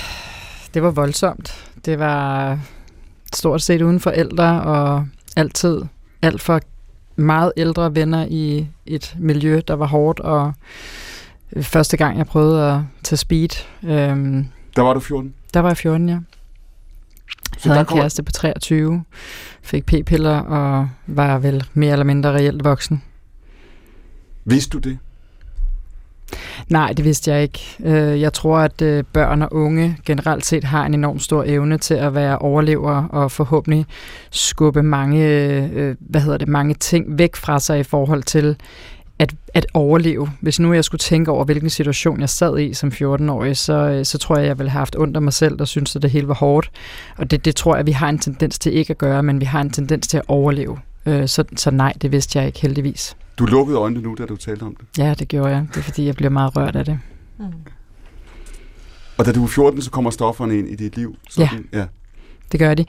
det 0.73 0.83
var 0.83 0.91
voldsomt. 0.91 1.69
Det 1.85 1.99
var 1.99 2.59
stort 3.33 3.61
set 3.61 3.81
uden 3.81 3.99
forældre 3.99 4.61
og 4.61 5.07
altid 5.35 5.81
alt 6.21 6.41
for 6.41 6.59
meget 7.15 7.51
ældre 7.57 7.95
venner 7.95 8.25
i 8.29 8.67
et 8.85 9.15
miljø, 9.19 9.61
der 9.67 9.73
var 9.73 9.85
hårdt. 9.87 10.19
Og 10.19 10.53
første 11.61 11.97
gang, 11.97 12.17
jeg 12.17 12.25
prøvede 12.25 12.71
at 12.71 12.79
tage 13.03 13.17
speed, 13.17 13.65
øh, 13.83 14.45
Der 14.75 14.81
var 14.81 14.93
du 14.93 14.99
14. 14.99 15.33
der 15.53 15.59
var 15.59 15.69
jeg 15.69 15.77
14, 15.77 16.09
ja. 16.09 16.17
Så 17.57 17.69
havde 17.69 17.79
en 17.79 17.85
kæreste 17.85 18.23
på 18.23 18.31
23, 18.31 19.03
fik 19.61 19.85
p-piller 19.85 20.39
og 20.39 20.89
var 21.07 21.37
vel 21.37 21.63
mere 21.73 21.91
eller 21.91 22.05
mindre 22.05 22.33
reelt 22.33 22.63
voksen 22.63 23.03
vidste 24.45 24.69
du 24.69 24.89
det? 24.89 24.97
Nej, 26.69 26.93
det 26.93 27.05
vidste 27.05 27.31
jeg 27.31 27.43
ikke. 27.43 27.77
Øh, 27.83 28.21
jeg 28.21 28.33
tror, 28.33 28.57
at 28.57 28.81
øh, 28.81 29.03
børn 29.13 29.41
og 29.41 29.53
unge 29.53 29.97
generelt 30.05 30.45
set 30.45 30.63
har 30.63 30.85
en 30.85 30.93
enorm 30.93 31.19
stor 31.19 31.43
evne 31.47 31.77
til 31.77 31.93
at 31.93 32.15
være 32.15 32.37
overlevere 32.37 33.07
og 33.09 33.31
forhåbentlig 33.31 33.85
skubbe 34.31 34.83
mange, 34.83 35.27
øh, 35.27 35.95
hvad 35.99 36.21
hedder 36.21 36.37
det, 36.37 36.47
mange 36.47 36.73
ting 36.73 37.17
væk 37.17 37.35
fra 37.35 37.59
sig 37.59 37.79
i 37.79 37.83
forhold 37.83 38.23
til 38.23 38.55
at, 39.19 39.35
at 39.53 39.65
overleve. 39.73 40.29
Hvis 40.41 40.59
nu 40.59 40.73
jeg 40.73 40.83
skulle 40.83 40.99
tænke 40.99 41.31
over, 41.31 41.45
hvilken 41.45 41.69
situation 41.69 42.19
jeg 42.19 42.29
sad 42.29 42.59
i 42.59 42.73
som 42.73 42.89
14-årig, 42.89 43.57
så, 43.57 44.01
så 44.03 44.17
tror 44.17 44.37
jeg, 44.37 44.47
jeg 44.47 44.57
ville 44.57 44.69
have 44.69 44.79
haft 44.79 44.95
ondt 44.95 45.15
af 45.15 45.21
mig 45.21 45.33
selv 45.33 45.61
og 45.61 45.67
synes, 45.67 45.95
at 45.95 46.01
det 46.01 46.11
hele 46.11 46.27
var 46.27 46.33
hårdt. 46.33 46.71
Og 47.17 47.31
det, 47.31 47.45
det 47.45 47.55
tror 47.55 47.75
jeg, 47.75 47.85
vi 47.85 47.91
har 47.91 48.09
en 48.09 48.19
tendens 48.19 48.59
til 48.59 48.73
ikke 48.73 48.91
at 48.91 48.97
gøre, 48.97 49.23
men 49.23 49.39
vi 49.39 49.45
har 49.45 49.61
en 49.61 49.69
tendens 49.69 50.07
til 50.07 50.17
at 50.17 50.23
overleve. 50.27 50.77
Så, 51.05 51.43
så 51.55 51.71
nej, 51.71 51.93
det 52.01 52.11
vidste 52.11 52.39
jeg 52.39 52.47
ikke 52.47 52.61
heldigvis. 52.61 53.15
Du 53.39 53.45
lukkede 53.45 53.77
øjnene 53.77 54.01
nu, 54.01 54.15
da 54.17 54.25
du 54.25 54.35
talte 54.35 54.63
om 54.63 54.75
det. 54.75 54.85
Ja, 54.97 55.13
det 55.13 55.27
gjorde 55.27 55.49
jeg. 55.49 55.67
Det 55.73 55.77
er 55.77 55.81
fordi, 55.81 56.05
jeg 56.05 56.15
bliver 56.15 56.29
meget 56.29 56.55
rørt 56.55 56.75
af 56.75 56.85
det. 56.85 56.99
Og 59.17 59.25
da 59.25 59.31
du 59.31 59.39
var 59.39 59.47
14, 59.47 59.81
så 59.81 59.91
kommer 59.91 60.11
stofferne 60.11 60.59
ind 60.59 60.69
i 60.69 60.75
dit 60.75 60.97
liv. 60.97 61.15
Sådan, 61.29 61.67
ja. 61.73 61.85
Det 62.51 62.59
gør 62.59 62.73
de. 62.73 62.85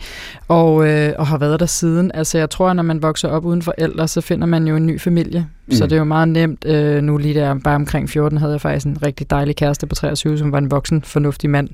Og, 0.48 0.88
øh, 0.88 1.12
og 1.18 1.26
har 1.26 1.38
været 1.38 1.61
der 1.61 1.66
siden. 1.66 2.11
Altså 2.14 2.38
jeg 2.38 2.50
tror, 2.50 2.72
når 2.72 2.82
man 2.82 3.02
vokser 3.02 3.28
op 3.28 3.44
uden 3.44 3.62
forældre, 3.62 4.09
så 4.09 4.20
finder 4.20 4.46
man 4.46 4.66
jo 4.66 4.76
en 4.76 4.86
ny 4.86 5.00
familie. 5.00 5.46
Mm. 5.66 5.74
Så 5.74 5.84
det 5.84 5.92
er 5.92 5.96
jo 5.96 6.04
meget 6.04 6.28
nemt. 6.28 6.64
Øh, 6.66 7.02
nu 7.02 7.16
lige 7.18 7.34
der 7.34 7.54
bare 7.54 7.74
omkring 7.74 8.11
14 8.11 8.38
havde 8.38 8.52
jeg 8.52 8.61
faktisk 8.61 8.86
en 8.86 9.02
rigtig 9.02 9.30
dejlig 9.30 9.57
kæreste 9.57 9.86
på 9.86 9.94
23, 9.94 10.38
som 10.38 10.52
var 10.52 10.59
en 10.59 10.70
voksen, 10.70 11.02
fornuftig 11.02 11.50
mand. 11.50 11.68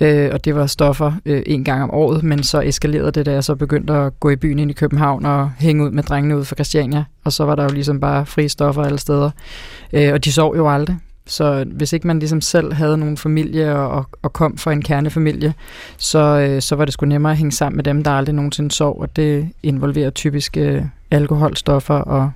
Øh, 0.00 0.30
og 0.32 0.44
det 0.44 0.54
var 0.54 0.66
stoffer 0.66 1.12
øh, 1.26 1.42
en 1.46 1.64
gang 1.64 1.82
om 1.82 1.90
året, 1.90 2.22
men 2.22 2.42
så 2.42 2.60
eskalerede 2.60 3.10
det, 3.12 3.26
da 3.26 3.32
jeg 3.32 3.44
så 3.44 3.54
begyndte 3.54 3.92
at 3.92 4.20
gå 4.20 4.30
i 4.30 4.36
byen 4.36 4.58
ind 4.58 4.70
i 4.70 4.74
København 4.74 5.26
og 5.26 5.50
hænge 5.58 5.84
ud 5.84 5.90
med 5.90 6.02
drengene 6.02 6.38
ud 6.38 6.44
for 6.44 6.54
Christiania. 6.54 7.04
Og 7.24 7.32
så 7.32 7.44
var 7.44 7.54
der 7.54 7.62
jo 7.62 7.70
ligesom 7.70 8.00
bare 8.00 8.26
frie 8.26 8.48
stoffer 8.48 8.82
alle 8.82 8.98
steder. 8.98 9.30
Øh, 9.92 10.12
og 10.12 10.24
de 10.24 10.32
sov 10.32 10.56
jo 10.56 10.70
aldrig. 10.70 10.96
Så 11.30 11.64
hvis 11.66 11.92
ikke 11.92 12.06
man 12.06 12.18
ligesom 12.18 12.40
selv 12.40 12.72
havde 12.72 12.98
nogen 12.98 13.16
familie 13.16 13.76
og, 13.76 14.06
og, 14.22 14.32
kom 14.32 14.58
fra 14.58 14.72
en 14.72 14.82
kernefamilie, 14.82 15.54
så, 15.96 16.18
øh, 16.18 16.62
så 16.62 16.76
var 16.76 16.84
det 16.84 16.94
sgu 16.94 17.06
nemmere 17.06 17.32
at 17.32 17.38
hænge 17.38 17.52
sammen 17.52 17.76
med 17.76 17.84
dem, 17.84 18.04
der 18.04 18.10
aldrig 18.10 18.34
nogensinde 18.34 18.70
sov, 18.70 19.00
og 19.00 19.16
det 19.16 19.48
involverer 19.62 20.10
typisk 20.10 20.56
øh, 20.56 20.82
alkoholstoffer 21.10 21.94
og 21.94 22.30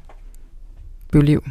byliv. 1.12 1.44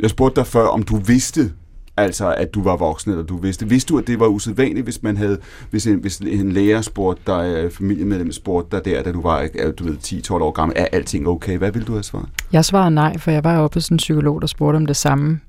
Jeg 0.00 0.10
spurgte 0.10 0.40
dig 0.40 0.46
før, 0.46 0.66
om 0.66 0.82
du 0.82 0.96
vidste, 0.96 1.52
altså 1.96 2.34
at 2.34 2.54
du 2.54 2.62
var 2.62 2.76
voksen, 2.76 3.10
eller 3.10 3.24
du 3.24 3.36
vidste. 3.36 3.68
Vidste 3.68 3.88
du, 3.88 3.98
at 3.98 4.06
det 4.06 4.20
var 4.20 4.26
usædvanligt, 4.26 4.84
hvis 4.84 5.02
man 5.02 5.16
havde, 5.16 5.38
hvis 5.70 5.86
en, 5.86 5.98
hvis 5.98 6.18
en 6.18 6.52
lærer 6.52 6.80
spurgte 6.80 7.22
dig, 7.26 7.54
øh, 7.56 7.70
familiemedlem 7.70 8.32
spurgte 8.32 8.76
dig 8.76 8.84
der, 8.84 9.02
da 9.02 9.12
du 9.12 9.22
var, 9.22 9.48
du 9.78 9.84
ved, 9.84 9.96
10-12 10.04 10.32
år 10.32 10.50
gammel, 10.50 10.76
er 10.78 10.86
alting 10.92 11.28
okay? 11.28 11.58
Hvad 11.58 11.72
ville 11.72 11.86
du 11.86 11.92
have 11.92 12.02
svaret? 12.02 12.28
Jeg 12.52 12.64
svarede 12.64 12.90
nej, 12.90 13.18
for 13.18 13.30
jeg 13.30 13.44
var 13.44 13.58
oppe 13.58 13.74
hos 13.74 13.88
en 13.88 13.96
psykolog, 13.96 14.40
der 14.40 14.46
spurgte 14.46 14.76
om 14.76 14.86
det 14.86 14.96
samme. 14.96 15.40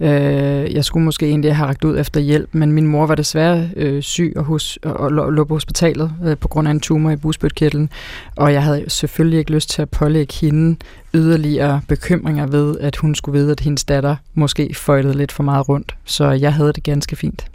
Øh, 0.00 0.74
jeg 0.74 0.84
skulle 0.84 1.04
måske 1.04 1.26
egentlig 1.26 1.56
have 1.56 1.68
ragt 1.68 1.84
ud 1.84 1.98
efter 1.98 2.20
hjælp, 2.20 2.48
men 2.52 2.72
min 2.72 2.86
mor 2.86 3.06
var 3.06 3.14
desværre 3.14 3.70
øh, 3.76 4.02
syg 4.02 4.32
og, 4.36 4.44
hos, 4.44 4.78
og 4.82 5.12
lå, 5.12 5.30
lå 5.30 5.44
på 5.44 5.54
hospitalet 5.54 6.12
øh, 6.24 6.36
på 6.38 6.48
grund 6.48 6.68
af 6.68 6.72
en 6.72 6.80
tumor 6.80 7.10
i 7.10 7.16
busbødkirtlen, 7.16 7.90
og 8.36 8.52
jeg 8.52 8.62
havde 8.62 8.90
selvfølgelig 8.90 9.38
ikke 9.38 9.52
lyst 9.52 9.70
til 9.70 9.82
at 9.82 9.90
pålægge 9.90 10.34
hende 10.40 10.76
yderligere 11.14 11.80
bekymringer 11.88 12.46
ved, 12.46 12.78
at 12.78 12.96
hun 12.96 13.14
skulle 13.14 13.38
vide, 13.38 13.50
at 13.50 13.60
hendes 13.60 13.84
datter 13.84 14.16
måske 14.34 14.74
føjtede 14.74 15.16
lidt 15.16 15.32
for 15.32 15.42
meget 15.42 15.68
rundt. 15.68 15.94
Så 16.04 16.30
jeg 16.30 16.54
havde 16.54 16.72
det 16.72 16.82
ganske 16.82 17.16
fint. 17.16 17.46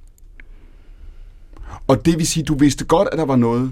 Og 1.88 2.06
det 2.06 2.18
vil 2.18 2.28
sige, 2.28 2.44
du 2.44 2.56
vidste 2.56 2.86
godt, 2.86 3.08
at 3.12 3.18
der 3.18 3.26
var 3.26 3.36
noget, 3.36 3.72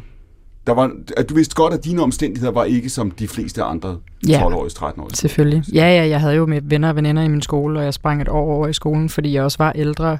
der 0.67 0.73
var, 0.73 0.91
at 1.17 1.29
du 1.29 1.33
vidste 1.35 1.55
godt, 1.55 1.73
at 1.73 1.85
dine 1.85 2.01
omstændigheder 2.01 2.53
var 2.53 2.63
ikke 2.63 2.89
som 2.89 3.11
de 3.11 3.27
fleste 3.27 3.63
andre 3.63 3.97
Ja. 4.27 4.41
12-årige, 4.41 4.71
13-årige. 4.79 5.15
Selvfølgelig. 5.15 5.63
Ja, 5.73 5.85
ja, 5.95 6.07
jeg 6.07 6.19
havde 6.21 6.35
jo 6.35 6.45
med 6.45 6.61
venner 6.63 6.89
og 6.89 6.95
veninder 6.95 7.23
i 7.23 7.27
min 7.27 7.41
skole, 7.41 7.79
og 7.79 7.85
jeg 7.85 7.93
sprang 7.93 8.21
et 8.21 8.29
år 8.29 8.53
over 8.53 8.67
i 8.67 8.73
skolen, 8.73 9.09
fordi 9.09 9.33
jeg 9.33 9.43
også 9.43 9.57
var 9.57 9.71
ældre. 9.71 10.17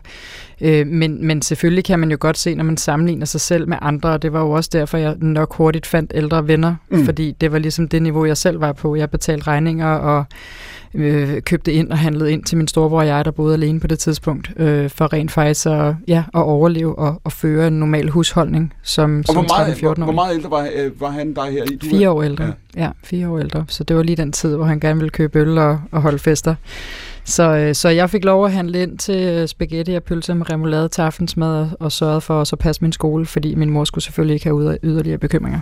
Øh, 0.62 0.88
men, 0.88 1.28
men 1.28 1.42
selvfølgelig 1.42 1.84
kan 1.86 2.00
man 2.00 2.12
jo 2.12 2.18
godt 2.20 2.38
se, 2.38 2.56
når 2.56 2.64
man 2.64 2.78
sammenligner 2.78 3.26
sig 3.26 3.42
selv 3.42 3.68
med 3.70 3.78
andre, 3.82 4.10
og 4.10 4.22
det 4.22 4.34
var 4.34 4.42
jo 4.42 4.52
også 4.52 4.70
derfor, 4.74 4.98
jeg 4.98 5.16
nok 5.20 5.54
hurtigt 5.56 5.86
fandt 5.86 6.12
ældre 6.16 6.48
venner, 6.48 6.76
Mm. 6.90 7.06
fordi 7.06 7.32
det 7.42 7.52
var 7.52 7.60
ligesom 7.60 7.88
det 7.88 8.02
niveau, 8.02 8.26
jeg 8.26 8.38
selv 8.38 8.62
var 8.62 8.74
på. 8.74 8.96
Jeg 8.96 9.10
betalte 9.10 9.48
regninger 9.48 9.88
og 9.88 10.26
øh, 10.94 11.42
købte 11.42 11.74
ind 11.74 11.92
og 11.92 11.98
handlede 11.98 12.32
ind 12.32 12.44
til 12.44 12.58
min 12.58 12.68
storebror 12.68 13.00
og 13.00 13.08
jeg, 13.08 13.26
der 13.26 13.32
boede 13.32 13.54
alene 13.54 13.80
på 13.80 13.88
det 13.88 14.00
tidspunkt, 14.00 14.52
øh, 14.58 14.90
for 14.90 15.14
rent 15.14 15.32
faktisk 15.32 15.66
at, 15.66 15.96
ja, 16.08 16.24
at 16.34 16.40
overleve 16.42 17.00
og, 17.00 17.22
og 17.24 17.32
føre 17.32 17.68
en 17.68 17.74
normal 17.80 18.10
husholdning 18.10 18.74
som, 18.84 19.20
Og 19.20 19.26
som 19.26 19.36
hvor 19.36 19.58
meget, 19.58 19.74
13-14 19.76 19.80
hvor, 19.82 19.90
år. 19.90 20.04
hvor 20.04 20.12
meget 20.14 20.36
ældre 20.36 20.52
var, 20.52 20.68
øh, 20.76 21.02
var 21.02 21.10
han 21.10 21.34
dig 21.34 21.52
her 21.52 21.64
i? 21.64 21.76
Du 21.76 21.86
Fire 21.90 22.10
år 22.12 22.24
ældre. 22.24 22.44
Ja. 22.76 22.84
ja, 22.84 22.90
fire 23.04 23.30
år 23.30 23.40
ældre. 23.40 23.66
Så 23.68 23.84
det 23.84 23.96
var 23.98 24.04
lige 24.04 24.16
den 24.16 24.32
tid, 24.32 24.56
hvor 24.56 24.66
han 24.66 24.80
gerne 24.80 24.96
ville 25.00 25.10
købe 25.10 25.40
øl 25.40 25.58
og, 25.58 25.82
og 25.92 26.02
holde 26.02 26.20
fester. 26.20 26.56
Så, 27.30 27.56
øh, 27.58 27.76
så 27.76 27.90
jeg 27.90 28.10
fik 28.10 28.24
lov 28.26 28.46
at 28.46 28.52
handle 28.52 28.82
ind 28.84 28.98
til 28.98 29.24
øh, 29.28 29.48
spaghetti 29.48 29.94
og 29.94 30.04
pølse 30.04 30.36
med 30.36 30.50
remoulade 30.50 30.90
til 30.90 31.02
aftensmad 31.02 31.50
og, 31.62 31.70
og 31.80 31.92
sørgede 31.92 32.22
for 32.22 32.42
at 32.42 32.60
passe 32.60 32.82
min 32.82 32.92
skole, 32.92 33.26
fordi 33.26 33.56
min 33.56 33.70
mor 33.70 33.84
skulle 33.84 34.04
selvfølgelig 34.04 34.34
ikke 34.34 34.46
have 34.46 34.62
yder- 34.62 34.78
yderligere 34.84 35.18
bekymringer. 35.18 35.60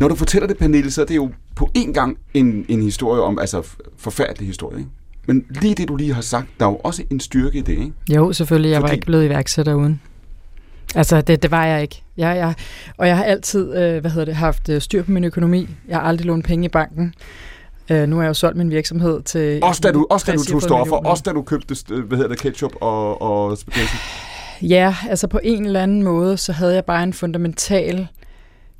Når 0.00 0.08
du 0.08 0.14
fortæller 0.14 0.46
det, 0.48 0.56
Pernille, 0.58 0.90
så 0.90 1.00
er 1.02 1.06
det 1.06 1.16
jo 1.16 1.30
på 1.56 1.70
en 1.74 1.92
gang 1.94 2.18
en, 2.34 2.64
en 2.68 2.82
historie 2.82 3.22
om, 3.22 3.38
altså 3.38 3.68
forfærdelig 3.98 4.46
historie, 4.46 4.78
ikke? 4.78 4.90
Men 5.26 5.44
lige 5.60 5.74
det, 5.74 5.88
du 5.88 5.96
lige 5.96 6.14
har 6.14 6.22
sagt, 6.22 6.46
der 6.60 6.66
er 6.66 6.70
jo 6.70 6.76
også 6.76 7.02
en 7.10 7.20
styrke 7.20 7.58
i 7.58 7.60
det, 7.60 7.72
ikke? 7.72 7.92
Jo, 8.10 8.32
selvfølgelig. 8.32 8.70
Jeg 8.70 8.82
var 8.82 8.88
Fordi- 8.88 8.94
ikke 8.96 9.06
blevet 9.06 9.24
iværksætter 9.24 9.74
uden. 9.74 10.00
Altså, 10.94 11.20
det, 11.20 11.42
det 11.42 11.50
var 11.50 11.66
jeg 11.66 11.82
ikke. 11.82 12.02
Jeg, 12.16 12.36
jeg, 12.36 12.54
og 12.96 13.08
jeg 13.08 13.16
har 13.16 13.24
altid 13.24 13.76
øh, 13.76 14.00
hvad 14.00 14.10
hedder 14.10 14.24
det, 14.24 14.34
haft 14.34 14.68
øh, 14.68 14.80
styr 14.80 15.02
på 15.02 15.10
min 15.10 15.24
økonomi. 15.24 15.68
Jeg 15.88 15.96
har 15.96 16.02
aldrig 16.02 16.26
lånt 16.26 16.44
penge 16.46 16.64
i 16.64 16.68
banken. 16.68 17.14
Øh, 17.90 18.08
nu 18.08 18.16
har 18.16 18.22
jeg 18.22 18.28
jo 18.28 18.34
solgt 18.34 18.56
min 18.56 18.70
virksomhed 18.70 19.22
til... 19.22 19.58
Også 19.62 19.80
da 19.80 19.92
du, 19.92 20.06
også 20.10 20.26
da 20.26 20.32
du 20.32 20.44
tog 20.44 20.46
60 20.46 20.64
stoffer, 20.64 20.84
millioner. 20.84 21.10
også 21.10 21.22
da 21.26 21.32
du 21.32 21.42
købte, 21.42 21.76
hvad 21.94 22.16
hedder 22.16 22.28
det, 22.28 22.38
ketchup 22.38 22.72
og, 22.80 23.22
og 23.22 23.58
spaghetti. 23.58 23.96
Ja, 24.62 24.96
altså 25.08 25.26
på 25.26 25.40
en 25.42 25.66
eller 25.66 25.82
anden 25.82 26.02
måde, 26.02 26.36
så 26.36 26.52
havde 26.52 26.74
jeg 26.74 26.84
bare 26.84 27.02
en 27.02 27.12
fundamental 27.12 28.06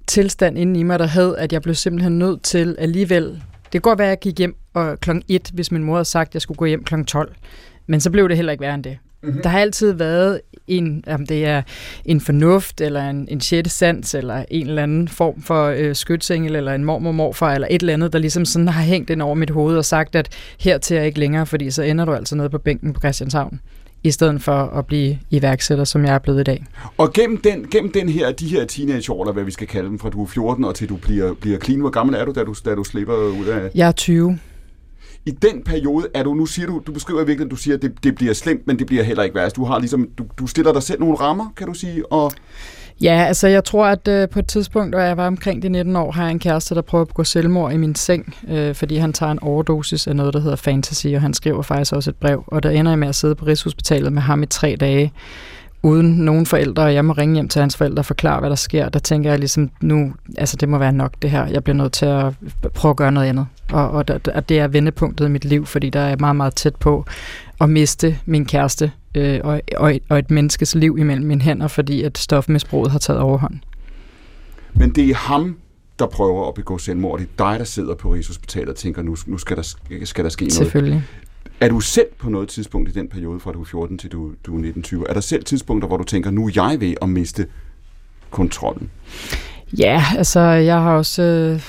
tilstand 0.06 0.58
inde 0.58 0.80
i 0.80 0.82
mig, 0.82 0.98
der 0.98 1.06
hed, 1.06 1.36
at 1.36 1.52
jeg 1.52 1.62
blev 1.62 1.74
simpelthen 1.74 2.18
nødt 2.18 2.42
til 2.42 2.76
alligevel... 2.78 3.24
Det 3.64 3.72
kan 3.72 3.80
godt 3.80 3.98
være, 3.98 4.08
at 4.08 4.10
jeg 4.10 4.18
gik 4.18 4.38
hjem 4.38 4.56
og 4.74 5.00
klokken 5.00 5.22
1, 5.28 5.50
hvis 5.54 5.72
min 5.72 5.84
mor 5.84 5.94
havde 5.94 6.04
sagt, 6.04 6.28
at 6.28 6.34
jeg 6.34 6.42
skulle 6.42 6.58
gå 6.58 6.64
hjem 6.64 6.84
klokken 6.84 7.06
12. 7.06 7.34
Men 7.86 8.00
så 8.00 8.10
blev 8.10 8.28
det 8.28 8.36
heller 8.36 8.52
ikke 8.52 8.62
værre 8.62 8.74
end 8.74 8.84
det. 8.84 8.98
Mm-hmm. 9.22 9.42
Der 9.42 9.48
har 9.48 9.60
altid 9.60 9.92
været 9.92 10.40
en, 10.66 11.04
om 11.06 11.26
det 11.26 11.44
er 11.44 11.62
en 12.04 12.20
fornuft, 12.20 12.80
eller 12.80 13.10
en, 13.10 13.28
en 13.30 13.40
sjette 13.40 13.70
sans, 13.70 14.14
eller 14.14 14.44
en 14.50 14.66
eller 14.66 14.82
anden 14.82 15.08
form 15.08 15.42
for 15.42 15.66
øh, 15.66 15.94
skytsengel, 15.94 16.56
eller 16.56 16.74
en 16.74 16.84
mormor 16.84 17.12
morfar, 17.12 17.54
eller 17.54 17.68
et 17.70 17.80
eller 17.80 17.92
andet, 17.92 18.12
der 18.12 18.18
ligesom 18.18 18.44
sådan 18.44 18.68
har 18.68 18.82
hængt 18.82 19.10
ind 19.10 19.22
over 19.22 19.34
mit 19.34 19.50
hoved 19.50 19.76
og 19.76 19.84
sagt, 19.84 20.16
at 20.16 20.28
her 20.58 20.78
til 20.78 20.96
er 20.96 21.02
ikke 21.02 21.18
længere, 21.18 21.46
fordi 21.46 21.70
så 21.70 21.82
ender 21.82 22.04
du 22.04 22.12
altså 22.12 22.36
nede 22.36 22.50
på 22.50 22.58
bænken 22.58 22.92
på 22.92 23.00
Christianshavn 23.00 23.60
i 24.04 24.10
stedet 24.10 24.42
for 24.42 24.52
at 24.52 24.86
blive 24.86 25.18
iværksætter, 25.30 25.84
som 25.84 26.04
jeg 26.04 26.14
er 26.14 26.18
blevet 26.18 26.40
i 26.40 26.42
dag. 26.42 26.64
Og 26.98 27.12
gennem 27.12 27.36
den, 27.36 27.66
gennem 27.70 27.92
den 27.92 28.08
her, 28.08 28.32
de 28.32 28.46
her 28.46 28.64
teenageår, 28.64 29.22
eller 29.22 29.32
hvad 29.32 29.44
vi 29.44 29.50
skal 29.50 29.66
kalde 29.66 29.88
dem, 29.88 29.98
fra 29.98 30.10
du 30.10 30.22
er 30.22 30.26
14 30.26 30.64
og 30.64 30.74
til 30.74 30.88
du 30.88 30.96
bliver, 30.96 31.34
bliver 31.34 31.58
clean. 31.58 31.80
Hvor 31.80 31.90
gammel 31.90 32.16
er 32.16 32.24
du, 32.24 32.32
da 32.32 32.44
du, 32.44 32.54
da 32.64 32.74
du 32.74 32.84
slipper 32.84 33.14
ud 33.14 33.46
af... 33.46 33.70
Jeg 33.74 33.88
er 33.88 33.92
20. 33.92 34.38
I 35.26 35.30
den 35.30 35.62
periode 35.64 36.06
er 36.14 36.22
du, 36.22 36.34
nu 36.34 36.46
siger 36.46 36.66
du, 36.66 36.82
du 36.86 36.92
beskriver 36.92 37.24
virkelig, 37.24 37.44
at 37.44 37.50
du 37.50 37.56
siger, 37.56 37.76
at 37.76 37.82
det, 37.82 38.04
det 38.04 38.14
bliver 38.14 38.32
slemt, 38.32 38.66
men 38.66 38.78
det 38.78 38.86
bliver 38.86 39.02
heller 39.02 39.22
ikke 39.22 39.34
værst. 39.34 39.56
Du 39.56 39.64
har 39.64 39.78
ligesom, 39.78 40.08
du, 40.18 40.24
du 40.38 40.46
stiller 40.46 40.72
dig 40.72 40.82
selv 40.82 41.00
nogle 41.00 41.16
rammer, 41.16 41.52
kan 41.56 41.66
du 41.66 41.74
sige, 41.74 42.12
og 42.12 42.32
Ja, 43.00 43.24
altså 43.28 43.48
jeg 43.48 43.64
tror, 43.64 43.86
at 43.86 44.08
øh, 44.08 44.28
på 44.28 44.38
et 44.38 44.46
tidspunkt, 44.46 44.94
hvor 44.94 45.02
jeg 45.02 45.16
var 45.16 45.26
omkring 45.26 45.62
de 45.62 45.68
19 45.68 45.96
år, 45.96 46.10
har 46.10 46.22
jeg 46.22 46.30
en 46.30 46.38
kæreste, 46.38 46.74
der 46.74 46.82
prøver 46.82 47.02
at 47.02 47.08
begå 47.08 47.24
selvmord 47.24 47.72
i 47.72 47.76
min 47.76 47.94
seng, 47.94 48.34
øh, 48.48 48.74
fordi 48.74 48.96
han 48.96 49.12
tager 49.12 49.32
en 49.32 49.42
overdosis 49.42 50.06
af 50.06 50.16
noget, 50.16 50.34
der 50.34 50.40
hedder 50.40 50.56
fantasy, 50.56 51.06
og 51.06 51.20
han 51.20 51.34
skriver 51.34 51.62
faktisk 51.62 51.92
også 51.92 52.10
et 52.10 52.16
brev. 52.16 52.44
Og 52.46 52.62
der 52.62 52.70
ender 52.70 52.92
jeg 52.92 52.98
med 52.98 53.08
at 53.08 53.14
sidde 53.14 53.34
på 53.34 53.44
Rigshospitalet 53.44 54.12
med 54.12 54.22
ham 54.22 54.42
i 54.42 54.46
tre 54.46 54.76
dage, 54.80 55.12
uden 55.82 56.16
nogen 56.16 56.46
forældre, 56.46 56.82
og 56.82 56.94
jeg 56.94 57.04
må 57.04 57.12
ringe 57.12 57.34
hjem 57.34 57.48
til 57.48 57.60
hans 57.60 57.76
forældre 57.76 58.00
og 58.00 58.06
forklare, 58.06 58.40
hvad 58.40 58.50
der 58.50 58.56
sker. 58.56 58.88
Der 58.88 58.98
tænker 58.98 59.30
jeg 59.30 59.38
ligesom, 59.38 59.70
nu, 59.80 60.12
altså 60.38 60.56
det 60.56 60.68
må 60.68 60.78
være 60.78 60.92
nok 60.92 61.12
det 61.22 61.30
her. 61.30 61.46
Jeg 61.46 61.64
bliver 61.64 61.76
nødt 61.76 61.92
til 61.92 62.06
at 62.06 62.34
prøve 62.74 62.90
at 62.90 62.96
gøre 62.96 63.12
noget 63.12 63.28
andet. 63.28 63.46
Og, 63.72 63.90
og, 63.90 64.04
og 64.34 64.48
det 64.48 64.58
er 64.58 64.68
vendepunktet 64.68 65.26
i 65.26 65.28
mit 65.28 65.44
liv, 65.44 65.66
fordi 65.66 65.90
der 65.90 66.00
er 66.00 66.08
jeg 66.08 66.16
meget, 66.20 66.36
meget 66.36 66.54
tæt 66.54 66.76
på 66.76 67.04
at 67.60 67.70
miste 67.70 68.18
min 68.26 68.44
kæreste 68.46 68.92
øh, 69.14 69.40
og, 69.44 69.60
og, 69.76 69.96
et, 69.96 70.02
og 70.08 70.18
et 70.18 70.30
menneskes 70.30 70.74
liv 70.74 70.96
imellem 70.98 71.26
mine 71.26 71.40
hænder, 71.40 71.68
fordi 71.68 72.02
at 72.02 72.18
stofmisbruget 72.18 72.90
har 72.90 72.98
taget 72.98 73.20
overhånd. 73.20 73.54
Men 74.74 74.90
det 74.90 75.10
er 75.10 75.14
ham, 75.14 75.56
der 75.98 76.06
prøver 76.06 76.48
at 76.48 76.54
begå 76.54 76.78
selvmord. 76.78 77.20
Det 77.20 77.28
er 77.38 77.44
dig, 77.50 77.58
der 77.58 77.64
sidder 77.64 77.94
på 77.94 78.14
Rigshospitalet 78.14 78.68
og 78.68 78.76
tænker, 78.76 79.02
nu, 79.02 79.16
nu 79.26 79.38
skal, 79.38 79.56
der, 79.56 79.62
sk- 79.62 80.04
skal 80.04 80.24
der 80.24 80.30
ske 80.30 80.42
noget. 80.44 80.52
Selvfølgelig. 80.52 81.02
Er 81.62 81.68
du 81.68 81.80
selv 81.80 82.06
på 82.18 82.30
noget 82.30 82.48
tidspunkt 82.48 82.88
i 82.88 82.92
den 82.92 83.08
periode, 83.08 83.40
fra 83.40 83.52
du 83.52 83.60
er 83.60 83.64
14 83.64 83.98
til 83.98 84.12
du, 84.12 84.32
du 84.46 84.58
er 84.58 84.72
19-20, 84.72 85.04
er 85.08 85.12
der 85.12 85.20
selv 85.20 85.44
tidspunkter, 85.44 85.88
hvor 85.88 85.96
du 85.96 86.04
tænker, 86.04 86.30
nu 86.30 86.46
er 86.46 86.50
jeg 86.54 86.80
ved 86.80 86.94
at 87.02 87.08
miste 87.08 87.46
kontrollen? 88.30 88.90
Ja, 89.78 90.04
altså 90.18 90.40
jeg 90.40 90.82
har 90.82 90.96
også 90.96 91.22
øh, 91.22 91.60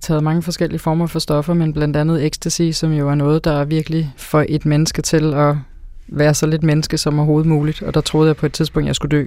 taget 0.00 0.24
mange 0.24 0.42
forskellige 0.42 0.78
former 0.78 1.06
for 1.06 1.18
stoffer, 1.18 1.54
men 1.54 1.72
blandt 1.72 1.96
andet 1.96 2.26
ecstasy, 2.26 2.70
som 2.70 2.92
jo 2.92 3.08
er 3.08 3.14
noget, 3.14 3.44
der 3.44 3.52
er 3.52 3.64
virkelig 3.64 4.12
for 4.16 4.44
et 4.48 4.66
menneske 4.66 5.02
til 5.02 5.34
at 5.34 5.56
være 6.08 6.34
så 6.34 6.46
lidt 6.46 6.62
menneske 6.62 6.98
som 6.98 7.18
overhovedet 7.18 7.48
muligt. 7.48 7.82
Og 7.82 7.94
der 7.94 8.00
troede 8.00 8.28
jeg 8.28 8.36
på 8.36 8.46
et 8.46 8.52
tidspunkt, 8.52 8.86
jeg 8.86 8.96
skulle 8.96 9.18
dø. 9.18 9.26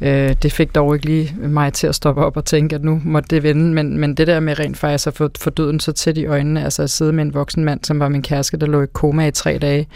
Øh, 0.00 0.34
det 0.42 0.52
fik 0.52 0.74
dog 0.74 0.94
ikke 0.94 1.06
lige 1.06 1.34
mig 1.38 1.72
til 1.72 1.86
at 1.86 1.94
stoppe 1.94 2.24
op 2.24 2.36
og 2.36 2.44
tænke, 2.44 2.74
at 2.74 2.84
nu 2.84 3.00
måtte 3.04 3.28
det 3.34 3.42
vende. 3.42 3.74
Men, 3.74 3.98
men 3.98 4.14
det 4.14 4.26
der 4.26 4.40
med 4.40 4.58
rent 4.58 4.76
faktisk 4.76 5.06
at 5.06 5.14
få, 5.14 5.30
få 5.38 5.50
døden 5.50 5.80
så 5.80 5.92
tæt 5.92 6.18
i 6.18 6.26
øjnene, 6.26 6.64
altså 6.64 6.82
at 6.82 6.90
sidde 6.90 7.12
med 7.12 7.24
en 7.24 7.34
voksen 7.34 7.64
mand, 7.64 7.80
som 7.84 8.00
var 8.00 8.08
min 8.08 8.22
kæreste, 8.22 8.56
der 8.56 8.66
lå 8.66 8.82
i 8.82 8.86
koma 8.92 9.26
i 9.26 9.30
tre 9.30 9.58
dage, 9.58 9.88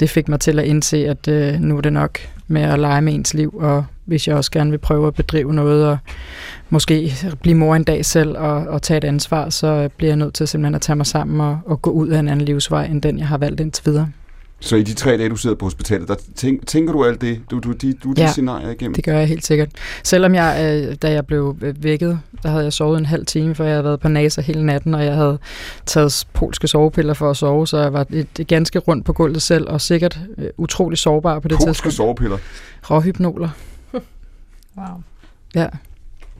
det 0.00 0.10
fik 0.10 0.28
mig 0.28 0.40
til 0.40 0.58
at 0.58 0.64
indse, 0.64 1.08
at 1.08 1.28
øh, 1.28 1.60
nu 1.60 1.76
er 1.76 1.80
det 1.80 1.92
nok 1.92 2.18
med 2.48 2.62
at 2.62 2.78
lege 2.78 3.02
med 3.02 3.14
ens 3.14 3.34
liv, 3.34 3.54
og 3.60 3.84
hvis 4.04 4.28
jeg 4.28 4.36
også 4.36 4.50
gerne 4.50 4.70
vil 4.70 4.78
prøve 4.78 5.06
at 5.06 5.14
bedrive 5.14 5.54
noget, 5.54 5.86
og 5.86 5.98
måske 6.70 7.12
blive 7.42 7.54
mor 7.54 7.76
en 7.76 7.84
dag 7.84 8.04
selv 8.04 8.38
og, 8.38 8.54
og 8.54 8.82
tage 8.82 8.98
et 8.98 9.04
ansvar, 9.04 9.50
så 9.50 9.88
bliver 9.96 10.10
jeg 10.10 10.16
nødt 10.16 10.34
til 10.34 10.48
simpelthen 10.48 10.74
at 10.74 10.80
tage 10.80 10.96
mig 10.96 11.06
sammen 11.06 11.40
og, 11.40 11.58
og 11.66 11.82
gå 11.82 11.90
ud 11.90 12.08
af 12.08 12.18
en 12.18 12.28
anden 12.28 12.44
livsvej, 12.46 12.84
end 12.84 13.02
den, 13.02 13.18
jeg 13.18 13.28
har 13.28 13.38
valgt 13.38 13.60
indtil 13.60 13.86
videre. 13.86 14.08
Så 14.64 14.76
i 14.76 14.82
de 14.82 14.94
tre 14.94 15.16
dage, 15.18 15.28
du 15.28 15.36
sidder 15.36 15.56
på 15.56 15.66
hospitalet, 15.66 16.08
der 16.08 16.14
tænk, 16.36 16.66
tænker 16.66 16.92
du 16.92 17.04
alt 17.04 17.20
det? 17.20 17.40
Du, 17.50 17.58
du, 17.58 17.72
de, 17.72 17.92
du 17.92 18.12
de 18.12 18.20
Ja, 18.22 18.32
scenarier 18.32 18.70
igennem? 18.70 18.94
Det 18.94 19.04
gør 19.04 19.18
jeg 19.18 19.28
helt 19.28 19.46
sikkert. 19.46 19.68
Selvom 20.04 20.34
jeg, 20.34 20.84
øh, 20.88 20.94
da 20.94 21.12
jeg 21.12 21.26
blev 21.26 21.56
vækket, 21.60 22.20
der 22.42 22.48
havde 22.48 22.64
jeg 22.64 22.72
sovet 22.72 22.98
en 22.98 23.06
halv 23.06 23.26
time, 23.26 23.54
for 23.54 23.64
jeg 23.64 23.72
havde 23.72 23.84
været 23.84 24.00
på 24.00 24.08
NASA 24.08 24.40
hele 24.40 24.66
natten, 24.66 24.94
og 24.94 25.04
jeg 25.04 25.14
havde 25.14 25.38
taget 25.86 26.26
polske 26.32 26.68
sovepiller 26.68 27.14
for 27.14 27.30
at 27.30 27.36
sove, 27.36 27.66
så 27.66 27.78
jeg 27.78 27.92
var 27.92 28.06
et, 28.10 28.26
et 28.38 28.46
ganske 28.46 28.78
rundt 28.78 29.04
på 29.04 29.12
gulvet 29.12 29.42
selv, 29.42 29.68
og 29.68 29.80
sikkert 29.80 30.20
øh, 30.38 30.48
utrolig 30.58 30.98
sårbar 30.98 31.38
på 31.38 31.48
det 31.48 31.56
Polske 31.56 31.68
tidspunkt. 31.68 31.94
sovepiller. 31.94 32.38
Råhypnoler. 32.90 33.48
Wow. 34.78 35.02
Ja, 35.54 35.66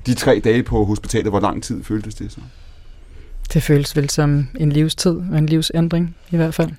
De 0.06 0.14
tre 0.14 0.40
dage 0.44 0.62
på 0.62 0.84
hospitalet, 0.84 1.28
hvor 1.32 1.40
lang 1.40 1.62
tid 1.62 1.84
føltes 1.84 2.14
det 2.14 2.32
så? 2.32 2.40
det 3.54 3.62
føles 3.62 3.96
vel 3.96 4.10
som 4.10 4.48
en 4.60 4.72
livstid 4.72 5.10
og 5.32 5.38
en 5.38 5.46
livsændring 5.46 6.16
i 6.30 6.36
hvert 6.36 6.54
fald. 6.54 6.70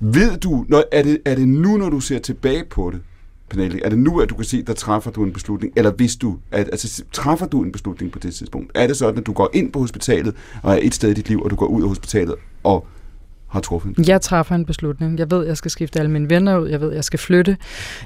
Ved 0.00 0.36
du, 0.36 0.64
når, 0.68 0.84
er, 0.92 1.02
det, 1.02 1.18
er 1.24 1.34
det 1.34 1.48
nu, 1.48 1.76
når 1.76 1.90
du 1.90 2.00
ser 2.00 2.18
tilbage 2.18 2.64
på 2.70 2.90
det, 2.90 3.00
Pernille, 3.48 3.84
er 3.84 3.88
det 3.88 3.98
nu, 3.98 4.20
at 4.20 4.30
du 4.30 4.34
kan 4.34 4.44
se, 4.44 4.62
der 4.62 4.72
træffer 4.72 5.10
du 5.10 5.24
en 5.24 5.32
beslutning, 5.32 5.72
eller 5.76 5.90
hvis 5.90 6.16
du, 6.16 6.36
at, 6.50 6.68
altså 6.72 7.04
træffer 7.12 7.46
du 7.46 7.62
en 7.62 7.72
beslutning 7.72 8.12
på 8.12 8.18
det 8.18 8.34
tidspunkt? 8.34 8.72
Er 8.74 8.86
det 8.86 8.96
sådan, 8.96 9.18
at 9.18 9.26
du 9.26 9.32
går 9.32 9.50
ind 9.52 9.72
på 9.72 9.78
hospitalet, 9.78 10.34
og 10.62 10.72
er 10.72 10.78
et 10.82 10.94
sted 10.94 11.10
i 11.10 11.14
dit 11.14 11.28
liv, 11.28 11.42
og 11.42 11.50
du 11.50 11.56
går 11.56 11.66
ud 11.66 11.82
af 11.82 11.88
hospitalet, 11.88 12.34
og 12.64 12.86
har 13.48 13.60
truffet 13.60 13.96
en 13.96 14.04
Jeg 14.08 14.20
træffer 14.20 14.54
en 14.54 14.64
beslutning. 14.64 15.18
Jeg 15.18 15.30
ved, 15.30 15.46
jeg 15.46 15.56
skal 15.56 15.70
skifte 15.70 15.98
alle 15.98 16.10
mine 16.10 16.30
venner 16.30 16.58
ud. 16.58 16.68
Jeg 16.68 16.80
ved, 16.80 16.92
jeg 16.92 17.04
skal 17.04 17.18
flytte. 17.18 17.56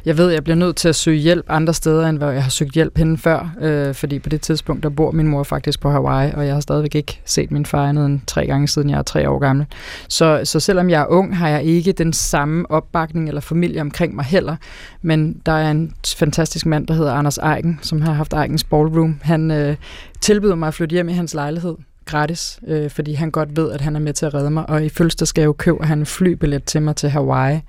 Jeg 0.05 0.19
ved, 0.19 0.31
jeg 0.31 0.45
bliver 0.45 0.57
nødt 0.57 0.77
til 0.77 0.89
at 0.89 0.95
søge 0.95 1.19
hjælp 1.19 1.45
andre 1.49 1.75
steder, 1.75 2.09
end 2.09 2.19
hvor 2.19 2.31
jeg 2.31 2.43
har 2.43 2.51
søgt 2.51 2.75
hjælp 2.75 2.99
henne 2.99 3.19
før. 3.19 3.55
Øh, 3.61 3.95
fordi 3.95 4.19
på 4.19 4.29
det 4.29 4.41
tidspunkt, 4.41 4.83
der 4.83 4.89
bor 4.89 5.11
min 5.11 5.29
mor 5.29 5.43
faktisk 5.43 5.81
på 5.81 5.91
Hawaii, 5.91 6.33
og 6.35 6.47
jeg 6.47 6.55
har 6.55 6.61
stadigvæk 6.61 6.95
ikke 6.95 7.21
set 7.25 7.51
min 7.51 7.67
far 7.67 7.89
andet 7.89 8.07
end 8.07 8.21
tre 8.27 8.47
gange 8.47 8.69
siden 8.69 8.91
jeg 8.91 8.99
er 8.99 9.03
tre 9.03 9.31
år 9.31 9.39
gammel. 9.39 9.67
Så, 10.09 10.41
så 10.45 10.61
selvom 10.61 10.91
jeg 10.91 11.03
er 11.03 11.07
ung, 11.07 11.37
har 11.37 11.49
jeg 11.49 11.65
ikke 11.65 11.93
den 11.93 12.13
samme 12.13 12.71
opbakning 12.71 13.29
eller 13.29 13.41
familie 13.41 13.81
omkring 13.81 14.15
mig 14.15 14.25
heller. 14.25 14.57
Men 15.03 15.41
der 15.47 15.53
er 15.53 15.71
en 15.71 15.93
fantastisk 16.17 16.67
mand, 16.67 16.87
der 16.87 16.95
hedder 16.95 17.13
Anders 17.13 17.39
Eiken, 17.39 17.79
som 17.83 18.03
har 18.03 18.13
haft 18.13 18.33
Eikens 18.33 18.65
Ballroom. 18.65 19.19
Han 19.23 19.51
øh, 19.51 19.77
tilbyder 20.21 20.55
mig 20.55 20.67
at 20.67 20.75
flytte 20.75 20.93
hjem 20.93 21.09
i 21.09 21.13
hans 21.13 21.35
lejlighed 21.35 21.75
gratis, 22.11 22.61
øh, 22.67 22.91
fordi 22.91 23.13
han 23.15 23.31
godt 23.31 23.57
ved, 23.57 23.73
at 23.73 23.81
han 23.81 23.97
er 23.97 24.01
med 24.01 24.13
til 24.13 24.27
at 24.27 24.35
redde 24.35 24.51
mig. 24.51 24.71
Og 24.71 24.85
i 24.85 24.89
fødselsdagsgave 24.89 25.55
køber 25.55 25.85
han 25.85 25.99
en 25.99 26.07
flybillet 26.07 26.65
til 26.65 26.83
mig 26.83 26.97
til 26.97 27.09
Hawaii 27.09 27.61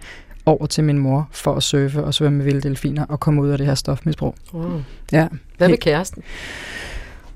over 0.46 0.66
til 0.66 0.84
min 0.84 0.98
mor 0.98 1.28
for 1.32 1.56
at 1.56 1.64
surfe 1.64 2.04
og 2.04 2.14
svømme 2.14 2.38
med 2.38 2.46
vilde 2.46 2.62
delfiner 2.62 3.06
og 3.06 3.20
komme 3.20 3.42
ud 3.42 3.50
af 3.50 3.58
det 3.58 3.68
her 3.68 3.76
stofmisbrug. 3.76 4.36
Wow. 4.54 4.82
Ja. 5.12 5.28
Hvad 5.58 5.70
med 5.70 5.78
kæresten? 5.78 6.24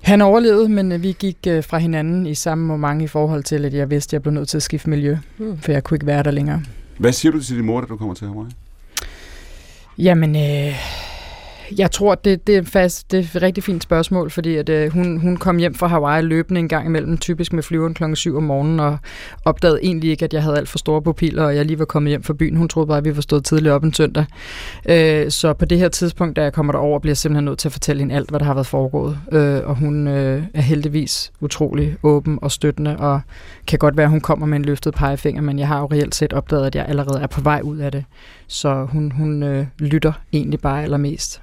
Han 0.02 0.22
overlevede, 0.22 0.70
men 0.70 0.92
øh, 0.92 1.04
vi 1.04 1.16
gik 1.20 1.38
øh, 1.48 1.64
fra 1.64 1.78
hinanden 1.78 2.26
i 2.28 2.36
samme 2.36 2.66
moment 2.68 3.02
i 3.02 3.08
forhold 3.08 3.44
til, 3.44 3.66
at 3.66 3.74
jeg 3.74 3.90
vidste, 3.90 4.10
at 4.10 4.14
jeg 4.14 4.22
blev 4.22 4.34
nødt 4.34 4.50
til 4.50 4.58
at 4.58 4.64
skifte 4.64 4.90
miljø, 4.90 5.18
Hmm. 5.38 5.58
for 5.58 5.72
jeg 5.72 5.84
kunne 5.84 5.96
ikke 5.96 6.06
være 6.06 6.24
der 6.24 6.32
længere. 6.32 6.62
Hvad 6.98 7.12
siger 7.12 7.32
du 7.32 7.44
til 7.44 7.56
din 7.58 7.66
mor, 7.66 7.82
da 7.82 7.88
du 7.88 7.98
kommer 7.98 8.14
til 8.16 8.28
Hawaii? 8.28 8.52
Jamen, 9.98 10.36
øh, 10.36 10.76
jeg 11.78 11.92
tror, 11.92 12.16
det, 12.16 12.48
det, 12.48 12.56
er 12.58 12.64
fast, 12.64 13.12
det 13.12 13.20
er 13.20 13.38
et 13.38 13.42
rigtig 13.42 13.64
fint 13.64 13.84
spørgsmål, 13.84 14.32
fordi 14.32 14.56
at, 14.56 14.70
øh, 14.70 14.92
hun, 14.92 15.18
hun 15.18 15.38
kom 15.38 15.58
hjem 15.58 15.76
fra 15.76 15.88
Hawaii 15.88 16.22
løbende 16.22 16.60
en 16.60 16.68
gang 16.68 16.86
imellem, 16.86 17.18
typisk 17.18 17.54
med 17.54 17.64
flyveren 17.64 17.94
klokken 17.94 18.16
7 18.16 18.38
om 18.38 18.44
morgenen, 18.44 18.80
og 18.80 18.98
opdagede 19.46 19.80
egentlig 19.84 20.10
ikke, 20.10 20.26
at 20.26 20.34
jeg 20.34 20.44
havde 20.44 20.58
alt 20.58 20.70
for 20.70 20.78
store 20.78 21.02
pupiller, 21.02 21.44
og 21.44 21.56
jeg 21.56 21.66
lige 21.66 21.80
var 21.80 21.86
kommet 21.86 22.10
hjem 22.10 22.24
fra 22.24 22.34
byen. 22.34 22.56
Hun 22.56 22.68
troede 22.68 22.88
bare, 22.88 22.98
at 22.98 23.06
vi 23.06 23.16
var 23.16 23.22
stået 23.22 23.46
tidligt 23.46 23.72
op 23.72 23.84
en 23.84 23.94
søndag. 23.94 24.26
Øh, 24.90 25.32
så 25.32 25.54
på 25.54 25.66
det 25.66 25.78
her 25.78 25.90
tidspunkt, 25.90 26.36
da 26.36 26.44
jeg 26.44 26.54
kommer 26.54 26.74
derover, 26.74 27.00
bliver 27.00 27.12
jeg 27.12 27.18
simpelthen 27.18 27.46
nødt 27.46 27.60
til 27.60 27.68
at 27.68 27.72
fortælle 27.72 28.00
hende 28.00 28.16
alt, 28.16 28.30
hvad 28.30 28.40
der 28.40 28.46
har 28.46 28.54
været 28.54 28.68
foregået. 28.68 29.20
Øh, 29.32 29.62
og 29.66 29.76
hun 29.76 30.08
øh, 30.08 30.44
er 30.54 30.62
heldigvis 30.62 31.32
utrolig 31.42 31.98
åben 32.04 32.40
og 32.42 32.52
støttende, 32.52 32.98
og 32.98 33.22
kan 33.68 33.80
godt 33.80 33.98
være, 33.98 34.04
at 34.04 34.10
hun 34.10 34.22
kommer 34.22 34.46
med 34.46 34.58
en 34.58 34.66
løftet 34.66 34.94
pegefinger, 34.94 35.42
men 35.42 35.60
jeg 35.60 35.68
har 35.68 35.80
jo 35.80 35.86
reelt 35.86 36.16
set 36.16 36.34
opdaget, 36.34 36.66
at 36.66 36.76
jeg 36.76 36.86
allerede 36.88 37.22
er 37.22 37.28
på 37.28 37.42
vej 37.42 37.62
ud 37.64 37.78
af 37.78 37.92
det. 37.92 38.06
Så 38.48 38.86
hun, 38.86 39.12
hun 39.12 39.44
øh, 39.44 39.66
lytter 39.80 40.14
egentlig 40.34 40.60
bare 40.60 40.84
allermest. 40.84 41.42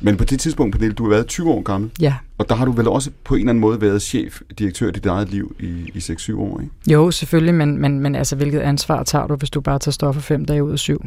Men 0.00 0.16
på 0.16 0.24
det 0.24 0.40
tidspunkt, 0.40 0.72
Pernille, 0.74 0.94
du 0.94 1.02
har 1.02 1.10
været 1.10 1.26
20 1.26 1.50
år 1.50 1.62
gammel, 1.62 1.90
Ja. 2.00 2.14
og 2.38 2.48
der 2.48 2.54
har 2.54 2.64
du 2.64 2.72
vel 2.72 2.88
også 2.88 3.10
på 3.24 3.34
en 3.34 3.40
eller 3.40 3.50
anden 3.50 3.60
måde 3.60 3.80
været 3.80 4.02
chef, 4.02 4.40
direktør 4.58 4.88
i 4.88 4.90
dit 4.92 5.06
eget 5.06 5.28
liv 5.28 5.56
i, 5.60 5.66
i 5.94 5.98
6-7 5.98 6.36
år, 6.38 6.60
ikke? 6.60 6.72
Jo, 6.92 7.10
selvfølgelig, 7.10 7.54
men, 7.54 7.78
men, 7.78 8.00
men 8.00 8.14
altså, 8.14 8.36
hvilket 8.36 8.60
ansvar 8.60 9.02
tager 9.02 9.26
du, 9.26 9.36
hvis 9.36 9.50
du 9.50 9.60
bare 9.60 9.78
tager 9.78 9.92
stoffer 9.92 10.20
fem 10.22 10.44
dage 10.44 10.64
ud 10.64 10.72
af 10.72 10.78
syv? 10.78 11.04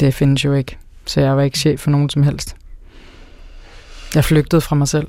Det 0.00 0.14
findes 0.14 0.44
jo 0.44 0.52
ikke. 0.52 0.78
Så 1.06 1.20
jeg 1.20 1.36
var 1.36 1.42
ikke 1.42 1.58
chef 1.58 1.80
for 1.80 1.90
nogen 1.90 2.10
som 2.10 2.22
helst. 2.22 2.56
Jeg 4.14 4.24
flygtede 4.24 4.60
fra 4.60 4.76
mig 4.76 4.88
selv. 4.88 5.06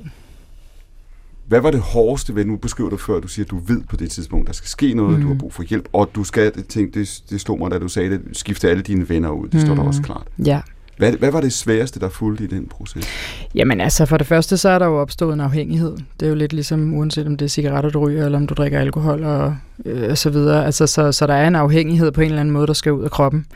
Hvad 1.48 1.60
var 1.60 1.70
det 1.70 1.80
hårdeste 1.80 2.34
ved, 2.34 2.44
nu 2.44 2.56
beskriver 2.56 2.90
du 2.90 2.96
før, 2.96 3.20
du 3.20 3.28
siger, 3.28 3.44
at 3.46 3.50
du 3.50 3.58
ved 3.66 3.80
på 3.90 3.96
det 3.96 4.10
tidspunkt, 4.10 4.46
der 4.46 4.52
skal 4.52 4.68
ske 4.68 4.94
noget, 4.94 5.10
mm. 5.14 5.20
du 5.20 5.26
har 5.26 5.34
Mhm. 5.34 5.38
brug 5.40 5.52
for 5.52 5.62
hjælp, 5.62 5.88
og 5.92 6.10
du 6.14 6.24
skal, 6.24 6.54
det, 6.54 6.66
tænkte, 6.66 7.00
det, 7.00 7.22
det 7.30 7.40
stod 7.40 7.58
mig, 7.58 7.70
da 7.70 7.78
du 7.78 7.88
sagde 7.88 8.10
det, 8.10 8.20
skifte 8.32 8.70
alle 8.70 8.82
dine 8.82 9.08
venner 9.08 9.30
ud, 9.30 9.48
det 9.48 9.60
står 9.60 9.74
der 9.74 9.82
også 9.82 10.02
klart. 10.02 10.26
Ja. 10.46 10.60
Hvad, 10.98 11.12
hvad 11.12 11.30
var 11.32 11.40
det 11.40 11.52
sværeste, 11.52 12.00
der 12.00 12.08
fulgte 12.08 12.44
i 12.44 12.46
den 12.46 12.66
proces? 12.66 13.06
Jamen 13.54 13.80
altså, 13.80 14.06
for 14.06 14.16
det 14.16 14.26
første, 14.26 14.56
så 14.56 14.68
er 14.68 14.78
der 14.78 14.86
jo 14.86 15.00
opstået 15.00 15.34
en 15.34 15.40
afhængighed. 15.40 15.96
Det 16.20 16.26
er 16.26 16.30
jo 16.30 16.34
lidt 16.34 16.52
ligesom, 16.52 16.94
uanset 16.94 17.26
om 17.26 17.36
det 17.36 17.44
er 17.44 17.48
cigaretter, 17.48 17.90
du 17.90 17.98
ryger, 18.06 18.24
eller 18.24 18.38
om 18.38 18.46
du 18.46 18.54
drikker 18.54 18.80
alkohol 18.80 19.24
og, 19.24 19.56
øh, 19.84 20.10
og 20.10 20.18
så 20.18 20.30
videre. 20.30 20.64
Altså, 20.66 20.86
så, 20.86 21.12
så 21.12 21.26
der 21.26 21.34
er 21.34 21.48
en 21.48 21.56
afhængighed 21.56 22.12
på 22.12 22.20
en 22.20 22.26
eller 22.26 22.40
anden 22.40 22.52
måde, 22.52 22.66
der 22.66 22.72
skal 22.72 22.92
ud 22.92 23.04
af 23.04 23.10
kroppen. 23.10 23.46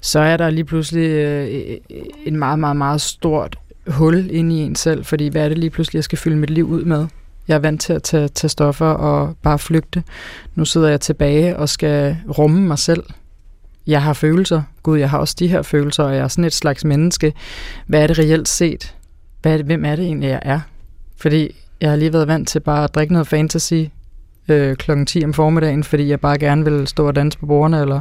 Så 0.00 0.20
er 0.20 0.36
der 0.36 0.50
lige 0.50 0.64
pludselig 0.64 1.06
øh, 1.08 1.76
en 2.26 2.36
meget, 2.36 2.58
meget, 2.58 2.76
meget 2.76 3.00
stort 3.00 3.58
hul 3.86 4.28
inde 4.30 4.56
i 4.56 4.58
en 4.58 4.74
selv, 4.76 5.04
fordi 5.04 5.28
hvad 5.28 5.44
er 5.44 5.48
det 5.48 5.58
lige 5.58 5.70
pludselig, 5.70 5.96
jeg 5.96 6.04
skal 6.04 6.18
fylde 6.18 6.36
mit 6.36 6.50
liv 6.50 6.68
ud 6.68 6.84
med? 6.84 7.06
Jeg 7.52 7.58
er 7.58 7.62
vant 7.62 7.80
til 7.80 7.92
at 7.92 8.02
tage, 8.02 8.28
tage 8.28 8.48
stoffer 8.48 8.86
og 8.86 9.36
bare 9.42 9.58
flygte. 9.58 10.02
Nu 10.54 10.64
sidder 10.64 10.88
jeg 10.88 11.00
tilbage 11.00 11.56
og 11.56 11.68
skal 11.68 12.16
rumme 12.38 12.60
mig 12.60 12.78
selv. 12.78 13.02
Jeg 13.86 14.02
har 14.02 14.12
følelser. 14.12 14.62
Gud, 14.82 14.98
jeg 14.98 15.10
har 15.10 15.18
også 15.18 15.36
de 15.38 15.48
her 15.48 15.62
følelser, 15.62 16.04
og 16.04 16.14
jeg 16.14 16.20
er 16.20 16.28
sådan 16.28 16.44
et 16.44 16.52
slags 16.52 16.84
menneske. 16.84 17.32
Hvad 17.86 18.02
er 18.02 18.06
det 18.06 18.18
reelt 18.18 18.48
set? 18.48 18.94
Hvad 19.42 19.52
er 19.52 19.56
det, 19.56 19.66
hvem 19.66 19.84
er 19.84 19.96
det 19.96 20.04
egentlig, 20.04 20.28
jeg 20.28 20.40
er? 20.42 20.60
Fordi 21.16 21.56
jeg 21.80 21.90
har 21.90 21.96
lige 21.96 22.12
været 22.12 22.28
vant 22.28 22.48
til 22.48 22.60
bare 22.60 22.84
at 22.84 22.94
drikke 22.94 23.12
noget 23.12 23.28
fantasy 23.28 23.82
øh, 24.48 24.76
klokken 24.76 25.06
10 25.06 25.24
om 25.24 25.32
formiddagen, 25.34 25.84
fordi 25.84 26.08
jeg 26.08 26.20
bare 26.20 26.38
gerne 26.38 26.64
vil 26.64 26.86
stå 26.86 27.06
og 27.06 27.16
danse 27.16 27.38
på 27.38 27.46
bordene, 27.46 27.80
eller 27.80 28.00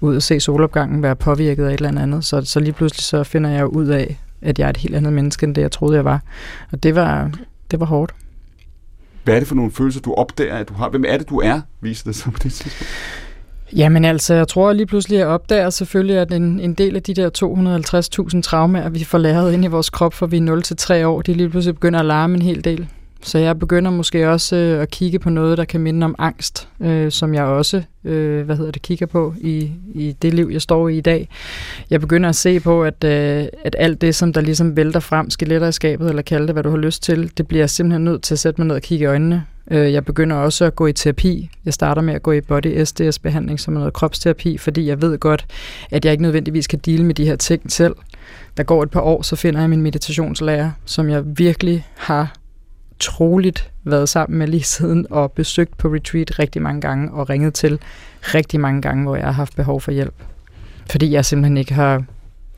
ud 0.00 0.16
og 0.16 0.22
se 0.22 0.40
solopgangen, 0.40 1.02
være 1.02 1.16
påvirket 1.16 1.64
af 1.64 1.74
et 1.74 1.80
eller 1.80 2.02
andet. 2.02 2.24
Så, 2.24 2.40
så 2.44 2.60
lige 2.60 2.72
pludselig 2.72 3.02
så 3.02 3.24
finder 3.24 3.50
jeg 3.50 3.66
ud 3.66 3.86
af, 3.86 4.20
at 4.42 4.58
jeg 4.58 4.64
er 4.64 4.70
et 4.70 4.76
helt 4.76 4.94
andet 4.94 5.12
menneske, 5.12 5.44
end 5.44 5.54
det 5.54 5.62
jeg 5.62 5.72
troede, 5.72 5.96
jeg 5.96 6.04
var. 6.04 6.20
Og 6.72 6.82
det 6.82 6.94
var, 6.94 7.30
det 7.70 7.80
var 7.80 7.86
hårdt. 7.86 8.14
Hvad 9.24 9.34
er 9.34 9.38
det 9.38 9.48
for 9.48 9.54
nogle 9.54 9.70
følelser, 9.70 10.00
du 10.00 10.14
opdager, 10.14 10.56
at 10.56 10.68
du 10.68 10.74
har? 10.74 10.88
Hvem 10.88 11.04
er 11.08 11.16
det, 11.16 11.28
du 11.30 11.40
er, 11.40 11.60
viser 11.80 12.04
det 12.04 12.16
sig 12.16 12.32
på 12.32 12.38
det 12.42 12.52
tidspunkt? 12.52 12.88
Jamen 13.76 14.04
altså, 14.04 14.34
jeg 14.34 14.48
tror 14.48 14.72
lige 14.72 14.86
pludselig, 14.86 15.18
jeg 15.18 15.26
opdager 15.26 15.70
selvfølgelig, 15.70 16.16
at 16.16 16.32
en, 16.32 16.60
en 16.60 16.74
del 16.74 16.96
af 16.96 17.02
de 17.02 17.14
der 17.14 17.30
250.000 18.34 18.42
traumer, 18.42 18.88
vi 18.88 19.04
får 19.04 19.18
læret 19.18 19.52
ind 19.52 19.64
i 19.64 19.68
vores 19.68 19.90
krop, 19.90 20.14
for 20.14 20.26
vi 20.26 20.36
er 20.38 21.02
0-3 21.02 21.06
år, 21.06 21.22
de 21.22 21.34
lige 21.34 21.48
pludselig 21.48 21.74
begynder 21.74 22.00
at 22.00 22.06
larme 22.06 22.34
en 22.34 22.42
hel 22.42 22.64
del. 22.64 22.88
Så 23.22 23.38
jeg 23.38 23.58
begynder 23.58 23.90
måske 23.90 24.30
også 24.30 24.56
øh, 24.56 24.82
at 24.82 24.90
kigge 24.90 25.18
på 25.18 25.30
noget, 25.30 25.58
der 25.58 25.64
kan 25.64 25.80
minde 25.80 26.04
om 26.04 26.14
angst, 26.18 26.68
øh, 26.80 27.10
som 27.10 27.34
jeg 27.34 27.44
også 27.44 27.82
øh, 28.04 28.44
hvad 28.44 28.56
hedder 28.56 28.72
det, 28.72 28.82
kigger 28.82 29.06
på 29.06 29.34
i, 29.40 29.70
i 29.94 30.16
det 30.22 30.34
liv, 30.34 30.48
jeg 30.52 30.62
står 30.62 30.88
i 30.88 30.98
i 30.98 31.00
dag. 31.00 31.28
Jeg 31.90 32.00
begynder 32.00 32.28
at 32.28 32.36
se 32.36 32.60
på, 32.60 32.84
at, 32.84 33.04
øh, 33.04 33.46
at 33.64 33.76
alt 33.78 34.00
det, 34.00 34.14
som 34.14 34.32
der 34.32 34.40
ligesom 34.40 34.76
vælter 34.76 35.00
frem, 35.00 35.30
skeletter 35.30 35.68
i 35.68 35.72
skabet, 35.72 36.08
eller 36.08 36.22
kalde 36.22 36.46
det, 36.46 36.54
hvad 36.54 36.62
du 36.62 36.70
har 36.70 36.76
lyst 36.76 37.02
til, 37.02 37.32
det 37.38 37.48
bliver 37.48 37.62
jeg 37.62 37.70
simpelthen 37.70 38.04
nødt 38.04 38.22
til 38.22 38.34
at 38.34 38.38
sætte 38.38 38.60
mig 38.60 38.66
ned 38.66 38.76
og 38.76 38.82
kigge 38.82 39.02
i 39.02 39.06
øjnene. 39.06 39.44
Øh, 39.70 39.92
jeg 39.92 40.04
begynder 40.04 40.36
også 40.36 40.64
at 40.64 40.76
gå 40.76 40.86
i 40.86 40.92
terapi. 40.92 41.50
Jeg 41.64 41.74
starter 41.74 42.02
med 42.02 42.14
at 42.14 42.22
gå 42.22 42.32
i 42.32 42.40
body 42.40 42.84
SDS-behandling, 42.84 43.60
som 43.60 43.74
er 43.76 43.78
noget 43.78 43.92
kropsterapi, 43.92 44.58
fordi 44.58 44.86
jeg 44.86 45.02
ved 45.02 45.18
godt, 45.18 45.46
at 45.90 46.04
jeg 46.04 46.12
ikke 46.12 46.22
nødvendigvis 46.22 46.66
kan 46.66 46.78
dele 46.78 47.04
med 47.04 47.14
de 47.14 47.24
her 47.24 47.36
ting 47.36 47.72
selv. 47.72 47.94
Der 48.56 48.62
går 48.62 48.82
et 48.82 48.90
par 48.90 49.00
år, 49.00 49.22
så 49.22 49.36
finder 49.36 49.60
jeg 49.60 49.70
min 49.70 49.82
meditationslærer, 49.82 50.70
som 50.84 51.08
jeg 51.08 51.22
virkelig 51.38 51.86
har 51.96 52.39
troligt 53.00 53.70
været 53.84 54.08
sammen 54.08 54.38
med 54.38 54.46
lige 54.46 54.62
siden 54.62 55.06
og 55.10 55.32
besøgt 55.32 55.78
på 55.78 55.88
retreat 55.88 56.38
rigtig 56.38 56.62
mange 56.62 56.80
gange 56.80 57.12
og 57.12 57.30
ringet 57.30 57.54
til 57.54 57.78
rigtig 58.22 58.60
mange 58.60 58.82
gange, 58.82 59.02
hvor 59.04 59.16
jeg 59.16 59.24
har 59.24 59.32
haft 59.32 59.56
behov 59.56 59.80
for 59.80 59.90
hjælp. 59.90 60.14
Fordi 60.90 61.12
jeg 61.12 61.24
simpelthen 61.24 61.56
ikke 61.56 61.74
har, 61.74 61.92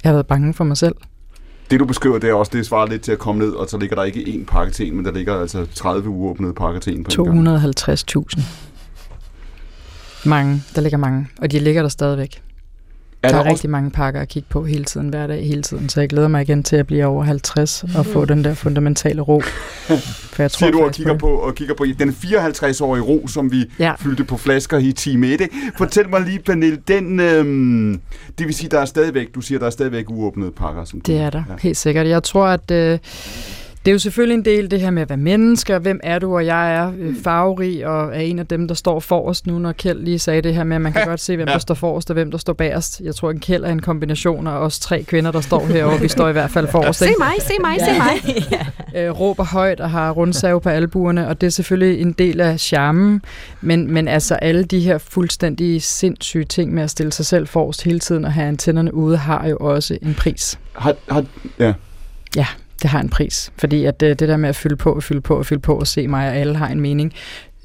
jeg 0.04 0.08
har 0.08 0.12
været 0.12 0.26
bange 0.26 0.54
for 0.54 0.64
mig 0.64 0.76
selv. 0.76 0.94
Det, 1.70 1.80
du 1.80 1.84
beskriver, 1.84 2.18
det 2.18 2.30
er 2.30 2.34
også, 2.34 2.50
det 2.54 2.66
svarer 2.66 2.86
lidt 2.86 3.02
til 3.02 3.12
at 3.12 3.18
komme 3.18 3.44
ned, 3.44 3.52
og 3.52 3.68
så 3.68 3.78
ligger 3.78 3.96
der 3.96 4.02
ikke 4.02 4.20
én 4.20 4.44
pakke 4.44 4.72
til 4.72 4.86
en, 4.86 4.96
men 4.96 5.04
der 5.04 5.12
ligger 5.12 5.40
altså 5.40 5.66
30 5.74 6.08
uåbnede 6.08 6.54
pakker 6.54 6.80
til 6.80 6.96
en 6.96 7.04
på 7.04 7.22
en 7.22 7.44
gang. 7.44 7.58
250.000. 7.58 8.42
Mange. 10.24 10.62
Der 10.74 10.80
ligger 10.80 10.98
mange. 10.98 11.28
Og 11.38 11.50
de 11.52 11.58
ligger 11.58 11.82
der 11.82 11.88
stadigvæk. 11.88 12.42
Er 13.22 13.28
der 13.28 13.34
der 13.36 13.36
er 13.36 13.40
også, 13.40 13.50
rigtig 13.50 13.70
mange 13.70 13.90
pakker 13.90 14.20
at 14.20 14.28
kigge 14.28 14.46
på 14.50 14.64
hele 14.64 14.84
tiden, 14.84 15.08
hver 15.08 15.26
dag, 15.26 15.46
hele 15.46 15.62
tiden. 15.62 15.88
Så 15.88 16.00
jeg 16.00 16.08
glæder 16.08 16.28
mig 16.28 16.42
igen 16.42 16.62
til 16.62 16.76
at 16.76 16.86
blive 16.86 17.06
over 17.06 17.24
50 17.24 17.84
og 17.96 18.06
få 18.06 18.24
den 18.24 18.44
der 18.44 18.54
fundamentale 18.54 19.22
ro. 19.22 19.40
For 20.32 20.42
jeg 20.42 20.50
tror 20.50 20.58
siger 20.66 20.70
du 20.72 20.82
og 20.84 20.92
kigger 20.92 21.18
på, 21.18 21.26
og 21.28 21.54
kigger 21.54 21.74
på 21.74 21.84
den 21.98 22.08
54-årige 22.10 23.02
ro, 23.02 23.26
som 23.28 23.52
vi 23.52 23.64
Ja. 23.78 23.94
fyldte 24.00 24.24
på 24.24 24.36
flasker 24.36 24.78
i 24.78 24.92
time 24.92 25.26
1. 25.26 25.40
ikke? 25.40 25.54
Fortæl 25.78 26.08
mig 26.10 26.20
lige, 26.20 26.38
Pernille, 26.38 26.78
den, 26.88 27.20
øhm, 27.20 28.00
det 28.38 28.46
vil 28.46 28.54
sige, 28.54 28.68
der 28.70 28.80
er 28.80 28.84
stadigvæk, 28.84 29.34
du 29.34 29.40
siger, 29.40 29.58
der 29.58 29.66
er 29.66 29.70
stadigvæk 29.70 30.10
uåbnede 30.10 30.50
pakker. 30.50 30.84
Som 30.84 31.00
du, 31.00 31.12
Det 31.12 31.20
er 31.20 31.30
der, 31.30 31.42
ja. 31.48 31.54
helt 31.62 31.76
sikkert. 31.76 32.06
Jeg 32.08 32.22
tror, 32.22 32.46
at 32.46 32.70
øh, 32.70 32.98
det 33.84 33.90
er 33.90 33.92
jo 33.92 33.98
selvfølgelig 33.98 34.34
en 34.34 34.44
del 34.44 34.70
det 34.70 34.80
her 34.80 34.90
med 34.90 35.02
at 35.02 35.08
være 35.08 35.16
mennesker. 35.16 35.78
Hvem 35.78 36.00
er 36.02 36.18
du? 36.18 36.34
Og 36.34 36.46
jeg 36.46 36.74
er 36.74 36.92
øh, 36.98 37.14
farverig 37.24 37.86
og 37.86 38.16
er 38.16 38.20
en 38.20 38.38
af 38.38 38.46
dem, 38.46 38.68
der 38.68 38.74
står 38.74 39.00
forrest 39.00 39.46
nu, 39.46 39.58
når 39.58 39.72
Kjeld 39.72 40.00
lige 40.04 40.18
sagde 40.18 40.42
det 40.42 40.54
her 40.54 40.64
med, 40.64 40.76
at 40.76 40.80
man 40.82 40.92
kan 40.92 41.06
godt 41.08 41.20
se, 41.20 41.36
hvem 41.36 41.48
Ja. 41.48 41.52
der 41.52 41.58
står 41.58 41.74
forrest 41.74 42.10
og 42.10 42.14
hvem 42.14 42.30
der 42.30 42.38
står 42.38 42.52
bagerst. 42.52 43.00
Jeg 43.00 43.14
tror, 43.14 43.28
at 43.28 43.40
Kjeld 43.40 43.64
er 43.64 43.68
en 43.68 43.82
kombination 43.82 44.46
af 44.46 44.52
os 44.52 44.78
tre 44.78 45.02
kvinder, 45.02 45.30
der 45.30 45.40
står 45.40 45.66
herovre. 45.66 46.00
Vi 46.00 46.08
står 46.08 46.28
i 46.28 46.32
hvert 46.32 46.50
fald 46.50 46.68
forrest. 46.68 46.98
Se 46.98 47.08
mig, 47.18 47.32
se 47.40 47.52
mig, 47.60 47.76
se 47.80 47.98
mig. 47.98 48.46
øh, 49.06 49.20
råber 49.20 49.44
højt 49.44 49.80
og 49.80 49.90
har 49.90 50.10
rundsave 50.10 50.60
på 50.60 50.68
albuerne, 50.68 51.28
og 51.28 51.40
det 51.40 51.46
er 51.46 51.50
selvfølgelig 51.50 52.00
en 52.00 52.12
del 52.12 52.40
af 52.40 52.60
charmen, 52.60 53.22
men, 53.60 53.90
men 53.92 54.08
altså 54.08 54.34
alle 54.34 54.64
de 54.64 54.80
her 54.80 54.98
fuldstændig 54.98 55.82
sindssyge 55.82 56.44
ting 56.44 56.74
med 56.74 56.82
at 56.82 56.90
stille 56.90 57.12
sig 57.12 57.26
selv 57.26 57.46
forrest 57.46 57.82
hele 57.84 57.98
tiden 57.98 58.24
og 58.24 58.32
have 58.32 58.48
antennerne 58.48 58.94
ude, 58.94 59.16
har 59.16 59.48
jo 59.48 59.56
også 59.60 59.98
en 60.02 60.14
pris. 60.14 60.58
Har, 60.72 60.94
har, 61.08 61.24
ja. 61.58 61.74
Det 62.82 62.90
har 62.90 63.00
en 63.00 63.08
pris, 63.08 63.52
fordi 63.58 63.84
at 63.84 64.00
det, 64.00 64.20
det 64.20 64.28
der 64.28 64.36
med 64.36 64.48
at 64.48 64.56
fylde 64.56 64.76
på 64.76 64.92
og 64.92 65.02
fylde 65.02 65.20
på 65.20 65.38
og 65.38 65.46
fylde 65.46 65.62
på 65.62 65.74
og 65.74 65.86
se 65.86 66.08
mig, 66.08 66.28
og 66.28 66.36
alle 66.36 66.56
har 66.56 66.68
en 66.68 66.80
mening, 66.80 67.12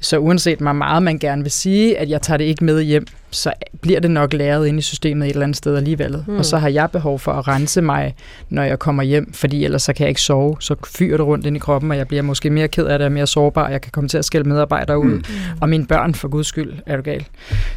så 0.00 0.18
uanset 0.18 0.58
hvor 0.58 0.72
meget 0.72 1.02
man 1.02 1.18
gerne 1.18 1.42
vil 1.42 1.52
sige, 1.52 1.98
at 1.98 2.10
jeg 2.10 2.22
tager 2.22 2.38
det 2.38 2.44
ikke 2.44 2.64
med 2.64 2.82
hjem, 2.82 3.06
så 3.30 3.52
bliver 3.80 4.00
det 4.00 4.10
nok 4.10 4.32
læret 4.32 4.66
ind 4.66 4.78
i 4.78 4.82
systemet 4.82 5.26
et 5.26 5.30
eller 5.30 5.42
andet 5.42 5.56
sted 5.56 5.76
alligevel. 5.76 6.24
Mm. 6.26 6.38
Og 6.38 6.44
så 6.44 6.58
har 6.58 6.68
jeg 6.68 6.90
behov 6.90 7.18
for 7.18 7.32
at 7.32 7.48
rense 7.48 7.80
mig, 7.82 8.14
når 8.50 8.62
jeg 8.62 8.78
kommer 8.78 9.02
hjem, 9.02 9.32
fordi 9.32 9.64
ellers 9.64 9.82
så 9.82 9.92
kan 9.92 10.04
jeg 10.04 10.08
ikke 10.08 10.20
sove. 10.20 10.56
Så 10.60 10.74
fyrer 10.86 11.16
det 11.16 11.26
rundt 11.26 11.46
ind 11.46 11.56
i 11.56 11.58
kroppen, 11.58 11.90
og 11.90 11.96
jeg 11.96 12.08
bliver 12.08 12.22
måske 12.22 12.50
mere 12.50 12.68
ked 12.68 12.84
af 12.86 12.98
det 12.98 13.06
og 13.06 13.12
mere 13.12 13.26
sårbar, 13.26 13.64
og 13.64 13.72
jeg 13.72 13.80
kan 13.80 13.92
komme 13.92 14.08
til 14.08 14.18
at 14.18 14.24
skælde 14.24 14.48
medarbejdere 14.48 14.98
ud. 14.98 15.10
Mm. 15.14 15.24
Og 15.60 15.68
mine 15.68 15.86
børn, 15.86 16.14
for 16.14 16.28
guds 16.28 16.46
skyld, 16.46 16.72
er 16.86 16.96
du 16.96 17.02
gal. 17.02 17.26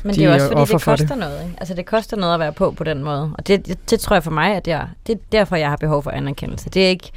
Men 0.04 0.14
De 0.14 0.20
det 0.20 0.26
er 0.26 0.28
jo 0.28 0.34
også 0.34 0.48
fordi, 0.48 0.62
det 0.62 0.70
for 0.70 0.78
koster 0.92 1.08
det. 1.08 1.18
noget. 1.18 1.42
Ikke? 1.44 1.56
Altså 1.58 1.74
det 1.74 1.86
koster 1.86 2.18
noget 2.18 2.34
at 2.34 2.40
være 2.40 2.54
på 2.54 2.72
på 2.72 2.84
den 2.84 3.04
måde. 3.04 3.32
Og 3.38 3.48
det, 3.48 3.68
det, 3.68 3.90
det 3.90 4.00
tror 4.00 4.16
jeg 4.16 4.24
for 4.24 4.32
mig, 4.32 4.56
at 4.56 4.68
jeg, 4.68 4.88
det 5.08 5.14
er 5.14 5.20
derfor, 5.32 5.56
jeg 5.56 5.70
har 5.70 5.76
behov 5.78 6.04
for 6.04 6.12
anerkendelse. 6.12 6.70
Det 6.70 6.86
er 6.86 6.90
ikke 6.90 7.12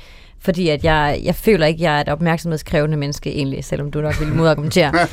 Fordi 0.44 0.68
at 0.68 0.84
jeg, 0.84 1.20
jeg 1.24 1.34
føler 1.34 1.66
ikke, 1.66 1.78
at 1.78 1.82
jeg 1.82 1.96
er 1.96 2.00
et 2.00 2.08
opmærksomhedskrævende 2.08 2.96
menneske 2.96 3.30
egentlig, 3.30 3.64
selvom 3.64 3.90
du 3.90 4.00
nok 4.00 4.20
ville 4.20 4.34
modargumentere. 4.34 4.92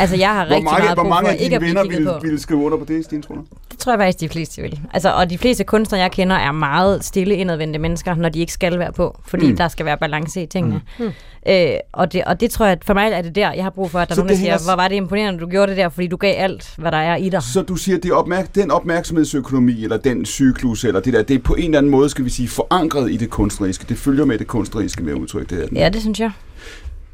altså, 0.00 0.16
jeg 0.16 0.28
har 0.28 0.46
Hvor 0.46 0.54
rigtig 0.54 0.64
mange, 0.64 0.84
meget 0.84 0.98
brug 0.98 1.08
mange 1.08 1.28
for 1.28 1.34
ikke 1.34 1.54
at 1.56 1.60
blive 1.60 1.68
venner 1.68 1.82
ville, 1.82 2.10
på. 2.10 2.18
ville 2.22 2.40
skrive 2.40 2.60
under 2.60 2.78
på 2.78 2.84
det, 2.84 3.04
Stine, 3.04 3.22
tror 3.22 3.34
du? 3.34 3.44
Det 3.70 3.78
tror 3.78 3.92
jeg 3.92 3.98
faktisk, 3.98 4.20
de 4.20 4.28
fleste 4.28 4.62
vil. 4.62 4.80
Altså, 4.92 5.12
og 5.12 5.30
de 5.30 5.38
fleste 5.38 5.64
kunstnere, 5.64 6.02
jeg 6.02 6.10
kender, 6.10 6.36
er 6.36 6.52
meget 6.52 7.04
stille 7.04 7.34
indadvendte 7.34 7.78
mennesker, 7.78 8.14
når 8.14 8.28
de 8.28 8.40
ikke 8.40 8.52
skal 8.52 8.78
være 8.78 8.92
på, 8.92 9.20
fordi 9.26 9.50
mm. 9.50 9.56
der 9.56 9.68
skal 9.68 9.86
være 9.86 9.98
balance 9.98 10.42
i 10.42 10.46
tingene. 10.46 10.80
Mm. 10.98 11.10
Øh, 11.48 11.70
og, 11.92 12.12
det, 12.12 12.24
og 12.24 12.40
det 12.40 12.50
tror 12.50 12.64
jeg, 12.66 12.72
at 12.72 12.84
for 12.84 12.94
mig 12.94 13.12
er 13.12 13.22
det 13.22 13.34
der, 13.34 13.52
jeg 13.52 13.62
har 13.64 13.70
brug 13.70 13.90
for, 13.90 13.98
at 13.98 14.08
der 14.08 14.12
er 14.12 14.14
Så 14.14 14.20
nogen, 14.20 14.28
der 14.28 14.34
siger, 14.36 14.50
hænger- 14.50 14.64
hvor 14.66 14.76
var 14.82 14.88
det 14.88 14.94
imponerende, 14.94 15.40
du 15.40 15.46
gjorde 15.46 15.70
det 15.70 15.76
der, 15.76 15.88
fordi 15.88 16.06
du 16.06 16.16
gav 16.16 16.34
alt, 16.38 16.74
hvad 16.78 16.92
der 16.92 16.98
er 16.98 17.16
i 17.16 17.28
dig. 17.28 17.42
Så 17.42 17.62
du 17.62 17.76
siger, 17.76 17.96
at 17.96 18.02
det 18.02 18.12
opmærk- 18.12 18.54
den 18.54 18.70
opmærksomhedsøkonomi, 18.70 19.84
eller 19.84 19.96
den 19.96 20.26
cyklus, 20.26 20.84
eller 20.84 21.00
det 21.00 21.12
der, 21.12 21.22
det 21.22 21.34
er 21.34 21.38
på 21.38 21.54
en 21.54 21.64
eller 21.64 21.78
anden 21.78 21.90
måde, 21.92 22.08
skal 22.10 22.24
vi 22.24 22.30
sige, 22.30 22.48
forankret 22.48 23.10
i 23.12 23.16
det 23.16 23.30
kunstneriske. 23.30 23.84
Det 23.88 23.98
følger 23.98 24.24
med 24.24 24.38
det 24.38 24.46
kunstneriske 24.46 25.02
med 25.02 25.12
at 25.12 25.18
udtrykke 25.18 25.56
det 25.56 25.68
her. 25.72 25.80
Ja, 25.82 25.88
det 25.88 26.00
synes 26.00 26.20
jeg. 26.20 26.26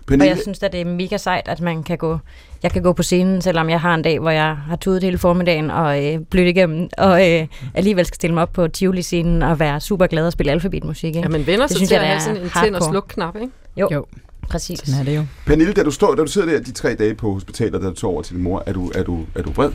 Og 0.00 0.06
Pernille, 0.08 0.30
jeg 0.30 0.38
synes 0.42 0.62
at 0.62 0.72
det 0.72 0.80
er 0.80 0.84
mega 0.84 1.16
sejt, 1.16 1.48
at 1.48 1.60
man 1.60 1.82
kan 1.82 1.98
gå, 1.98 2.18
jeg 2.66 2.72
kan 2.72 2.82
gå 2.82 2.92
på 2.92 3.02
scenen, 3.02 3.42
selvom 3.42 3.70
jeg 3.70 3.80
har 3.80 3.94
en 3.94 4.02
dag, 4.02 4.18
hvor 4.20 4.30
jeg 4.30 4.56
har 4.68 4.76
tudet 4.76 5.02
hele 5.02 5.18
formiddagen 5.18 5.70
og 5.70 6.04
øh, 6.06 6.20
blødt 6.30 6.48
igennem, 6.48 6.88
og 6.98 7.30
øh, 7.32 7.46
alligevel 7.74 8.06
skal 8.06 8.14
stille 8.14 8.34
mig 8.34 8.42
op 8.42 8.52
på 8.52 8.68
Tivoli-scenen 8.68 9.42
og 9.42 9.58
være 9.60 9.80
super 9.80 10.06
glad 10.06 10.26
og 10.26 10.32
spille 10.32 10.52
alfabetmusik. 10.52 11.04
Ikke? 11.16 11.20
Ja, 11.20 11.28
man 11.28 11.46
vender 11.46 11.60
Det 11.66 11.70
sig 11.70 11.76
synes 11.76 11.88
til 11.88 11.94
jeg, 11.94 12.02
at 12.02 12.08
have 12.08 12.16
er 12.16 12.20
sådan 12.20 12.36
en 12.36 12.42
tænd- 12.42 12.54
og 12.54 12.60
hardcore. 12.62 12.90
sluk-knap, 12.92 13.36
ikke? 13.36 13.52
Jo, 13.76 13.88
Jo, 13.92 14.06
præcis. 14.48 14.78
sådan 14.78 15.00
er 15.00 15.04
det 15.04 15.16
jo. 15.16 15.24
Pernille 15.46 15.72
da, 15.72 15.82
du 15.82 15.90
står, 15.90 16.14
da 16.14 16.22
du 16.22 16.26
sidder 16.30 16.48
der 16.52 16.60
de 16.60 16.72
tre 16.72 16.94
dage 16.94 17.14
på 17.14 17.32
hospitalet, 17.32 17.82
da 17.82 17.86
du 17.88 17.94
tog 17.94 18.10
over 18.12 18.22
til 18.22 18.34
din 18.34 18.42
mor, 18.44 18.62
er 18.66 18.72
du, 18.72 18.90
er 18.94 19.02
du, 19.02 19.24
er 19.34 19.42
du 19.42 19.50
vred? 19.52 19.70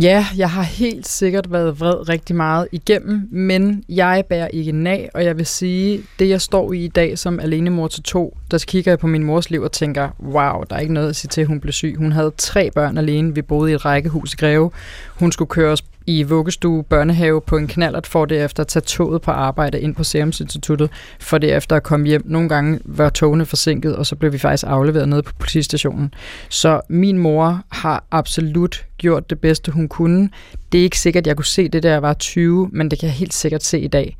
Ja, 0.00 0.26
jeg 0.36 0.50
har 0.50 0.62
helt 0.62 1.08
sikkert 1.08 1.52
været 1.52 1.80
vred 1.80 2.08
rigtig 2.08 2.36
meget 2.36 2.68
igennem, 2.72 3.28
men 3.30 3.84
jeg 3.88 4.24
bærer 4.28 4.48
ikke 4.48 4.72
nag, 4.72 5.10
og 5.14 5.24
jeg 5.24 5.36
vil 5.36 5.46
sige, 5.46 6.02
det 6.18 6.28
jeg 6.28 6.40
står 6.40 6.72
i 6.72 6.84
i 6.84 6.88
dag 6.88 7.18
som 7.18 7.40
alenemor 7.40 7.88
til 7.88 8.02
to, 8.02 8.36
der 8.50 8.64
kigger 8.66 8.92
jeg 8.92 8.98
på 8.98 9.06
min 9.06 9.24
mors 9.24 9.50
liv 9.50 9.62
og 9.62 9.72
tænker, 9.72 10.08
wow, 10.22 10.62
der 10.70 10.76
er 10.76 10.80
ikke 10.80 10.92
noget 10.92 11.08
at 11.08 11.16
sige 11.16 11.28
til, 11.28 11.40
at 11.40 11.46
hun 11.46 11.60
blev 11.60 11.72
syg. 11.72 11.94
Hun 11.98 12.12
havde 12.12 12.32
tre 12.38 12.70
børn 12.70 12.98
alene, 12.98 13.34
vi 13.34 13.42
boede 13.42 13.72
i 13.72 13.74
et 13.74 13.84
rækkehus 13.84 14.32
i 14.32 14.36
Greve. 14.36 14.70
Hun 15.14 15.32
skulle 15.32 15.48
køres 15.48 15.84
i 16.06 16.22
vuggestue, 16.22 16.84
børnehave 16.84 17.40
på 17.40 17.56
en 17.56 17.66
knallert, 17.66 18.06
for 18.06 18.24
derefter 18.24 18.60
at 18.62 18.66
tage 18.66 18.82
toget 18.82 19.22
på 19.22 19.30
arbejde 19.30 19.80
ind 19.80 19.94
på 19.94 20.04
Serum 20.04 20.28
Instituttet, 20.28 20.90
for 21.20 21.38
derefter 21.38 21.76
at 21.76 21.82
komme 21.82 22.06
hjem. 22.06 22.22
Nogle 22.24 22.48
gange 22.48 22.80
var 22.84 23.10
togene 23.10 23.46
forsinket, 23.46 23.96
og 23.96 24.06
så 24.06 24.16
blev 24.16 24.32
vi 24.32 24.38
faktisk 24.38 24.64
afleveret 24.66 25.08
nede 25.08 25.22
på 25.22 25.32
politistationen. 25.38 26.14
Så 26.48 26.80
min 26.88 27.18
mor 27.18 27.62
har 27.70 28.04
absolut 28.10 28.86
gjort 28.98 29.30
det 29.30 29.40
bedste, 29.40 29.72
hun 29.72 29.88
kunne. 29.88 30.30
Det 30.72 30.78
er 30.78 30.82
ikke 30.82 30.98
sikkert, 30.98 31.22
at 31.22 31.26
jeg 31.26 31.36
kunne 31.36 31.44
se 31.44 31.68
det, 31.68 31.82
da 31.82 31.90
jeg 31.90 32.02
var 32.02 32.14
20, 32.14 32.68
men 32.72 32.90
det 32.90 32.98
kan 32.98 33.06
jeg 33.06 33.14
helt 33.14 33.34
sikkert 33.34 33.64
se 33.64 33.80
i 33.80 33.88
dag. 33.88 34.16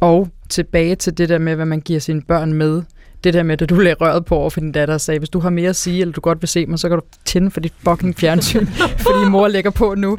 Og 0.00 0.28
tilbage 0.48 0.94
til 0.96 1.18
det 1.18 1.28
der 1.28 1.38
med, 1.38 1.54
hvad 1.54 1.66
man 1.66 1.80
giver 1.80 2.00
sine 2.00 2.22
børn 2.22 2.52
med. 2.52 2.82
Det 3.24 3.34
der 3.34 3.42
med, 3.42 3.62
at 3.62 3.70
du 3.70 3.74
lagde 3.74 3.96
røret 4.00 4.24
på 4.24 4.36
over 4.36 4.50
for 4.50 4.60
din 4.60 4.72
datter 4.72 4.94
og 4.94 5.00
sagde, 5.00 5.18
hvis 5.18 5.30
du 5.30 5.38
har 5.38 5.50
mere 5.50 5.68
at 5.68 5.76
sige, 5.76 6.00
eller 6.00 6.12
du 6.12 6.20
godt 6.20 6.42
vil 6.42 6.48
se 6.48 6.66
mig, 6.66 6.78
så 6.78 6.88
kan 6.88 6.98
du 6.98 7.04
tænde 7.24 7.50
for 7.50 7.60
dit 7.60 7.72
fucking 7.78 8.16
fjernsyn, 8.16 8.66
fordi 9.06 9.28
mor 9.30 9.48
lægger 9.48 9.70
på 9.70 9.94
nu. 9.94 10.18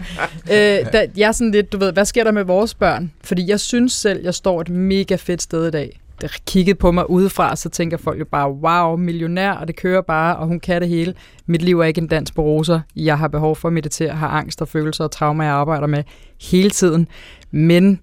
Øh, 0.51 0.57
der, 0.91 1.05
jeg 1.17 1.27
er 1.27 1.31
sådan 1.31 1.51
lidt, 1.51 1.71
du 1.71 1.77
ved, 1.77 1.93
hvad 1.93 2.05
sker 2.05 2.23
der 2.23 2.31
med 2.31 2.43
vores 2.43 2.73
børn? 2.73 3.11
Fordi 3.23 3.49
jeg 3.49 3.59
synes 3.59 3.93
selv, 3.93 4.23
jeg 4.23 4.33
står 4.33 4.61
et 4.61 4.69
mega 4.69 5.15
fedt 5.15 5.41
sted 5.41 5.67
i 5.67 5.71
dag. 5.71 5.99
Der 6.21 6.27
kiggede 6.47 6.75
på 6.75 6.91
mig 6.91 7.09
udefra, 7.09 7.55
så 7.55 7.69
tænker 7.69 7.97
folk 7.97 8.19
jo 8.19 8.25
bare, 8.25 8.51
wow, 8.51 8.95
millionær, 8.95 9.51
og 9.51 9.67
det 9.67 9.75
kører 9.75 10.01
bare, 10.01 10.35
og 10.35 10.47
hun 10.47 10.59
kan 10.59 10.81
det 10.81 10.89
hele. 10.89 11.13
Mit 11.45 11.61
liv 11.61 11.79
er 11.79 11.85
ikke 11.85 12.01
en 12.01 12.07
dans 12.07 12.31
på 12.31 12.41
roser. 12.41 12.79
Jeg 12.95 13.17
har 13.17 13.27
behov 13.27 13.55
for 13.55 13.67
at 13.67 13.73
meditere, 13.73 14.09
har 14.09 14.27
angst 14.27 14.61
og 14.61 14.67
følelser 14.67 15.03
og 15.03 15.11
traumer, 15.11 15.43
jeg 15.43 15.53
arbejder 15.53 15.87
med 15.87 16.03
hele 16.41 16.69
tiden. 16.69 17.07
Men 17.51 17.99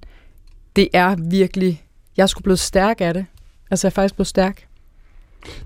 det 0.76 0.88
er 0.92 1.16
virkelig, 1.30 1.82
jeg 2.16 2.28
skulle 2.28 2.44
blevet 2.44 2.58
stærk 2.58 3.00
af 3.00 3.14
det. 3.14 3.26
Altså, 3.70 3.86
jeg 3.86 3.90
er 3.90 3.94
faktisk 3.94 4.14
blevet 4.14 4.28
stærk. 4.28 4.66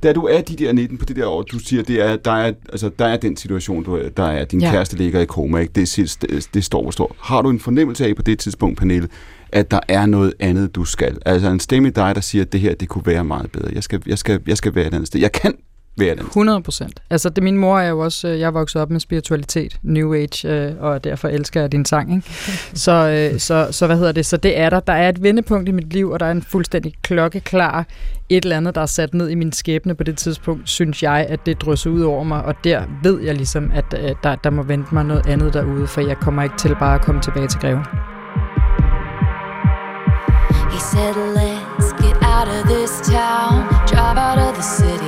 Da 0.03 0.13
du 0.13 0.23
er 0.27 0.41
de 0.41 0.57
der 0.57 0.73
19 0.73 0.99
på 0.99 1.05
det 1.05 1.17
der 1.17 1.27
år, 1.27 1.43
du 1.43 1.59
siger, 1.59 1.83
det 1.83 2.03
er, 2.03 2.17
der, 2.17 2.31
er, 2.33 2.53
altså, 2.73 2.91
der 2.99 3.05
er 3.07 3.17
den 3.17 3.37
situation, 3.37 3.85
du, 3.85 3.95
er- 3.97 4.09
der 4.09 4.25
er, 4.25 4.45
din 4.45 4.61
ja. 4.61 4.71
Kæreste 4.71 4.97
ligger 4.97 5.21
i 5.21 5.25
koma, 5.25 5.59
ikke? 5.59 5.73
Det, 5.73 6.17
det, 6.23 6.49
det 6.55 6.65
står, 6.65 6.83
hvor 6.83 6.91
står. 6.91 7.17
Har 7.21 7.43
du 7.43 7.51
en 7.51 7.61
fornemmelse 7.61 8.07
af 8.07 8.17
på 8.17 8.23
det 8.23 8.39
tidspunkt, 8.39 8.79
Pernille, 8.79 9.09
at 9.53 9.71
der 9.71 9.81
er 9.89 10.07
noget 10.07 10.33
andet, 10.41 10.75
du 10.75 10.85
skal? 10.85 11.19
Altså 11.27 11.49
en 11.51 11.61
stemme 11.61 11.89
i 11.89 11.93
dig, 11.93 12.15
der 12.15 12.21
siger, 12.21 12.45
at 12.45 12.53
det 12.53 12.61
her, 12.61 12.75
det 12.75 12.89
kunne 12.89 13.07
være 13.07 13.25
meget 13.25 13.53
bedre. 13.53 13.69
Jeg 13.73 13.83
skal, 13.83 14.03
jeg 14.07 14.19
skal, 14.19 14.41
jeg 14.47 14.57
skal 14.57 14.75
være 14.75 14.87
et 14.87 14.95
andet 14.95 15.07
sted. 15.07 15.21
Jeg 15.21 15.33
kan 15.33 15.55
andet 16.01 16.19
sted. 16.19 16.27
100 16.27 16.63
procent. 16.63 17.01
Altså, 17.11 17.29
det, 17.29 17.45
min 17.45 17.57
mor 17.57 17.79
er 17.79 17.89
jo 17.89 17.99
også, 17.99 18.29
øh, 18.29 18.41
jeg 18.41 18.47
er 18.47 18.51
vokset 18.51 18.83
op 18.83 18.91
med 18.91 19.01
spiritualitet, 19.01 19.79
New 19.83 20.15
Age, 20.15 20.49
øh, 20.49 20.75
og 20.81 21.05
derfor 21.05 21.29
elsker 21.29 21.61
jeg 21.61 21.73
din 21.73 21.85
sang, 21.85 22.17
ikke? 22.17 22.29
Så, 22.75 22.93
øh, 23.33 23.41
så, 23.41 23.69
så 23.71 23.87
hvad 23.87 23.97
hedder 23.97 24.13
det? 24.13 24.27
Så 24.27 24.37
det 24.37 24.59
er 24.59 24.71
der. 24.71 24.81
Der 24.81 24.93
er 24.93 25.09
et 25.09 25.23
vendepunkt 25.23 25.69
i 25.69 25.73
mit 25.73 25.93
liv, 25.93 26.11
og 26.11 26.21
der 26.21 26.27
er 26.27 26.31
en 26.31 26.43
fuldstændig 26.43 26.95
klokkeklar 27.03 27.87
et 28.29 28.45
eller 28.45 28.57
andet, 28.57 28.75
der 28.75 28.81
er 28.81 28.87
sat 28.87 29.15
ned 29.15 29.29
i 29.29 29.35
min 29.35 29.53
skæbne 29.53 29.95
på 29.95 30.05
det 30.05 30.19
tidspunkt, 30.19 30.69
synes 30.69 31.03
jeg, 31.03 31.27
at 31.29 31.47
det 31.47 31.61
drysser 31.61 31.91
ud 31.91 32.03
over 32.03 32.25
mig, 32.25 32.45
og 32.45 32.55
der 32.65 32.83
ved 33.03 33.21
jeg 33.21 33.35
ligesom, 33.35 33.71
at 33.75 33.85
øh, 33.99 34.15
der, 34.23 34.35
der 34.35 34.51
må 34.51 34.63
vente 34.63 34.95
mig 34.95 35.05
noget 35.05 35.27
andet 35.27 35.55
derude, 35.55 35.87
for 35.87 36.01
jeg 36.01 36.17
kommer 36.17 36.43
ikke 36.43 36.57
til 36.59 36.77
bare 36.79 36.95
at 36.95 37.01
komme 37.01 37.21
tilbage 37.21 37.49
til 37.49 37.61
Greve. 37.61 37.85
He 40.73 40.81
said, 40.81 41.17
Let's 41.37 41.93
get 42.03 42.17
out 42.23 42.49
of 42.49 42.63
this 42.69 42.93
town, 43.01 43.55
drive 43.87 44.19
out 44.19 44.39
of 44.39 44.55
the 44.55 44.63
city, 44.63 45.06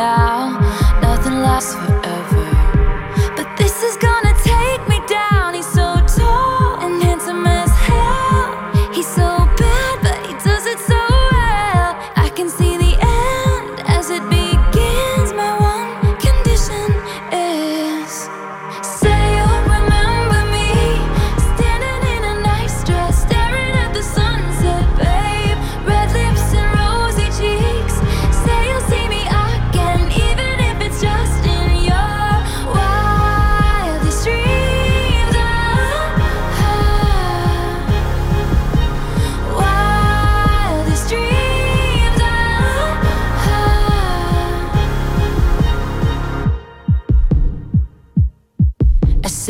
now, 0.00 0.58
nothing 1.02 1.42
lasts 1.42 1.74
forever. 1.74 1.99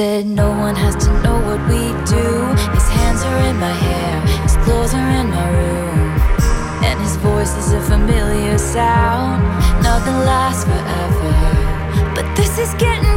Said 0.01 0.25
no 0.25 0.49
one 0.49 0.75
has 0.75 0.97
to 0.97 1.11
know 1.23 1.39
what 1.49 1.61
we 1.69 1.83
do. 2.09 2.29
His 2.73 2.89
hands 2.89 3.21
are 3.23 3.41
in 3.51 3.57
my 3.61 3.75
hair, 3.85 4.13
his 4.45 4.57
clothes 4.65 4.95
are 4.95 5.11
in 5.21 5.29
my 5.29 5.49
room, 5.61 6.09
and 6.89 6.99
his 7.05 7.17
voice 7.17 7.53
is 7.63 7.75
a 7.75 7.83
familiar 7.83 8.57
sound. 8.57 9.43
Nothing 9.83 10.19
lasts 10.31 10.65
forever, 10.65 11.35
but 12.15 12.27
this 12.35 12.59
is 12.59 12.73
getting 12.81 13.10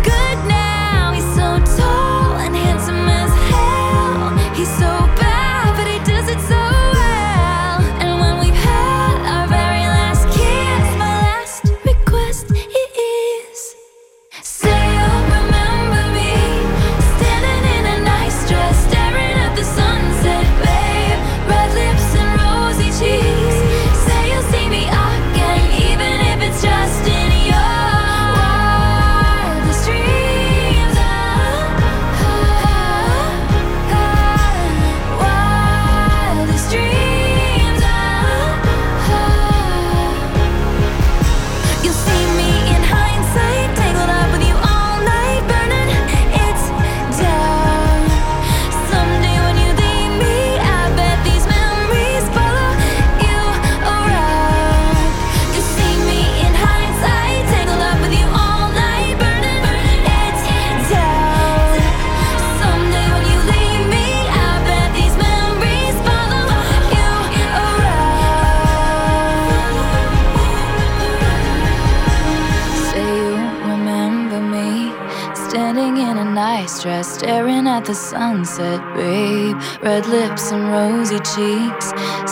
at 77.78 77.84
the 77.86 77.94
sunset, 77.96 78.80
babe. 78.96 79.56
Red 79.84 80.06
lips 80.18 80.52
and 80.52 80.64
rosy 80.76 81.20
cheeks. 81.34 81.86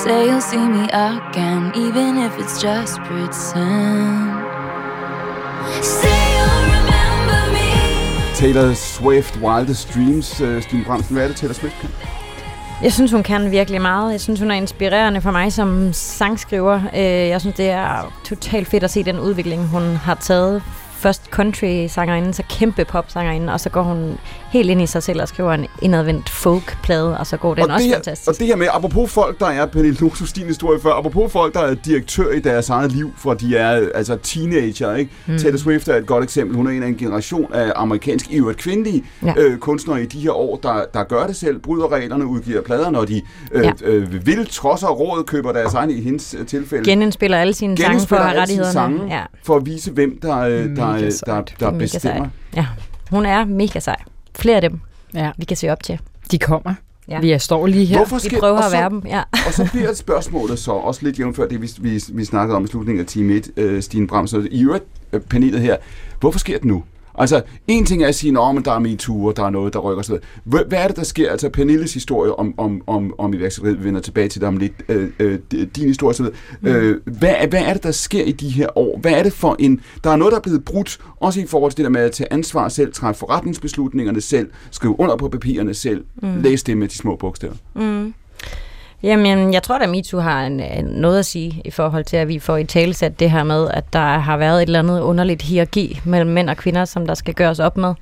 Say 0.03 0.25
you'll 0.29 0.41
see 0.51 0.65
me 0.77 0.83
again, 1.11 1.63
even 1.85 2.11
if 2.25 2.33
it's 2.41 2.57
just 2.67 2.93
pretend. 3.09 4.31
Say 5.83 6.17
you'll 6.35 6.63
remember 6.75 7.41
me. 7.57 7.69
Taylor 8.35 8.73
Swift, 8.73 9.37
Wildest 9.41 9.93
Dreams, 9.95 10.41
øh, 10.41 10.61
Stine 10.63 10.83
Bramsen. 10.85 11.13
Hvad 11.15 11.23
er 11.23 11.27
det, 11.27 11.37
Taylor 11.37 11.53
Swift 11.53 11.75
kan? 11.81 11.89
Jeg 12.83 12.93
synes, 12.93 13.11
hun 13.11 13.23
kan 13.23 13.51
virkelig 13.51 13.81
meget. 13.81 14.11
Jeg 14.11 14.21
synes, 14.21 14.39
hun 14.39 14.51
er 14.51 14.55
inspirerende 14.55 15.21
for 15.21 15.31
mig 15.31 15.53
som 15.53 15.93
sangskriver. 15.93 16.81
Øh, 16.95 17.01
Jeg 17.03 17.41
synes, 17.41 17.55
det 17.55 17.69
er 17.69 18.13
totalt 18.25 18.67
fedt 18.67 18.83
at 18.83 18.91
se 18.91 19.03
den 19.03 19.19
udvikling, 19.19 19.67
hun 19.67 19.95
har 19.95 20.15
taget. 20.15 20.63
Først 21.01 21.21
country-sangerinde, 21.31 22.33
så 22.33 22.43
kæmpe 22.49 22.85
pop-sangerinde, 22.85 23.53
og 23.53 23.59
så 23.59 23.69
går 23.69 23.81
hun 23.81 24.17
helt 24.51 24.69
ind 24.69 24.81
i 24.81 24.85
sig 24.85 25.03
selv 25.03 25.21
og 25.21 25.27
skriver 25.27 25.53
en 25.53 25.65
indadvendt 25.81 26.29
folk-plade, 26.29 27.17
og 27.17 27.27
så 27.27 27.37
går 27.37 27.53
den 27.55 27.63
og 27.63 27.69
også 27.73 27.83
det 27.83 27.87
her, 27.89 27.95
fantastisk. 27.95 28.29
Og 28.29 28.35
det 28.39 28.47
her 28.47 28.55
med, 28.55 28.67
apropos 28.73 29.11
folk, 29.13 29.39
der 29.39 29.45
er, 29.45 29.65
Pernille 29.65 29.97
Luxus, 29.99 30.33
din 30.33 30.45
historie 30.45 30.79
før, 30.81 30.93
apropos 30.93 31.31
folk, 31.31 31.53
der 31.53 31.59
er 31.59 31.73
direktør 31.73 32.31
i 32.31 32.39
deres 32.39 32.69
eget 32.69 32.91
liv, 32.91 33.11
for 33.17 33.33
de 33.33 33.57
er 33.57 33.87
altså 33.95 34.15
teenager, 34.23 34.95
ikke? 34.95 35.11
Mm. 35.27 35.37
Taylor 35.37 35.57
Swift 35.57 35.87
er 35.87 35.95
et 35.95 36.05
godt 36.05 36.23
eksempel. 36.23 36.55
Hun 36.55 36.67
er 36.67 36.71
en 36.71 36.83
af 36.83 36.87
en 36.87 36.95
generation 36.95 37.53
af 37.53 37.71
amerikansk, 37.75 38.31
i 38.31 38.35
øvrigt 38.37 38.57
kvindelige 38.59 39.03
Ja. 39.25 39.33
øh, 39.37 39.57
kunstnere 39.57 40.03
i 40.03 40.05
de 40.05 40.19
her 40.19 40.31
år, 40.31 40.59
der, 40.63 40.83
der 40.93 41.03
gør 41.03 41.27
det 41.27 41.35
selv, 41.35 41.59
bryder 41.59 41.91
reglerne, 41.91 42.25
udgiver 42.25 42.61
plader, 42.61 42.89
når 42.89 43.05
de 43.05 43.21
øh, 43.51 43.63
Ja. 43.65 43.71
øh, 43.83 44.25
vil, 44.27 44.47
trodser 44.51 44.87
råd, 44.87 45.23
køber 45.23 45.51
deres 45.51 45.73
egen 45.73 45.89
i 45.89 46.01
hendes 46.01 46.35
øh, 46.39 46.45
tilfælde. 46.45 46.85
Genindspiller 46.89 47.37
alle 47.37 47.53
sine 47.53 47.77
sange 47.77 48.07
for 48.07 48.15
at 48.15 48.25
have 48.29 48.41
rettighederne. 48.41 48.73
sange 48.73 49.15
Ja, 49.15 49.21
for 49.43 49.55
at 49.55 49.65
vise, 49.65 49.91
hvem 49.91 50.19
der, 50.21 50.37
øh, 50.39 50.75
der, 50.75 50.90
Mega 50.93 51.05
der, 51.25 51.35
der, 51.35 51.41
der 51.59 51.67
er 51.67 51.71
mega 51.71 51.83
bestemmer. 51.83 52.27
Ja, 52.55 52.65
hun 53.11 53.25
er 53.25 53.45
mega 53.45 53.79
sej. 53.79 53.95
Flere 54.35 54.55
af 54.55 54.61
dem, 54.61 54.79
Ja, 55.13 55.31
vi 55.37 55.45
kan 55.45 55.57
se 55.57 55.69
op 55.69 55.83
til. 55.83 55.99
de 56.31 56.37
kommer. 56.39 56.73
Ja. 57.07 57.19
Vi 57.19 57.31
er- 57.31 57.37
står 57.37 57.67
lige 57.67 57.85
her. 57.85 57.97
Hvorfor 57.97 58.15
Vi 58.15 58.21
skal, 58.27 58.39
prøver 58.39 58.53
og 58.57 58.65
at 58.65 58.71
så- 58.71 58.77
være 58.77 58.89
dem. 58.89 59.03
Ja. 59.05 59.21
Og 59.47 59.53
så 59.53 59.67
bliver 59.71 59.93
spørgsmålet 59.93 60.59
så 60.59 60.71
også 60.71 60.99
lidt 61.03 61.19
jævnfør 61.19 61.47
det, 61.47 61.61
vi, 61.61 61.69
vi, 61.79 62.03
vi 62.13 62.25
snakkede 62.25 62.55
om 62.55 62.63
i 62.63 62.67
slutningen 62.67 62.99
af 63.01 63.05
time 63.07 63.33
1, 63.33 63.49
øh, 63.57 63.81
Stine 63.81 64.07
Bramsen. 64.07 64.47
I 64.51 64.63
øvrigt, 64.63 64.83
øh, 65.13 65.21
panelet 65.21 65.61
her. 65.61 65.77
Hvorfor 66.19 66.39
sker 66.39 66.57
det 66.57 66.65
nu? 66.65 66.83
Altså, 67.15 67.41
en 67.67 67.85
ting 67.85 68.03
er 68.03 68.07
at 68.07 68.15
sige, 68.15 68.29
at 68.31 68.65
der 68.65 68.71
er 68.71 68.79
MeToo, 68.79 69.25
og 69.25 69.37
der 69.37 69.43
er 69.45 69.49
noget, 69.49 69.73
der 69.73 69.79
rykker 69.79 69.99
osv. 69.99 70.15
Hvad 70.43 70.63
er 70.71 70.87
det, 70.87 70.95
der 70.95 71.03
sker? 71.03 71.31
Altså, 71.31 71.49
Pernilles 71.49 71.93
historie 71.93 72.35
om, 72.39 72.53
om, 72.57 72.81
om, 72.87 73.13
om 73.17 73.33
iværksætteri, 73.33 73.73
vi 73.73 73.83
vender 73.83 74.01
tilbage 74.01 74.27
til 74.29 74.41
dig 74.41 74.47
om 74.47 74.57
lidt. 74.57 74.73
Øh, 74.89 75.09
øh, 75.19 75.39
din 75.51 75.87
historie 75.87 76.09
osv. 76.09 76.25
Mm. 76.61 76.67
Øh, 76.67 77.01
hvad, 77.05 77.33
er- 77.37 77.47
hvad 77.47 77.61
er 77.65 77.73
det, 77.73 77.83
der 77.83 77.91
sker 77.91 78.23
i 78.23 78.31
de 78.31 78.49
her 78.49 78.77
år? 78.77 78.99
Hvad 78.99 79.11
er 79.11 79.23
det 79.23 79.33
for 79.33 79.55
en... 79.59 79.81
Der 80.03 80.09
er 80.09 80.15
noget, 80.15 80.31
der 80.31 80.37
er 80.37 80.41
blevet 80.41 80.65
brudt, 80.65 80.99
også 81.19 81.39
i 81.41 81.45
forhold 81.45 81.71
til 81.71 81.77
det 81.77 81.83
der 81.83 81.89
med 81.89 82.01
at 82.01 82.11
tage 82.11 82.33
ansvar 82.33 82.69
selv, 82.69 82.93
træffe 82.93 83.19
forretningsbeslutningerne 83.19 84.21
selv, 84.21 84.49
skrive 84.71 84.99
under 84.99 85.15
på 85.15 85.29
papirerne 85.29 85.73
selv, 85.73 86.03
mm. 86.21 86.41
læse 86.41 86.65
det 86.65 86.77
med 86.77 86.87
de 86.87 86.95
små 86.97 87.15
bogstaver. 87.15 87.53
Mm. 87.75 88.13
Jamen, 89.03 89.53
jeg 89.53 89.63
tror 89.63 89.77
da, 89.77 89.87
MeToo 89.87 90.19
har 90.19 90.45
en, 90.45 90.61
noget 90.85 91.19
at 91.19 91.25
sige 91.25 91.61
i 91.65 91.71
forhold 91.71 92.03
til, 92.03 92.17
at 92.17 92.27
vi 92.27 92.39
får 92.39 92.57
i 92.57 92.63
talesat 92.63 93.19
det 93.19 93.31
her 93.31 93.43
med, 93.43 93.67
at 93.73 93.93
der 93.93 94.17
har 94.17 94.37
været 94.37 94.57
et 94.57 94.65
eller 94.65 94.79
andet 94.79 95.01
underligt 95.01 95.41
hierarki 95.41 96.01
mellem 96.05 96.29
mænd 96.29 96.49
og 96.49 96.57
kvinder, 96.57 96.85
som 96.85 97.07
der 97.07 97.13
skal 97.13 97.33
gøres 97.33 97.59
op 97.59 97.77
med. 97.77 97.93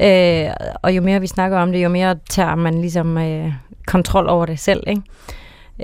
Øh, 0.00 0.50
og 0.82 0.96
jo 0.96 1.02
mere 1.02 1.20
vi 1.20 1.26
snakker 1.26 1.58
om 1.58 1.72
det, 1.72 1.82
jo 1.82 1.88
mere 1.88 2.16
tager 2.30 2.54
man 2.54 2.80
ligesom 2.80 3.18
øh, 3.18 3.52
kontrol 3.86 4.28
over 4.28 4.46
det 4.46 4.58
selv, 4.58 4.82
ikke? 4.86 5.02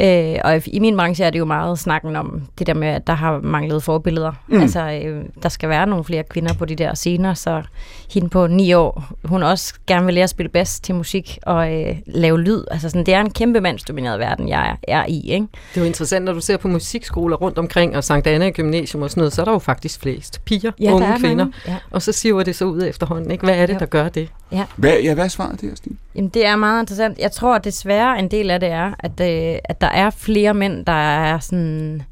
Øh, 0.00 0.34
og 0.44 0.62
i 0.68 0.78
min 0.78 0.96
branche 0.96 1.24
er 1.24 1.30
det 1.30 1.38
jo 1.38 1.44
meget 1.44 1.78
snakken 1.78 2.16
om 2.16 2.42
det 2.58 2.66
der 2.66 2.74
med, 2.74 2.88
at 2.88 3.06
der 3.06 3.12
har 3.12 3.40
manglet 3.40 3.82
forbilleder. 3.82 4.32
Mm. 4.48 4.60
Altså, 4.60 5.00
øh, 5.04 5.24
der 5.42 5.48
skal 5.48 5.68
være 5.68 5.86
nogle 5.86 6.04
flere 6.04 6.22
kvinder 6.30 6.52
på 6.54 6.64
de 6.64 6.74
der 6.76 6.94
scener, 6.94 7.34
så 7.34 7.62
hende 8.14 8.28
på 8.28 8.46
ni 8.46 8.72
år, 8.72 9.04
hun 9.24 9.42
også 9.42 9.74
gerne 9.86 10.04
vil 10.06 10.14
lære 10.14 10.22
at 10.24 10.30
spille 10.30 10.48
bass 10.50 10.80
til 10.80 10.94
musik 10.94 11.38
og 11.42 11.74
øh, 11.74 11.96
lave 12.06 12.40
lyd. 12.40 12.64
Altså, 12.70 12.88
sådan, 12.88 13.06
det 13.06 13.14
er 13.14 13.20
en 13.20 13.30
kæmpe 13.30 13.60
mandsdomineret 13.60 14.18
verden, 14.18 14.48
jeg 14.48 14.76
er, 14.88 15.00
er 15.00 15.04
i, 15.08 15.20
ikke? 15.30 15.46
Det 15.74 15.76
er 15.76 15.80
jo 15.80 15.86
interessant, 15.86 16.24
når 16.24 16.32
du 16.32 16.40
ser 16.40 16.56
på 16.56 16.68
musikskoler 16.68 17.36
rundt 17.36 17.58
omkring, 17.58 17.96
og 17.96 18.04
Sankt 18.04 18.26
Anna 18.26 18.50
Gymnasium 18.50 19.02
og 19.02 19.10
sådan 19.10 19.20
noget, 19.20 19.32
så 19.32 19.40
er 19.40 19.44
der 19.44 19.52
jo 19.52 19.58
faktisk 19.58 20.00
flest 20.00 20.44
piger, 20.44 20.72
Ja, 20.80 20.92
unge 20.92 21.06
der 21.06 21.12
er 21.12 21.18
kvinder. 21.18 21.44
mange. 21.44 21.52
Ja. 21.68 21.76
Og 21.90 22.02
så 22.02 22.12
siver 22.12 22.42
det 22.42 22.56
så 22.56 22.64
ud 22.64 22.82
efterhånden. 22.88 23.30
Ikke? 23.30 23.44
Hvad 23.44 23.56
er 23.56 23.66
det, 23.66 23.74
Jo. 23.74 23.78
der 23.78 23.86
gør 23.86 24.08
det? 24.08 24.28
Hvad, 24.76 25.00
ja, 25.02 25.14
hvad 25.14 25.24
er 25.24 25.28
svaret 25.28 25.60
der, 25.60 25.74
Stine? 25.74 25.96
Jamen, 26.14 26.28
det 26.28 26.46
er 26.46 26.56
meget 26.56 26.82
interessant. 26.82 27.18
Jeg 27.18 27.32
tror 27.32 27.54
at 27.54 27.64
desværre, 27.64 28.18
en 28.18 28.30
del 28.30 28.50
af 28.50 28.60
det 28.60 28.68
er, 28.68 28.92
at, 28.98 29.20
øh, 29.20 29.58
at 29.64 29.80
der 29.80 29.86
er 29.86 30.10
flere 30.10 30.54
mænd, 30.54 30.86
der 30.86 30.92
er 30.92 31.38
sådan 31.38 32.02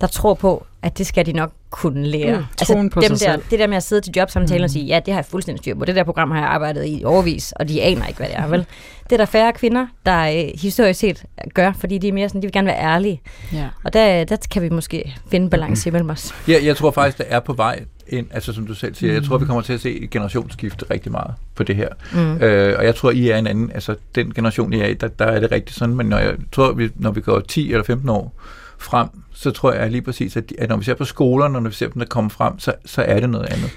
der 0.00 0.06
tror 0.06 0.34
på, 0.34 0.66
at 0.82 0.98
det 0.98 1.06
skal 1.06 1.26
de 1.26 1.32
nok 1.32 1.52
kunne 1.70 2.06
lære. 2.06 2.46
Mm, 2.68 2.90
på 2.90 3.00
dem 3.00 3.16
sig 3.16 3.26
der, 3.26 3.32
selv. 3.32 3.42
Det 3.50 3.58
der 3.58 3.66
med 3.66 3.76
at 3.76 3.82
sidde 3.82 4.00
til 4.00 4.12
jobsamtalen 4.16 4.60
mm. 4.60 4.64
og 4.64 4.70
sige, 4.70 4.84
ja, 4.84 5.00
det 5.06 5.14
har 5.14 5.20
jeg 5.20 5.24
fuldstændig 5.24 5.62
styr 5.62 5.74
på. 5.74 5.84
Det 5.84 5.96
der 5.96 6.04
program 6.04 6.30
har 6.30 6.38
jeg 6.38 6.48
arbejdet 6.48 6.84
i 6.86 7.02
overvis, 7.04 7.52
og 7.52 7.68
de 7.68 7.82
aner 7.82 8.06
ikke, 8.06 8.18
hvad 8.18 8.28
det 8.28 8.36
er. 8.36 8.46
Vel? 8.46 8.66
Det 9.04 9.12
er 9.12 9.16
der 9.16 9.24
færre 9.24 9.52
kvinder, 9.52 9.86
der 10.06 10.22
øh, 10.22 10.60
historisk 10.60 11.00
set 11.00 11.24
gør, 11.54 11.72
fordi 11.72 11.98
de 11.98 12.08
er 12.08 12.12
mere 12.12 12.28
sådan, 12.28 12.42
de 12.42 12.46
vil 12.46 12.52
gerne 12.52 12.66
være 12.66 12.80
ærlige. 12.80 13.20
Ja. 13.52 13.68
Og 13.84 13.92
der, 13.92 14.24
der 14.24 14.36
kan 14.50 14.62
vi 14.62 14.68
måske 14.68 15.16
finde 15.30 15.50
balance 15.50 15.88
imellem 15.88 16.10
os. 16.10 16.34
Ja, 16.48 16.58
jeg 16.64 16.76
tror 16.76 16.90
faktisk, 16.90 17.18
det 17.18 17.26
er 17.28 17.40
på 17.40 17.52
vej 17.52 17.84
ind, 18.08 18.26
altså 18.30 18.52
som 18.52 18.66
du 18.66 18.74
selv 18.74 18.94
siger, 18.94 19.12
jeg 19.12 19.24
tror, 19.24 19.38
vi 19.38 19.44
kommer 19.44 19.62
til 19.62 19.72
at 19.72 19.80
se 19.80 20.00
et 20.00 20.10
generationsskifte 20.10 20.84
rigtig 20.90 21.12
meget 21.12 21.34
på 21.54 21.62
det 21.62 21.76
her. 21.76 21.88
Mm. 22.14 22.42
Øh, 22.42 22.74
og 22.78 22.84
jeg 22.84 22.94
tror, 22.94 23.10
I 23.10 23.28
er 23.30 23.36
en 23.36 23.46
anden, 23.46 23.70
altså 23.74 23.94
den 24.14 24.32
generation, 24.34 24.72
I 24.72 24.80
er 24.80 24.86
i, 24.86 24.94
der, 24.94 25.08
der 25.08 25.24
er 25.24 25.40
det 25.40 25.52
rigtigt 25.52 25.78
sådan, 25.78 25.94
men 25.94 26.06
når 26.06 26.18
jeg 26.18 26.34
tror, 26.52 26.72
vi, 26.72 26.90
når 26.96 27.10
vi 27.10 27.20
går 27.20 27.40
10 27.40 27.72
eller 27.72 27.84
15 27.84 28.08
år 28.08 28.34
frem, 28.78 29.08
så 29.32 29.50
tror 29.50 29.72
jeg 29.72 29.90
lige 29.90 30.02
præcis, 30.02 30.36
at, 30.36 30.50
de, 30.50 30.54
at 30.58 30.68
når 30.68 30.76
vi 30.76 30.84
ser 30.84 30.94
på 30.94 31.04
skolerne, 31.04 31.58
og 31.58 31.62
når 31.62 31.70
vi 31.70 31.74
ser 31.74 31.88
dem, 31.88 32.00
der 32.00 32.06
kommer 32.06 32.28
frem, 32.30 32.58
så, 32.58 32.72
så 32.84 33.02
er 33.02 33.20
det 33.20 33.30
noget 33.30 33.46
andet. 33.46 33.70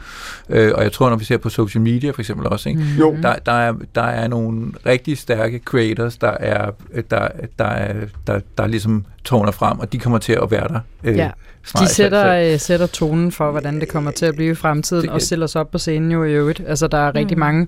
Øh, 0.49 0.71
og 0.75 0.83
jeg 0.83 0.91
tror, 0.91 1.09
når 1.09 1.15
vi 1.17 1.25
ser 1.25 1.37
på 1.37 1.49
social 1.49 1.81
media 1.81 2.11
for 2.11 2.21
eksempel 2.21 2.47
også, 2.47 2.69
ikke? 2.69 2.81
Jo. 2.99 3.17
Der, 3.23 3.35
der, 3.35 3.51
er, 3.51 3.73
der 3.95 4.01
er 4.01 4.27
nogle 4.27 4.71
rigtig 4.85 5.17
stærke 5.17 5.61
creators, 5.65 6.17
der 6.17 6.27
er, 6.27 6.71
der, 7.09 7.27
der, 7.59 7.65
er, 7.65 7.93
der, 8.27 8.39
der 8.57 8.67
ligesom 8.67 9.05
tårner 9.23 9.51
frem, 9.51 9.79
og 9.79 9.93
de 9.93 9.99
kommer 9.99 10.19
til 10.19 10.33
at 10.33 10.51
være 10.51 10.67
der. 10.67 10.79
Øh, 11.03 11.17
Ja. 11.17 11.29
Snart. 11.65 11.83
De 11.83 11.93
sætter, 11.93 12.51
øh, 12.53 12.59
sætter 12.59 12.87
tonen 12.87 13.31
for, 13.31 13.51
hvordan 13.51 13.79
det 13.79 13.87
kommer 13.87 14.11
til 14.11 14.25
at 14.25 14.35
blive 14.35 14.51
i 14.51 14.55
fremtiden, 14.55 15.01
Det- 15.03 15.11
og 15.11 15.21
stiller 15.21 15.47
sig 15.47 15.61
op 15.61 15.71
på 15.71 15.77
scenen 15.77 16.11
jo 16.11 16.23
i 16.23 16.31
øvrigt. 16.33 16.61
Altså, 16.67 16.87
der 16.87 16.97
er 16.97 17.15
rigtig 17.15 17.37
Mm. 17.37 17.39
mange... 17.39 17.67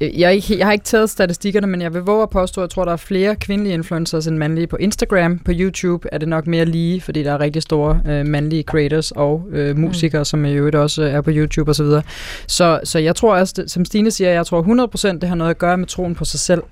Øh, 0.00 0.20
Jeg, 0.20 0.34
ikke, 0.34 0.58
jeg 0.58 0.66
har 0.66 0.72
ikke 0.72 0.84
taget 0.84 1.10
statistikkerne, 1.10 1.66
men 1.66 1.82
jeg 1.82 1.94
vil 1.94 2.02
våge 2.02 2.22
at 2.22 2.30
påstå, 2.30 2.60
at 2.60 2.62
jeg 2.62 2.70
tror, 2.70 2.84
der 2.84 2.92
er 2.92 2.96
flere 2.96 3.36
kvindelige 3.36 3.74
influencers 3.74 4.26
end 4.26 4.36
mandlige 4.36 4.66
på 4.66 4.76
Instagram. 4.76 5.38
På 5.38 5.52
YouTube 5.54 6.08
er 6.12 6.18
det 6.18 6.28
nok 6.28 6.46
mere 6.46 6.64
lige, 6.64 7.00
fordi 7.00 7.22
der 7.22 7.32
er 7.32 7.40
rigtig 7.40 7.62
store 7.62 8.00
øh, 8.08 8.26
mandlige 8.26 8.62
creators 8.62 9.10
og 9.10 9.46
øh, 9.52 9.78
musikere, 9.78 10.20
mm. 10.20 10.24
som 10.24 10.44
i 10.44 10.52
øvrigt 10.52 10.76
også 10.76 11.02
øh, 11.02 11.10
er 11.12 11.20
på 11.20 11.30
YouTube 11.32 11.70
osv. 11.70 11.74
Så, 11.76 11.82
videre. 11.82 12.02
så 12.46 12.80
så 12.84 12.98
jeg 12.98 13.16
tror 13.16 13.36
også, 13.36 13.54
det- 13.56 13.70
som 13.70 13.84
Stine 13.84 14.10
siger, 14.10 14.30
jeg 14.30 14.46
tror 14.46 14.62
100% 14.62 15.18
det 15.20 15.28
har 15.28 15.36
noget 15.36 15.50
at 15.50 15.58
gøre 15.58 15.76
med 15.78 15.86
troen 15.86 16.14
på 16.14 16.24
sig 16.24 16.40
selv. 16.40 16.62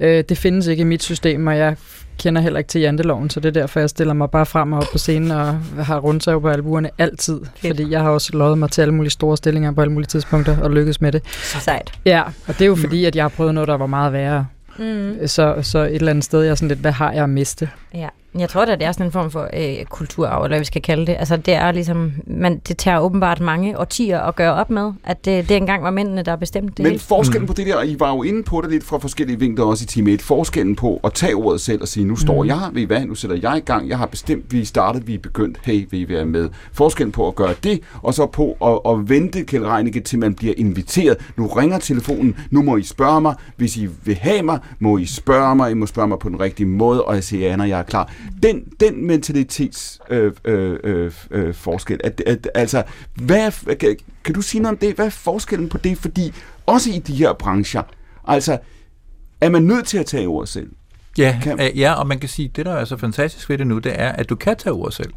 Øh, 0.00 0.24
det 0.28 0.38
findes 0.38 0.66
ikke 0.66 0.80
i 0.80 0.84
mit 0.84 1.02
system, 1.02 1.46
og 1.46 1.56
jeg 1.58 1.76
kender 2.18 2.42
heller 2.42 2.58
ikke 2.58 2.68
til 2.68 2.80
janteloven, 2.80 3.30
så 3.30 3.40
det 3.40 3.48
er 3.48 3.60
derfor, 3.60 3.80
jeg 3.80 3.90
stiller 3.90 4.14
mig 4.14 4.30
bare 4.30 4.46
frem 4.46 4.72
og 4.72 4.78
op 4.78 4.86
på 4.92 4.98
scenen 4.98 5.30
og 5.30 5.54
har 5.84 5.98
rundsav 5.98 6.40
på 6.40 6.48
albuerne 6.48 6.90
altid. 6.98 7.40
Fedt. 7.56 7.76
Fordi 7.76 7.90
jeg 7.90 8.00
har 8.00 8.10
også 8.10 8.30
lovet 8.32 8.58
mig 8.58 8.70
til 8.70 8.82
alle 8.82 8.94
mulige 8.94 9.10
store 9.10 9.36
stillinger 9.36 9.72
på 9.72 9.80
alle 9.80 9.92
mulige 9.92 10.08
tidspunkter 10.08 10.62
og 10.62 10.70
lykkes 10.70 11.00
med 11.00 11.12
det. 11.12 11.22
Sejt. 11.28 11.92
Ja, 12.04 12.22
og 12.22 12.32
det 12.48 12.60
er 12.60 12.66
jo 12.66 12.76
fordi, 12.76 13.04
at 13.04 13.16
jeg 13.16 13.24
har 13.24 13.28
prøvet 13.28 13.54
noget, 13.54 13.68
der 13.68 13.76
var 13.76 13.86
meget 13.86 14.12
værre. 14.12 14.46
Mm. 14.78 15.26
Så, 15.26 15.54
så 15.62 15.78
et 15.78 15.94
eller 15.94 16.10
andet 16.10 16.24
sted, 16.24 16.42
jeg 16.42 16.50
er 16.50 16.54
sådan 16.54 16.68
lidt, 16.68 16.80
hvad 16.80 16.92
har 16.92 17.12
jeg 17.12 17.22
at 17.22 17.30
miste? 17.30 17.68
Ja, 17.94 18.08
jeg 18.38 18.48
tror 18.48 18.64
da, 18.64 18.72
det 18.72 18.82
er 18.84 18.92
sådan 18.92 19.06
en 19.06 19.12
form 19.12 19.30
for 19.30 19.48
øh, 19.56 19.84
kulturarv, 19.84 20.38
eller 20.44 20.48
hvad 20.48 20.58
vi 20.58 20.64
skal 20.64 20.82
kalde 20.82 21.06
det. 21.06 21.16
Altså, 21.18 21.36
det 21.36 21.54
er 21.54 21.72
ligesom, 21.72 22.12
man, 22.26 22.58
det 22.68 22.76
tager 22.78 22.98
åbenbart 22.98 23.40
mange 23.40 23.78
årtier 23.78 24.20
at 24.20 24.36
gøre 24.36 24.54
op 24.54 24.70
med, 24.70 24.92
at 25.04 25.24
det, 25.24 25.48
det 25.48 25.56
engang 25.56 25.82
var 25.82 25.90
mændene, 25.90 26.22
der 26.22 26.36
bestemte 26.36 26.68
det 26.76 26.78
Men 26.82 26.86
hele. 26.92 26.98
forskellen 26.98 27.46
på 27.46 27.52
det 27.52 27.66
der, 27.66 27.82
I 27.82 27.96
var 27.98 28.10
jo 28.10 28.22
inde 28.22 28.42
på 28.42 28.60
det 28.60 28.70
lidt 28.70 28.84
fra 28.84 28.98
forskellige 28.98 29.38
vinkler 29.38 29.64
også 29.64 29.82
i 29.84 29.86
time 29.86 30.10
1, 30.10 30.22
forskellen 30.22 30.76
på 30.76 31.00
at 31.04 31.12
tage 31.12 31.34
ordet 31.34 31.60
selv 31.60 31.82
og 31.82 31.88
sige, 31.88 32.04
nu 32.06 32.16
står 32.16 32.42
Mhm. 32.42 32.48
jeg, 32.48 32.60
ved 32.72 32.82
I 32.82 32.84
hvad, 32.84 33.04
nu 33.04 33.14
sætter 33.14 33.36
jeg 33.42 33.56
i 33.56 33.60
gang, 33.60 33.88
jeg 33.88 33.98
har 33.98 34.06
bestemt, 34.06 34.52
vi 34.52 34.60
er 34.60 34.64
startet, 34.64 35.06
vi 35.06 35.14
er 35.14 35.18
begyndt, 35.18 35.58
hey, 35.62 35.86
vil 35.90 36.00
I 36.00 36.08
være 36.08 36.24
med? 36.26 36.48
Forskellen 36.72 37.12
på 37.12 37.28
at 37.28 37.34
gøre 37.34 37.54
det, 37.64 37.80
og 38.02 38.14
så 38.14 38.26
på 38.26 38.56
at, 38.86 38.92
at 38.92 39.08
vente, 39.08 39.44
Kjeld 39.44 39.64
Reinicke, 39.66 40.00
til 40.00 40.18
man 40.18 40.34
bliver 40.34 40.54
inviteret. 40.56 41.16
Nu 41.36 41.46
ringer 41.46 41.78
telefonen, 41.78 42.36
nu 42.50 42.62
må 42.62 42.76
I 42.76 42.82
spørge 42.82 43.20
mig, 43.20 43.34
hvis 43.56 43.76
I 43.76 43.88
vil 44.04 44.14
have 44.20 44.42
mig, 44.42 44.58
må 44.78 44.98
I 44.98 45.06
spørge 45.06 45.56
mig, 45.56 45.70
I 45.70 45.74
må 45.74 45.86
spørge 45.86 46.08
mig 46.08 46.18
på 46.18 46.28
den 46.28 46.40
rigtige 46.40 46.66
måde, 46.66 47.04
og 47.04 47.14
jeg 47.14 47.24
siger 47.24 47.48
ja, 47.48 47.56
når 47.56 47.64
jeg 47.64 47.78
er 47.78 47.82
klar. 47.82 48.12
Den, 48.42 48.64
den 48.80 49.06
mentalitets 49.06 50.00
øh, 50.10 50.32
øh, 50.44 50.78
øh, 50.84 51.12
øh, 51.30 51.54
forskel, 51.54 52.00
at, 52.04 52.22
at, 52.26 52.48
altså, 52.54 52.82
hvad 53.14 53.76
kan, 53.76 53.96
kan 54.24 54.34
du 54.34 54.42
sige 54.42 54.62
noget 54.62 54.72
om 54.74 54.78
det? 54.78 54.94
Hvad 54.94 55.06
er 55.06 55.10
forskellen 55.10 55.68
på 55.68 55.78
det? 55.78 55.98
Fordi 55.98 56.32
også 56.66 56.90
i 56.90 56.98
de 56.98 57.14
her 57.14 57.32
brancher, 57.32 57.82
altså, 58.24 58.58
er 59.40 59.48
man 59.48 59.62
nødt 59.62 59.86
til 59.86 59.98
at 59.98 60.06
tage 60.06 60.26
ordet 60.26 60.48
selv? 60.48 60.70
Ja, 61.18 61.38
Kan- 61.42 61.56
kan... 61.56 61.76
ja, 61.76 61.92
og 61.92 62.06
man 62.06 62.18
kan 62.18 62.28
sige, 62.28 62.50
det 62.56 62.66
der 62.66 62.72
er 62.72 62.84
så 62.84 62.96
fantastisk 62.96 63.48
ved 63.50 63.58
det 63.58 63.66
nu, 63.66 63.78
det 63.78 64.00
er, 64.00 64.08
at 64.12 64.28
du 64.28 64.36
kan 64.36 64.56
tage 64.56 64.72
ord 64.72 64.92
selv. 64.92 65.12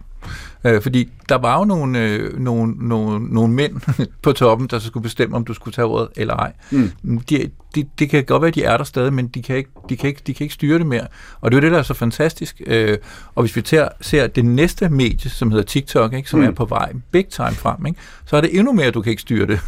Øh, 0.63 0.81
fordi 0.81 1.09
der 1.29 1.37
var 1.37 1.57
jo 1.59 1.65
nogle, 1.65 1.99
øh, 1.99 2.39
nogle, 2.39 2.73
nogle, 2.87 3.25
nogle 3.33 3.53
mænd 3.53 3.73
på 4.23 4.31
toppen, 4.31 4.67
der 4.67 4.79
så 4.79 4.87
skulle 4.87 5.03
bestemme, 5.03 5.35
om 5.35 5.45
du 5.45 5.53
skulle 5.53 5.73
tage 5.73 5.85
ordet 5.85 6.07
eller 6.15 6.33
ej. 6.35 6.51
Mm. 6.71 6.91
De, 7.29 7.49
de, 7.75 7.85
det 7.99 8.09
kan 8.09 8.23
godt 8.23 8.41
være, 8.41 8.47
at 8.47 8.55
de 8.55 8.63
er 8.63 8.77
der 8.77 8.83
stadig, 8.83 9.13
men 9.13 9.27
de 9.27 9.41
kan 9.43 9.55
ikke, 9.55 9.69
de 9.89 9.97
kan 9.97 10.07
ikke, 10.07 10.21
de 10.27 10.33
kan 10.33 10.43
ikke 10.43 10.53
styre 10.53 10.77
det 10.79 10.85
mere. 10.87 11.07
Og 11.41 11.51
det 11.51 11.57
er 11.57 11.61
jo 11.61 11.65
det, 11.65 11.71
der 11.71 11.77
er 11.79 11.83
så 11.83 11.93
fantastisk. 11.93 12.61
Øh, 12.67 12.97
og 13.35 13.43
hvis 13.43 13.55
vi 13.55 13.61
tager, 13.61 13.87
ser 14.01 14.27
det 14.27 14.45
næste 14.45 14.89
medie, 14.89 15.29
som 15.29 15.51
hedder 15.51 15.65
TikTok, 15.65 16.13
ikke, 16.13 16.29
som 16.29 16.39
Mm. 16.39 16.45
mm. 16.45 16.49
er 16.51 16.55
på 16.55 16.65
vej 16.65 16.91
big 17.11 17.25
time 17.27 17.51
frem, 17.51 17.85
ikke, 17.85 17.99
så 18.25 18.37
er 18.37 18.41
det 18.41 18.57
endnu 18.57 18.73
mere, 18.73 18.91
du 18.91 19.01
kan 19.01 19.09
ikke 19.09 19.21
styre 19.21 19.47
det. 19.47 19.59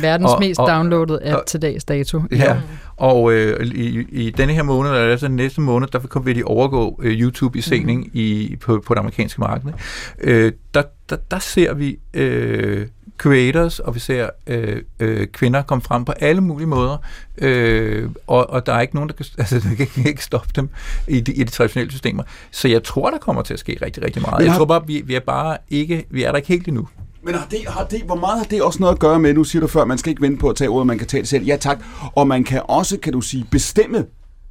Verdens 0.00 0.30
Og- 0.32 0.40
mest 0.40 0.60
og- 0.60 0.68
downloadede 0.68 1.20
app 1.24 1.36
og- 1.38 1.46
til 1.46 1.62
dags 1.62 1.84
dato. 1.84 2.22
Ja, 2.32 2.56
Og 2.96 3.32
øh, 3.32 3.66
i, 3.66 4.06
i 4.10 4.30
denne 4.30 4.52
her 4.52 4.62
måned, 4.62 4.90
eller 4.90 5.10
altså 5.10 5.28
næste 5.28 5.60
måned, 5.60 5.88
der 5.88 6.18
vil 6.20 6.36
de 6.36 6.44
overgå 6.44 7.00
øh, 7.02 7.20
YouTube 7.20 7.58
i 7.58 7.60
scening 7.60 8.00
mm. 8.04 8.10
i, 8.14 8.56
på, 8.60 8.82
på 8.86 8.94
det 8.94 9.00
amerikanske 9.00 9.40
marked. 9.40 9.72
Øh, 10.20 10.35
der, 10.74 10.82
der, 11.08 11.16
der 11.30 11.38
ser 11.38 11.74
vi 11.74 11.98
øh, 12.14 12.86
creators, 13.18 13.78
og 13.78 13.94
vi 13.94 14.00
ser 14.00 14.30
øh, 14.46 14.82
øh, 15.00 15.26
kvinder 15.26 15.62
komme 15.62 15.82
frem 15.82 16.04
på 16.04 16.12
alle 16.12 16.40
mulige 16.40 16.66
måder, 16.66 16.96
øh, 17.38 18.10
og, 18.26 18.50
og 18.50 18.66
der 18.66 18.72
er 18.72 18.80
ikke 18.80 18.94
nogen, 18.94 19.08
der 19.08 19.14
kan, 19.14 19.26
altså, 19.38 19.60
der 19.78 19.84
kan 19.84 20.06
ikke 20.06 20.24
stoppe 20.24 20.48
dem 20.56 20.68
i 21.08 21.20
de, 21.20 21.32
i 21.32 21.44
de 21.44 21.50
traditionelle 21.50 21.90
systemer. 21.90 22.22
Så 22.50 22.68
jeg 22.68 22.82
tror, 22.82 23.10
der 23.10 23.18
kommer 23.18 23.42
til 23.42 23.54
at 23.54 23.60
ske 23.60 23.78
rigtig, 23.82 24.04
rigtig 24.04 24.22
meget. 24.22 24.46
Jeg 24.46 24.56
tror 24.56 24.64
bare, 24.64 24.86
vi, 24.86 25.02
vi 25.04 25.14
er 25.14 25.20
bare 25.20 25.58
ikke, 25.70 26.04
vi 26.10 26.22
er 26.22 26.30
der 26.30 26.36
ikke 26.36 26.48
helt 26.48 26.68
endnu. 26.68 26.88
Men 27.22 27.34
har 27.34 27.46
det, 27.50 27.58
har 27.68 27.84
det, 27.84 28.02
hvor 28.02 28.14
meget 28.14 28.38
har 28.38 28.44
det 28.44 28.62
også 28.62 28.78
noget 28.80 28.94
at 28.94 28.98
gøre 28.98 29.18
med, 29.18 29.34
nu 29.34 29.44
siger 29.44 29.60
du 29.60 29.66
før, 29.66 29.84
man 29.84 29.98
skal 29.98 30.10
ikke 30.10 30.22
vente 30.22 30.40
på 30.40 30.48
at 30.48 30.56
tage 30.56 30.70
ordet, 30.70 30.86
man 30.86 30.98
kan 30.98 31.06
tage 31.06 31.20
det 31.20 31.28
selv. 31.28 31.44
Ja 31.44 31.56
tak. 31.56 31.78
Og 32.14 32.26
man 32.26 32.44
kan 32.44 32.62
også, 32.64 32.98
kan 32.98 33.12
du 33.12 33.20
sige, 33.20 33.46
bestemme, 33.50 34.04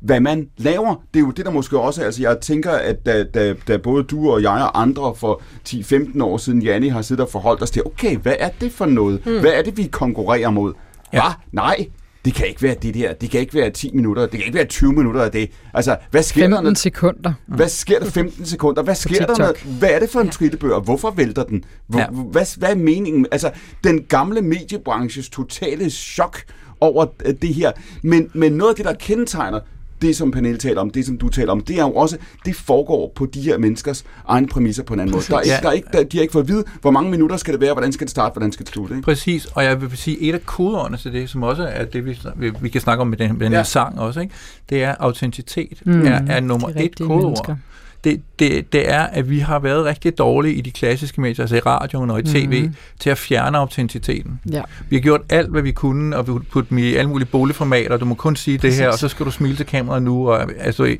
hvad 0.05 0.19
man 0.19 0.49
laver. 0.57 0.95
Det 1.13 1.19
er 1.19 1.23
jo 1.23 1.31
det, 1.31 1.45
der 1.45 1.51
måske 1.51 1.79
også, 1.79 2.03
altså 2.03 2.21
jeg 2.21 2.37
tænker, 2.41 2.71
at 2.71 3.05
da, 3.05 3.23
da, 3.23 3.53
da 3.67 3.77
både 3.77 4.03
du 4.03 4.31
og 4.31 4.41
jeg 4.41 4.51
og 4.51 4.81
andre 4.81 5.15
for 5.15 5.41
10-15 5.69 6.23
år 6.23 6.37
siden, 6.37 6.61
Janni, 6.61 6.87
har 6.87 7.01
siddet 7.01 7.25
og 7.25 7.31
forholdt 7.31 7.61
os 7.61 7.71
til, 7.71 7.81
okay, 7.85 8.17
hvad 8.17 8.35
er 8.39 8.49
det 8.61 8.71
for 8.71 8.85
noget? 8.85 9.21
Hmm. 9.25 9.39
Hvad 9.39 9.51
er 9.51 9.61
det, 9.61 9.77
vi 9.77 9.83
konkurrerer 9.91 10.49
mod? 10.49 10.73
Ja. 11.13 11.21
Hvad? 11.21 11.31
Nej, 11.51 11.87
det 12.25 12.33
kan 12.33 12.47
ikke 12.47 12.61
være 12.63 12.75
det 12.81 12.93
der. 12.93 13.13
Det 13.13 13.29
kan 13.29 13.39
ikke 13.39 13.53
være 13.53 13.69
10 13.69 13.91
minutter. 13.93 14.21
Det 14.21 14.31
kan 14.31 14.39
ikke 14.41 14.55
være 14.55 14.65
20 14.65 14.93
minutter 14.93 15.21
af 15.21 15.31
det. 15.31 15.51
Altså, 15.73 15.97
hvad 16.11 16.23
sker 16.23 16.47
der? 16.47 16.55
15 16.57 16.75
sekunder. 16.75 17.33
Hvad 17.47 17.69
sker 17.69 17.99
der 17.99 18.09
15 18.09 18.45
sekunder? 18.45 18.83
Hvad 18.83 18.95
sker 18.95 19.25
der? 19.25 19.37
Med, 19.37 19.77
hvad 19.79 19.89
er 19.89 19.99
det 19.99 20.09
for 20.09 20.19
en 20.19 20.29
trillebør? 20.29 20.79
Hvorfor 20.79 21.11
vælter 21.11 21.43
den? 21.43 21.63
Hvor, 21.87 21.99
Ja. 21.99 22.05
hvad, 22.09 22.57
hvad 22.57 22.69
er 22.69 22.75
meningen? 22.75 23.25
Altså, 23.31 23.51
den 23.83 24.03
gamle 24.03 24.41
mediebranches 24.41 25.29
totale 25.29 25.89
chok 25.89 26.37
over 26.81 27.05
øh, 27.25 27.33
det 27.41 27.53
her. 27.53 27.71
Men, 28.03 28.29
men 28.33 28.51
noget 28.51 28.69
af 28.69 28.75
det, 28.75 28.85
der 28.85 28.93
kendetegner 28.93 29.59
det, 30.01 30.15
som 30.15 30.31
Pernille 30.31 30.57
taler 30.57 30.81
om, 30.81 30.89
det, 30.89 31.05
som 31.05 31.17
du 31.17 31.29
taler 31.29 31.51
om, 31.51 31.61
det 31.61 31.75
er 31.79 31.81
jo 31.83 31.91
også, 31.91 32.17
det 32.45 32.55
foregår 32.55 33.11
på 33.15 33.25
de 33.25 33.41
her 33.41 33.57
menneskers 33.57 34.05
egen 34.27 34.47
præmisser 34.47 34.83
på 34.83 34.93
en 34.93 34.99
anden 34.99 35.11
måde. 35.15 35.23
Der 35.29 35.35
er 35.37 35.41
ikke, 35.41 35.55
der 35.61 35.67
er 35.69 35.71
ikke, 35.71 35.87
der, 35.93 36.03
de 36.03 36.17
har 36.17 36.21
ikke 36.21 36.31
fået 36.31 36.43
at 36.43 36.47
vide, 36.47 36.63
hvor 36.81 36.91
mange 36.91 37.11
minutter 37.11 37.37
skal 37.37 37.53
det 37.53 37.61
være, 37.61 37.73
hvordan 37.73 37.91
skal 37.91 38.05
det 38.07 38.11
starte, 38.11 38.33
hvordan 38.33 38.51
skal 38.51 38.65
det 38.65 38.73
slutte. 38.73 38.95
Ikke? 38.95 39.05
Præcis, 39.05 39.45
og 39.45 39.63
jeg 39.63 39.81
vil 39.81 39.97
sige, 39.97 40.21
et 40.21 40.33
af 40.33 40.45
kodeordene 40.45 40.97
til 40.97 41.13
det, 41.13 41.29
som 41.29 41.43
også 41.43 41.63
er 41.63 41.85
det, 41.85 42.05
vi, 42.05 42.19
vi, 42.35 42.51
vi 42.61 42.69
kan 42.69 42.81
snakke 42.81 43.01
om 43.01 43.07
med 43.07 43.17
den, 43.17 43.31
med 43.37 43.39
den 43.45 43.51
Ja. 43.51 43.57
her 43.57 43.63
sang 43.63 43.99
også, 43.99 44.19
ikke? 44.19 44.33
det 44.69 44.83
er 44.83 44.95
autenticitet, 44.99 45.81
Mm, 45.85 46.05
er, 46.07 46.21
er 46.27 46.39
nummer 46.39 46.69
et 46.79 46.95
kodeord. 46.99 47.23
mennesker. 47.23 47.55
Det, 48.05 48.21
det, 48.39 48.73
det 48.73 48.91
er, 48.91 49.01
at 49.01 49.29
vi 49.29 49.39
har 49.39 49.59
været 49.59 49.85
rigtig 49.85 50.17
dårlige 50.17 50.55
i 50.55 50.61
de 50.61 50.71
klassiske 50.71 51.21
medier, 51.21 51.43
altså 51.43 51.55
i 51.55 51.59
radioen 51.59 52.09
og 52.11 52.19
i 52.19 52.23
tv, 52.23 52.61
mm. 52.63 52.73
til 52.99 53.09
at 53.09 53.17
fjerne 53.17 53.57
autenticiteten. 53.57 54.39
Ja. 54.51 54.61
Vi 54.89 54.95
har 54.95 55.01
gjort 55.01 55.21
alt, 55.29 55.49
hvad 55.49 55.61
vi 55.61 55.71
kunne, 55.71 56.17
og 56.17 56.27
vi 56.27 56.31
kunne 56.31 56.43
putte 56.51 56.69
dem 56.69 56.77
i 56.77 56.93
alle 56.93 57.09
mulige 57.09 57.27
boligformater. 57.27 57.97
Du 57.97 58.05
må 58.05 58.15
kun 58.15 58.35
sige 58.35 58.57
det 58.57 58.73
her, 58.73 58.87
og 58.89 58.97
så 58.97 59.07
skal 59.07 59.25
du 59.25 59.31
smile 59.31 59.55
til 59.55 59.65
kameraet 59.65 60.03
nu. 60.03 60.29
Og, 60.29 60.51
altså, 60.59 60.95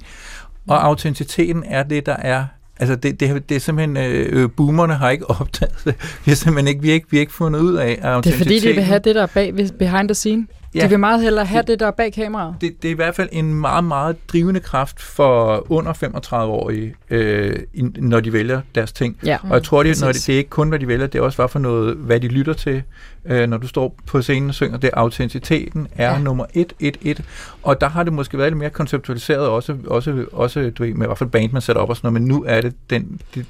og 0.68 0.86
autenticiteten 0.86 1.64
er 1.68 1.84
det, 1.84 2.06
der 2.06 2.16
er 2.16 2.46
Altså, 2.80 2.96
det, 2.96 3.20
det, 3.20 3.50
det 3.50 3.56
er 3.56 3.60
simpelthen, 3.60 3.98
øh, 3.98 4.50
boomerne 4.58 4.94
har 4.94 5.10
ikke 5.10 5.30
opdaget 5.42 5.76
det. 5.86 5.96
Vi 6.26 6.32
har 6.32 6.36
simpelthen 6.36 6.68
ikke, 6.68 6.82
vi 6.82 6.88
har 6.88 6.94
ikke, 6.94 7.08
vi 7.10 7.18
har 7.18 7.22
ikke 7.22 7.34
fundet 7.34 7.60
ud 7.60 7.76
af 7.76 8.22
Det 8.24 8.34
er 8.34 8.38
fordi, 8.38 8.60
de 8.60 8.68
vil 8.68 8.84
have 8.84 9.00
det, 9.00 9.16
der 9.16 9.22
er 9.22 9.28
bag 9.34 9.58
ved- 9.58 9.72
behind 9.80 10.08
the 10.08 10.16
scene. 10.16 10.48
Ja. 10.76 10.84
De 10.84 10.90
vil 10.90 11.00
meget 11.00 11.22
hellere 11.22 11.46
have 11.46 11.64
det, 11.68 11.80
der 11.80 11.88
er 11.88 11.92
bag 11.92 12.14
kameraet. 12.14 12.56
det, 12.62 12.82
det 12.82 12.88
er 12.88 12.92
i 12.92 12.96
hvert 12.96 13.16
fald 13.16 13.30
en 13.32 13.54
meget, 13.54 13.84
meget 13.84 14.16
drivende 14.28 14.60
kraft 14.60 15.02
for 15.02 15.66
under 15.72 15.94
35-årige, 15.94 16.96
øh, 17.10 17.56
når 17.98 18.20
de 18.20 18.34
vælger 18.34 18.62
deres 18.76 18.92
ting. 18.92 19.18
Ja. 19.26 19.38
Og 19.44 19.54
jeg 19.54 19.64
tror, 19.64 19.84
det, 19.84 20.02
når 20.02 20.08
det, 20.08 20.26
det 20.28 20.34
er 20.34 20.38
ikke 20.38 20.50
kun, 20.50 20.70
hvad 20.70 20.80
de 20.80 20.88
vælger, 20.88 21.08
det 21.08 21.20
er 21.20 21.24
også, 21.24 21.38
hvad 21.38 21.48
for 21.48 21.60
noget, 21.60 21.96
hvad 21.96 22.20
de 22.20 22.28
lytter 22.28 22.54
til, 22.54 22.84
øh, 23.26 23.50
når 23.50 23.58
du 23.58 23.68
står 23.68 23.96
på 24.06 24.22
scenen 24.22 24.50
og 24.50 24.56
synger. 24.56 24.78
Det 24.78 24.90
er 24.94 24.98
autenticiteten 24.98 25.88
er. 25.96 26.12
Ja. 26.12 26.20
nummer 26.20 26.46
et, 26.54 26.74
et, 26.80 26.98
et. 27.02 27.24
Og 27.64 27.82
der 27.82 27.90
har 27.90 28.04
det 28.04 28.14
måske 28.14 28.38
været 28.38 28.52
lidt 28.52 28.58
mere 28.58 28.70
konceptualiseret, 28.70 29.48
også, 29.48 29.76
også, 29.88 30.26
også 30.32 30.72
du 30.78 30.84
ved, 30.84 30.94
med 30.94 31.06
i 31.06 31.08
hvert 31.08 31.18
fald 31.18 31.30
band, 31.30 31.52
man 31.52 31.62
sætter 31.62 31.82
op 31.82 31.90
og 31.90 31.98
sådan 31.98 32.14
noget, 32.14 32.22
men 32.22 32.28
nu 32.28 32.44
er 32.48 32.62
det 32.62 32.74
den, 32.90 33.22
det, 33.36 33.46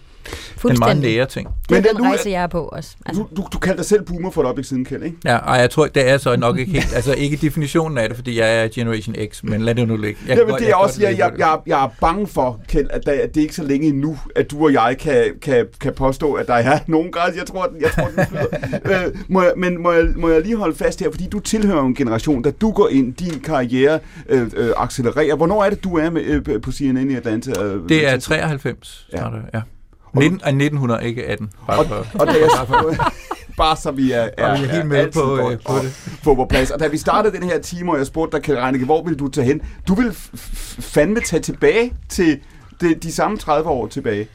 den 0.64 0.80
meget 0.80 0.97
nære 0.97 1.26
ting. 1.26 1.47
Det 1.69 1.77
er 1.77 1.81
Men 1.81 1.95
den 1.95 2.06
er- 2.06 2.10
rejse, 2.10 2.30
jeg 2.30 2.43
er 2.43 2.47
på 2.47 2.61
også. 2.61 2.95
Altså, 3.06 3.22
Du, 3.35 3.41
du, 3.41 3.47
du 3.53 3.60
kaldte 3.60 3.77
dig 3.77 3.85
selv 3.85 4.02
boomer 4.03 4.31
for 4.31 4.41
et 4.41 4.45
øjeblik 4.45 4.65
siden, 4.65 4.85
Kjeld, 4.85 5.03
ikke? 5.03 5.18
Ja, 5.26 5.38
og 5.38 5.57
jeg 5.60 5.69
tror, 5.69 5.85
det 5.88 6.10
er 6.10 6.18
så 6.18 6.35
nok 6.35 6.57
ikke 6.60 6.72
helt, 6.72 6.95
altså 6.95 7.14
ikke 7.14 7.38
definitionen 7.38 7.97
af 7.97 8.07
det, 8.10 8.15
fordi 8.18 8.39
jeg 8.39 8.64
er 8.64 8.68
Generation 8.76 9.15
X, 9.34 9.43
men 9.43 9.61
lad 9.61 9.76
det 9.76 9.88
nu 9.88 9.97
ligge. 9.97 10.19
Jeg 10.27 10.38
Jamen, 10.38 10.53
det 10.53 10.61
jeg 10.61 10.68
er 10.68 10.73
kan 10.73 10.84
også, 10.84 11.02
jeg, 11.02 11.18
jeg, 11.18 11.31
jeg, 11.38 11.57
jeg 11.68 11.84
er 11.84 11.89
bange 12.02 12.27
for, 12.27 12.60
Kjeld, 12.68 12.88
at, 12.89 13.06
der, 13.06 13.11
at 13.11 13.30
det 13.35 13.38
er 13.38 13.41
ikke 13.41 13.56
så 13.56 13.64
længe 13.64 13.88
endnu, 13.88 14.18
at 14.35 14.52
du 14.52 14.64
og 14.64 14.73
jeg 14.73 14.95
kan, 14.99 15.23
kan, 15.41 15.65
kan 15.81 15.93
påstå, 15.93 16.34
at 16.34 16.47
der 16.47 16.53
er 16.53 16.80
nogen 16.88 17.11
grad, 17.11 17.34
jeg 17.38 17.45
tror, 17.45 17.65
den, 17.65 17.81
jeg 17.81 17.91
tror, 17.91 18.07
den 18.15 18.26
flyder. 18.27 19.06
øh, 19.06 19.15
må 19.27 19.41
jeg, 19.41 19.52
Men 19.57 19.81
må 19.84 19.91
jeg, 19.91 20.06
må 20.15 20.30
jeg 20.30 20.41
lige 20.41 20.56
holde 20.57 20.76
fast 20.76 20.99
her, 20.99 21.11
fordi 21.11 21.27
du 21.30 21.39
tilhører 21.39 21.81
en 21.84 21.95
generation, 21.95 22.41
da 22.41 22.52
du 22.52 22.72
går 22.72 22.88
ind, 22.89 23.14
din 23.14 23.39
karriere 23.39 23.99
øh, 24.30 24.52
øh, 24.56 24.69
accelererer. 24.77 25.35
Hvornår 25.35 25.64
er 25.64 25.69
det, 25.69 25.84
du 25.84 25.97
er 25.97 26.10
med, 26.10 26.22
øh, 26.47 26.61
på 26.61 26.72
CNN 26.72 27.11
i 27.11 27.15
Atlanta? 27.15 27.64
Øh, 27.64 27.89
Det 27.89 28.07
er 28.07 28.11
til- 28.11 28.22
93, 28.22 29.07
Ja. 29.14 29.23
ja. 29.26 29.35
det, 29.35 29.41
ja. 29.53 29.61
19, 30.19 30.41
ah, 30.43 30.49
1900, 30.49 31.07
ikke 31.07 31.25
18. 31.25 31.49
Bare 31.67 31.79
Og, 31.79 31.85
for, 31.85 32.05
og 32.19 32.27
da 32.27 32.31
jeg, 32.31 32.49
bare 33.57 33.77
så 33.83 33.91
vi 33.91 34.11
er, 34.11 34.29
er, 34.37 34.51
Og 34.51 34.59
vi 34.59 34.63
er 34.63 34.71
helt 34.71 34.85
med 34.85 34.97
altid 34.97 35.21
på, 35.21 35.51
øh, 35.51 35.57
på 35.67 35.73
det. 35.83 35.91
Få 36.23 36.35
på 36.35 36.45
plads. 36.45 36.71
Og 36.71 36.79
da 36.79 36.87
vi 36.87 36.97
startede 36.97 37.35
den 37.35 37.43
her 37.43 37.59
time, 37.59 37.91
og 37.91 37.97
jeg 37.97 38.07
spurgte 38.07 38.37
dig, 38.37 38.43
Kjeld 38.43 38.57
Reinicke, 38.57 38.85
hvor 38.85 39.03
vil 39.03 39.19
du 39.19 39.27
tage 39.27 39.47
hen? 39.47 39.61
Du 39.87 39.95
vil 39.95 40.11
fandme 40.79 41.19
tage 41.19 41.41
tilbage 41.41 41.93
til 42.09 42.39
de, 42.81 42.95
de 42.95 43.11
samme 43.11 43.37
30 43.37 43.69
år 43.69 43.87
tilbage. 43.87 44.27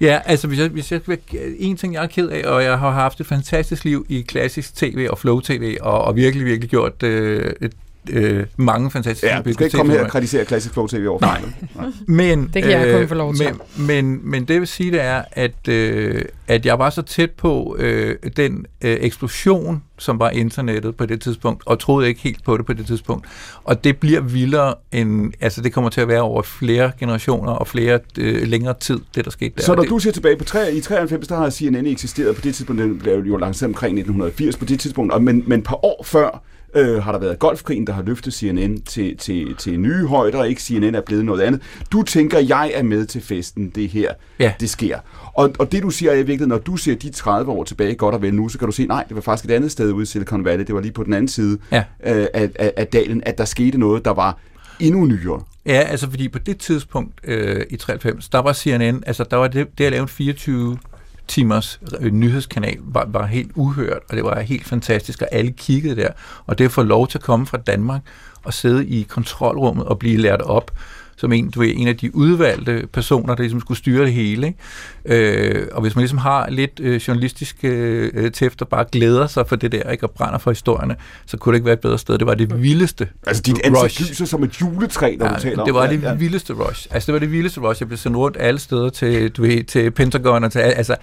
Ja, 0.00 0.20
altså 0.24 0.48
hvis 0.48 0.58
jeg, 0.58 0.68
hvis 0.68 0.92
jeg 0.92 1.00
skal 1.00 1.18
en 1.58 1.76
ting, 1.76 1.94
jeg 1.94 2.02
er 2.02 2.06
ked 2.06 2.28
af, 2.28 2.46
og 2.46 2.64
jeg 2.64 2.78
har 2.78 2.90
haft 2.90 3.20
et 3.20 3.26
fantastisk 3.26 3.84
liv 3.84 4.06
i 4.08 4.20
klassisk 4.20 4.76
tv 4.76 5.06
og 5.10 5.18
flow 5.18 5.40
tv, 5.40 5.76
og, 5.80 6.04
og 6.04 6.16
virkelig, 6.16 6.46
virkelig 6.46 6.70
gjort 6.70 7.02
øh, 7.02 7.52
et, 7.60 7.72
øh, 8.10 8.46
mange 8.56 8.90
fantastiske 8.90 9.26
Ja, 9.26 9.42
du 9.42 9.52
skal 9.52 9.64
ikke 9.64 9.76
komme 9.76 9.92
her 9.92 10.04
og 10.04 10.10
kritisere 10.10 10.44
Classic 10.44 10.72
Flow 10.72 10.86
TV 10.86 11.06
over 11.08 11.20
Nej. 11.20 11.40
Nej. 11.74 11.86
Men, 12.06 12.50
Det 12.54 12.62
kan 12.62 12.72
jeg 12.72 12.98
kun 12.98 13.08
få 13.08 13.14
lov 13.14 13.34
til. 13.34 13.46
Men, 13.76 13.86
men, 13.86 14.30
men 14.30 14.44
det 14.44 14.60
vil 14.60 14.68
sige, 14.68 14.90
det 14.90 15.02
er, 15.02 15.22
at, 15.32 15.68
øh, 15.68 16.24
at 16.48 16.66
jeg 16.66 16.78
var 16.78 16.90
så 16.90 17.02
tæt 17.02 17.30
på 17.30 17.76
øh, 17.78 18.16
den 18.36 18.66
øh, 18.82 18.96
eksplosion, 19.00 19.82
som 19.98 20.18
var 20.18 20.30
internettet 20.30 20.96
på 20.96 21.06
det 21.06 21.20
tidspunkt, 21.20 21.62
og 21.66 21.78
troede 21.78 22.08
ikke 22.08 22.20
helt 22.20 22.44
på 22.44 22.56
det 22.56 22.66
på 22.66 22.72
det 22.72 22.86
tidspunkt. 22.86 23.26
Og 23.64 23.84
det 23.84 23.96
bliver 23.96 24.20
vildere 24.20 24.74
end, 24.92 25.32
altså 25.40 25.60
det 25.62 25.72
kommer 25.72 25.90
til 25.90 26.00
at 26.00 26.08
være 26.08 26.20
over 26.20 26.42
flere 26.42 26.92
generationer 27.00 27.52
og 27.52 27.66
flere 27.66 27.98
øh, 28.18 28.42
længere 28.46 28.74
tid, 28.80 28.98
det 29.14 29.24
der 29.24 29.30
skete 29.30 29.54
der. 29.56 29.62
Så 29.62 29.74
når 29.74 29.82
det, 29.82 29.90
du 29.90 29.98
siger 29.98 30.12
tilbage 30.12 30.36
på 30.36 30.44
tre, 30.44 30.74
i 30.74 30.80
93, 30.80 31.28
der 31.28 31.36
har 31.36 31.50
CNN 31.50 31.86
eksisteret 31.86 32.34
på 32.34 32.40
det 32.40 32.54
tidspunkt, 32.54 32.82
den 32.82 32.98
blev 32.98 33.24
jo 33.26 33.36
lanceret 33.36 33.68
omkring 33.68 33.98
1980 33.98 34.56
på 34.56 34.64
det 34.64 34.80
tidspunkt, 34.80 35.12
og 35.12 35.22
men, 35.22 35.44
men 35.46 35.58
et 35.58 35.64
par 35.64 35.84
år 35.84 36.04
før 36.04 36.42
øh, 36.74 37.02
har 37.02 37.12
der 37.12 37.18
været 37.18 37.38
golfkrigen, 37.38 37.86
der 37.86 37.92
har 37.92 38.02
løftet 38.02 38.34
CNN 38.34 38.80
til, 38.80 39.16
til, 39.16 39.54
til 39.58 39.80
nye 39.80 40.06
højder, 40.06 40.38
og 40.38 40.48
ikke 40.48 40.62
CNN 40.62 40.94
er 40.94 41.00
blevet 41.00 41.24
noget 41.24 41.40
andet. 41.40 41.62
Du 41.92 42.02
tænker, 42.02 42.38
jeg 42.38 42.70
er 42.74 42.82
med 42.82 43.06
til 43.06 43.20
festen, 43.20 43.70
det 43.70 43.88
her, 43.88 44.12
Ja. 44.38 44.52
det 44.60 44.70
sker. 44.70 44.98
Og, 45.34 45.52
og 45.58 45.72
det 45.72 45.82
du 45.82 45.90
siger 45.90 46.10
er 46.10 46.14
i 46.14 46.18
virkeligheden, 46.18 46.48
når 46.48 46.58
du 46.58 46.76
ser 46.76 46.94
de 46.94 47.10
30 47.10 47.52
år 47.52 47.64
tilbage 47.64 47.94
godt 47.94 48.14
og 48.14 48.22
vel 48.22 48.34
nu, 48.34 48.48
så 48.48 48.58
kan 48.58 48.66
du 48.66 48.72
se, 48.72 48.86
nej, 48.86 49.04
det 49.08 49.14
var 49.16 49.22
faktisk 49.22 49.50
et 49.50 49.54
andet 49.54 49.70
sted 49.72 49.92
ude 49.92 50.02
i 50.02 50.06
Silicon 50.06 50.44
Valley, 50.44 50.64
det 50.66 50.74
var 50.74 50.80
lige 50.80 50.92
på 50.92 51.04
den 51.04 51.12
anden 51.12 51.28
side 51.28 51.58
Ja. 51.72 51.78
øh, 52.06 52.26
af, 52.34 52.50
af, 52.54 52.72
af 52.76 52.86
dalen, 52.86 53.22
at 53.26 53.38
der 53.38 53.44
skete 53.44 53.78
noget, 53.78 54.04
der 54.04 54.10
var 54.10 54.38
endnu 54.80 55.04
nyere. 55.06 55.42
Ja, 55.66 55.72
altså 55.80 56.10
fordi 56.10 56.28
på 56.28 56.38
det 56.38 56.58
tidspunkt 56.58 57.12
øh, 57.24 57.62
i 57.70 57.76
93, 57.76 58.28
der 58.28 58.38
var 58.38 58.52
CNN, 58.52 59.02
altså 59.06 59.24
der 59.30 59.36
var 59.36 59.48
det, 59.48 59.78
det 59.78 59.84
at 59.84 59.92
lave 59.92 60.02
en 60.02 60.08
24 60.08 60.78
timers 61.28 61.80
øh, 62.00 62.12
nyhedskanal 62.12 62.78
var, 62.80 63.04
var 63.08 63.26
helt 63.26 63.50
uhørt, 63.54 64.02
og 64.08 64.16
det 64.16 64.24
var 64.24 64.40
helt 64.40 64.66
fantastisk, 64.66 65.22
og 65.22 65.28
alle 65.32 65.50
kiggede 65.50 65.96
der. 65.96 66.08
Og 66.46 66.58
det 66.58 66.64
at 66.64 66.72
få 66.72 66.82
lov 66.82 67.08
til 67.08 67.18
at 67.18 67.24
komme 67.24 67.46
fra 67.46 67.58
Danmark 67.58 68.02
og 68.44 68.54
sidde 68.54 68.86
i 68.86 69.02
kontrolrummet 69.02 69.86
og 69.86 69.98
blive 69.98 70.16
lært 70.16 70.42
op, 70.42 70.70
som 71.16 71.32
en, 71.32 71.50
du 71.50 71.60
ved, 71.60 71.72
en 71.76 71.88
af 71.88 71.96
de 71.96 72.16
udvalgte 72.16 72.86
personer, 72.92 73.34
der 73.34 73.42
ligesom 73.42 73.60
skulle 73.60 73.78
styre 73.78 74.04
det 74.04 74.12
hele. 74.12 74.46
Ikke? 74.46 75.54
Øh, 75.54 75.68
og 75.72 75.82
hvis 75.82 75.94
man 75.96 76.00
ligesom 76.02 76.18
har 76.18 76.50
lidt 76.50 76.80
øh, 76.80 76.96
journalistisk 76.96 77.56
øh, 77.62 78.30
tæft 78.32 78.62
og 78.62 78.68
bare 78.68 78.84
glæder 78.92 79.26
sig 79.26 79.48
for 79.48 79.56
det 79.56 79.72
der, 79.72 79.90
ikke? 79.90 80.04
og 80.06 80.10
brænder 80.10 80.38
for 80.38 80.50
historierne, 80.50 80.96
så 81.26 81.36
kunne 81.36 81.52
det 81.52 81.56
ikke 81.56 81.66
være 81.66 81.74
et 81.74 81.80
bedre 81.80 81.98
sted. 81.98 82.18
Det 82.18 82.26
var 82.26 82.34
det 82.34 82.62
vildeste 82.62 83.08
Altså 83.26 83.42
dit 83.42 83.60
ansigt 83.64 84.10
lyser 84.10 84.24
som 84.24 84.42
et 84.42 84.60
juletræ, 84.60 85.16
når 85.18 85.28
du 85.28 85.40
taler 85.40 85.58
om 85.62 85.66
det 85.66 85.74
var 85.74 85.86
det. 85.86 86.02
det 86.02 86.20
vildeste 86.20 86.52
rush. 86.52 86.88
Altså, 86.90 87.06
det 87.06 87.12
var 87.12 87.18
det 87.18 87.32
vildeste 87.32 87.60
rush. 87.60 87.82
Jeg 87.82 87.88
blev 87.88 87.98
sendt 87.98 88.16
rundt 88.16 88.36
alle 88.40 88.58
steder 88.60 88.88
til, 88.88 89.30
du 89.30 89.42
ved, 89.42 89.64
til 89.64 89.90
Pentagon 89.90 90.44
og 90.44 90.52
til 90.52 90.58
al- 90.58 90.72
altså 90.76 90.96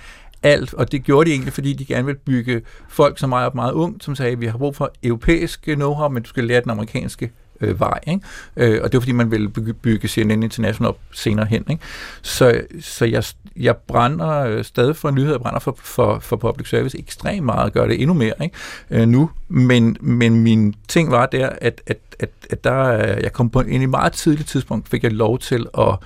alt, 0.43 0.73
og 0.73 0.91
det 0.91 1.03
gjorde 1.03 1.29
de 1.29 1.33
egentlig, 1.33 1.53
fordi 1.53 1.73
de 1.73 1.85
gerne 1.85 2.05
ville 2.05 2.19
bygge 2.25 2.61
folk 2.89 3.19
som 3.19 3.29
mig 3.29 3.45
op 3.45 3.55
meget 3.55 3.71
ung, 3.71 3.95
som 4.01 4.15
sagde, 4.15 4.31
at 4.31 4.41
vi 4.41 4.45
har 4.45 4.57
brug 4.57 4.75
for 4.75 4.91
europæisk 5.03 5.67
know-how, 5.67 6.07
men 6.07 6.23
du 6.23 6.29
skal 6.29 6.43
lære 6.43 6.61
den 6.61 6.71
amerikanske 6.71 7.31
øh, 7.61 7.79
vej. 7.79 7.99
Ikke? 8.07 8.21
Øh, 8.57 8.79
og 8.83 8.91
det 8.91 8.93
var 8.93 8.99
fordi, 8.99 9.11
man 9.11 9.31
ville 9.31 9.49
bygge, 9.73 10.07
CNN 10.07 10.43
International 10.43 10.89
op 10.89 10.99
senere 11.11 11.45
hen. 11.45 11.65
Ikke? 11.69 11.83
Så, 12.21 12.61
så 12.81 13.05
jeg, 13.05 13.23
jeg 13.55 13.77
brænder 13.77 14.29
øh, 14.29 14.63
stadig 14.63 14.95
for 14.95 15.11
nyheder, 15.11 15.33
jeg 15.33 15.41
brænder 15.41 15.59
for, 15.59 15.77
for, 15.83 16.19
for 16.19 16.35
public 16.35 16.69
service 16.69 16.99
ekstremt 16.99 17.45
meget, 17.45 17.73
gør 17.73 17.87
det 17.87 18.01
endnu 18.01 18.13
mere 18.13 18.33
ikke? 18.41 18.55
Øh, 18.91 19.07
nu. 19.07 19.29
Men, 19.47 19.97
men 20.01 20.39
min 20.39 20.75
ting 20.87 21.11
var 21.11 21.25
der, 21.25 21.49
at, 21.61 21.81
at, 21.87 21.97
at, 22.19 22.29
at 22.49 22.63
der, 22.63 22.83
øh, 22.83 23.23
jeg 23.23 23.33
kom 23.33 23.49
på 23.49 23.61
en 23.61 23.81
i 23.81 23.85
meget 23.85 24.13
tidligt 24.13 24.47
tidspunkt, 24.47 24.89
fik 24.89 25.03
jeg 25.03 25.11
lov 25.11 25.39
til 25.39 25.65
at 25.77 25.97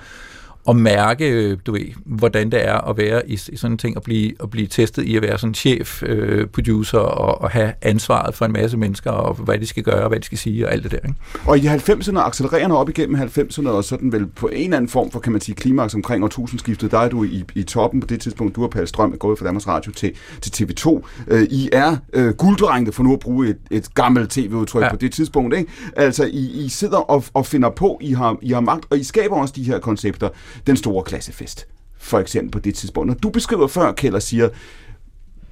at 0.68 0.76
mærke, 0.76 1.30
øh, 1.30 1.58
du 1.66 1.72
ved, 1.72 1.80
hvordan 2.04 2.50
det 2.50 2.68
er 2.68 2.88
at 2.88 2.96
være 2.96 3.30
i, 3.30 3.32
i 3.32 3.56
sådan 3.56 3.72
en 3.72 3.78
ting, 3.78 3.96
og 3.96 4.02
blive, 4.02 4.32
at 4.42 4.50
blive 4.50 4.66
testet 4.66 5.02
i 5.02 5.16
at 5.16 5.22
være 5.22 5.38
sådan 5.38 5.54
chef, 5.54 6.02
øh, 6.02 6.46
producer, 6.46 6.98
og, 6.98 7.40
og 7.40 7.50
have 7.50 7.72
ansvaret 7.82 8.34
for 8.34 8.44
en 8.44 8.52
masse 8.52 8.76
mennesker, 8.76 9.10
og 9.10 9.34
hvad 9.34 9.58
de 9.58 9.66
skal 9.66 9.82
gøre, 9.82 10.02
og 10.02 10.08
hvad 10.08 10.20
de 10.20 10.24
skal 10.24 10.38
sige, 10.38 10.66
og 10.66 10.72
alt 10.72 10.82
det 10.82 10.90
der. 10.90 10.96
Ikke? 10.96 11.14
Og 11.46 11.58
i 11.58 11.66
90'erne, 11.66 12.18
accelererende 12.18 12.76
op 12.76 12.88
igennem 12.88 13.20
90'erne, 13.20 13.68
og 13.68 13.84
sådan 13.84 14.12
vel 14.12 14.26
på 14.26 14.48
en 14.48 14.64
eller 14.64 14.76
anden 14.76 14.88
form 14.88 15.10
for, 15.10 15.20
kan 15.20 15.32
man 15.32 15.40
sige, 15.40 15.54
klimaks 15.54 15.94
omkring 15.94 16.24
årtusindskiftet, 16.24 16.90
der 16.90 16.98
er 16.98 17.08
du 17.08 17.24
i, 17.24 17.44
i 17.54 17.62
toppen 17.62 18.00
på 18.00 18.06
det 18.06 18.20
tidspunkt. 18.20 18.56
Du 18.56 18.60
har 18.60 18.68
Palle 18.68 18.86
Strøm 18.86 19.18
gået 19.18 19.38
fra 19.38 19.44
Danmarks 19.44 19.66
Radio 19.68 19.92
til, 19.92 20.12
til 20.40 20.64
TV2. 20.64 21.02
Øh, 21.28 21.42
I 21.42 21.68
er 21.72 21.96
øh, 22.12 22.34
gulddrengte, 22.34 22.92
for 22.92 23.02
nu 23.02 23.12
at 23.12 23.20
bruge 23.20 23.48
et, 23.48 23.56
et 23.70 23.94
gammelt 23.94 24.30
tv-udtryk. 24.30 24.86
Ja. 24.86 24.90
på 24.90 24.96
det 24.96 25.12
tidspunkt. 25.12 25.56
Ikke? 25.56 25.70
Altså, 25.96 26.24
I, 26.24 26.64
I 26.64 26.68
sidder 26.68 26.98
og, 26.98 27.24
og 27.34 27.46
finder 27.46 27.70
på, 27.70 27.98
I 28.00 28.12
har, 28.12 28.36
I 28.42 28.52
har 28.52 28.60
magt, 28.60 28.84
og 28.90 28.98
I 28.98 29.04
skaber 29.04 29.36
også 29.36 29.54
de 29.56 29.62
her 29.62 29.78
koncepter. 29.78 30.28
Den 30.66 30.76
store 30.76 31.04
klassefest, 31.04 31.66
for 31.98 32.18
eksempel 32.18 32.50
på 32.50 32.58
det 32.58 32.74
tidspunkt. 32.74 33.06
Når 33.06 33.14
du 33.14 33.30
beskriver 33.30 33.66
før, 33.66 33.92
og 34.12 34.22
siger, 34.22 34.48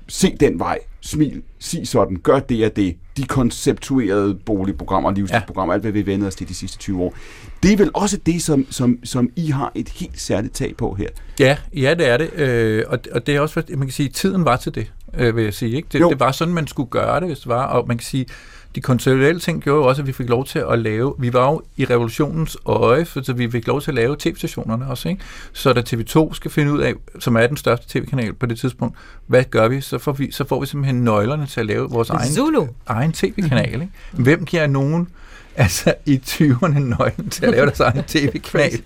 se 0.09 0.36
den 0.40 0.59
vej, 0.59 0.78
smil, 1.01 1.43
sig 1.59 1.89
sådan, 1.89 2.16
gør 2.16 2.39
det 2.39 2.66
og 2.66 2.76
det, 2.76 2.97
de 3.16 3.24
konceptuerede 3.24 4.35
boligprogrammer, 4.35 5.10
livsstilsprogrammer, 5.10 5.72
ja. 5.72 5.76
alt 5.76 5.82
hvad 5.82 5.93
vi 5.93 6.06
vendte 6.06 6.26
os 6.26 6.35
til 6.35 6.48
de 6.48 6.55
sidste 6.55 6.78
20 6.78 7.02
år. 7.02 7.14
Det 7.62 7.72
er 7.72 7.76
vel 7.76 7.90
også 7.94 8.16
det, 8.16 8.43
som, 8.43 8.66
som, 8.70 8.98
som 9.05 9.31
I 9.36 9.51
har 9.51 9.72
et 9.74 9.89
helt 9.89 10.20
særligt 10.20 10.55
tag 10.55 10.76
på 10.76 10.94
her. 10.94 11.09
Ja, 11.40 11.56
ja, 11.76 11.94
det 11.94 12.09
er 12.09 12.16
det. 12.16 12.32
Øh, 12.32 12.85
og, 12.89 12.98
og 13.12 13.26
det 13.26 13.36
er 13.36 13.40
også, 13.40 13.62
man 13.68 13.81
kan 13.81 13.90
sige, 13.90 14.09
tiden 14.09 14.44
var 14.44 14.56
til 14.56 14.74
det, 14.74 14.93
øh, 15.14 15.36
vil 15.36 15.44
jeg 15.44 15.55
sige. 15.55 15.76
Ikke? 15.76 15.89
Det, 15.93 16.01
Jo. 16.01 16.10
det 16.10 16.20
var 16.20 16.32
sådan, 16.32 16.55
man 16.55 16.66
skulle 16.66 16.90
gøre 16.90 17.20
det, 17.20 17.28
hvis 17.28 17.39
det 17.39 17.48
var. 17.48 17.66
Og 17.66 17.89
man 17.89 17.98
kan 17.98 18.05
sige, 18.05 18.26
de 18.74 18.80
konceptuelle 18.80 19.40
ting 19.40 19.62
gjorde 19.62 19.82
jo 19.82 19.88
også, 19.88 20.02
at 20.02 20.06
vi 20.06 20.12
fik 20.12 20.28
lov 20.28 20.44
til 20.44 20.64
at 20.70 20.78
lave, 20.78 21.14
vi 21.18 21.32
var 21.32 21.51
jo 21.51 21.62
i 21.76 21.84
revolutionens 21.84 22.56
øje, 22.66 23.05
så 23.05 23.32
vi 23.36 23.51
fik 23.51 23.66
lov 23.66 23.80
til 23.80 23.90
at 23.90 23.94
lave 23.94 24.16
tv-stationerne 24.18 24.86
også, 24.86 25.09
ikke? 25.09 25.22
Så 25.52 25.72
da 25.72 25.80
TV2 25.80 26.34
skal 26.34 26.51
finde 26.51 26.72
ud 26.72 26.80
af, 26.80 26.94
som 27.18 27.36
er 27.36 27.46
den 27.46 27.56
største 27.56 27.86
tv-kanal 27.88 28.32
på 28.32 28.46
det 28.46 28.59
tidspunkt, 28.59 28.96
hvad 29.26 29.44
gør 29.44 29.68
vi? 29.68 29.80
Så 29.80 29.98
får 29.98 30.12
vi, 30.12 30.30
så 30.30 30.44
får 30.44 30.60
vi 30.60 30.66
simpelthen 30.66 31.05
nøglerne 31.05 31.46
til 31.46 31.60
at 31.60 31.66
lave 31.66 31.90
vores 31.90 32.10
egen, 32.10 32.32
Zulu. 32.32 32.66
egen 32.86 33.12
tv-kanal, 33.12 33.72
ikke? 33.74 33.88
Hvem 34.12 34.44
giver 34.44 34.66
nogen 34.66 35.09
altså 35.56 35.94
i 36.06 36.20
20'erne 36.26 36.78
nøglen 36.78 37.31
til 37.31 37.44
at 37.44 37.51
lave 37.51 37.66
deres 37.66 37.81
egen 37.81 38.02
tv-kanal? 38.02 38.81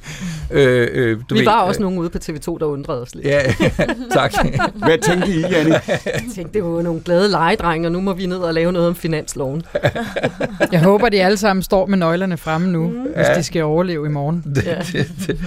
øh, 0.50 0.88
øh, 0.92 1.16
du 1.30 1.34
Vi 1.34 1.38
ved, 1.40 1.44
var 1.44 1.62
øh, 1.62 1.68
også 1.68 1.80
nogen 1.82 1.98
ude 1.98 2.10
på 2.10 2.18
TV2, 2.24 2.58
der 2.58 2.64
undrede 2.64 3.02
os 3.02 3.14
lidt. 3.14 3.26
Ja, 3.26 3.42
tak. 4.12 4.32
Hvad 4.86 4.98
tænkte 4.98 5.28
I, 5.30 5.40
Janne? 5.40 5.80
Jeg 5.88 6.22
tænkte, 6.34 6.52
det 6.54 6.64
var 6.64 6.82
nogle 6.82 7.00
glade 7.00 7.28
legedrenge, 7.30 7.88
og 7.88 7.92
nu 7.92 8.00
må 8.00 8.12
vi 8.12 8.26
ned 8.26 8.36
og 8.38 8.54
lave 8.54 8.72
noget 8.72 8.88
om 8.88 8.94
finansloven. 8.94 9.62
Jeg 10.72 10.82
håber, 10.82 11.08
de 11.08 11.22
alle 11.22 11.36
sammen 11.36 11.62
står 11.62 11.86
med 11.86 11.98
nøglerne 11.98 12.36
fremme 12.36 12.68
nu, 12.72 12.88
mm. 12.88 12.96
hvis 13.02 13.26
Ja. 13.28 13.34
de 13.34 13.42
skal 13.42 13.62
overleve 13.62 14.06
i 14.06 14.10
morgen. 14.10 14.42
det, 14.54 14.64
det, 14.92 15.10
det. 15.26 15.40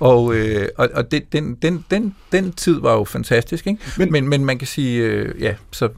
Og, 0.00 0.34
øh, 0.34 0.68
og, 0.76 0.88
og 0.94 1.10
det, 1.10 1.32
den, 1.32 1.54
den, 1.62 1.84
den, 1.90 2.14
den 2.32 2.52
tid 2.52 2.80
var 2.80 2.92
jo 2.94 3.04
fantastisk, 3.04 3.66
ikke? 3.66 3.80
Men- 3.98 4.12
Men, 4.12 4.12
men, 4.22 4.28
men 4.28 4.44
man 4.44 4.58
kan 4.58 4.66
sige, 4.66 5.02
øh, 5.02 5.42
ja, 5.42 5.54
så 5.72 5.88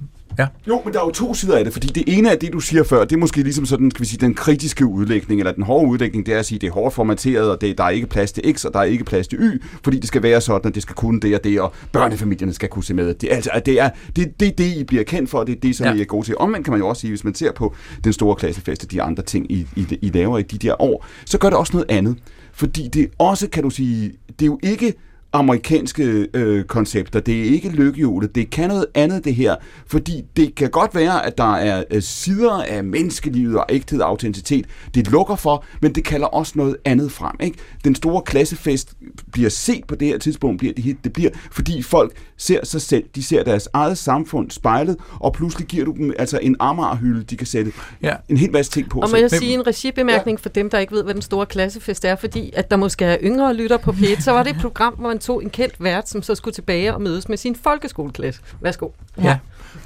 ja. 0.41 0.47
Jo, 0.69 0.83
men 0.85 0.95
der 0.95 1.01
er 1.01 1.05
jo 1.05 1.11
to 1.11 1.35
sider 1.35 1.57
af 1.59 1.65
det, 1.65 1.73
fordi 1.73 1.87
det 1.87 2.05
ene 2.19 2.31
af 2.31 2.39
det, 2.39 2.53
du 2.53 2.61
siger 2.61 2.83
før, 2.83 3.05
det 3.05 3.13
er 3.13 3.21
måske 3.21 3.43
ligesom 3.43 3.67
sådan, 3.67 3.91
skal 3.91 4.01
vi 4.01 4.07
sige, 4.07 4.19
den 4.19 4.35
kritiske 4.35 4.87
udlægning, 4.87 5.41
eller 5.41 5.53
den 5.53 5.63
hårde 5.63 5.89
udlægning, 5.89 6.27
det 6.27 6.35
er 6.35 6.39
at 6.39 6.47
sige, 6.47 6.59
det 6.59 6.67
er 6.67 6.73
hårdt 6.73 6.95
formateret, 6.95 7.51
og 7.51 7.61
det, 7.61 7.79
der 7.79 7.85
er 7.85 7.91
ikke 7.91 8.07
plads 8.07 8.33
til 8.33 8.55
X, 8.57 8.65
og 8.65 8.73
der 8.73 8.81
er 8.81 8.85
ikke 8.85 9.05
plads 9.05 9.29
til 9.29 9.39
Y, 9.39 9.63
fordi 9.85 9.99
det 9.99 10.09
skal 10.09 10.23
være 10.23 10.41
sådan, 10.41 10.69
at 10.69 10.75
det 10.75 10.83
skal 10.83 10.95
kunne 10.95 11.21
det 11.21 11.35
og 11.35 11.45
det, 11.45 11.61
og 11.61 11.73
børnefamilierne 11.93 12.53
skal 12.53 12.69
kunne 12.69 12.85
se 12.85 12.95
med. 12.95 13.15
Det, 13.15 13.29
altså, 13.33 13.51
det 13.67 13.81
er 13.81 13.91
det, 14.17 14.41
det, 14.41 14.59
det, 14.59 14.77
I 14.77 14.85
bliver 14.85 15.05
kendt 15.05 15.31
for, 15.31 15.39
og 15.39 15.47
det 15.47 15.57
er 15.57 15.61
det, 15.61 15.77
som. 15.77 15.87
Ja. 15.87 15.95
I 15.95 16.01
er 16.01 16.05
gode 16.05 16.27
til. 16.27 16.39
Omvendt 16.39 16.65
kan 16.65 16.73
man 16.73 16.81
jo 16.81 16.89
også 16.89 17.01
sige, 17.01 17.11
hvis 17.11 17.25
man 17.25 17.35
ser 17.35 17.53
på 17.53 17.75
den 18.05 18.13
store 18.13 18.37
klassefest 18.37 18.85
og 18.85 18.91
de 18.91 19.03
andre 19.03 19.23
ting, 19.23 19.53
I, 19.53 19.67
I, 19.77 19.99
I 20.03 20.11
laver 20.15 20.39
i 20.39 20.43
de 20.43 20.59
der 20.59 20.83
år, 20.83 21.07
så 21.25 21.39
gør 21.39 21.51
det 21.51 21.59
også 21.59 21.73
noget 21.73 21.91
andet. 21.91 22.17
Fordi 22.53 22.89
det 22.89 23.11
også, 23.19 23.49
kan 23.49 23.63
du 23.63 23.71
sige, 23.71 24.13
det 24.29 24.43
er 24.43 24.47
jo 24.47 24.59
ikke 24.63 24.95
amerikanske 25.33 26.29
øh, 26.35 26.65
koncepter. 26.65 27.21
Det 27.21 27.41
er 27.41 27.45
ikke 27.45 27.69
lykkehjulet. 27.69 28.35
Det 28.35 28.51
kan 28.51 28.69
noget 28.69 28.87
andet, 28.95 29.25
det 29.25 29.35
her. 29.35 29.57
Fordi 29.87 30.25
det 30.37 30.55
kan 30.55 30.71
godt 30.71 30.95
være, 30.95 31.27
at 31.27 31.39
der 31.39 31.55
er 31.55 31.85
øh, 31.91 32.03
sider 32.03 32.63
af 32.63 32.85
menneskelivet 32.85 33.57
og 33.57 33.67
ægthed 33.69 34.01
og 34.01 34.09
autenticitet, 34.09 34.67
det 34.95 35.11
lukker 35.11 35.37
for, 35.37 35.65
men 35.83 35.95
det 35.95 36.05
kalder 36.05 36.27
også 36.27 36.53
noget 36.57 36.77
andet 36.85 37.13
frem. 37.13 37.37
Ikke? 37.41 37.59
Den 37.85 37.95
store 37.95 38.23
klassefest 38.23 38.95
bliver 39.33 39.51
set 39.51 39.85
på 39.85 39.95
det 39.95 40.09
her 40.09 40.19
tidspunkt, 40.19 40.59
bliver 40.59 40.75
det, 40.75 40.97
det 41.05 41.13
bliver, 41.13 41.31
fordi 41.53 41.83
folk 41.83 42.13
ser 42.41 42.65
sig 42.67 42.83
selv, 42.83 43.05
de 43.15 43.23
ser 43.23 43.43
deres 43.43 43.69
eget 43.73 43.99
samfund 43.99 44.51
spejlet, 44.51 44.97
og 45.19 45.33
pludselig 45.33 45.67
giver 45.69 45.85
du 45.85 45.93
dem 45.93 46.13
altså 46.19 46.39
en 46.43 46.57
Amagerhylde, 46.61 47.23
de 47.23 47.37
kan 47.37 47.47
sætte 47.47 47.73
Ja. 48.03 48.15
en 48.29 48.37
hel 48.37 48.53
masse 48.53 48.73
ting 48.73 48.91
på. 48.91 48.99
Og 49.01 49.09
må 49.11 49.17
Så- 49.17 49.21
jeg 49.21 49.31
sige 49.31 49.55
en 49.55 49.67
regibemærkning 49.67 50.41
for 50.41 50.49
dem, 50.49 50.71
der 50.71 50.79
ikke 50.79 50.93
ved, 50.93 51.03
hvad 51.05 51.15
den 51.15 51.23
store 51.23 51.47
klassefest 51.47 52.05
er, 52.05 52.17
fordi 52.17 52.51
at 52.57 52.71
der 52.71 52.77
måske 52.77 53.05
er 53.05 53.17
yngre 53.23 53.55
lytter 53.55 53.77
på 53.77 53.93
P1, 53.93 54.23
så 54.23 54.33
var 54.33 54.43
det 54.43 54.57
et 54.57 54.61
program, 54.63 54.95
hvor 54.95 55.09
man 55.09 55.19
tog 55.19 55.43
en 55.43 55.51
kendt 55.51 55.75
vært, 55.85 56.09
som 56.09 56.23
så 56.23 56.35
skulle 56.35 56.55
tilbage 56.55 56.95
og 56.95 57.03
mødes 57.03 57.29
med 57.29 57.37
sin 57.37 57.57
folkeskoleklasse. 57.57 58.41
Værsgo. 58.61 58.89
Ja, 59.23 59.39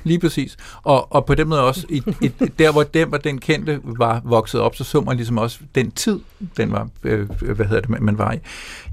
lige 0.04 0.18
præcis. 0.18 0.56
Og, 0.82 1.12
og 1.12 1.26
på 1.26 1.34
den 1.34 1.48
måde 1.48 1.60
også, 1.62 1.86
i, 1.88 2.02
i, 2.22 2.28
der 2.58 2.72
hvor 2.72 2.82
den, 2.82 3.12
var 3.12 3.18
den 3.18 3.38
kendte 3.38 3.80
var 3.84 4.20
vokset 4.24 4.60
op, 4.60 4.76
så 4.76 4.84
så 4.84 5.00
man 5.00 5.16
ligesom 5.16 5.38
også 5.38 5.58
den 5.74 5.90
tid, 5.90 6.20
den 6.56 6.72
var, 6.72 6.88
øh, 7.02 7.28
øh, 7.42 7.56
hvad 7.56 7.66
hedder 7.66 7.80
det, 7.80 7.90
man- 7.90 8.02
man 8.04 8.18
var 8.18 8.32
i. 8.32 8.38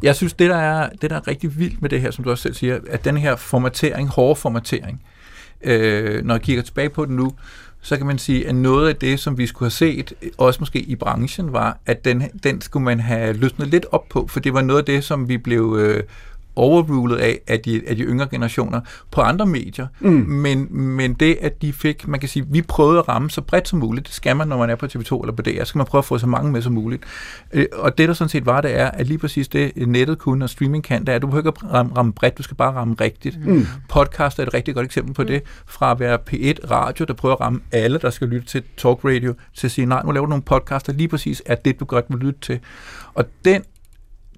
Jeg 0.04 0.16
synes, 0.16 0.34
det 0.34 0.50
der, 0.50 0.58
er, 0.58 0.90
det 1.02 1.10
der 1.10 1.16
er 1.16 1.28
rigtig 1.28 1.58
vildt 1.60 1.82
med 1.82 1.90
det 1.90 2.02
her, 2.02 2.12
som 2.12 2.24
du 2.24 2.30
også 2.32 2.42
selv 2.42 2.54
siger, 2.54 2.80
at 2.90 3.06
den 3.06 3.18
her 3.18 3.36
formatering, 3.36 4.10
hårde 4.10 4.36
formatering, 4.36 5.02
øh, 5.64 6.26
når 6.26 6.34
jeg 6.34 6.42
kigger 6.42 6.64
tilbage 6.64 6.90
på 6.90 7.06
den 7.06 7.16
nu, 7.16 7.34
så 7.84 7.98
kan 7.98 8.06
man 8.06 8.18
sige, 8.18 8.48
at 8.48 8.56
noget 8.56 8.90
af 8.90 8.96
det, 8.96 9.20
som 9.20 9.38
vi 9.38 9.48
skulle 9.48 9.66
have 9.68 9.72
set, 9.72 10.14
også 10.38 10.58
måske 10.60 10.80
i 10.80 10.96
branchen, 10.96 11.54
var, 11.54 11.78
at 11.86 12.06
den, 12.06 12.24
den 12.44 12.62
skulle 12.62 12.84
man 12.84 13.00
have 13.00 13.34
løsnet 13.34 13.68
lidt 13.68 13.86
op 13.92 14.10
på, 14.10 14.28
for 14.28 14.40
det 14.40 14.54
var 14.54 14.62
noget 14.62 14.80
af 14.80 14.86
det, 14.86 15.04
som 15.04 15.30
vi 15.30 15.38
blev 15.38 15.76
øh, 15.80 16.04
overrulet 16.56 17.18
af, 17.18 17.40
af 17.48 17.60
de, 17.60 17.82
af 17.88 17.96
de 17.96 18.04
yngre 18.04 18.28
generationer 18.32 18.82
på 19.12 19.22
andre 19.22 19.46
medier. 19.46 19.88
Mm. 20.00 20.12
Men, 20.12 20.68
men 20.78 21.14
det, 21.14 21.38
at 21.42 21.62
de 21.62 21.74
fik, 21.74 22.08
man 22.08 22.20
kan 22.20 22.30
sige, 22.30 22.46
vi 22.50 22.62
prøvede 22.62 23.00
at 23.00 23.08
ramme 23.08 23.30
så 23.30 23.42
bredt 23.42 23.68
som 23.68 23.80
muligt, 23.80 24.08
det 24.08 24.16
skal 24.16 24.36
man, 24.36 24.48
når 24.48 24.58
man 24.58 24.70
er 24.70 24.76
på 24.76 24.86
TV2 24.86 25.22
eller 25.22 25.32
på 25.32 25.42
DR, 25.42 25.64
skal 25.64 25.80
man 25.80 25.86
prøve 25.86 26.00
at 26.00 26.06
få 26.06 26.18
så 26.18 26.28
mange 26.28 26.52
med 26.52 26.62
som 26.62 26.74
muligt. 26.74 27.04
Øh, 27.54 27.66
Og 27.74 27.98
det, 27.98 28.08
der 28.08 28.14
sådan 28.14 28.30
set 28.30 28.46
var, 28.46 28.62
det 28.62 28.80
er, 28.80 28.92
at 28.92 29.08
lige 29.08 29.18
præcis 29.18 29.48
det, 29.48 29.88
nettet 29.88 30.18
kunne 30.18 30.46
og 30.46 30.50
streaming 30.50 30.84
kan, 30.84 31.02
det 31.02 31.10
er, 31.10 31.16
at 31.16 31.22
du 31.22 31.28
behøver 31.28 31.48
ikke 31.48 31.66
at 31.66 31.74
ramme, 31.74 31.92
ramme 31.98 32.14
bredt, 32.14 32.38
du 32.38 32.44
skal 32.44 32.58
bare 32.58 32.72
ramme 32.72 32.96
rigtigt. 33.02 33.46
Mm. 33.46 33.68
Podcast 33.90 34.40
er 34.40 34.44
et 34.44 34.54
rigtig 34.54 34.76
godt 34.76 34.86
eksempel 34.86 35.14
på 35.14 35.24
det, 35.24 35.42
fra 35.66 35.92
at 35.92 36.00
være 36.00 36.18
P1 36.30 36.72
radio, 36.72 37.06
der 37.06 37.14
prøver 37.14 37.36
at 37.36 37.42
ramme 37.42 37.60
alle, 37.72 38.00
der 38.02 38.10
skal 38.10 38.28
lytte 38.28 38.48
til 38.48 38.64
talk 38.78 39.00
radio, 39.06 39.34
til 39.56 39.68
at 39.68 39.72
sige, 39.72 39.86
nej, 39.86 40.04
nu 40.06 40.12
laver 40.12 40.26
du 40.26 40.30
nogle 40.30 40.44
podcaster, 40.44 40.94
lige 40.94 41.08
præcis 41.08 41.44
er 41.46 41.56
det, 41.56 41.80
du 41.80 41.86
godt 41.86 42.06
vil 42.10 42.18
lytte 42.18 42.40
til. 42.42 42.60
Og 43.14 43.26
den 43.46 43.62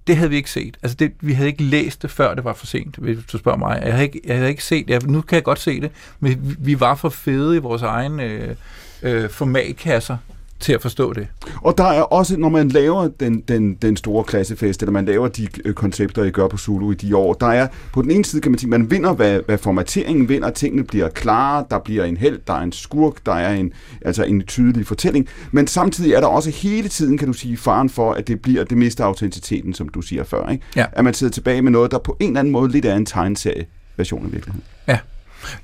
det 0.07 0.17
havde 0.17 0.29
vi 0.29 0.35
ikke 0.35 0.51
set. 0.51 0.77
Altså 0.83 0.95
det, 0.95 1.11
vi 1.21 1.33
havde 1.33 1.49
ikke 1.49 1.63
læst 1.63 2.01
det, 2.01 2.11
før 2.11 2.33
det 2.33 2.43
var 2.43 2.53
for 2.53 2.65
sent, 2.65 2.95
hvis 2.95 3.17
du 3.31 3.37
spørger 3.37 3.57
mig. 3.57 3.81
Jeg 3.83 3.93
havde 3.93 4.05
ikke, 4.05 4.21
jeg 4.25 4.35
havde 4.35 4.49
ikke 4.49 4.63
set 4.63 4.87
det. 4.87 5.07
Nu 5.07 5.21
kan 5.21 5.35
jeg 5.35 5.43
godt 5.43 5.59
se 5.59 5.81
det, 5.81 5.91
men 6.19 6.31
vi, 6.31 6.55
vi 6.59 6.79
var 6.79 6.95
for 6.95 7.09
fede 7.09 7.55
i 7.55 7.59
vores 7.59 7.81
egen 7.81 8.19
øh, 8.19 8.55
øh, 9.01 9.29
formatkasser 9.29 10.17
til 10.63 10.73
at 10.73 10.81
forstå 10.81 11.13
det. 11.13 11.27
Og 11.61 11.77
der 11.77 11.83
er 11.83 12.01
også, 12.01 12.37
når 12.37 12.49
man 12.49 12.69
laver 12.69 13.07
den, 13.19 13.41
den, 13.41 13.73
den 13.73 13.97
store 13.97 14.23
klassefest, 14.23 14.81
eller 14.81 14.91
man 14.91 15.05
laver 15.05 15.27
de 15.27 15.47
øh, 15.65 15.73
koncepter, 15.73 16.23
I 16.23 16.31
gør 16.31 16.47
på 16.47 16.57
Zulu 16.57 16.91
i 16.91 16.95
de 16.95 17.15
år, 17.15 17.33
der 17.33 17.47
er 17.47 17.67
på 17.93 18.01
den 18.01 18.11
ene 18.11 18.25
side, 18.25 18.41
kan 18.41 18.51
man 18.51 18.59
sige, 18.59 18.69
man 18.69 18.91
vinder, 18.91 19.13
hvad, 19.13 19.39
hvad 19.45 19.57
formateringen 19.57 20.29
vinder, 20.29 20.49
tingene 20.49 20.83
bliver 20.83 21.09
klare, 21.09 21.65
der 21.69 21.79
bliver 21.79 22.03
en 22.03 22.17
held, 22.17 22.39
der 22.47 22.53
er 22.53 22.61
en 22.61 22.71
skurk, 22.71 23.25
der 23.25 23.33
er 23.33 23.53
en, 23.53 23.71
altså 24.01 24.23
en 24.23 24.41
tydelig 24.41 24.87
fortælling, 24.87 25.27
men 25.51 25.67
samtidig 25.67 26.13
er 26.13 26.19
der 26.19 26.27
også 26.27 26.49
hele 26.49 26.89
tiden, 26.89 27.17
kan 27.17 27.27
du 27.27 27.33
sige, 27.33 27.57
faren 27.57 27.89
for, 27.89 28.13
at 28.13 28.27
det 28.27 28.41
bliver, 28.41 28.63
det 28.63 28.77
mister 28.77 29.03
autenticiteten, 29.03 29.73
som 29.73 29.89
du 29.89 30.01
siger 30.01 30.23
før, 30.23 30.49
ikke? 30.49 30.63
Ja. 30.75 30.85
At 30.91 31.03
man 31.03 31.13
sidder 31.13 31.31
tilbage 31.31 31.61
med 31.61 31.71
noget, 31.71 31.91
der 31.91 31.97
på 31.97 32.17
en 32.19 32.27
eller 32.27 32.39
anden 32.39 32.51
måde 32.51 32.71
lidt 32.71 32.85
er 32.85 32.95
en 32.95 33.05
tegneserie 33.05 33.65
version 33.97 34.25
af 34.25 34.31
virkeligheden. 34.31 34.63
Ja. 34.87 34.97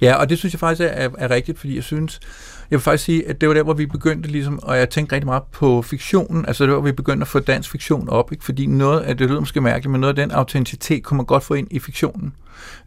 ja, 0.02 0.16
og 0.16 0.30
det 0.30 0.38
synes 0.38 0.54
jeg 0.54 0.60
faktisk 0.60 0.82
er, 0.94 1.10
er 1.18 1.32
rigtigt, 1.32 1.60
fordi 1.60 1.76
jeg 1.76 1.84
synes, 1.84 2.20
jeg 2.72 2.78
vil 2.78 2.84
faktisk 2.84 3.04
sige, 3.04 3.30
at 3.30 3.42
det 3.42 3.50
var 3.50 3.56
der, 3.56 3.64
hvor 3.64 3.74
vi 3.74 3.86
begyndte 3.86 4.30
ligesom, 4.30 4.60
og 4.64 4.78
jeg 4.78 4.90
tænkte 4.90 5.16
rigtig 5.16 5.26
meget 5.28 5.44
på 5.52 5.82
fiktionen, 5.82 6.46
altså 6.46 6.64
det 6.64 6.72
var, 6.74 6.80
hvor 6.80 6.86
vi 6.90 6.92
begyndte 6.92 7.22
at 7.24 7.28
få 7.28 7.40
dansk 7.40 7.72
fiktion 7.72 8.10
op, 8.10 8.32
ikke? 8.32 8.44
fordi 8.46 8.66
noget 8.66 9.00
af 9.02 9.18
det 9.18 9.30
lyder 9.30 9.40
måske 9.40 9.62
mærkeligt, 9.62 9.92
men 9.92 10.02
noget 10.02 10.18
af 10.20 10.28
den 10.28 10.32
autenticitet 10.32 11.04
kunne 11.04 11.18
man 11.18 11.26
godt 11.26 11.44
få 11.44 11.54
ind 11.54 11.68
i 11.72 11.80
fiktionen. 11.80 12.34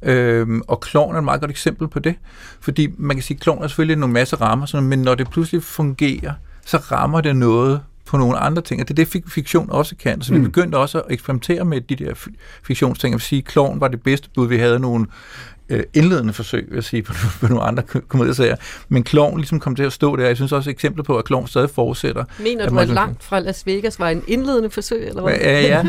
Øhm, 0.02 0.62
og 0.68 0.80
Klovn 0.80 1.14
er 1.14 1.18
et 1.18 1.24
meget 1.24 1.40
godt 1.40 1.50
eksempel 1.50 1.88
på 1.88 1.98
det, 1.98 2.14
fordi 2.60 2.88
man 2.98 3.16
kan 3.16 3.22
sige, 3.22 3.34
at 3.36 3.40
Klovn 3.40 3.62
er 3.64 3.68
selvfølgelig 3.68 3.96
nogle 3.96 4.12
masse 4.12 4.36
rammer, 4.36 4.66
sådan, 4.66 4.88
men 4.88 4.98
når 5.02 5.14
det 5.14 5.30
pludselig 5.30 5.62
fungerer, 5.62 6.32
så 6.66 6.76
rammer 6.76 7.20
det 7.20 7.36
noget 7.36 7.80
på 8.06 8.16
nogle 8.16 8.38
andre 8.38 8.62
ting, 8.62 8.80
og 8.80 8.88
det 8.88 8.94
er 8.94 9.04
det, 9.04 9.09
fik- 9.09 9.28
fiktion 9.30 9.70
også 9.70 9.96
kan. 9.96 10.22
Så 10.22 10.32
vi 10.32 10.38
Mm. 10.38 10.44
begyndte 10.44 10.76
også 10.76 10.98
at 11.00 11.04
eksperimentere 11.10 11.64
med 11.64 11.80
de 11.80 11.96
der 11.96 12.14
fi- 12.14 12.34
fiktionsting. 12.64 13.12
Jeg 13.12 13.16
vil 13.16 13.22
sige, 13.22 13.38
at 13.38 13.44
Klovn 13.44 13.80
var 13.80 13.88
det 13.88 14.02
bedste 14.02 14.28
bud. 14.34 14.48
Vi 14.48 14.56
havde 14.56 14.78
nogle 14.80 15.06
øh, 15.73 15.82
indledende 15.94 16.32
forsøg, 16.32 16.65
vil 16.69 16.74
jeg 16.74 16.85
sige, 16.85 17.03
på, 17.09 17.12
på 17.40 17.47
nogle 17.49 17.62
andre 17.62 17.82
ko- 17.82 18.01
komedieserier. 18.09 18.57
Men 18.89 19.03
Klovn 19.03 19.36
ligesom 19.39 19.61
kom 19.61 19.77
til 19.77 19.82
at 19.82 19.93
stå 19.93 20.16
der. 20.16 20.27
Jeg 20.27 20.36
synes 20.36 20.53
også 20.53 20.70
eksempler 20.70 21.05
på, 21.05 21.16
at 21.16 21.24
Klovn 21.24 21.47
stadig 21.47 21.70
fortsætter. 21.70 22.24
Mener 22.40 22.62
At 22.65 22.69
du, 22.70 22.74
man 22.74 22.82
at 22.82 22.89
kan- 22.89 22.94
langt 22.94 23.24
fra 23.24 23.39
Las 23.40 23.66
Vegas 23.66 23.99
var 24.01 24.09
en 24.09 24.23
indledende 24.28 24.70
forsøg, 24.70 25.09
eller 25.09 25.23
hvad? 25.23 25.32
Ja, 25.35 25.61
ja. 25.61 25.82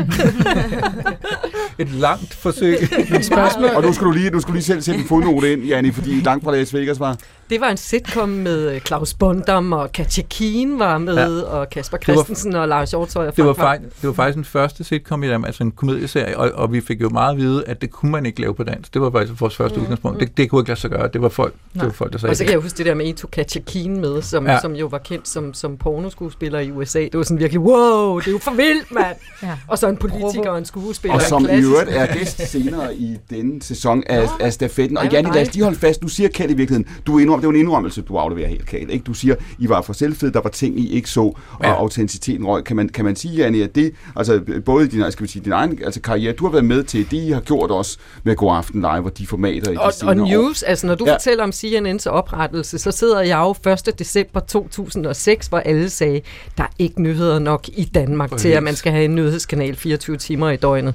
et 1.78 1.90
langt 1.90 2.34
forsøg. 2.34 2.76
Spørgsmål. 3.22 3.70
Og 3.74 3.82
nu 3.82 3.92
skal 3.92 4.06
du 4.06 4.10
lige, 4.12 4.30
nu 4.30 4.40
skal 4.40 4.48
du 4.50 4.54
lige 4.54 4.64
selv 4.64 4.82
sætte 4.82 5.00
en 5.00 5.06
fodnote 5.06 5.52
ind, 5.52 5.62
Janni, 5.64 5.90
fordi 5.92 6.10
langt 6.20 6.44
fra 6.44 6.56
Las 6.56 6.74
Vegas 6.74 7.00
var. 7.00 7.16
Det 7.50 7.60
var 7.60 7.68
en 7.68 7.76
sitcom 7.76 8.28
med 8.28 8.74
øh, 8.74 8.80
Claus 8.80 9.14
Bondam, 9.14 9.72
og 9.72 9.92
Katja 9.92 10.22
Keen 10.30 10.78
var 10.78 10.98
med, 10.98 11.40
ja. 11.40 11.46
og 11.46 11.70
Kasper 11.70 11.98
var- 12.06 12.12
Christensen 12.14 12.54
og 12.54 12.68
Lars 12.68 12.90
Hjortøj. 12.90 13.26
Og 13.26 13.36
Det 13.36 13.44
var, 13.44 13.52
faktisk, 13.54 14.00
det 14.00 14.06
var 14.08 14.14
faktisk 14.14 14.36
den 14.36 14.44
første 14.44 14.84
sitcom 14.84 15.22
i 15.22 15.28
Danmark, 15.28 15.48
altså 15.48 15.62
en 15.62 15.70
komedieserie, 15.72 16.38
og, 16.38 16.50
og 16.54 16.72
vi 16.72 16.80
fik 16.80 17.00
jo 17.00 17.08
meget 17.08 17.30
at 17.32 17.36
vide, 17.38 17.64
at 17.66 17.80
det 17.82 17.90
kunne 17.90 18.12
man 18.12 18.26
ikke 18.26 18.40
lave 18.40 18.54
på 18.54 18.62
dansk. 18.62 18.94
Det 18.94 19.02
var 19.02 19.10
faktisk 19.10 19.40
vores 19.40 19.56
første 19.56 19.80
udgangspunkt. 19.80 20.20
Det, 20.20 20.36
det 20.36 20.50
kunne 20.50 20.60
ikke 20.60 20.70
lade 20.70 20.80
sig 20.80 20.90
gøre. 20.90 21.08
Det 21.12 21.22
var 21.22 21.28
folk, 21.28 21.54
det 21.74 21.82
var 21.82 21.90
folk 21.90 22.12
der 22.12 22.18
sagde 22.18 22.30
Og 22.30 22.36
så 22.36 22.40
det. 22.42 22.46
kan 22.46 22.52
jeg 22.54 22.62
huske 22.62 22.78
det 22.78 22.86
der 22.86 22.94
med, 22.94 23.08
en 23.08 23.14
tog 23.14 23.30
Katja 23.30 23.60
Keen 23.66 24.00
med, 24.00 24.22
som, 24.22 24.46
ja. 24.46 24.60
Som 24.60 24.72
jo 24.74 24.86
var 24.86 24.98
kendt 24.98 25.28
som, 25.28 25.54
som 25.54 25.76
pornoskuespiller 25.76 26.58
i 26.58 26.70
USA. 26.70 26.98
Det 27.00 27.14
var 27.14 27.22
sådan 27.22 27.38
virkelig, 27.38 27.60
wow, 27.60 28.18
det 28.18 28.26
er 28.26 28.32
jo 28.32 28.38
for 28.38 28.50
vildt, 28.50 28.92
mand! 28.92 29.16
Ja. 29.42 29.58
Og 29.68 29.78
så 29.78 29.88
en 29.88 29.96
politiker 29.96 30.50
og 30.50 30.58
en 30.58 30.64
skuespiller. 30.64 31.14
Og 31.14 31.22
som 31.22 31.44
i 31.52 31.62
øvrigt 31.62 31.90
er 31.90 32.14
gæst 32.14 32.48
senere 32.50 32.94
i 32.96 33.16
denne 33.30 33.62
sæson 33.62 34.02
af, 34.06 34.28
af 34.40 34.52
stafetten. 34.52 34.98
Og 34.98 35.06
hvor 35.08 35.32
lad 35.34 35.42
os 35.48 35.54
lige 35.54 35.64
holde 35.64 35.78
fast. 35.78 36.02
Du 36.02 36.08
siger, 36.08 36.28
Kjeld, 36.28 36.50
i 36.50 36.54
virkeligheden, 36.54 36.94
du 37.06 37.18
indrømmer, 37.34 37.40
det 37.40 37.46
var 37.46 37.52
en 37.54 37.60
indrømmelse, 37.60 38.02
du 38.02 38.16
afleverer 38.16 38.48
helt, 38.48 38.66
Kjeld. 38.66 38.90
Ikke? 38.90 39.02
Du 39.02 39.14
siger, 39.14 39.34
I 39.58 39.68
var 39.68 39.82
for 39.82 39.92
selvfede, 39.92 40.32
der 40.32 40.40
var 40.40 40.50
ting, 40.50 40.80
I 40.80 40.92
ikke 40.92 41.10
så, 41.10 41.20
og 41.20 41.36
ja. 41.62 41.74
Autenticiteten 41.74 42.46
røg. 42.46 42.64
Kan 42.64 42.76
man, 42.76 42.88
kan 42.88 43.04
man 43.04 43.16
sige, 43.16 43.34
Janni, 43.34 43.60
at 43.62 43.74
det, 43.74 43.92
altså 44.16 44.40
både 44.64 44.88
din, 44.88 45.12
skal 45.12 45.22
vi 45.26 45.28
sige, 45.30 45.44
din 45.44 45.52
egen 45.52 45.78
altså, 45.84 46.00
karriere, 46.00 46.32
du 46.32 46.44
har 46.44 46.52
været 46.52 46.64
med 46.64 46.82
til 46.84 47.10
det, 47.10 47.16
I 47.16 47.30
har 47.30 47.40
gjort 47.40 47.70
også 47.70 47.98
med 48.24 48.36
God 48.36 48.56
Aften 48.56 48.80
Live 48.80 49.04
og 49.04 49.18
de 49.18 49.26
formater 49.26 49.70
i 49.70 49.74
de 49.74 49.78
Og, 49.80 49.86
og 49.86 49.92
senere 49.92 50.22
år. 50.22 50.26
news, 50.28 50.62
altså 50.62 50.86
når 50.86 50.94
du 50.94 51.04
Ja. 51.06 51.14
fortæller 51.14 51.44
om 51.44 51.50
CNN's 51.50 52.06
oprettelse, 52.06 52.78
så 52.78 52.90
sidder 52.90 53.20
jeg 53.20 53.54
jo 53.66 53.70
1. 53.72 53.98
december 53.98 54.40
2006, 54.40 55.46
hvor 55.46 55.58
alle 55.58 55.90
sagde, 55.90 56.20
der 56.58 56.62
er 56.62 56.68
ikke 56.78 57.02
nyheder 57.02 57.38
nok 57.38 57.68
i 57.68 57.84
Danmark 57.84 58.36
til, 58.36 58.48
at 58.48 58.62
man 58.62 58.74
skal 58.74 58.92
have 58.92 59.04
en 59.04 59.14
nyhedskanal 59.14 59.76
24 59.76 60.16
timer 60.16 60.50
i 60.50 60.56
døgnet. 60.56 60.94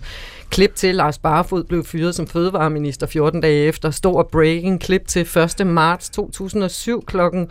Klip 0.50 0.76
til, 0.76 0.96
Lars 0.96 1.18
Barfod 1.18 1.64
blev 1.64 1.86
fyret 1.86 2.16
som 2.16 2.28
fødevareminister 2.28 3.08
14 3.08 3.42
dage 3.42 3.66
efter. 3.66 3.92
Stor 3.92 4.24
breaking 4.24 4.82
klip 4.82 5.08
til 5.08 5.22
1. 5.62 5.68
marts 5.68 6.10
2007 6.10 7.06
klokken 7.06 7.48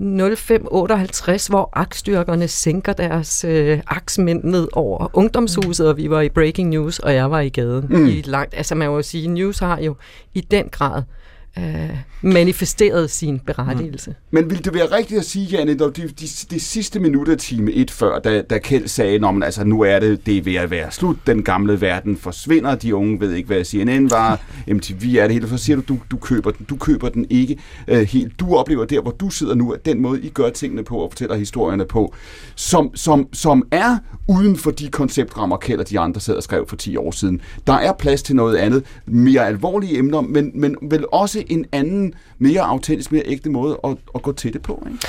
05.58, 0.00 1.48
hvor 1.48 1.68
aktstyrkerne 1.72 2.48
sænker 2.48 2.92
deres 2.92 3.44
øh, 3.44 3.80
aksmænd 3.86 4.44
ned 4.44 4.68
over 4.72 5.10
ungdomshuset, 5.12 5.88
og 5.88 5.96
vi 5.96 6.10
var 6.10 6.20
i 6.20 6.28
breaking 6.28 6.68
news, 6.68 6.98
og 6.98 7.14
jeg 7.14 7.30
var 7.30 7.40
i 7.40 7.48
gaden 7.48 7.86
mm. 7.90 8.06
i 8.06 8.22
langt. 8.24 8.54
Altså 8.54 8.74
man 8.74 8.88
må 8.88 9.02
sige, 9.02 9.28
news 9.28 9.58
har 9.58 9.80
jo 9.80 9.96
i 10.34 10.40
den 10.40 10.68
grad 10.68 11.02
øh, 11.02 11.19
Øh, 11.58 11.90
manifesteret 12.22 13.10
sin 13.10 13.38
berettigelse. 13.38 14.10
Mm. 14.10 14.16
Men 14.30 14.50
ville 14.50 14.62
det 14.62 14.74
være 14.74 14.96
rigtigt 14.96 15.20
at 15.20 15.26
sige, 15.26 15.46
Janne, 15.46 15.74
de, 15.74 15.90
de, 15.90 16.02
de, 16.02 16.26
de 16.50 16.60
sidste 16.60 17.00
minutter 17.00 17.34
time 17.34 17.72
et 17.72 17.90
før, 17.90 18.18
da, 18.18 18.42
da 18.42 18.58
Kjeld 18.58 18.88
sagde, 18.88 19.14
at 19.14 19.44
altså, 19.44 19.64
nu 19.64 19.80
er 19.80 19.98
det, 19.98 20.26
det 20.26 20.36
er 20.36 20.42
ved 20.42 20.54
at 20.54 20.70
være 20.70 20.90
slut, 20.90 21.16
den 21.26 21.42
gamle 21.42 21.80
verden 21.80 22.16
forsvinder, 22.16 22.74
de 22.74 22.94
unge 22.94 23.20
ved 23.20 23.34
ikke, 23.34 23.46
hvad 23.46 23.64
CNN 23.64 24.10
var, 24.10 24.40
MTV 24.74 25.16
er 25.18 25.22
det 25.22 25.30
hele, 25.30 25.48
så 25.48 25.56
siger 25.56 25.76
du, 25.76 25.82
du, 25.88 25.98
du 26.10 26.16
køber 26.16 26.50
den, 26.50 26.66
du 26.66 26.76
køber 26.76 27.08
den 27.08 27.26
ikke 27.30 27.58
øh, 27.88 28.00
helt. 28.00 28.40
Du 28.40 28.56
oplever 28.56 28.84
der, 28.84 29.02
hvor 29.02 29.10
du 29.10 29.30
sidder 29.30 29.54
nu, 29.54 29.70
at 29.70 29.86
den 29.86 30.00
måde, 30.00 30.22
I 30.22 30.28
gør 30.28 30.50
tingene 30.50 30.84
på 30.84 30.96
og 30.96 31.10
fortæller 31.10 31.36
historierne 31.36 31.84
på, 31.84 32.14
som, 32.54 32.90
som, 32.94 33.28
som 33.32 33.68
er 33.70 33.98
uden 34.28 34.56
for 34.56 34.70
de 34.70 34.88
konceptrammer, 34.88 35.56
Kjeld 35.56 35.80
og 35.80 35.90
de 35.90 35.98
andre 35.98 36.20
sad 36.20 36.34
og 36.34 36.42
skrev 36.42 36.68
for 36.68 36.76
10 36.76 36.96
år 36.96 37.10
siden. 37.10 37.40
Der 37.66 37.72
er 37.72 37.92
plads 37.92 38.22
til 38.22 38.36
noget 38.36 38.56
andet, 38.56 38.84
mere 39.06 39.46
alvorlige 39.46 39.98
emner, 39.98 40.20
men, 40.20 40.50
men 40.54 40.76
vel 40.82 41.04
også 41.12 41.39
en 41.48 41.66
anden, 41.72 42.14
mere 42.38 42.60
autentisk, 42.60 43.12
mere 43.12 43.22
ægte 43.26 43.50
måde 43.50 43.80
at, 43.84 43.96
at 44.14 44.22
gå 44.22 44.32
til 44.32 44.52
det 44.52 44.62
på. 44.62 44.86
Ikke? 44.86 45.06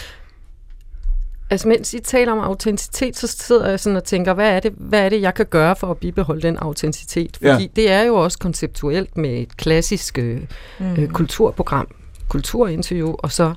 Altså 1.49 1.67
mens 1.67 1.93
I 1.93 1.99
taler 1.99 2.31
om 2.31 2.39
autenticitet, 2.39 3.17
så 3.17 3.27
sidder 3.27 3.69
jeg 3.69 3.79
sådan 3.79 3.97
og 3.97 4.03
tænker, 4.03 4.33
hvad 4.33 4.49
er 4.49 4.59
det, 4.59 4.73
hvad 4.77 4.99
er 5.05 5.09
det 5.09 5.21
jeg 5.21 5.33
kan 5.33 5.45
gøre 5.45 5.75
for 5.75 5.87
at 5.87 5.97
bibeholde 5.97 6.41
den 6.41 6.57
autenticitet? 6.57 7.37
Fordi 7.37 7.47
Ja. 7.47 7.57
ja. 7.59 7.67
det 7.75 7.91
er 7.91 8.01
jo 8.01 8.15
også 8.15 8.39
konceptuelt 8.39 9.17
med 9.17 9.41
et 9.41 9.57
klassisk 9.57 10.17
øh, 10.17 10.41
mm. 10.79 11.07
kulturprogram, 11.13 11.87
kulturinterview, 12.27 13.15
og 13.17 13.31
så 13.31 13.53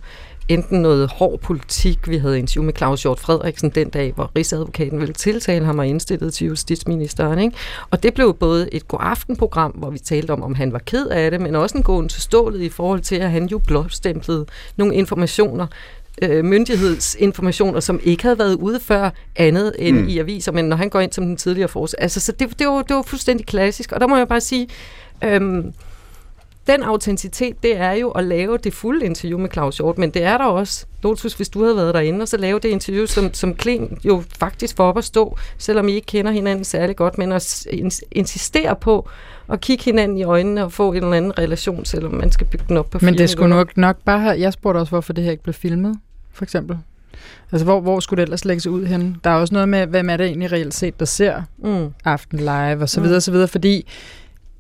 enten 0.49 0.83
noget 0.83 1.11
hård 1.11 1.41
politik. 1.41 2.09
Vi 2.09 2.17
havde 2.17 2.39
interview 2.39 2.65
med 2.65 2.75
Claus 2.77 3.03
Hjort 3.03 3.21
Frederiksen 3.21 3.71
den 3.71 3.89
dag, 3.89 4.13
hvor 4.13 4.31
Rigsadvokaten 4.37 5.01
ville 5.01 5.15
tiltale 5.15 5.65
ham 5.65 5.79
og 5.79 5.87
indstillet 5.87 6.35
til 6.35 6.47
justitsministeren. 6.47 7.39
Ikke? 7.39 7.57
Og 7.91 8.03
det 8.03 8.15
blev 8.15 8.35
både 8.35 8.75
et 8.75 8.89
god 8.89 8.99
aftenprogram, 9.03 9.71
hvor 9.71 9.91
vi 9.91 9.99
talte 9.99 10.31
om, 10.31 10.43
om 10.43 10.55
han 10.55 10.73
var 10.73 10.79
ked 10.79 11.07
af 11.07 11.31
det, 11.31 11.41
men 11.41 11.55
også 11.57 11.79
en 11.79 11.85
gåen 11.85 12.09
til 12.09 12.23
stålet 12.23 12.61
i 12.61 12.69
forhold 12.69 13.01
til, 13.01 13.17
at 13.17 13.31
han 13.31 13.47
jo 13.47 13.59
blåstemplede 13.59 14.47
nogle 14.77 14.95
informationer, 14.95 15.67
øh, 16.23 16.45
myndighedsinformationer, 16.45 17.81
som 17.81 18.01
ikke 18.03 18.23
havde 18.23 18.39
været 18.39 18.55
ude 18.55 18.81
før 18.81 19.11
andet 19.37 19.73
end 19.79 19.97
Mm. 19.97 20.03
mm. 20.03 20.09
i 20.09 20.19
aviser, 20.19 20.53
men 20.53 20.65
når 20.65 20.77
han 20.77 20.89
går 20.89 21.01
ind 21.01 21.13
som 21.13 21.25
den 21.27 21.37
tidligere 21.37 21.69
forsker. 21.69 21.99
Altså, 22.01 22.21
så 22.21 22.33
det, 22.33 22.59
det, 22.59 22.67
var, 22.67 22.83
det 22.83 22.97
var 22.97 23.03
fuldstændig 23.03 23.47
klassisk, 23.47 23.93
og 23.93 24.01
der 24.01 24.07
må 24.07 24.17
jeg 24.17 24.29
bare 24.29 24.41
sige, 24.41 24.69
øhm, 25.25 25.73
den 26.67 26.83
autenticitet, 26.83 27.63
det 27.63 27.77
er 27.77 27.93
jo 27.93 28.11
at 28.11 28.25
lave 28.25 28.59
det 28.59 28.75
fulde 28.75 29.07
interview 29.07 29.39
med 29.39 29.51
Claus 29.51 29.77
Hjort, 29.77 29.99
men 29.99 30.11
det 30.11 30.23
er 30.23 30.39
der 30.39 30.45
også, 30.45 30.87
Lotus, 31.03 31.33
hvis 31.35 31.49
du 31.49 31.63
havde 31.63 31.77
været 31.77 31.95
derinde, 31.95 32.23
og 32.23 32.29
så 32.29 32.37
lave 32.37 32.59
det 32.59 32.69
interview, 32.69 33.07
som, 33.07 33.35
som 33.35 33.55
Kling 33.55 33.99
jo 34.05 34.23
faktisk 34.39 34.77
får 34.77 34.85
op 34.85 34.99
at 34.99 35.05
stå, 35.05 35.37
selvom 35.59 35.89
I 35.89 35.93
ikke 35.93 36.07
kender 36.07 36.33
hinanden 36.33 36.65
særlig 36.65 36.97
godt, 36.97 37.19
men 37.19 37.33
at 37.33 37.67
insistere 38.13 38.77
på 38.77 39.09
at 39.49 39.61
kigge 39.61 39.85
hinanden 39.85 40.19
i 40.19 40.23
øjnene 40.25 40.65
og 40.65 40.73
få 40.73 40.93
en 40.93 40.97
eller 40.97 41.17
anden 41.17 41.39
relation, 41.39 41.85
selvom 41.85 42.15
man 42.15 42.33
skal 42.33 42.47
bygge 42.47 42.65
den 42.69 42.77
op 42.77 42.91
på 42.91 42.99
Men 43.03 43.19
det 43.19 43.31
skulle 43.31 43.51
nok, 43.51 43.77
nok 43.77 43.97
bare 44.05 44.21
have... 44.21 44.41
Jeg 44.41 44.53
spurgte 44.53 44.79
også, 44.79 44.91
hvorfor 44.91 45.13
det 45.13 45.25
her 45.25 45.31
ikke 45.31 45.43
blev 45.43 45.55
filmet, 45.55 45.99
for 46.33 46.45
eksempel. 46.45 46.79
Altså, 47.53 47.65
hvor, 47.65 47.81
hvor 47.81 48.01
skulle 48.01 48.21
det 48.21 48.23
ellers 48.23 48.45
lægges 48.45 48.67
ud 48.67 48.87
hen? 48.87 49.17
Der 49.25 49.31
er 49.31 49.35
også 49.35 49.55
noget 49.55 49.69
med, 49.69 49.87
hvem 49.87 50.11
er 50.11 50.17
det 50.17 50.27
egentlig 50.27 50.53
reelt 50.53 50.75
set, 50.75 51.01
der 51.01 51.07
ser 51.07 51.43
Mm. 51.59 51.89
Aften 52.05 52.39
Live, 52.39 52.83
og 52.83 52.89
så 52.89 53.01
videre, 53.01 53.17
og 53.17 53.23
så 53.23 53.31
videre, 53.31 53.49
fordi 53.49 53.87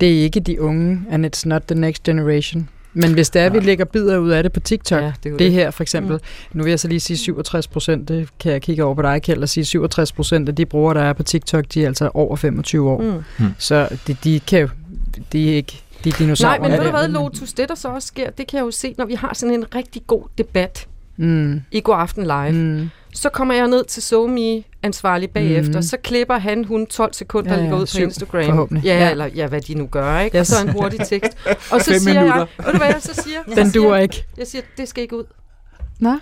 det 0.00 0.18
er 0.18 0.22
ikke 0.22 0.40
de 0.40 0.60
unge, 0.60 1.00
and 1.10 1.26
it's 1.26 1.42
not 1.48 1.62
the 1.62 1.74
next 1.74 2.02
generation. 2.02 2.68
Men 2.96 3.12
hvis 3.12 3.30
det 3.30 3.42
er, 3.42 3.46
at 3.46 3.52
vi 3.52 3.60
lægger 3.60 3.84
bidder 3.84 4.18
ud 4.18 4.30
af 4.30 4.42
det 4.42 4.52
på 4.52 4.60
TikTok, 4.60 5.02
Ja, 5.02 5.06
det 5.06 5.32
det 5.32 5.38
det. 5.38 5.52
her 5.52 5.70
for 5.70 5.82
eksempel, 5.82 6.12
mm. 6.14 6.58
nu 6.58 6.62
vil 6.64 6.70
jeg 6.70 6.80
så 6.80 6.88
lige 6.88 7.00
sige 7.00 7.16
67 7.16 7.68
procent, 7.68 8.08
det 8.08 8.28
kan 8.40 8.52
jeg 8.52 8.62
kigge 8.62 8.84
over 8.84 8.94
på 8.94 9.02
dig, 9.02 9.22
Kjeld, 9.22 9.42
og 9.42 9.48
sige 9.48 9.64
67 9.64 10.12
procent 10.12 10.48
af 10.48 10.54
de 10.54 10.66
brugere, 10.66 10.94
der 10.94 11.00
er 11.02 11.12
på 11.12 11.22
TikTok, 11.22 11.64
de 11.74 11.82
er 11.82 11.86
altså 11.86 12.10
over 12.14 12.36
25 12.36 12.90
år. 12.90 13.00
Mm. 13.00 13.22
Mm. 13.44 13.50
Så 13.58 13.88
de, 14.06 14.16
de 14.24 14.40
kan 14.40 14.60
jo, 14.60 14.68
de 15.32 15.50
er 15.52 15.56
ikke, 15.56 15.82
de 16.04 16.08
er 16.08 16.12
dinosaurer. 16.18 16.58
Nej, 16.58 16.58
men 16.68 16.70
er 16.72 16.76
ved 16.76 16.78
du 16.78 16.92
det. 16.92 17.00
hvad, 17.00 17.08
Lotus, 17.08 17.52
det 17.52 17.68
der 17.68 17.74
så 17.74 17.88
også 17.88 18.08
sker, 18.08 18.30
det 18.30 18.46
kan 18.46 18.56
jeg 18.58 18.64
jo 18.64 18.70
se, 18.70 18.94
når 18.98 19.04
vi 19.04 19.14
har 19.14 19.34
sådan 19.34 19.54
en 19.54 19.64
rigtig 19.74 20.02
god 20.06 20.22
debat 20.38 20.86
Mm. 21.16 21.60
i 21.72 21.80
God 21.80 21.94
Aften 21.98 22.22
Live. 22.22 22.52
Mm. 22.52 22.88
Så 23.15 23.28
kommer 23.28 23.55
jeg 23.55 23.66
ned 23.69 23.85
til 23.85 24.03
SoMe 24.03 24.62
ansvarlig 24.82 25.31
bagefter, 25.31 25.73
Mhm. 25.73 25.82
så 25.82 25.97
klipper 25.97 26.39
han 26.39 26.65
hun 26.65 26.86
12 26.86 27.12
sekunder 27.12 27.51
Ja, 27.51 27.57
ja, 27.57 27.62
ligger 27.62 27.77
ud 27.78 27.86
på 27.97 28.03
Instagram. 28.03 28.45
forhåbentlig. 28.45 28.85
Ja, 28.85 28.99
Ja. 28.99 29.11
eller 29.11 29.27
ja, 29.27 29.47
hvad 29.47 29.61
de 29.61 29.74
nu 29.74 29.86
gør, 29.86 30.19
ikke? 30.20 30.39
Yes. 30.39 30.51
Og 30.53 30.57
så 30.57 30.66
en 30.66 30.73
hurtig 30.73 31.01
tekst. 31.01 31.36
Og 31.70 31.81
så 31.85 31.91
Fem 31.91 32.01
siger 32.01 32.20
minutter. 32.20 32.47
jeg, 32.59 32.65
ved 32.66 32.73
du 32.73 32.78
hvad 32.78 32.86
jeg 32.89 33.03
så 33.03 33.15
siger? 33.24 33.43
Den 33.43 33.66
Så 33.66 33.73
siger 33.73 33.82
duer 33.85 33.95
jeg- 33.95 34.03
ikke. 34.03 34.24
Jeg 34.39 34.47
siger, 34.47 34.62
det 34.77 34.89
skal 34.89 35.03
ikke 35.03 35.16
ud. 35.16 35.24
Nå? 36.01 36.16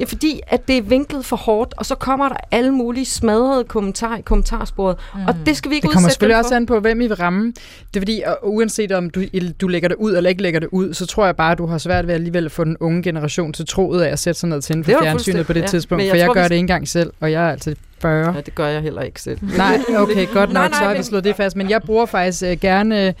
Ja, 0.00 0.04
fordi 0.04 0.40
at 0.46 0.68
det 0.68 0.76
er 0.78 0.82
vinklet 0.82 1.24
for 1.24 1.36
hårdt, 1.36 1.74
og 1.76 1.86
så 1.86 1.94
kommer 1.94 2.28
der 2.28 2.36
alle 2.50 2.70
mulige 2.70 3.04
smadrede 3.06 3.64
kommentarer 3.64 4.18
i 4.18 4.20
kommentarsporet. 4.20 4.96
Mm. 5.14 5.20
Og 5.28 5.34
det 5.46 5.56
skal 5.56 5.70
vi 5.70 5.74
ikke 5.76 5.84
Det 5.86 5.92
kommer 5.92 6.08
udsætte 6.08 6.12
selvfølgelig 6.14 6.34
dem 6.34 6.38
også 6.38 6.48
for. 6.50 6.56
an 6.56 6.66
på, 6.66 6.80
hvem 6.80 7.00
I 7.00 7.06
vil 7.06 7.16
ramme. 7.16 7.46
Det 7.46 7.96
er 7.96 8.00
fordi, 8.00 8.22
og 8.26 8.38
uanset 8.54 8.92
om 8.92 9.10
du, 9.10 9.22
du 9.60 9.68
lægger 9.68 9.88
det 9.88 9.94
ud 9.96 10.14
eller 10.16 10.30
ikke 10.30 10.42
lægger 10.42 10.60
det 10.60 10.68
ud, 10.72 10.94
så 10.94 11.06
tror 11.06 11.24
jeg 11.26 11.36
bare, 11.36 11.52
at 11.52 11.58
du 11.58 11.66
har 11.66 11.78
svært 11.78 12.06
ved 12.06 12.14
alligevel 12.14 12.44
at 12.44 12.52
få 12.52 12.64
den 12.64 12.76
unge 12.80 13.02
generation 13.02 13.52
til 13.52 13.66
troet 13.66 14.02
af 14.02 14.08
at 14.12 14.18
sætte 14.18 14.40
sig 14.40 14.48
ned 14.48 14.60
til 14.62 14.76
Det 14.76 14.84
for 14.84 14.92
fjernsynet 15.02 15.46
på 15.46 15.52
det 15.52 15.60
ja. 15.60 15.66
tidspunkt. 15.66 16.04
Jeg 16.04 16.10
for 16.10 16.16
jeg 16.16 16.26
tror, 16.26 16.34
gør 16.34 16.42
vi- 16.42 16.44
det 16.48 16.54
ikke 16.54 16.60
engang 16.60 16.88
selv, 16.88 17.12
og 17.20 17.32
jeg 17.32 17.46
er 17.46 17.50
altså 17.52 17.74
40. 18.02 18.34
Ja, 18.34 18.40
det 18.40 18.54
gør 18.54 18.66
jeg 18.66 18.82
heller 18.82 19.02
ikke 19.02 19.22
selv. 19.22 19.38
Nej, 19.56 19.80
okay, 19.98 20.26
godt 20.34 20.52
Nej, 20.52 20.62
nok, 20.62 20.70
nej, 20.70 20.78
så 20.80 20.84
har 20.84 20.94
vi 20.96 21.02
slået 21.02 21.24
det 21.24 21.36
fast. 21.36 21.56
Men 21.56 21.70
jeg 21.70 21.82
bruger 21.82 22.06
faktisk 22.06 22.42
øh, 22.42 22.56
gerne 22.60 23.06
øh, 23.06 23.12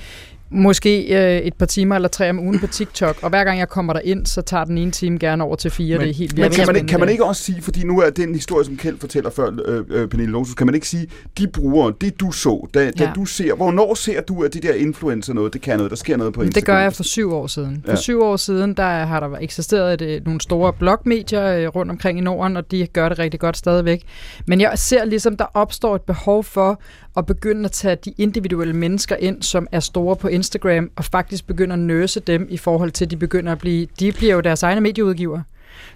måske 0.52 1.02
øh, 1.36 1.40
et 1.40 1.54
par 1.54 1.66
timer 1.66 1.94
eller 1.94 2.08
tre 2.08 2.30
om 2.30 2.38
ugen 2.38 2.58
på 2.58 2.66
TikTok, 2.66 3.16
og 3.22 3.28
hver 3.28 3.44
gang 3.44 3.58
jeg 3.58 3.68
kommer 3.68 3.92
der 3.92 4.00
ind, 4.00 4.26
så 4.26 4.42
tager 4.42 4.64
den 4.64 4.78
ene 4.78 4.90
time 4.90 5.18
gerne 5.18 5.44
over 5.44 5.56
til 5.56 5.70
fire. 5.70 5.98
Men- 5.98 6.06
det 6.06 6.10
er 6.10 6.14
helt 6.14 6.38
Men 6.38 6.50
kan 6.50 6.66
man, 6.66 6.76
ikke, 6.76 6.88
kan 6.88 7.00
man 7.00 7.08
ikke 7.08 7.24
også 7.24 7.42
sige, 7.42 7.62
fordi 7.62 7.84
nu 7.84 8.00
er 8.00 8.10
den 8.10 8.34
historie, 8.34 8.64
som 8.64 8.76
Kjeld 8.76 8.98
fortæller 8.98 9.30
før, 9.30 9.50
øh, 9.66 9.84
øh, 9.90 10.08
Pernille 10.08 10.32
Lotus, 10.32 10.54
kan 10.54 10.66
man 10.66 10.74
ikke 10.74 10.88
sige, 10.88 11.06
de 11.38 11.46
brugere, 11.48 11.92
det 12.00 12.20
du 12.20 12.32
så, 12.32 12.68
da, 12.74 12.90
da 12.90 13.04
Ja. 13.04 13.10
du 13.14 13.24
ser, 13.24 13.54
hvornår 13.54 13.94
ser 13.94 14.20
du, 14.20 14.42
at 14.44 14.54
det 14.54 14.62
der 14.62 14.74
influencer 14.74 15.32
noget, 15.34 15.52
det 15.52 15.60
kan 15.60 15.76
noget, 15.76 15.90
der 15.90 15.96
sker 15.96 16.16
noget 16.16 16.32
på 16.34 16.42
Instagram? 16.42 16.60
Det 16.60 16.66
gør 16.66 16.78
jeg 16.78 16.92
for 16.92 17.02
syv 17.02 17.32
år 17.32 17.46
siden. 17.46 17.82
For 17.84 17.92
Ja. 17.92 17.96
syv 17.96 18.22
år 18.22 18.36
siden, 18.36 18.74
der 18.74 18.82
har 19.04 19.20
der 19.20 19.36
eksisteret 19.40 19.94
et, 19.94 20.02
øh, 20.02 20.24
nogle 20.24 20.40
store 20.40 20.72
blogmedier 20.72 21.44
øh, 21.46 21.66
rundt 21.68 21.90
omkring 21.92 22.18
i 22.18 22.20
Norden, 22.22 22.56
og 22.56 22.70
de 22.70 22.86
gør 22.92 23.08
det 23.08 23.18
rigtig 23.18 23.40
godt 23.40 23.56
stadigvæk. 23.56 24.02
Men 24.46 24.60
jeg 24.60 24.72
ser 24.74 25.04
ligesom, 25.04 25.36
der 25.36 25.46
opstår 25.54 25.94
et 25.94 26.02
behov 26.02 26.44
for 26.44 26.80
at 27.16 27.26
begynde 27.26 27.64
at 27.64 27.72
tage 27.72 27.96
de 28.04 28.14
individuelle 28.18 28.74
mennesker 28.74 29.16
ind, 29.16 29.42
som 29.42 29.66
er 29.72 29.80
store 29.80 30.16
på 30.16 30.28
Instagram, 30.28 30.90
og 30.96 31.04
faktisk 31.04 31.46
begynde 31.46 31.72
at 31.72 31.78
nøse 31.78 32.20
dem 32.20 32.46
i 32.50 32.56
forhold 32.56 32.90
til, 32.90 33.04
at 33.04 33.10
de 33.10 33.16
begynder 33.16 33.52
at 33.52 33.58
blive, 33.58 33.86
de 34.00 34.12
bliver 34.12 34.34
jo 34.34 34.40
deres 34.40 34.62
egne 34.62 34.80
medieudgiver. 34.80 35.40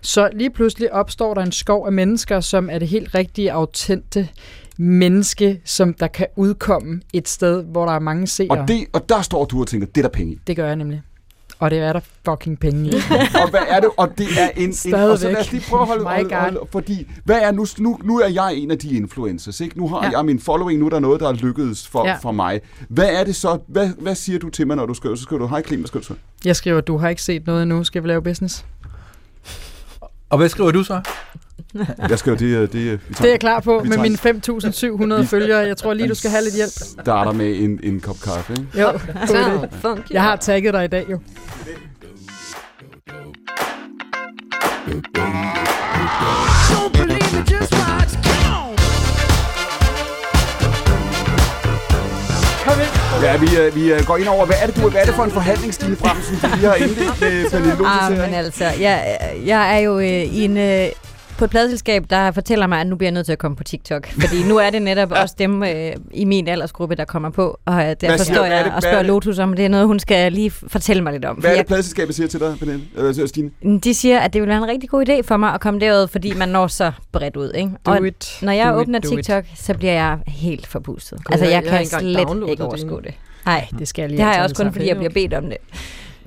Så 0.01 0.31
lige 0.33 0.51
pludselig 0.51 0.93
opstår 0.93 1.35
der 1.35 1.43
en 1.43 1.53
skov 1.53 1.87
af 1.87 1.93
mennesker, 1.93 2.41
som 2.41 2.71
er 2.71 2.79
det 2.79 2.89
helt 2.89 3.15
rigtige, 3.15 3.53
autente 3.53 4.29
menneske, 4.77 5.61
som 5.65 5.95
der 5.95 6.07
kan 6.07 6.27
udkomme 6.37 7.01
et 7.13 7.29
sted, 7.29 7.65
hvor 7.65 7.87
der 7.87 7.93
er 7.93 7.99
mange 7.99 8.27
seere. 8.27 8.51
Og, 8.51 8.69
det, 8.69 8.87
og 8.93 9.09
der 9.09 9.23
står 9.23 9.45
du 9.45 9.61
og 9.61 9.67
tænker, 9.67 9.87
det 9.87 9.99
er 9.99 10.03
der 10.03 10.09
penge. 10.09 10.39
Det 10.47 10.57
gør 10.57 10.67
jeg 10.67 10.77
nemlig. 10.77 11.03
Og 11.59 11.71
det 11.71 11.79
er 11.79 11.93
der 11.93 12.01
fucking 12.29 12.59
penge 12.61 12.89
i. 12.91 12.95
og 13.43 13.51
hvad 13.51 13.61
er 13.69 13.81
det? 13.81 13.91
Og 13.97 14.19
det 14.19 14.27
er 14.41 14.49
en... 14.57 14.63
en 14.87 14.95
og 14.95 15.19
så 15.19 15.29
lad 15.29 15.37
os 15.41 15.53
lige 15.53 15.65
prøve 15.69 15.83
at 15.83 15.89
holde, 15.89 16.05
holde, 16.05 16.35
holde 16.35 16.59
fordi, 16.73 17.07
hvad 17.25 17.39
er 17.43 17.51
nu, 17.53 17.67
nu, 17.79 17.99
nu 18.05 18.19
er 18.21 18.29
jeg 18.29 18.55
en 18.55 18.71
af 18.71 18.79
de 18.79 18.97
influencers, 18.97 19.61
ikke? 19.61 19.79
Nu 19.79 19.89
har 19.89 20.05
Ja. 20.05 20.11
jeg 20.19 20.25
min 20.25 20.41
following, 20.41 20.81
nu 20.81 20.87
er 20.87 20.91
der 20.91 20.99
noget, 21.01 21.21
der 21.21 21.29
er 21.29 21.33
lykkedes 21.33 21.89
for, 21.89 22.09
Ja. 22.09 22.17
for 22.23 22.33
mig. 22.33 22.61
Hvad 22.89 23.09
er 23.09 23.25
det 23.25 23.37
så? 23.37 23.59
Hvad, 23.69 23.89
hvad 23.99 24.15
siger 24.15 24.39
du 24.39 24.49
til 24.51 24.67
mig, 24.67 24.77
når 24.77 24.87
du 24.87 24.95
skriver? 24.95 25.15
Så 25.17 25.23
skriver 25.23 25.41
du, 25.43 25.47
hej 25.49 25.63
Clem, 25.63 25.81
hvad 25.81 25.89
skriver 25.89 26.05
du? 26.09 26.15
Jeg 26.45 26.57
skriver, 26.57 26.81
du 26.81 26.97
har 26.97 27.09
ikke 27.09 27.23
set 27.23 27.47
noget 27.47 27.63
endnu. 27.63 27.85
Skal 27.85 28.03
vi 28.03 28.09
lave 28.09 28.23
business? 28.23 28.65
Og 30.35 30.39
hvad 30.39 30.49
skriver 30.49 30.71
du 30.71 30.85
så? 30.85 31.01
Jeg 32.09 32.19
skriver, 32.19 32.37
det, 32.37 32.55
er- 32.55 32.67
det, 32.67 32.93
er- 32.93 32.97
vi 32.97 32.99
Det 33.09 33.21
er 33.21 33.29
jeg 33.29 33.41
klar 33.41 33.61
på 33.61 33.81
med 33.85 33.91
tager- 33.97 34.03
mine 35.03 35.19
5.700 35.23 35.27
følgere. 35.27 35.59
Jeg 35.59 35.77
tror 35.77 35.95
lige, 35.95 36.09
du 36.09 36.15
skal 36.15 36.31
have 36.31 36.43
lidt 36.45 36.55
hjælp. 36.55 36.71
starter 37.03 37.33
med 37.33 37.57
en, 37.59 37.81
en 37.83 38.01
kop 38.01 38.17
kaffe, 38.25 38.53
ikke? 38.53 38.81
Jo, 38.81 38.99
funky. 39.81 40.11
jeg 40.11 40.23
har 40.23 40.37
tagget 40.37 40.75
dig 40.75 40.85
i 40.85 40.89
dag 40.89 41.07
jo. 41.11 41.19
Kom 46.95 47.11
ind. 47.11 48.44
Ja, 53.23 53.37
vi, 53.37 53.57
øh, 53.59 53.75
vi 53.77 53.93
øh, 53.93 54.05
går 54.07 54.17
ind 54.17 54.29
over, 54.29 54.47
hvad 54.47 54.57
er 54.63 54.67
det, 54.67 54.77
du, 54.77 54.91
hvad 54.91 55.01
er 55.01 55.05
det 55.05 55.15
for 55.15 55.25
en 55.25 55.31
forhandling, 55.31 55.75
Stine 55.75 55.97
Bremsen, 55.97 56.37
du 56.43 56.47
lige 56.57 56.67
har 56.69 56.75
indledt 56.75 57.21
med 57.21 57.51
Pernille 57.51 57.71
Lotus 57.71 57.87
Ah, 58.01 58.13
men 58.13 58.35
altså, 58.35 58.65
jeg, 58.65 59.19
jeg 59.47 59.75
er 59.75 59.79
jo 59.79 59.99
øh, 59.99 60.07
i 60.07 60.45
en, 60.45 60.57
øh, 60.57 60.89
på 61.39 61.45
et 61.45 61.51
pladselskab, 61.51 62.05
der 62.11 62.31
fortæller 62.31 62.67
mig, 62.67 62.81
at 62.81 62.87
nu 62.87 62.97
bliver 62.97 63.07
jeg 63.09 63.15
nødt 63.15 63.27
til 63.27 63.33
at 63.33 63.39
komme 63.39 63.57
på 63.57 63.65
TikTok. 63.65 64.07
Fordi 64.21 64.43
nu 64.49 64.57
er 64.57 64.71
det 64.71 64.83
netop 64.83 65.11
også 65.13 65.35
dem 65.39 65.63
øh, 65.63 65.93
i 66.13 66.25
min 66.25 66.49
aldersgruppe, 66.49 66.95
der 66.95 67.05
kommer 67.05 67.31
på. 67.31 67.59
Og 67.65 67.75
øh, 67.75 67.97
derfor 68.01 68.17
siger- 68.25 68.35
står 68.35 68.45
jeg 68.45 68.65
det- 68.65 68.73
og 68.73 68.77
er 68.77 68.81
spørger 68.81 68.97
det? 68.99 69.07
Lotus 69.07 69.39
om, 69.39 69.53
det 69.53 69.65
er 69.65 69.69
noget, 69.69 69.87
hun 69.87 69.99
skal 70.01 70.33
lige 70.33 70.51
fortælle 70.51 71.03
mig 71.03 71.13
lidt 71.13 71.25
om. 71.25 71.37
Hvad 71.37 71.53
er 71.53 71.57
det, 71.57 71.67
pladselskabet 71.67 72.15
siger 72.15 72.27
til 72.29 72.41
dig, 72.41 72.57
Pernille? 72.59 72.85
Øh, 72.97 73.29
Stine? 73.29 73.51
jeg, 73.65 73.85
de 73.85 73.95
siger, 73.95 74.19
at 74.21 74.33
det 74.33 74.41
vil 74.41 74.49
være 74.49 74.59
en 74.59 74.69
rigtig 74.69 74.91
god 74.91 75.09
idé 75.09 75.21
for 75.23 75.37
mig 75.37 75.55
at 75.55 75.61
komme 75.61 75.81
derud, 75.81 76.09
fordi 76.09 76.35
man 76.35 76.49
når 76.49 76.67
så 76.67 76.93
bredt 77.13 77.37
ud. 77.37 77.53
Ikke? 77.55 77.71
Do 77.87 77.91
og 77.91 78.07
it. 78.07 78.39
når 78.43 78.53
jeg 78.53 78.67
Do 78.73 78.79
it, 78.79 78.83
åbner 78.83 78.99
it. 78.99 79.05
TikTok, 79.05 79.45
så 79.57 79.75
bliver 79.75 79.93
jeg 79.93 80.19
helt 80.27 80.67
forpustet. 80.67 81.25
Gud, 81.25 81.33
Altså, 81.33 81.45
jeg- 81.47 81.65
jeg, 81.65 81.71
kan 81.79 81.87
slet 81.87 82.21
ikke 82.31 82.51
det 82.51 82.61
overskue 82.61 83.03
det. 83.03 83.15
Nej, 83.47 83.67
Det 83.79 83.89
skal 83.89 84.03
jeg 84.03 84.09
lige 84.11 84.19
det 84.19 84.27
har 84.27 84.35
jeg 84.35 84.43
også 84.43 84.55
kun, 84.57 84.73
fordi 84.73 84.89
jeg 84.89 84.97
bliver 84.97 85.11
bedt 85.13 85.35
om 85.35 85.45
det. 85.45 85.57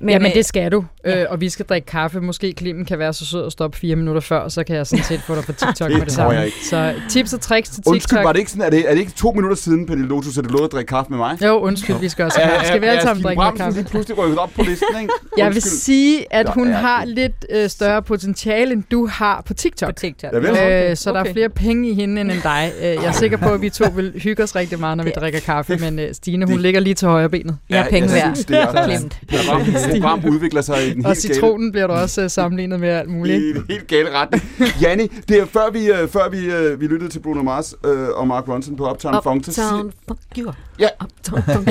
Men, 0.00 0.08
Jamen, 0.08 0.26
øh, 0.30 0.34
det 0.34 0.44
skal 0.44 0.72
du. 0.72 0.84
ja. 1.04 1.20
Øh, 1.22 1.26
og 1.30 1.40
vi 1.40 1.48
skal 1.48 1.66
drikke 1.66 1.86
kaffe. 1.86 2.20
Måske 2.20 2.52
Klimen 2.52 2.84
kan 2.84 2.98
være 2.98 3.12
så 3.12 3.26
sød 3.26 3.46
at 3.46 3.52
stoppe 3.52 3.78
fire 3.78 3.96
minutter 3.96 4.20
før, 4.20 4.48
så 4.48 4.64
kan 4.64 4.76
jeg 4.76 4.86
sådan 4.86 5.04
set 5.04 5.20
få 5.26 5.34
dig 5.34 5.44
på 5.44 5.52
TikTok 5.66 5.88
Det 5.88 5.98
med 5.98 6.06
det 6.06 6.12
samme. 6.14 6.32
jeg 6.32 6.44
ikke. 6.46 6.56
Så 6.70 6.94
tips 7.10 7.32
og 7.32 7.40
tricks 7.40 7.70
til 7.70 7.82
Undskyld, 7.86 8.00
TikTok. 8.10 8.24
var 8.24 8.32
det 8.32 8.38
ikke 8.38 8.50
sådan, 8.50 8.64
er 8.66 8.70
det, 8.70 8.84
er 8.88 8.90
det 8.92 8.98
ikke 9.00 9.12
to 9.12 9.32
minutter 9.32 9.56
siden, 9.56 9.86
Pernille 9.86 10.08
Lotus, 10.08 10.38
at 10.38 10.44
du 10.44 10.48
lovede 10.48 10.64
at 10.64 10.72
drikke 10.72 10.88
kaffe 10.88 11.10
med 11.10 11.18
mig? 11.18 11.38
Jo, 11.44 11.58
undskyld, 11.60 11.96
vi 12.00 12.08
skal 12.08 12.24
også 12.24 12.40
have. 12.40 12.64
Skal 12.64 12.80
vi 12.80 12.86
alle 12.86 13.02
sammen 13.02 13.24
drikke 13.24 13.42
kaffe? 13.56 13.78
lige 13.80 13.88
pludselig 13.90 14.18
rykket 14.18 14.38
op 14.38 14.50
på 14.56 14.62
listen, 14.62 14.86
ikke? 15.00 15.12
Jeg 15.36 15.46
vil 15.46 15.54
Undskyld. 15.54 15.70
sige, 15.72 16.34
at 16.34 16.48
hun 16.54 16.68
ja, 16.68 16.74
har 16.74 17.04
lidt 17.04 17.46
øh, 17.50 17.68
større 17.68 18.02
potentiale, 18.02 18.72
end 18.72 18.82
du 18.90 19.06
har 19.06 19.42
på 19.46 19.54
TikTok. 19.54 19.88
på 19.88 19.92
TikTok. 19.92 20.32
Ja, 20.32 20.38
vel? 20.38 20.90
Øh, 20.90 20.96
så 20.96 21.10
der 21.12 21.16
er 21.16 21.20
Okay. 21.20 21.32
flere 21.32 21.48
penge 21.48 21.90
i 21.90 21.94
hende 21.94 22.20
end 22.20 22.30
dig. 22.42 22.72
Øh, 22.80 22.84
jeg 22.84 23.04
er 23.04 23.12
sikker 23.12 23.36
på, 23.36 23.48
at 23.48 23.62
vi 23.62 23.70
to 23.70 23.84
vil 23.96 24.12
hygge 24.22 24.42
os 24.42 24.56
rigtig 24.56 24.80
meget, 24.80 24.96
når 24.96 25.04
vi 25.04 25.10
drikker 25.16 25.40
kaffe, 25.40 25.76
men 25.76 25.98
øh, 25.98 26.14
Stine, 26.14 26.46
hun 26.46 26.58
ligger 26.60 26.80
lige 26.80 26.94
til 26.94 27.08
højre 27.08 27.28
benet. 27.28 27.56
Jeg 27.68 27.78
er 27.80 27.90
penge 27.90 28.08
værd. 28.12 28.34
det 28.36 28.56
er. 28.56 29.87
Program, 29.92 30.20
program 30.20 30.34
udvikler 30.34 30.60
sig 30.60 30.76
i 30.88 30.90
en 30.90 31.04
Og 31.06 31.10
helt 31.12 31.22
gale, 31.22 31.34
citronen 31.34 31.72
bliver 31.72 31.86
du 31.86 31.92
også 31.92 32.22
øh, 32.22 32.30
sammenlignet 32.30 32.80
med 32.80 32.88
alt 32.88 33.10
muligt. 33.10 33.42
i 33.42 33.50
en 33.50 33.64
helt 33.68 33.86
gale 33.86 34.10
retning. 34.10 34.42
Janni, 34.82 35.06
det 35.28 35.38
er 35.40 35.44
før 35.46 35.70
vi, 35.70 35.90
øh, 35.90 36.08
før 36.08 36.28
vi, 36.28 36.46
øh, 36.52 36.80
vi 36.80 36.86
lyttede 36.86 37.10
til 37.10 37.20
Bruno 37.20 37.42
Mars 37.42 37.72
og 38.14 38.28
Mark 38.28 38.48
Ronson 38.48 38.76
på 38.76 38.90
Uptown 38.90 39.22
Funk. 39.22 39.44
så 39.44 39.52
siger- 39.52 39.64
Uptown 39.74 39.92
fuck 40.08 40.38
you. 40.38 40.52
Ja. 40.78 40.88
Uptown 41.04 41.42
fuck 41.42 41.68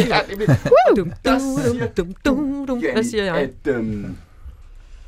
you. 0.97 1.05
Hvad 2.93 3.03
siger 3.03 3.23
jeg? 3.23 3.35
At, 3.35 3.49
øhm, 3.75 4.15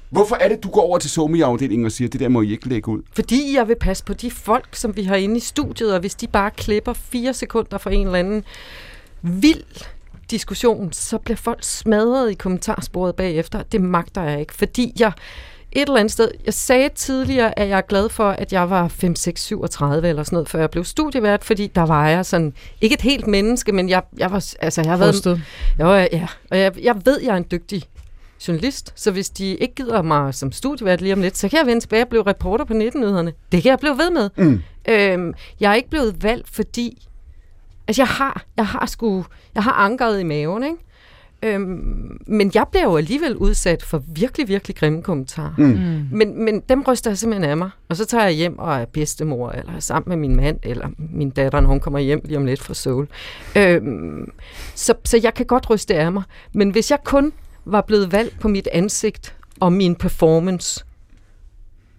hvorfor 0.09 0.35
er 0.35 0.47
det, 0.49 0.63
du 0.63 0.69
går 0.69 0.81
over 0.81 0.97
til 0.97 1.09
somi-afdelingen 1.09 1.85
og 1.85 1.91
siger, 1.91 2.09
det 2.09 2.19
der 2.19 2.27
må 2.29 2.41
I 2.41 2.51
ikke 2.51 2.69
lægge 2.69 2.89
ud? 2.91 3.01
Fordi 3.13 3.55
jeg 3.55 3.67
vil 3.67 3.75
passe 3.75 4.03
på 4.03 4.13
de 4.13 4.31
folk, 4.31 4.67
som 4.71 4.95
vi 4.95 5.03
har 5.03 5.15
inde 5.15 5.37
i 5.37 5.39
studiet, 5.39 5.93
og 5.93 5.99
hvis 5.99 6.15
de 6.15 6.27
bare 6.27 6.51
klipper 6.51 6.93
fire 6.93 7.33
sekunder 7.33 7.77
for 7.77 7.89
en 7.89 8.05
eller 8.07 8.19
anden 8.19 8.43
vild 9.21 9.63
diskussion, 10.31 10.93
så 10.93 11.17
bliver 11.17 11.37
folk 11.37 11.59
smadret 11.61 12.31
i 12.31 12.33
kommentarsporet 12.33 13.15
bagefter. 13.15 13.63
Det 13.63 13.81
magter 13.81 14.23
jeg 14.23 14.39
ikke, 14.39 14.53
fordi 14.53 14.93
jeg 14.99 15.11
et 15.71 15.81
eller 15.81 15.99
andet 15.99 16.11
sted, 16.11 16.31
jeg 16.45 16.53
sagde 16.53 16.89
tidligere, 16.95 17.59
at 17.59 17.69
jeg 17.69 17.77
er 17.77 17.81
glad 17.81 18.09
for, 18.09 18.29
at 18.29 18.53
jeg 18.53 18.69
var 18.69 18.87
5, 18.87 19.15
6, 19.15 19.41
37 19.41 20.09
eller 20.09 20.23
sådan 20.23 20.35
noget, 20.35 20.49
før 20.49 20.59
jeg 20.59 20.69
blev 20.69 20.83
studievært, 20.83 21.43
fordi 21.43 21.67
der 21.67 21.81
var 21.81 22.07
jeg 22.09 22.25
sådan, 22.25 22.53
ikke 22.81 22.93
et 22.93 23.01
helt 23.01 23.27
menneske, 23.27 23.71
men 23.71 23.89
jeg, 23.89 24.01
jeg 24.17 24.31
var, 24.31 24.45
altså 24.59 24.81
jeg 24.81 24.91
har 24.91 24.97
været, 24.97 25.13
Rustet. 25.13 25.41
jo, 25.79 25.93
ja. 25.93 26.27
Og 26.51 26.59
jeg, 26.59 26.83
jeg 26.83 26.95
ved, 27.05 27.21
jeg 27.21 27.33
er 27.33 27.37
en 27.37 27.45
dygtig 27.51 27.83
journalist, 28.47 28.93
så 28.95 29.11
hvis 29.11 29.29
de 29.29 29.55
ikke 29.55 29.75
gider 29.75 30.01
mig 30.01 30.33
som 30.33 30.51
studievært 30.51 31.01
lige 31.01 31.13
om 31.13 31.21
lidt, 31.21 31.37
så 31.37 31.49
kan 31.49 31.59
jeg 31.59 31.65
vende 31.65 31.81
tilbage 31.81 32.03
og 32.03 32.09
blive 32.09 32.23
reporter 32.23 32.65
på 32.65 32.73
19-nyhederne. 32.73 33.33
Det 33.51 33.63
kan 33.63 33.69
jeg 33.69 33.79
blive 33.79 33.97
ved 33.97 34.11
med. 34.11 34.29
Mm. 34.35 34.61
Øhm, 34.89 35.33
jeg 35.59 35.71
er 35.71 35.75
ikke 35.75 35.89
blevet 35.89 36.23
valgt, 36.23 36.49
fordi 36.49 37.07
altså 37.89 38.01
jeg 38.01 38.07
har, 38.07 38.45
jeg 38.57 38.67
har 38.67 38.85
sgu, 38.85 39.25
jeg 39.55 39.63
har 39.63 39.71
ankeret 39.71 40.19
i 40.19 40.23
maven, 40.23 40.63
ikke? 40.63 40.77
Øhm, 41.43 42.17
men 42.27 42.51
jeg 42.53 42.65
bliver 42.71 42.83
jo 42.83 42.97
alligevel 42.97 43.37
udsat 43.37 43.83
for 43.83 44.03
virkelig, 44.07 44.47
virkelig 44.47 44.75
grimme 44.75 45.01
kommentarer. 45.01 45.53
Mm. 45.57 45.65
Mm. 45.65 46.07
Men, 46.11 46.45
men 46.45 46.59
dem 46.69 46.83
ryster 46.87 47.11
jeg 47.11 47.17
simpelthen 47.17 47.49
af 47.49 47.57
mig. 47.57 47.69
Og 47.89 47.95
så 47.95 48.05
tager 48.05 48.23
jeg 48.23 48.33
hjem 48.33 48.59
og 48.59 48.75
er 48.75 48.85
bedstemor, 48.85 49.51
eller 49.51 49.73
er 49.73 49.79
sammen 49.79 50.09
med 50.09 50.17
min 50.17 50.35
mand, 50.35 50.59
eller 50.63 50.89
min 50.97 51.29
datter, 51.29 51.59
når 51.59 51.67
hun 51.67 51.79
kommer 51.79 51.99
hjem 51.99 52.21
lige 52.25 52.37
om 52.37 52.45
lidt 52.45 52.61
fra 52.61 52.73
Seoul. 52.73 53.07
Øhm, 53.55 54.31
så, 54.75 54.93
så 55.05 55.19
jeg 55.23 55.33
kan 55.33 55.45
godt 55.45 55.69
ryste 55.69 55.95
af 55.95 56.11
mig. 56.11 56.23
Men 56.53 56.69
hvis 56.69 56.91
jeg 56.91 56.99
kun 57.03 57.33
var 57.65 57.81
blevet 57.81 58.11
valgt 58.11 58.39
på 58.39 58.47
mit 58.47 58.67
ansigt 58.71 59.35
og 59.59 59.73
min 59.73 59.95
performance, 59.95 60.85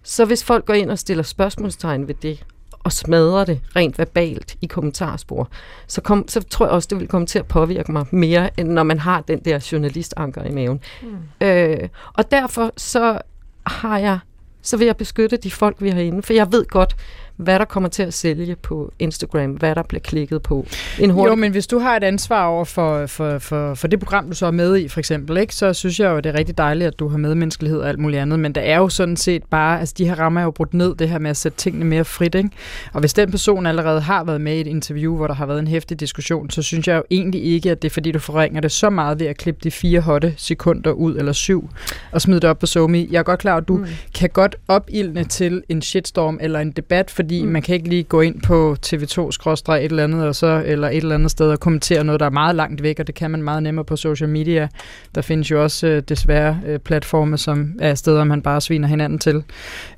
så 0.03 0.25
hvis 0.25 0.43
folk 0.43 0.65
går 0.65 0.73
ind 0.73 0.91
og 0.91 0.99
stiller 0.99 1.23
spørgsmålstegn 1.23 2.07
ved 2.07 2.15
det, 2.21 2.45
og 2.83 2.91
smadrer 2.91 3.45
det 3.45 3.61
rent 3.75 3.99
verbalt 3.99 4.55
i 4.61 4.65
kommentarspor, 4.65 5.49
så, 5.87 6.01
kom, 6.01 6.27
så 6.27 6.41
tror 6.41 6.65
jeg 6.65 6.73
også, 6.73 6.87
det 6.91 6.99
vil 6.99 7.07
komme 7.07 7.27
til 7.27 7.39
at 7.39 7.45
påvirke 7.45 7.91
mig 7.91 8.05
mere, 8.11 8.59
end 8.59 8.69
når 8.69 8.83
man 8.83 8.99
har 8.99 9.21
den 9.21 9.39
der 9.39 9.69
journalistanker 9.71 10.43
i 10.43 10.51
maven. 10.51 10.79
Mm. 11.01 11.47
Øh, 11.47 11.89
og 12.13 12.31
derfor 12.31 12.71
så 12.77 13.21
har 13.65 13.97
jeg, 13.97 14.19
så 14.61 14.77
vil 14.77 14.85
jeg 14.85 14.97
beskytte 14.97 15.37
de 15.37 15.51
folk, 15.51 15.81
vi 15.81 15.89
har 15.89 16.01
inde, 16.01 16.21
for 16.21 16.33
jeg 16.33 16.51
ved 16.51 16.65
godt, 16.65 16.95
hvad 17.35 17.59
der 17.59 17.65
kommer 17.65 17.89
til 17.89 18.03
at 18.03 18.13
sælge 18.13 18.55
på 18.55 18.93
Instagram, 18.99 19.51
hvad 19.51 19.75
der 19.75 19.83
bliver 19.83 20.01
klikket 20.01 20.41
på. 20.41 20.65
En 20.99 21.09
hurtig 21.09 21.29
Jo, 21.29 21.35
men 21.35 21.51
hvis 21.51 21.67
du 21.67 21.79
har 21.79 21.95
et 21.95 22.03
ansvar 22.03 22.45
over 22.45 22.65
for, 22.65 23.05
for, 23.05 23.39
for, 23.39 23.73
for 23.73 23.87
det 23.87 23.99
program, 23.99 24.27
du 24.27 24.35
så 24.35 24.45
er 24.45 24.51
med 24.51 24.77
i, 24.77 24.87
for 24.87 24.99
eksempel, 24.99 25.37
ikke, 25.37 25.55
så 25.55 25.73
synes 25.73 25.99
jeg 25.99 26.09
jo, 26.09 26.17
det 26.17 26.25
er 26.25 26.33
rigtig 26.33 26.57
dejligt, 26.57 26.87
at 26.87 26.99
du 26.99 27.07
har 27.07 27.17
medmenneskelighed 27.17 27.79
og 27.79 27.89
alt 27.89 27.99
muligt 27.99 28.21
andet, 28.21 28.39
men 28.39 28.55
der 28.55 28.61
er 28.61 28.77
jo 28.77 28.89
sådan 28.89 29.17
set 29.17 29.43
bare, 29.43 29.79
altså 29.79 29.95
de 29.97 30.07
her 30.07 30.15
rammer 30.15 30.41
er 30.41 30.45
jo 30.45 30.51
brudt 30.51 30.73
ned, 30.73 30.95
det 30.95 31.09
her 31.09 31.19
med 31.19 31.29
at 31.29 31.37
sætte 31.37 31.57
tingene 31.57 31.85
mere 31.85 32.05
frit, 32.05 32.35
ikke? 32.35 32.49
Og 32.93 32.99
hvis 32.99 33.13
den 33.13 33.31
person 33.31 33.65
allerede 33.65 34.01
har 34.01 34.23
været 34.23 34.41
med 34.41 34.57
i 34.57 34.61
et 34.61 34.67
interview, 34.67 35.15
hvor 35.15 35.27
der 35.27 35.33
har 35.33 35.45
været 35.45 35.59
en 35.59 35.67
hæftig 35.67 35.99
diskussion, 35.99 36.49
så 36.49 36.61
synes 36.61 36.87
jeg 36.87 36.95
jo 36.95 37.03
egentlig 37.11 37.43
ikke, 37.43 37.71
at 37.71 37.81
det 37.81 37.89
er 37.89 37.93
fordi, 37.93 38.11
du 38.11 38.19
forringer 38.19 38.61
det 38.61 38.71
så 38.71 38.89
meget 38.89 39.19
ved 39.19 39.27
at 39.27 39.37
klippe 39.37 39.59
de 39.63 39.71
fire 39.71 39.99
hotte 39.99 40.33
sekunder 40.37 40.91
ud, 40.91 41.15
eller 41.15 41.31
syv, 41.31 41.69
og 42.11 42.21
smide 42.21 42.39
det 42.39 42.49
op 42.49 42.59
på 42.59 42.65
Somi. 42.65 43.07
Jeg 43.11 43.19
er 43.19 43.23
godt 43.23 43.39
klar, 43.39 43.57
at 43.57 43.67
du 43.67 43.77
mm. 43.77 43.85
kan 44.15 44.29
godt 44.29 44.55
opildne 44.67 45.23
til 45.23 45.63
en 45.69 45.81
shitstorm 45.81 46.37
eller 46.41 46.59
en 46.59 46.71
debat, 46.71 47.11
fordi 47.11 47.30
mm. 47.31 47.51
man 47.51 47.61
kan 47.61 47.75
ikke 47.75 47.89
lige 47.89 48.03
gå 48.03 48.21
ind 48.21 48.41
på 48.41 48.75
TV2 48.85 49.27
et 49.73 49.83
eller 49.83 50.03
andet, 50.03 50.23
og 50.23 50.35
så, 50.35 50.63
eller 50.65 50.89
et 50.89 50.97
eller 50.97 51.15
andet 51.15 51.31
sted 51.31 51.49
og 51.49 51.59
kommentere 51.59 52.03
noget, 52.03 52.19
der 52.19 52.25
er 52.25 52.29
meget 52.29 52.55
langt 52.55 52.83
væk, 52.83 52.99
og 52.99 53.07
det 53.07 53.15
kan 53.15 53.31
man 53.31 53.43
meget 53.43 53.63
nemmere 53.63 53.85
på 53.85 53.95
social 53.95 54.29
media. 54.29 54.67
Der 55.15 55.21
findes 55.21 55.51
jo 55.51 55.63
også 55.63 55.87
øh, 55.87 56.03
desværre 56.09 56.59
øh, 56.65 56.79
platforme, 56.79 57.37
som 57.37 57.73
er 57.79 57.95
steder, 57.95 58.23
man 58.23 58.41
bare 58.41 58.61
sviner 58.61 58.87
hinanden 58.87 59.19
til. 59.19 59.43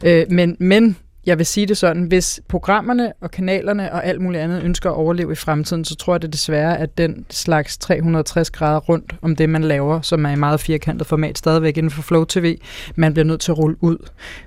Øh, 0.05 0.25
men, 0.29 0.57
men 0.59 0.97
jeg 1.25 1.37
vil 1.37 1.45
sige 1.45 1.65
det 1.65 1.77
sådan, 1.77 2.03
hvis 2.03 2.41
programmerne 2.47 3.13
og 3.21 3.31
kanalerne 3.31 3.93
og 3.93 4.05
alt 4.05 4.21
muligt 4.21 4.43
andet 4.43 4.63
ønsker 4.63 4.89
at 4.89 4.95
overleve 4.95 5.31
i 5.31 5.35
fremtiden, 5.35 5.85
så 5.85 5.95
tror 5.95 6.13
jeg 6.13 6.21
det 6.21 6.33
desværre, 6.33 6.77
at 6.79 6.97
den 6.97 7.25
slags 7.29 7.77
360 7.77 8.51
grader 8.51 8.79
rundt 8.79 9.15
om 9.21 9.35
det, 9.35 9.49
man 9.49 9.63
laver, 9.63 10.01
som 10.01 10.25
er 10.25 10.29
i 10.29 10.35
meget 10.35 10.59
firkantet 10.59 11.07
format 11.07 11.37
stadigvæk 11.37 11.77
inden 11.77 11.91
for 11.91 12.01
Flow 12.01 12.23
TV, 12.23 12.57
man 12.95 13.13
bliver 13.13 13.25
nødt 13.25 13.41
til 13.41 13.51
at 13.51 13.57
rulle 13.57 13.77
ud. 13.81 13.97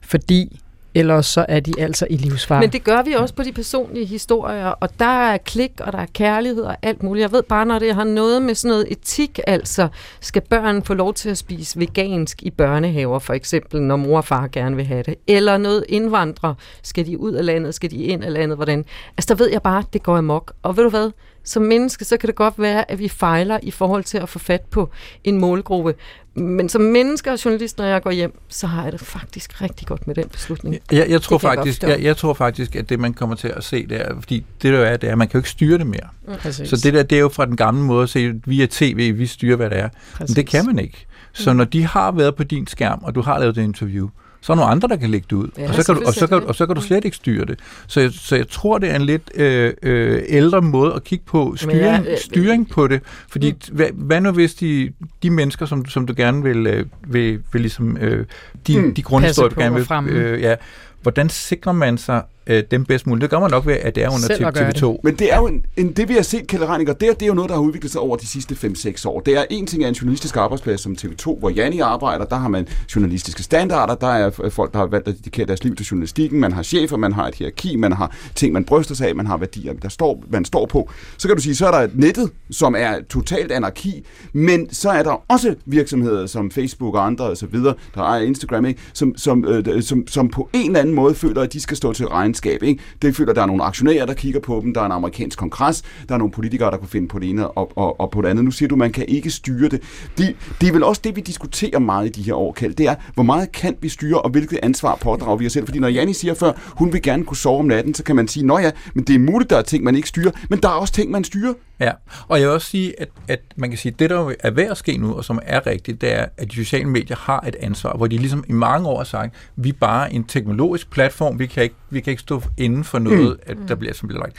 Fordi 0.02 0.60
ellers 0.96 1.26
så 1.26 1.46
er 1.48 1.60
de 1.60 1.72
altså 1.78 2.06
i 2.10 2.16
livsfare. 2.16 2.60
Men 2.60 2.72
det 2.72 2.84
gør 2.84 3.02
vi 3.02 3.12
også 3.12 3.34
på 3.34 3.42
de 3.42 3.52
personlige 3.52 4.06
historier, 4.06 4.66
og 4.66 4.98
der 4.98 5.30
er 5.30 5.36
klik, 5.36 5.72
og 5.80 5.92
der 5.92 5.98
er 5.98 6.06
kærlighed 6.14 6.62
og 6.62 6.76
alt 6.82 7.02
muligt. 7.02 7.22
Jeg 7.22 7.32
ved 7.32 7.42
bare, 7.42 7.66
når 7.66 7.78
det 7.78 7.94
har 7.94 8.04
noget 8.04 8.42
med 8.42 8.54
sådan 8.54 8.70
noget 8.70 8.86
etik, 8.90 9.40
altså 9.46 9.88
skal 10.20 10.42
børn 10.42 10.82
få 10.82 10.94
lov 10.94 11.14
til 11.14 11.30
at 11.30 11.38
spise 11.38 11.80
vegansk 11.80 12.42
i 12.42 12.50
børnehaver, 12.50 13.18
for 13.18 13.34
eksempel, 13.34 13.82
når 13.82 13.96
mor 13.96 14.16
og 14.16 14.24
far 14.24 14.48
gerne 14.52 14.76
vil 14.76 14.84
have 14.84 15.02
det, 15.02 15.14
eller 15.26 15.58
noget 15.58 15.84
indvandrer, 15.88 16.54
skal 16.82 17.06
de 17.06 17.18
ud 17.18 17.32
af 17.32 17.46
landet, 17.46 17.74
skal 17.74 17.90
de 17.90 17.96
ind 17.96 18.24
af 18.24 18.32
landet, 18.32 18.58
hvordan? 18.58 18.84
Altså 19.16 19.34
der 19.34 19.44
ved 19.44 19.50
jeg 19.50 19.62
bare, 19.62 19.84
det 19.92 20.02
går 20.02 20.16
amok. 20.16 20.52
Og 20.62 20.76
ved 20.76 20.84
du 20.84 20.90
hvad? 20.90 21.10
Som 21.46 21.62
menneske, 21.62 22.04
så 22.04 22.16
kan 22.16 22.26
det 22.26 22.36
godt 22.36 22.54
være, 22.58 22.90
at 22.90 22.98
vi 22.98 23.08
fejler 23.08 23.58
i 23.62 23.70
forhold 23.70 24.04
til 24.04 24.18
at 24.18 24.28
få 24.28 24.38
fat 24.38 24.60
på 24.60 24.90
en 25.24 25.38
målgruppe. 25.38 25.94
Men 26.34 26.68
som 26.68 26.82
menneske 26.82 27.32
og 27.32 27.44
journalist, 27.44 27.78
når 27.78 27.84
jeg 27.84 28.02
går 28.02 28.10
hjem, 28.10 28.38
så 28.48 28.66
har 28.66 28.82
jeg 28.82 28.92
det 28.92 29.00
faktisk 29.00 29.62
rigtig 29.62 29.86
godt 29.86 30.06
med 30.06 30.14
den 30.14 30.28
beslutning. 30.28 30.76
Jeg, 30.92 31.06
jeg, 31.10 31.22
tror 31.22 31.36
jeg 31.36 31.40
faktisk, 31.40 31.80
forstå. 31.80 31.88
jeg, 31.88 32.02
jeg 32.02 32.16
tror 32.16 32.34
faktisk, 32.34 32.76
at 32.76 32.88
det 32.88 33.00
man 33.00 33.14
kommer 33.14 33.36
til 33.36 33.48
at 33.48 33.64
se, 33.64 33.86
det 33.86 34.00
er, 34.00 34.14
fordi 34.20 34.44
det 34.62 34.72
der 34.72 34.80
er, 34.80 34.96
det 34.96 35.06
er, 35.06 35.12
at 35.12 35.18
man 35.18 35.28
kan 35.28 35.38
jo 35.38 35.38
ikke 35.38 35.50
styre 35.50 35.78
det 35.78 35.86
mere. 35.86 36.36
Præcis. 36.38 36.68
Så 36.68 36.76
det 36.76 36.94
der, 36.94 37.02
det 37.02 37.16
er 37.16 37.20
jo 37.20 37.28
fra 37.28 37.46
den 37.46 37.56
gamle 37.56 37.82
måde 37.82 38.02
at 38.02 38.08
se, 38.08 38.34
via 38.46 38.66
tv, 38.70 39.18
vi 39.18 39.26
styrer, 39.26 39.56
hvad 39.56 39.70
det 39.70 39.78
er. 39.78 39.88
Men 40.18 40.28
det 40.28 40.46
kan 40.46 40.66
man 40.66 40.78
ikke. 40.78 41.06
Så 41.32 41.52
når 41.52 41.64
de 41.64 41.84
har 41.84 42.12
været 42.12 42.34
på 42.34 42.44
din 42.44 42.66
skærm, 42.66 42.98
og 43.02 43.14
du 43.14 43.20
har 43.20 43.38
lavet 43.38 43.56
det 43.56 43.62
interview, 43.62 44.08
så 44.46 44.52
er 44.52 44.54
der 44.54 44.60
nogle 44.62 44.70
andre, 44.72 44.88
der 44.88 44.96
kan 44.96 45.10
lægge 45.10 45.26
det 45.30 45.36
ud. 45.36 45.48
Ja, 45.58 45.68
og, 45.68 45.74
så 45.74 45.84
kan 45.84 45.94
du, 45.94 46.02
og, 46.06 46.14
så 46.14 46.26
kan, 46.26 46.42
og 46.44 46.54
så 46.54 46.66
kan 46.66 46.74
du 46.74 46.80
slet 46.80 47.04
ikke 47.04 47.16
styre 47.16 47.44
det. 47.44 47.58
Så 47.86 48.00
jeg, 48.00 48.10
så 48.12 48.36
jeg 48.36 48.48
tror, 48.48 48.78
det 48.78 48.90
er 48.90 48.96
en 48.96 49.02
lidt 49.02 49.30
øh, 49.34 49.72
øh, 49.82 50.22
ældre 50.28 50.62
måde 50.62 50.94
at 50.94 51.04
kigge 51.04 51.24
på 51.24 51.54
styring, 51.56 51.78
jeg- 51.80 52.04
øh, 52.08 52.18
styring 52.18 52.68
på 52.70 52.86
det. 52.88 53.00
Fordi 53.28 53.50
mm. 53.52 53.58
hvad, 53.76 53.86
hvad 53.94 54.20
nu 54.20 54.30
hvis 54.30 54.54
de, 54.54 54.92
de 55.22 55.30
mennesker, 55.30 55.66
som, 55.66 55.86
som 55.86 56.06
du 56.06 56.14
gerne 56.16 56.42
vil, 56.42 56.66
øh, 56.66 56.86
vil, 57.06 57.40
vil 57.52 57.60
ligesom, 57.60 57.96
øh, 57.96 58.26
de, 58.66 58.80
Mm. 58.80 58.94
de 58.94 59.02
grundhistorier, 59.02 59.48
du 59.48 59.60
gerne 59.60 59.74
vil, 60.06 60.16
øh, 60.16 60.40
ja, 60.40 60.54
hvordan 61.02 61.28
sikrer 61.28 61.72
man 61.72 61.98
sig 61.98 62.22
øh, 62.46 62.62
dem 62.70 62.84
bedst 62.84 63.06
muligt? 63.06 63.22
Det 63.22 63.30
gør 63.30 63.40
man 63.40 63.50
nok 63.50 63.66
ved, 63.66 63.74
at 63.74 63.94
det 63.94 64.04
er 64.04 64.08
under 64.08 64.28
at 64.46 64.54
gøre 64.54 64.70
TV2. 64.96 65.00
Men 65.04 65.14
det 65.14 65.32
er 65.32 65.36
jo 65.38 65.46
en, 65.46 65.64
en, 65.76 65.92
det, 65.92 66.08
vi 66.08 66.14
har 66.14 66.22
set, 66.22 66.46
Kjell 66.46 66.64
Reininger, 66.64 66.92
det, 66.94 67.08
er- 67.08 67.12
det 67.12 67.22
er 67.22 67.26
jo 67.26 67.34
noget, 67.34 67.48
der 67.48 67.54
har 67.54 67.62
udviklet 67.62 67.92
sig 67.92 68.00
over 68.00 68.16
de 68.16 68.26
sidste 68.26 68.54
5-6 68.54 69.08
år. 69.08 69.20
Det 69.20 69.36
er 69.38 69.44
en 69.50 69.66
ting 69.66 69.84
af 69.84 69.88
en 69.88 69.94
journalistisk 69.94 70.36
arbejdsplads 70.36 70.80
som 70.80 70.96
TV2, 71.00 71.38
hvor 71.38 71.50
Janni 71.50 71.80
arbejder. 71.80 72.24
Der 72.24 72.36
har 72.36 72.48
man 72.48 72.68
journalistiske 72.96 73.42
standarder. 73.42 73.94
Der 73.94 74.06
er 74.06 74.30
folk, 74.50 74.72
der 74.72 74.78
har 74.78 74.86
valgt 74.86 75.08
at 75.08 75.14
dedikere 75.16 75.46
deres 75.46 75.64
liv 75.64 75.76
til 75.76 75.86
journalistikken. 75.86 76.40
Man 76.40 76.52
har 76.52 76.62
chefer, 76.62 76.96
man 76.96 77.12
har 77.12 77.28
et 77.28 77.34
hierarki, 77.34 77.76
man 77.76 77.92
har 77.92 78.16
ting, 78.34 78.52
man 78.52 78.64
bryster 78.64 78.94
sig 78.94 79.08
af, 79.08 79.14
man 79.14 79.26
har 79.26 79.36
værdier, 79.36 79.72
der 79.82 79.88
står, 79.88 80.24
man 80.30 80.44
står 80.44 80.66
på. 80.66 80.90
Så 81.18 81.28
kan 81.28 81.36
du 81.36 81.42
sige, 81.42 81.54
så 81.56 81.66
er 81.66 81.80
der 81.80 81.88
nettet, 81.94 82.30
som 82.50 82.74
er 82.78 82.94
totalt 83.10 83.52
anarki. 83.52 84.04
Men 84.32 84.74
så 84.74 84.90
er 84.90 85.02
der 85.02 85.22
også 85.32 85.54
virksomheder 85.66 86.26
som 86.26 86.50
Facebook 86.50 86.94
og 86.94 87.06
andre 87.06 87.24
osv., 87.24 87.54
der 87.54 87.74
ejer 87.96 88.20
Instagram, 88.22 88.64
ikke? 88.66 88.80
Som, 88.92 89.16
som, 89.16 89.44
øh, 89.44 89.82
som, 89.82 90.06
som 90.08 90.28
på 90.28 90.48
en 90.52 90.66
eller 90.66 90.80
anden 90.80 90.94
måde 90.94 91.14
føler, 91.14 91.42
at 91.42 91.52
de 91.52 91.60
skal 91.60 91.76
stå 91.76 91.92
til 91.92 92.06
regnskab. 92.36 92.62
Ikke? 92.62 92.82
Det 93.02 93.16
føler, 93.16 93.30
at 93.30 93.36
der 93.36 93.42
er 93.42 93.46
nogle 93.46 93.62
aktionærer, 93.62 94.06
der 94.06 94.14
kigger 94.14 94.40
på 94.40 94.60
dem. 94.64 94.74
Der 94.74 94.80
er 94.80 94.86
en 94.86 94.92
amerikansk 94.92 95.38
kongres. 95.38 95.82
Der 96.08 96.14
er 96.14 96.18
nogle 96.18 96.32
politikere, 96.32 96.70
der 96.70 96.76
kunne 96.76 96.88
finde 96.88 97.08
på 97.08 97.18
det 97.18 97.30
ene 97.30 97.48
og, 97.48 97.72
og, 97.76 98.00
og 98.00 98.10
på 98.10 98.22
det 98.22 98.28
andet. 98.28 98.44
Nu 98.44 98.50
siger 98.50 98.68
du, 98.68 98.74
at 98.74 98.78
man 98.78 98.92
kan 98.92 99.04
ikke 99.08 99.30
styre 99.30 99.68
det. 99.68 99.82
det. 100.18 100.36
Det 100.60 100.68
er 100.68 100.72
vel 100.72 100.84
også 100.84 101.00
det, 101.04 101.16
vi 101.16 101.20
diskuterer 101.20 101.78
meget 101.78 102.06
i 102.06 102.08
de 102.08 102.22
her 102.22 102.34
år, 102.34 102.52
Kjeld. 102.52 102.74
Det 102.74 102.86
er, 102.86 102.94
hvor 103.14 103.22
meget 103.22 103.52
kan 103.52 103.76
vi 103.80 103.88
styre, 103.88 104.20
og 104.20 104.30
hvilket 104.30 104.58
ansvar 104.62 104.96
pådrager 104.96 105.36
vi 105.36 105.46
os 105.46 105.52
selv? 105.52 105.66
Fordi 105.66 105.78
når 105.78 105.88
Janni 105.88 106.12
siger 106.12 106.34
før, 106.34 106.52
hun 106.78 106.92
vil 106.92 107.02
gerne 107.02 107.24
kunne 107.24 107.36
sove 107.36 107.58
om 107.58 107.64
natten, 107.64 107.94
så 107.94 108.02
kan 108.04 108.16
man 108.16 108.28
sige, 108.28 108.46
nå 108.46 108.58
ja, 108.58 108.70
men 108.94 109.04
det 109.04 109.14
er 109.14 109.18
muligt, 109.18 109.50
der 109.50 109.56
er 109.56 109.62
ting, 109.62 109.84
man 109.84 109.96
ikke 109.96 110.08
styrer, 110.08 110.30
men 110.50 110.58
der 110.62 110.68
er 110.68 110.72
også 110.72 110.94
ting, 110.94 111.10
man 111.10 111.24
styrer. 111.24 111.52
Ja, 111.80 111.92
og 112.28 112.40
jeg 112.40 112.46
vil 112.46 112.54
også 112.54 112.70
sige, 112.70 113.00
at, 113.00 113.08
at 113.28 113.40
man 113.56 113.70
kan 113.70 113.78
sige, 113.78 113.92
at 113.92 113.98
det, 113.98 114.10
der 114.10 114.32
er 114.40 114.50
ved 114.50 114.64
at 114.64 114.76
ske 114.76 114.96
nu, 114.96 115.14
og 115.14 115.24
som 115.24 115.40
er 115.42 115.66
rigtigt, 115.66 116.00
det 116.00 116.12
er, 116.12 116.26
at 116.36 116.50
de 116.50 116.56
sociale 116.56 116.88
medier 116.88 117.16
har 117.16 117.40
et 117.48 117.56
ansvar, 117.60 117.96
hvor 117.96 118.06
de 118.06 118.18
ligesom 118.18 118.44
i 118.48 118.52
mange 118.52 118.88
år 118.88 118.96
har 118.96 119.04
sagt, 119.04 119.34
vi 119.56 119.68
er 119.68 119.72
bare 119.80 120.12
en 120.12 120.24
teknologisk 120.24 120.90
platform, 120.90 121.38
vi 121.38 121.46
kan 121.46 121.62
ikke, 121.62 121.74
vi 121.90 122.00
kan 122.00 122.10
ikke 122.10 122.20
stå 122.20 122.42
inden 122.56 122.84
for 122.84 122.98
noget, 122.98 123.36
at 123.46 123.56
der 123.68 123.74
bliver, 123.74 123.94
som 123.94 124.08
bliver 124.08 124.20
lagt. 124.20 124.36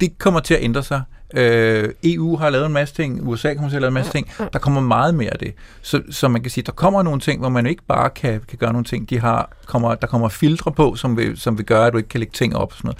Det 0.00 0.18
kommer 0.18 0.40
til 0.40 0.54
at 0.54 0.62
ændre 0.62 0.82
sig. 0.82 1.02
Øh, 1.34 1.88
EU 2.04 2.36
har 2.36 2.50
lavet 2.50 2.66
en 2.66 2.72
masse 2.72 2.94
ting, 2.94 3.28
USA 3.28 3.54
kommer 3.54 3.68
til 3.68 3.76
at 3.76 3.82
lave 3.82 3.88
en 3.88 3.94
masse 3.94 4.12
ting, 4.12 4.30
der 4.52 4.58
kommer 4.58 4.80
meget 4.80 5.14
mere 5.14 5.30
af 5.30 5.38
det. 5.38 5.54
Så, 5.82 6.02
så 6.10 6.28
man 6.28 6.42
kan 6.42 6.50
sige, 6.50 6.64
der 6.64 6.72
kommer 6.72 7.02
nogle 7.02 7.20
ting, 7.20 7.40
hvor 7.40 7.48
man 7.48 7.66
ikke 7.66 7.82
bare 7.88 8.10
kan, 8.10 8.40
kan 8.48 8.58
gøre 8.58 8.72
nogle 8.72 8.84
ting, 8.84 9.10
de 9.10 9.20
har, 9.20 9.50
kommer, 9.66 9.94
der 9.94 10.06
kommer 10.06 10.28
filtre 10.28 10.72
på, 10.72 10.94
som 10.94 11.16
vil, 11.16 11.38
som 11.38 11.58
vil 11.58 11.66
gøre, 11.66 11.86
at 11.86 11.92
du 11.92 11.98
ikke 11.98 12.08
kan 12.08 12.20
lægge 12.20 12.32
ting 12.32 12.56
op 12.56 12.72
og 12.72 12.76
sådan 12.76 12.88
noget. 12.88 12.98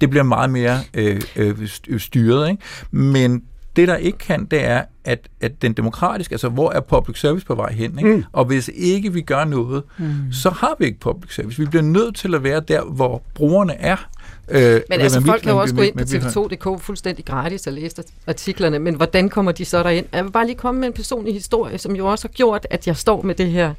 Det 0.00 0.10
bliver 0.10 0.22
meget 0.22 0.50
mere 0.50 0.78
øh, 0.94 1.20
øh, 1.36 1.54
st- 1.62 1.98
styret, 1.98 2.50
ikke? 2.50 2.62
Men 2.90 3.42
det, 3.76 3.88
der 3.88 3.96
ikke 3.96 4.18
kan, 4.18 4.44
det 4.44 4.64
er, 4.64 4.82
at, 5.04 5.28
at 5.40 5.62
den 5.62 5.72
demokratiske, 5.72 6.32
altså 6.32 6.48
hvor 6.48 6.72
er 6.72 6.80
public 6.80 7.20
service 7.20 7.46
på 7.46 7.54
vej 7.54 7.72
hen, 7.72 7.98
ikke? 7.98 8.16
Mm. 8.16 8.24
og 8.32 8.44
hvis 8.44 8.70
ikke 8.74 9.12
vi 9.12 9.20
gør 9.20 9.44
noget, 9.44 9.82
mm. 9.98 10.32
så 10.32 10.50
har 10.50 10.76
vi 10.78 10.84
ikke 10.84 11.00
public 11.00 11.34
service. 11.34 11.58
Vi 11.58 11.66
bliver 11.66 11.82
nødt 11.82 12.16
til 12.16 12.34
at 12.34 12.42
være 12.42 12.60
der, 12.60 12.82
hvor 12.84 13.22
brugerne 13.34 13.80
er. 13.80 14.08
Øh, 14.48 14.80
Men 14.90 15.00
altså, 15.00 15.20
folk 15.20 15.42
kan 15.42 15.52
jo 15.52 15.58
også 15.58 15.74
gå 15.74 15.82
ind 15.82 15.96
på 15.96 16.02
tv2.dk 16.04 16.82
fuldstændig 16.82 17.24
gratis 17.24 17.66
og 17.66 17.72
læse 17.72 18.02
artiklerne, 18.26 18.78
men 18.78 18.94
hvordan 18.94 19.28
kommer 19.28 19.52
de 19.52 19.64
så 19.64 19.82
derind? 19.82 20.06
Jeg 20.12 20.24
vil 20.24 20.30
bare 20.30 20.46
lige 20.46 20.56
komme 20.56 20.80
med 20.80 20.88
en 20.88 20.94
personlig 20.94 21.34
historie, 21.34 21.78
som 21.78 21.96
jo 21.96 22.06
også 22.06 22.28
har 22.28 22.32
gjort, 22.32 22.66
at 22.70 22.86
jeg 22.86 22.96
står 22.96 23.22
med 23.22 23.34
det 23.34 23.50
her 23.50 23.74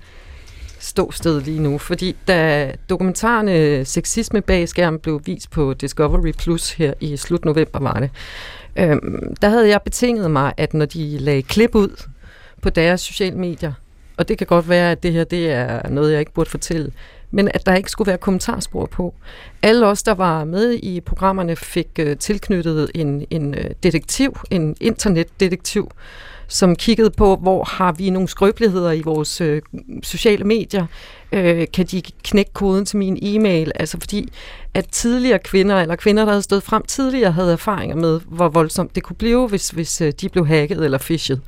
ståsted 0.79 1.41
lige 1.41 1.59
nu. 1.59 1.77
Fordi 1.77 2.15
da 2.27 2.71
dokumentaren 2.89 3.85
Sexisme 3.85 4.41
bag 4.41 4.69
skærmen 4.69 4.99
blev 4.99 5.21
vist 5.25 5.51
på 5.51 5.73
Discovery 5.73 6.31
Plus 6.31 6.71
her 6.71 6.93
i 6.99 7.17
slut 7.17 7.45
november, 7.45 7.79
var 7.79 7.93
det, 7.99 8.09
øhm, 8.75 9.35
der 9.41 9.49
havde 9.49 9.69
jeg 9.69 9.81
betinget 9.81 10.31
mig, 10.31 10.53
at 10.57 10.73
når 10.73 10.85
de 10.85 11.17
lagde 11.17 11.41
klip 11.41 11.75
ud 11.75 12.03
på 12.61 12.69
deres 12.69 13.01
sociale 13.01 13.37
medier, 13.37 13.73
og 14.17 14.27
det 14.27 14.37
kan 14.37 14.47
godt 14.47 14.69
være, 14.69 14.91
at 14.91 15.03
det 15.03 15.13
her 15.13 15.23
det 15.23 15.51
er 15.51 15.89
noget, 15.89 16.11
jeg 16.11 16.19
ikke 16.19 16.33
burde 16.33 16.49
fortælle, 16.49 16.91
men 17.31 17.49
at 17.53 17.65
der 17.65 17.75
ikke 17.75 17.91
skulle 17.91 18.07
være 18.07 18.17
kommentarspor 18.17 18.85
på. 18.85 19.13
Alle 19.61 19.87
os, 19.87 20.03
der 20.03 20.13
var 20.13 20.43
med 20.43 20.73
i 20.73 21.01
programmerne, 21.01 21.55
fik 21.55 21.87
øh, 21.99 22.17
tilknyttet 22.17 22.91
en, 22.95 23.25
en 23.29 23.55
øh, 23.55 23.69
detektiv, 23.83 24.37
en 24.51 24.75
internetdetektiv, 24.81 25.91
som 26.47 26.75
kiggede 26.75 27.09
på, 27.09 27.35
hvor 27.35 27.63
har 27.63 27.91
vi 27.91 28.09
nogle 28.09 28.27
skrøbeligheder 28.27 28.91
i 28.91 29.01
vores 29.01 29.41
øh, 29.41 29.61
sociale 30.03 30.43
medier. 30.43 30.85
Øh, 31.31 31.67
kan 31.73 31.85
de 31.85 32.01
knække 32.23 32.53
koden 32.53 32.85
til 32.85 32.97
min 32.97 33.19
e-mail? 33.21 33.71
Altså 33.75 33.97
fordi, 33.99 34.33
at 34.73 34.87
tidligere 34.91 35.39
kvinder, 35.39 35.81
eller 35.81 35.95
kvinder, 35.95 36.25
der 36.25 36.31
havde 36.31 36.41
stået 36.41 36.63
frem 36.63 36.83
tidligere, 36.83 37.31
havde 37.31 37.51
erfaringer 37.51 37.95
med, 37.95 38.19
hvor 38.25 38.49
voldsomt 38.49 38.95
det 38.95 39.03
kunne 39.03 39.15
blive, 39.15 39.47
hvis, 39.47 39.69
hvis 39.69 40.01
øh, 40.01 40.13
de 40.21 40.29
blev 40.29 40.47
hacket 40.47 40.85
eller 40.85 40.97
fishet. 40.97 41.41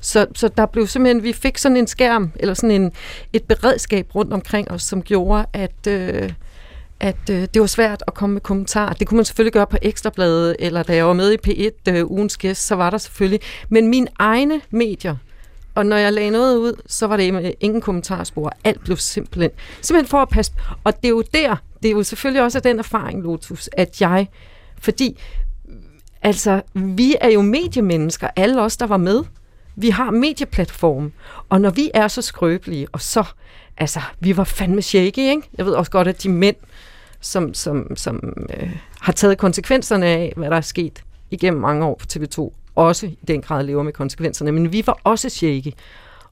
Så, 0.00 0.26
så 0.34 0.48
der 0.48 0.66
blev 0.66 0.86
simpelthen, 0.86 1.22
vi 1.22 1.32
fik 1.32 1.58
sådan 1.58 1.76
en 1.76 1.86
skærm, 1.86 2.32
eller 2.36 2.54
sådan 2.54 2.70
en, 2.70 2.92
et 3.32 3.44
beredskab 3.44 4.14
rundt 4.14 4.32
omkring 4.32 4.70
os, 4.70 4.82
som 4.82 5.02
gjorde, 5.02 5.46
at, 5.52 5.86
øh, 5.88 6.32
at 7.00 7.30
øh, 7.30 7.48
det 7.54 7.60
var 7.60 7.66
svært 7.66 8.04
at 8.06 8.14
komme 8.14 8.34
med 8.34 8.40
kommentarer. 8.40 8.92
Det 8.92 9.06
kunne 9.06 9.16
man 9.16 9.24
selvfølgelig 9.24 9.52
gøre 9.52 9.66
på 9.66 9.76
Ekstrabladet, 9.82 10.56
eller 10.58 10.82
da 10.82 10.94
jeg 10.94 11.06
var 11.06 11.12
med 11.12 11.32
i 11.32 11.36
P1 11.46 11.92
øh, 11.92 12.10
ugens 12.10 12.36
gæst, 12.36 12.66
så 12.66 12.74
var 12.74 12.90
der 12.90 12.98
selvfølgelig. 12.98 13.40
Men 13.68 13.88
mine 13.88 14.06
egne 14.18 14.60
medier, 14.70 15.16
og 15.74 15.86
når 15.86 15.96
jeg 15.96 16.12
lagde 16.12 16.30
noget 16.30 16.56
ud, 16.56 16.72
så 16.86 17.06
var 17.06 17.16
det 17.16 17.34
med 17.34 17.52
ingen 17.60 17.80
kommentarspor. 17.80 18.52
Alt 18.64 18.84
blev 18.84 18.96
simpelthen, 18.96 19.50
simpelthen 19.82 20.10
for 20.10 20.18
at 20.18 20.28
passe. 20.28 20.52
Og 20.84 20.96
det 20.96 21.04
er 21.04 21.08
jo 21.08 21.22
der, 21.34 21.56
det 21.82 21.88
er 21.88 21.92
jo 21.92 22.02
selvfølgelig 22.02 22.42
også 22.42 22.60
den 22.60 22.78
erfaring, 22.78 23.22
Lotus, 23.22 23.70
at 23.72 24.00
jeg, 24.00 24.28
fordi 24.78 25.18
altså, 26.22 26.62
vi 26.74 27.14
er 27.20 27.28
jo 27.28 27.42
mediemennesker, 27.42 28.28
alle 28.36 28.62
os, 28.62 28.76
der 28.76 28.86
var 28.86 28.96
med. 28.96 29.22
Vi 29.80 29.90
har 29.90 30.10
medieplatform, 30.10 31.12
og 31.48 31.60
når 31.60 31.70
vi 31.70 31.90
er 31.94 32.08
så 32.08 32.22
skrøbelige, 32.22 32.86
og 32.92 33.00
så, 33.00 33.24
altså, 33.76 34.00
vi 34.20 34.36
var 34.36 34.44
fandme 34.44 34.82
shaky, 34.82 35.18
ikke? 35.18 35.42
Jeg 35.58 35.66
ved 35.66 35.72
også 35.72 35.90
godt, 35.90 36.08
at 36.08 36.22
de 36.22 36.28
mænd, 36.28 36.56
som, 37.20 37.54
som, 37.54 37.96
som 37.96 38.32
øh, 38.56 38.76
har 39.00 39.12
taget 39.12 39.38
konsekvenserne 39.38 40.06
af, 40.06 40.32
hvad 40.36 40.50
der 40.50 40.56
er 40.56 40.60
sket 40.60 41.02
igennem 41.30 41.60
mange 41.60 41.84
år 41.84 41.94
på 41.94 42.06
TV2, 42.12 42.52
også 42.74 43.06
i 43.06 43.18
den 43.28 43.42
grad 43.42 43.64
lever 43.64 43.82
med 43.82 43.92
konsekvenserne, 43.92 44.52
men 44.52 44.72
vi 44.72 44.82
var 44.86 44.98
også 45.04 45.28
shaky. 45.28 45.72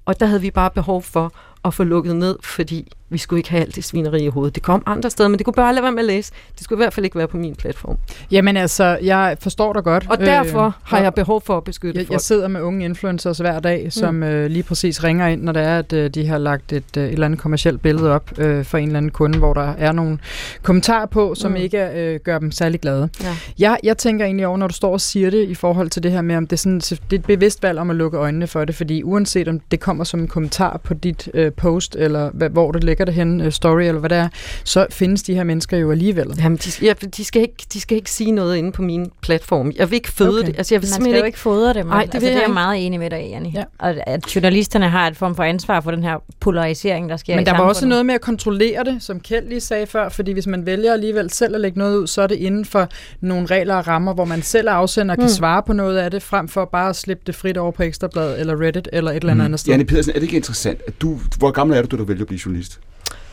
Og 0.04 0.20
der 0.20 0.26
havde 0.26 0.40
vi 0.40 0.50
bare 0.50 0.70
behov 0.70 1.02
for 1.02 1.32
at 1.64 1.74
få 1.74 1.84
lukket 1.84 2.16
ned, 2.16 2.38
fordi 2.42 2.92
vi 3.08 3.18
skulle 3.18 3.40
ikke 3.40 3.50
have 3.50 3.62
alt 3.62 3.76
det 3.76 3.84
svineri 3.84 4.24
i 4.24 4.28
hovedet. 4.28 4.54
Det 4.54 4.62
kom 4.62 4.82
andre 4.86 5.10
steder, 5.10 5.28
men 5.28 5.38
det 5.38 5.44
kunne 5.44 5.54
bare 5.54 5.74
lade 5.74 5.82
være 5.82 5.92
med 5.92 5.98
at 5.98 6.04
læse. 6.04 6.32
Det 6.54 6.64
skulle 6.64 6.76
i 6.76 6.82
hvert 6.82 6.92
fald 6.94 7.04
ikke 7.04 7.18
være 7.18 7.28
på 7.28 7.36
min 7.36 7.54
platform. 7.54 7.96
Jamen 8.30 8.56
altså, 8.56 8.98
jeg 9.02 9.36
forstår 9.40 9.72
dig 9.72 9.84
godt. 9.84 10.06
Og 10.10 10.18
derfor 10.18 10.66
øh, 10.66 10.72
har 10.82 10.98
jeg 11.00 11.14
behov 11.14 11.42
for 11.46 11.56
at 11.56 11.64
beskytte 11.64 11.98
jeg, 11.98 12.06
folk. 12.06 12.12
jeg 12.12 12.20
sidder 12.20 12.48
med 12.48 12.60
unge 12.60 12.84
influencers 12.84 13.38
hver 13.38 13.60
dag, 13.60 13.92
som 13.92 14.14
mm. 14.14 14.22
øh, 14.22 14.50
lige 14.50 14.62
præcis 14.62 15.04
ringer 15.04 15.26
ind, 15.26 15.42
når 15.42 15.52
det 15.52 15.62
er, 15.62 15.78
at 15.78 15.92
øh, 15.92 16.10
de 16.10 16.26
har 16.26 16.38
lagt 16.38 16.72
et, 16.72 16.96
øh, 16.96 17.04
et 17.04 17.12
eller 17.12 17.26
andet 17.26 17.40
kommersielt 17.40 17.82
billede 17.82 18.10
op 18.12 18.38
øh, 18.38 18.64
for 18.64 18.78
en 18.78 18.86
eller 18.88 18.98
anden 18.98 19.10
kunde, 19.10 19.38
hvor 19.38 19.54
der 19.54 19.74
er 19.78 19.92
nogle 19.92 20.18
kommentarer 20.62 21.06
på, 21.06 21.34
som 21.34 21.50
Mm. 21.50 21.56
mm. 21.56 21.62
ikke 21.62 21.90
øh, 21.94 22.20
gør 22.24 22.38
dem 22.38 22.50
særlig 22.50 22.80
glade. 22.80 23.08
Ja. 23.22 23.36
Jeg, 23.58 23.78
jeg 23.82 23.98
tænker 23.98 24.24
egentlig 24.24 24.46
over, 24.46 24.56
når 24.56 24.66
du 24.66 24.74
står 24.74 24.92
og 24.92 25.00
siger 25.00 25.30
det, 25.30 25.48
i 25.48 25.54
forhold 25.54 25.90
til 25.90 26.02
det 26.02 26.12
her 26.12 26.22
med, 26.22 26.36
om 26.36 26.46
det 26.46 26.52
er, 26.52 26.56
sådan, 26.56 26.80
det 26.80 26.92
er 26.92 27.14
et 27.14 27.24
bevidst 27.24 27.62
valg 27.62 27.78
om 27.78 27.90
at 27.90 27.96
lukke 27.96 28.18
øjnene 28.18 28.46
for 28.46 28.64
det, 28.64 28.74
fordi 28.74 29.02
uanset 29.02 29.48
om 29.48 29.60
det 29.70 29.80
kommer 29.80 30.04
som 30.04 30.20
en 30.20 30.28
kommentar 30.28 30.80
på 30.84 30.94
dit 30.94 31.28
øh, 31.34 31.52
post, 31.52 31.96
eller 31.96 32.48
hvor 32.48 32.72
det 32.72 32.84
ligger 32.84 32.95
det 33.04 33.14
hen, 33.14 33.40
øh, 33.40 33.52
story, 33.52 33.80
eller 33.82 33.98
hvad 34.00 34.10
det 34.10 34.18
er, 34.18 34.28
så 34.64 34.86
findes 34.90 35.22
de 35.22 35.34
her 35.34 35.44
mennesker 35.44 35.76
jo 35.76 35.90
alligevel. 35.90 36.26
Jamen, 36.42 36.58
de, 36.58 36.70
ja, 36.86 36.92
de, 37.16 37.24
skal 37.24 37.42
ikke, 37.42 37.54
de 37.72 37.80
skal 37.80 37.96
ikke 37.96 38.10
sige 38.10 38.30
noget 38.32 38.56
inde 38.56 38.72
på 38.72 38.82
min 38.82 39.10
platform. 39.22 39.72
Jeg 39.76 39.90
vil 39.90 39.96
ikke 39.96 40.12
føde 40.12 40.38
Okay. 40.38 40.46
det. 40.46 40.58
Altså, 40.58 40.74
jeg 40.74 40.82
vil 40.82 40.86
Man 40.86 40.88
skal 40.92 40.94
simpelthen 40.94 41.20
jo 41.22 41.26
ikke 41.26 41.38
fodre 41.38 41.74
dem. 41.74 41.86
Nej, 41.86 41.96
det 41.96 42.02
altså, 42.14 42.20
det 42.20 42.28
er 42.28 42.32
jeg 42.32 42.42
ikke. 42.42 42.52
meget 42.54 42.86
enig 42.86 42.98
med 43.00 43.10
dig 43.10 43.26
i, 43.26 43.28
Janni. 43.28 43.52
Ja. 43.54 43.64
Og 43.78 43.94
at 44.06 44.34
journalisterne 44.36 44.88
har 44.88 45.06
et 45.06 45.16
form 45.16 45.34
for 45.36 45.42
ansvar 45.42 45.80
for 45.80 45.90
den 45.90 46.02
her 46.02 46.16
polarisering, 46.40 47.08
der 47.10 47.16
sker 47.16 47.32
i 47.32 47.36
Men 47.36 47.46
der 47.46 47.52
var 47.52 47.64
også 47.64 47.86
noget 47.86 48.06
med 48.06 48.14
at 48.14 48.20
kontrollere 48.20 48.84
det, 48.84 48.96
som 49.02 49.20
Kjeld 49.20 49.48
lige 49.48 49.60
sagde 49.60 49.86
før, 49.86 50.08
fordi 50.08 50.32
hvis 50.32 50.46
man 50.46 50.66
vælger 50.66 50.92
alligevel 50.92 51.30
selv 51.30 51.54
at 51.54 51.60
lægge 51.60 51.78
noget 51.78 51.96
ud, 51.96 52.06
så 52.06 52.22
er 52.22 52.26
det 52.26 52.36
inden 52.36 52.64
for 52.64 52.88
nogle 53.20 53.46
regler 53.46 53.74
og 53.74 53.86
rammer, 53.88 54.14
hvor 54.14 54.24
man 54.24 54.42
selv 54.42 54.68
er 54.68 54.72
afsender 54.72 55.14
og 55.14 55.18
kan 55.18 55.24
Mm. 55.24 55.28
svare 55.28 55.62
på 55.66 55.72
noget 55.72 55.98
af 55.98 56.10
det, 56.10 56.22
frem 56.22 56.48
for 56.48 56.64
bare 56.64 56.88
at 56.88 56.96
slippe 56.96 57.22
det 57.26 57.34
frit 57.34 57.56
over 57.56 57.70
på 57.72 57.82
Ekstrabladet 57.82 58.40
eller 58.40 58.60
Reddit 58.60 58.88
eller 58.92 59.10
et 59.10 59.16
eller 59.16 59.30
andet 59.30 59.36
Mm. 59.36 59.44
andet 59.44 59.60
sted. 59.60 59.72
Janne 59.72 59.84
Pedersen, 59.84 60.10
er 60.10 60.14
det 60.14 60.22
ikke 60.22 60.36
interessant, 60.36 60.80
at 60.86 61.00
du, 61.00 61.18
hvor 61.38 61.50
gammel 61.50 61.76
er 61.76 61.82
du, 61.82 61.88
da 61.90 61.96
du 61.96 62.04
vælger 62.04 62.22
at 62.22 62.26
blive 62.28 62.40
journalist? 62.46 62.80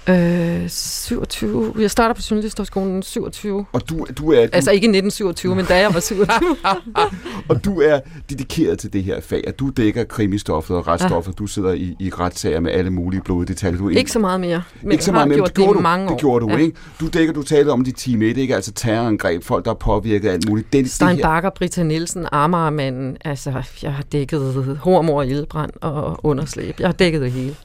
Øh, 0.10 0.70
27. 0.70 1.74
Jeg 1.80 1.92
starter 1.92 2.16
på 2.16 2.22
Journalisthøjskolen 2.32 3.04
27. 3.04 3.66
Og 3.74 3.90
du, 3.90 4.06
du, 4.18 4.32
er, 4.32 4.42
du, 4.46 4.50
Altså 4.54 4.72
ikke 4.72 4.86
i 4.86 4.90
1927, 4.90 5.56
men 5.56 5.66
da 5.66 5.78
jeg 5.80 5.94
var 5.94 6.00
27. 6.00 6.56
og 7.50 7.66
du 7.66 7.82
er 7.82 8.00
dedikeret 8.30 8.80
til 8.80 8.94
det 8.94 9.04
her 9.04 9.22
fag, 9.22 9.44
at 9.48 9.60
du 9.60 9.70
dækker 9.70 10.04
krimistoffet 10.04 10.78
og 10.78 10.88
retsstoffet. 10.88 11.38
Du 11.40 11.48
sidder 11.48 11.74
i, 11.74 11.96
i 12.00 12.10
retssager 12.10 12.60
med 12.60 12.72
alle 12.72 12.90
mulige 12.92 13.22
blodedetaljer. 13.22 13.78
Du 13.80 13.90
er 13.90 13.98
ikke 13.98 14.12
så 14.12 14.20
meget 14.20 14.40
mere, 14.40 14.64
men 14.82 14.92
ikke 14.92 15.04
så 15.04 15.12
meget 15.12 15.28
mere, 15.28 15.38
gjort 15.38 15.48
det 15.48 15.56
gjorde 15.56 15.70
det 15.70 15.78
du, 15.78 15.82
mange 15.82 16.06
år. 16.06 16.10
Det 16.10 16.20
gjorde 16.20 16.46
du, 16.46 16.52
Ja. 16.52 16.58
ikke? 16.58 16.78
Du 17.00 17.08
dækker, 17.08 17.34
du 17.34 17.44
talte 17.44 17.70
om 17.70 17.84
det 17.84 17.96
team 17.98 18.22
1, 18.22 18.38
ikke? 18.38 18.56
Altså 18.56 18.72
terrorangreb, 18.72 19.44
folk, 19.44 19.66
der 19.66 19.72
er 19.72 19.76
påvirket 19.76 20.30
af 20.30 20.34
alt 20.34 20.50
muligt. 20.50 20.74
Det, 20.74 20.92
Stein 20.92 21.16
her, 21.16 21.24
Bakker, 21.24 21.50
Britta 21.50 21.84
Nielsen, 21.84 22.26
Amagermanden, 22.32 23.18
altså 23.26 23.54
jeg 23.84 23.94
har 23.94 24.04
dækket 24.04 24.78
hormor, 24.82 25.24
ildbrand 25.24 25.72
og 25.82 26.20
underslæb. 26.26 26.76
Jeg 26.80 26.88
har 26.88 26.94
dækket 26.94 27.22
det 27.22 27.32
hele. 27.32 27.56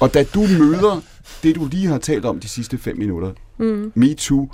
og 0.00 0.14
da 0.14 0.22
du 0.34 0.40
møder 0.40 1.00
det, 1.42 1.54
du 1.56 1.66
lige 1.70 1.86
har 1.86 1.98
talt 1.98 2.24
om 2.24 2.40
de 2.40 2.48
sidste 2.48 2.78
fem 2.78 2.98
minutter, 2.98 3.32
Mm. 3.58 3.92
MeToo, 3.94 4.48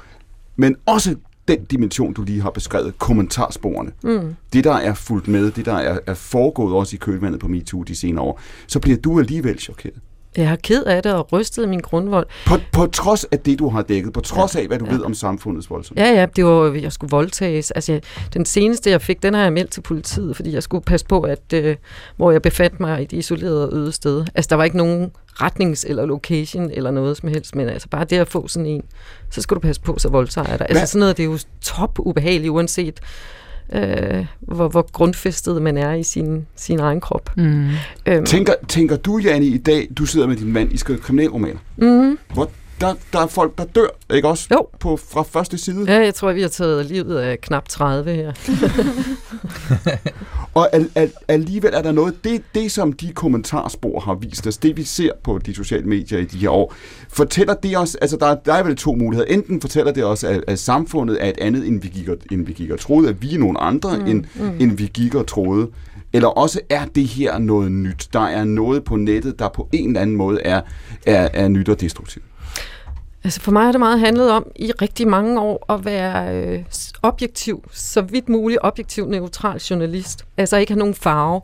men 0.57 0.77
også 0.87 1.17
den 1.49 1.65
dimension, 1.65 2.13
du 2.15 2.23
lige 2.23 2.43
har 2.43 2.51
beskrevet, 2.51 2.99
kommentarsporene, 2.99 3.93
Mm. 4.05 4.35
det, 4.53 4.65
der 4.65 4.73
er 4.75 4.95
fulgt 4.95 5.29
med, 5.29 5.51
det, 5.51 5.67
der 5.67 5.75
er, 5.75 5.99
er 6.07 6.15
foregået 6.15 6.75
også 6.75 6.97
i 6.97 6.99
kølvandet 6.99 7.41
på 7.41 7.49
MeToo 7.49 7.83
de 7.83 7.95
senere 7.97 8.25
år, 8.25 8.41
så 8.67 8.81
bliver 8.81 8.97
du 8.99 9.19
alligevel 9.19 9.59
chokeret. 9.59 9.99
Jeg 10.37 10.49
har 10.49 10.57
ked 10.57 10.85
af 10.85 11.03
det 11.03 11.15
og 11.15 11.33
rystet 11.33 11.69
min 11.69 11.81
grundvold. 11.81 12.27
På, 12.47 12.55
på 12.73 12.87
trods 12.87 13.25
af 13.25 13.39
det, 13.39 13.59
du 13.59 13.69
har 13.69 13.83
dækket, 13.83 14.13
på 14.13 14.21
trods 14.21 14.57
af, 14.57 14.67
hvad 14.67 14.79
du 14.79 14.85
ja. 14.85 14.93
ved 14.93 15.03
om 15.03 15.15
samfundets 15.15 15.71
voldsomt. 15.71 15.99
Ja, 15.99 16.13
ja, 16.13 16.27
det 16.37 16.45
var, 16.45 16.73
jeg 16.75 16.93
skulle 16.93 17.11
voldtages. 17.11 17.71
Altså, 17.71 17.93
jeg, 17.93 18.03
den 18.35 18.45
seneste, 18.45 18.91
jeg 18.91 19.03
fik, 19.03 19.23
den 19.23 19.35
har 19.35 19.43
jeg 19.43 19.53
meldt 19.53 19.71
til 19.71 19.81
politiet, 19.81 20.37
fordi 20.37 20.53
jeg 20.55 20.63
skulle 20.63 20.85
passe 20.85 21.07
på, 21.07 21.21
at 21.21 21.53
øh, 21.55 21.77
hvor 22.17 22.31
jeg 22.31 22.43
befandt 22.43 22.81
mig 22.81 23.01
i 23.01 23.05
et 23.05 23.13
isoleret 23.13 23.73
øde 23.73 23.93
sted. 23.93 24.25
Altså, 24.35 24.49
der 24.49 24.57
var 24.57 24.65
ikke 24.65 24.77
nogen 24.77 25.11
retnings- 25.43 25.89
eller 25.89 26.07
location 26.07 26.71
eller 26.71 26.91
noget 26.91 27.17
som 27.17 27.29
helst, 27.29 27.55
men 27.55 27.69
altså 27.69 27.89
bare 27.89 28.05
det 28.05 28.19
at 28.19 28.29
få 28.29 28.49
sådan 28.49 28.67
en, 28.67 28.83
så 29.31 29.43
skal 29.43 29.55
du 29.55 29.61
passe 29.61 29.83
på, 29.83 29.99
så 29.99 30.09
voldtager 30.09 30.51
jeg 30.51 30.59
dig. 30.59 30.67
Altså 30.71 30.87
sådan 30.87 31.01
noget, 31.01 31.17
det 31.17 31.23
er 31.23 31.27
jo 31.27 31.39
top 31.61 31.99
ubehageligt, 31.99 32.51
uanset 32.51 33.01
øh, 33.73 34.27
hvor, 34.41 34.69
hvor 34.69 34.93
grundfæstet 34.93 35.63
man 35.63 35.77
er 35.77 35.93
i 35.93 36.03
sin, 36.03 36.47
sin 36.57 36.79
egen 36.79 37.01
krop. 37.01 37.31
Mm. 37.37 37.69
Øhm, 38.07 38.25
Tænker, 38.25 38.55
tænker 38.69 38.97
du, 38.97 39.19
Janne, 39.19 39.47
i 39.47 39.59
dag, 39.59 39.89
du 39.99 40.07
sidder 40.07 40.27
med 40.27 40.37
din 40.37 40.53
mand, 40.53 40.73
I 40.73 40.77
skriver 40.77 41.01
kriminalromaner, 41.01 41.59
mm, 41.77 42.19
hvor 42.35 42.51
der, 42.81 42.95
der 43.13 43.19
er 43.21 43.27
folk, 43.27 43.59
der 43.59 43.65
dør, 43.65 43.87
ikke 44.15 44.29
også? 44.29 44.49
Jo. 44.53 44.67
På, 44.81 44.97
fra 44.97 45.23
første 45.23 45.59
side. 45.59 45.85
ja, 45.93 46.05
jeg 46.05 46.15
tror, 46.15 46.33
vi 46.33 46.43
har 46.43 46.49
taget 46.49 46.87
livet 46.87 47.19
af 47.19 47.41
knap 47.41 47.69
30 47.69 48.13
her. 48.15 48.33
Og 50.55 50.69
al, 50.75 50.91
al, 50.95 51.11
alligevel 51.29 51.71
er 51.75 51.83
der 51.83 51.93
noget, 51.93 52.25
det, 52.25 52.43
det 52.55 52.73
som 52.73 52.93
de 52.93 53.13
kommentarspor 53.13 54.01
har 54.01 54.15
vist 54.15 54.47
os, 54.47 54.57
det 54.57 54.77
vi 54.77 54.83
ser 54.83 55.11
på 55.25 55.39
de 55.39 55.55
sociale 55.55 55.87
medier 55.87 56.19
i 56.19 56.25
de 56.25 56.39
her 56.39 56.51
år, 56.51 56.75
fortæller 57.09 57.55
det 57.55 57.79
os, 57.79 57.95
altså 57.95 58.17
der, 58.17 58.27
er- 58.27 58.37
der 58.47 58.55
er 58.55 58.63
vel 58.63 58.77
to 58.77 58.95
muligheder. 58.95 59.35
Enten 59.35 59.61
fortæller 59.61 59.93
det 59.93 60.05
os, 60.05 60.25
at, 60.25 60.45
at 60.47 60.59
samfundet 60.59 61.25
er 61.25 61.29
et 61.29 61.39
andet, 61.41 61.67
end 61.67 61.81
vi 61.83 61.89
gik 61.89 62.09
og, 62.09 62.17
end 62.33 62.47
vi 62.47 62.53
gik 62.53 62.71
og 62.71 62.81
troede, 62.81 63.09
at 63.09 63.23
vi 63.23 63.35
er 63.35 63.39
nogle 63.39 63.61
andre, 63.61 63.99
mm, 63.99 64.07
end, 64.07 64.25
mm. 64.35 64.51
end 64.61 64.73
vi 64.77 64.91
gik 64.95 65.15
og 65.15 65.27
troede. 65.27 65.69
Eller 66.13 66.29
også 66.29 66.61
er 66.71 66.85
det 66.95 67.07
her 67.07 67.39
noget 67.39 67.73
nyt. 67.73 68.09
Der 68.13 68.21
er 68.27 68.45
noget 68.45 68.85
på 68.85 68.97
nettet, 68.97 69.39
der 69.39 69.49
på 69.49 69.69
en 69.73 69.89
eller 69.89 70.01
anden 70.01 70.17
måde 70.17 70.41
er, 70.43 70.61
er, 71.07 71.29
er 71.33 71.49
nyt 71.49 71.69
og 71.69 71.81
destruktivt. 71.81 72.25
Altså 73.25 73.41
for 73.41 73.53
mig 73.53 73.65
har 73.65 73.73
det 73.73 73.79
meget 73.79 74.01
handlet 74.01 74.31
om 74.31 74.47
i 74.57 74.73
rigtig 74.83 75.09
mange 75.09 75.41
år 75.41 75.73
at 75.73 75.85
være 75.85 76.37
øh, 76.37 76.65
objektiv, 77.03 77.65
så 77.73 78.01
vidt 78.01 78.29
muligt 78.29 78.59
objektiv, 78.63 79.09
neutral 79.09 79.59
journalist. 79.59 80.25
Altså 80.37 80.57
ikke 80.57 80.73
have 80.73 80.79
nogen 80.79 80.95
farve. 80.95 81.41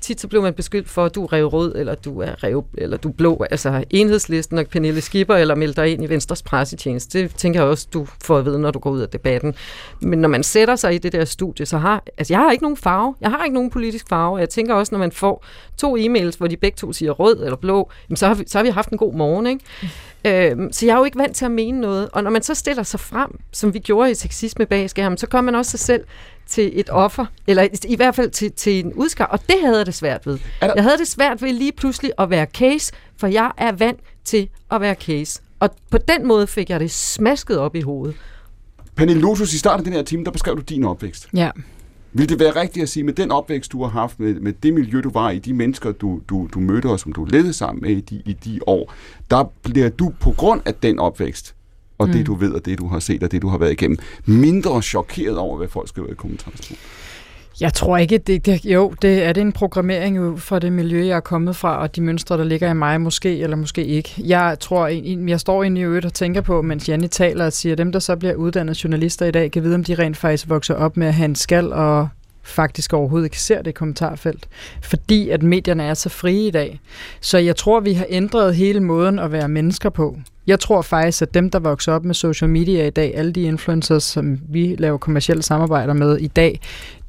Tit 0.00 0.20
så 0.20 0.28
blev 0.28 0.42
man 0.42 0.54
beskyldt 0.54 0.88
for, 0.88 1.04
at 1.04 1.14
du 1.14 1.24
er 1.24 1.32
rev 1.32 1.46
rød, 1.46 1.74
eller 1.76 1.94
du 1.94 2.20
er 2.20 2.44
rev, 2.44 2.64
eller 2.78 2.96
du 2.96 3.08
er 3.08 3.12
blå. 3.12 3.46
Altså 3.50 3.84
enhedslisten 3.90 4.58
og 4.58 4.66
Pernille 4.66 5.00
Skipper, 5.00 5.34
eller 5.34 5.54
melder 5.54 5.74
dig 5.74 5.92
ind 5.92 6.04
i 6.04 6.08
Venstres 6.08 6.42
pressetjeneste. 6.42 7.22
Det 7.22 7.36
tænker 7.36 7.60
jeg 7.60 7.68
også, 7.68 7.88
du 7.92 8.06
får 8.24 8.38
at 8.38 8.44
vide, 8.44 8.58
når 8.58 8.70
du 8.70 8.78
går 8.78 8.90
ud 8.90 9.00
af 9.00 9.08
debatten. 9.08 9.54
Men 10.00 10.18
når 10.18 10.28
man 10.28 10.42
sætter 10.42 10.76
sig 10.76 10.94
i 10.94 10.98
det 10.98 11.12
der 11.12 11.24
studie, 11.24 11.66
så 11.66 11.78
har... 11.78 12.02
Altså 12.18 12.34
jeg 12.34 12.40
har 12.40 12.50
ikke 12.50 12.64
nogen 12.64 12.76
farve. 12.76 13.14
Jeg 13.20 13.30
har 13.30 13.44
ikke 13.44 13.54
nogen 13.54 13.70
politisk 13.70 14.08
farve. 14.08 14.36
Jeg 14.36 14.48
tænker 14.48 14.74
også, 14.74 14.94
når 14.94 14.98
man 14.98 15.12
får 15.12 15.44
to 15.78 15.96
e-mails, 15.96 16.36
hvor 16.38 16.46
de 16.46 16.56
begge 16.56 16.76
to 16.76 16.92
siger 16.92 17.12
rød 17.12 17.44
eller 17.44 17.56
blå, 17.56 17.90
jamen 18.08 18.16
så, 18.16 18.26
har 18.26 18.34
vi, 18.34 18.44
så 18.46 18.58
har 18.58 18.62
vi 18.62 18.70
haft 18.70 18.90
en 18.90 18.98
god 18.98 19.14
morgen, 19.14 19.46
ikke? 19.46 19.64
Øhm, 20.26 20.72
så 20.72 20.86
jeg 20.86 20.92
er 20.94 20.98
jo 20.98 21.04
ikke 21.04 21.18
vant 21.18 21.36
til 21.36 21.44
at 21.44 21.50
mene 21.50 21.80
noget. 21.80 22.08
Og 22.12 22.22
når 22.24 22.30
man 22.30 22.42
så 22.42 22.54
stiller 22.54 22.82
sig 22.82 23.00
frem, 23.00 23.30
som 23.52 23.74
vi 23.74 23.78
gjorde 23.78 24.10
i 24.10 24.14
sexisme 24.14 24.66
bag 24.66 24.90
skærmen, 24.90 25.18
så 25.18 25.26
kommer 25.26 25.52
man 25.52 25.58
også 25.58 25.70
sig 25.70 25.80
selv 25.80 26.04
til 26.46 26.80
et 26.80 26.90
offer, 26.90 27.26
eller 27.46 27.68
i- 27.88 27.96
hvert 27.96 28.14
fald 28.14 28.30
til, 28.30 28.52
til 28.52 28.84
en 28.84 28.92
udskar, 28.92 29.24
og 29.24 29.38
det 29.46 29.56
havde 29.64 29.76
jeg 29.78 29.86
det 29.86 29.94
svært 29.94 30.26
ved. 30.26 30.38
Er 30.60 30.66
der- 30.66 30.74
Jeg 30.76 30.82
havde 30.82 30.98
det 30.98 31.08
svært 31.08 31.42
ved 31.42 31.52
lige 31.52 31.72
pludselig 31.72 32.12
at 32.18 32.30
være 32.30 32.46
case, 32.54 32.92
for 33.16 33.26
jeg 33.26 33.50
er 33.58 33.72
vant 33.72 34.00
til 34.24 34.48
at 34.70 34.80
være 34.80 34.94
case. 34.94 35.40
Og 35.60 35.70
på 35.90 35.98
den 35.98 36.26
måde 36.26 36.46
fik 36.46 36.70
jeg 36.70 36.80
det 36.80 36.90
smasket 36.90 37.58
op 37.58 37.76
i 37.76 37.80
hovedet. 37.80 38.16
Pernille 38.96 39.22
Lotus, 39.22 39.52
i 39.54 39.58
starten 39.58 39.80
af 39.80 39.84
den 39.84 39.92
her 39.92 40.02
time, 40.02 40.24
der 40.24 40.30
beskrev 40.30 40.56
du 40.56 40.60
din 40.60 40.84
opvækst. 40.84 41.28
Ja. 41.36 41.50
Vil 42.16 42.28
det 42.28 42.38
være 42.38 42.60
rigtigt 42.60 42.82
at 42.82 42.88
sige, 42.88 43.04
med 43.04 43.12
den 43.12 43.30
opvækst, 43.30 43.72
du 43.72 43.82
har 43.82 43.90
haft, 43.90 44.20
med, 44.20 44.34
med 44.34 44.52
det 44.52 44.74
miljø, 44.74 45.00
du 45.00 45.10
var 45.10 45.30
i, 45.30 45.38
de 45.38 45.54
mennesker, 45.54 45.92
du, 45.92 46.20
du, 46.28 46.48
du 46.54 46.60
mødte 46.60 46.86
og 46.86 47.00
som 47.00 47.12
du 47.12 47.24
levede 47.24 47.52
sammen 47.52 47.82
med 47.82 47.90
i 47.90 48.00
de, 48.00 48.22
i 48.26 48.32
de 48.32 48.60
år, 48.66 48.92
der 49.30 49.44
bliver 49.62 49.88
du 49.88 50.12
på 50.20 50.30
grund 50.30 50.60
af 50.64 50.74
den 50.74 50.98
opvækst, 50.98 51.54
og 51.98 52.06
mm. 52.06 52.12
det 52.12 52.26
du 52.26 52.34
ved, 52.34 52.52
og 52.52 52.64
det 52.64 52.78
du 52.78 52.88
har 52.88 52.98
set, 52.98 53.22
og 53.22 53.32
det 53.32 53.42
du 53.42 53.48
har 53.48 53.58
været 53.58 53.72
igennem, 53.72 53.98
mindre 54.26 54.82
chokeret 54.82 55.38
over, 55.38 55.56
hvad 55.56 55.68
folk 55.68 55.88
skriver 55.88 56.08
i 56.08 56.14
kommentarsporet. 56.14 56.78
Jeg 57.60 57.74
tror 57.74 57.96
ikke, 57.96 58.18
det, 58.18 58.46
det, 58.46 58.64
jo, 58.64 58.94
det 59.02 59.24
er 59.24 59.32
det 59.32 59.40
en 59.40 59.52
programmering 59.52 60.40
for 60.40 60.58
det 60.58 60.72
miljø, 60.72 61.06
jeg 61.06 61.16
er 61.16 61.20
kommet 61.20 61.56
fra, 61.56 61.82
og 61.82 61.96
de 61.96 62.00
mønstre, 62.00 62.38
der 62.38 62.44
ligger 62.44 62.70
i 62.70 62.74
mig, 62.74 63.00
måske 63.00 63.38
eller 63.38 63.56
måske 63.56 63.84
ikke. 63.84 64.14
Jeg 64.18 64.56
tror, 64.60 64.86
jeg 65.28 65.40
står 65.40 65.62
inde 65.62 65.80
i 65.80 65.84
øvrigt 65.84 66.06
og 66.06 66.14
tænker 66.14 66.40
på, 66.40 66.62
mens 66.62 66.88
Janne 66.88 67.08
taler 67.08 67.46
og 67.46 67.52
siger, 67.52 67.74
dem, 67.76 67.92
der 67.92 67.98
så 67.98 68.16
bliver 68.16 68.34
uddannet 68.34 68.84
journalister 68.84 69.26
i 69.26 69.30
dag, 69.30 69.50
kan 69.50 69.62
vide, 69.62 69.74
om 69.74 69.84
de 69.84 69.94
rent 69.94 70.16
faktisk 70.16 70.48
vokser 70.48 70.74
op 70.74 70.96
med 70.96 71.06
at 71.06 71.14
have 71.14 71.24
en 71.24 71.34
skal 71.34 71.72
og 71.72 72.08
faktisk 72.42 72.92
overhovedet 72.92 73.26
ikke 73.26 73.40
ser 73.40 73.62
det 73.62 73.74
kommentarfelt. 73.74 74.48
Fordi 74.82 75.28
at 75.28 75.42
medierne 75.42 75.82
er 75.82 75.94
så 75.94 76.08
frie 76.08 76.46
i 76.46 76.50
dag. 76.50 76.80
Så 77.20 77.38
jeg 77.38 77.56
tror, 77.56 77.80
vi 77.80 77.92
har 77.92 78.06
ændret 78.08 78.54
hele 78.54 78.80
måden 78.80 79.18
at 79.18 79.32
være 79.32 79.48
mennesker 79.48 79.90
på. 79.90 80.16
Jeg 80.46 80.60
tror 80.60 80.82
faktisk, 80.82 81.22
at 81.22 81.34
dem, 81.34 81.50
der 81.50 81.58
vokser 81.58 81.92
op 81.92 82.04
med 82.04 82.14
social 82.14 82.48
media 82.48 82.86
i 82.86 82.90
dag, 82.90 83.16
alle 83.16 83.32
de 83.32 83.42
influencers, 83.42 84.02
som 84.02 84.40
vi 84.48 84.76
laver 84.78 84.98
kommersielle 84.98 85.42
samarbejder 85.42 85.92
med 85.92 86.18
i 86.18 86.26
dag, 86.26 86.60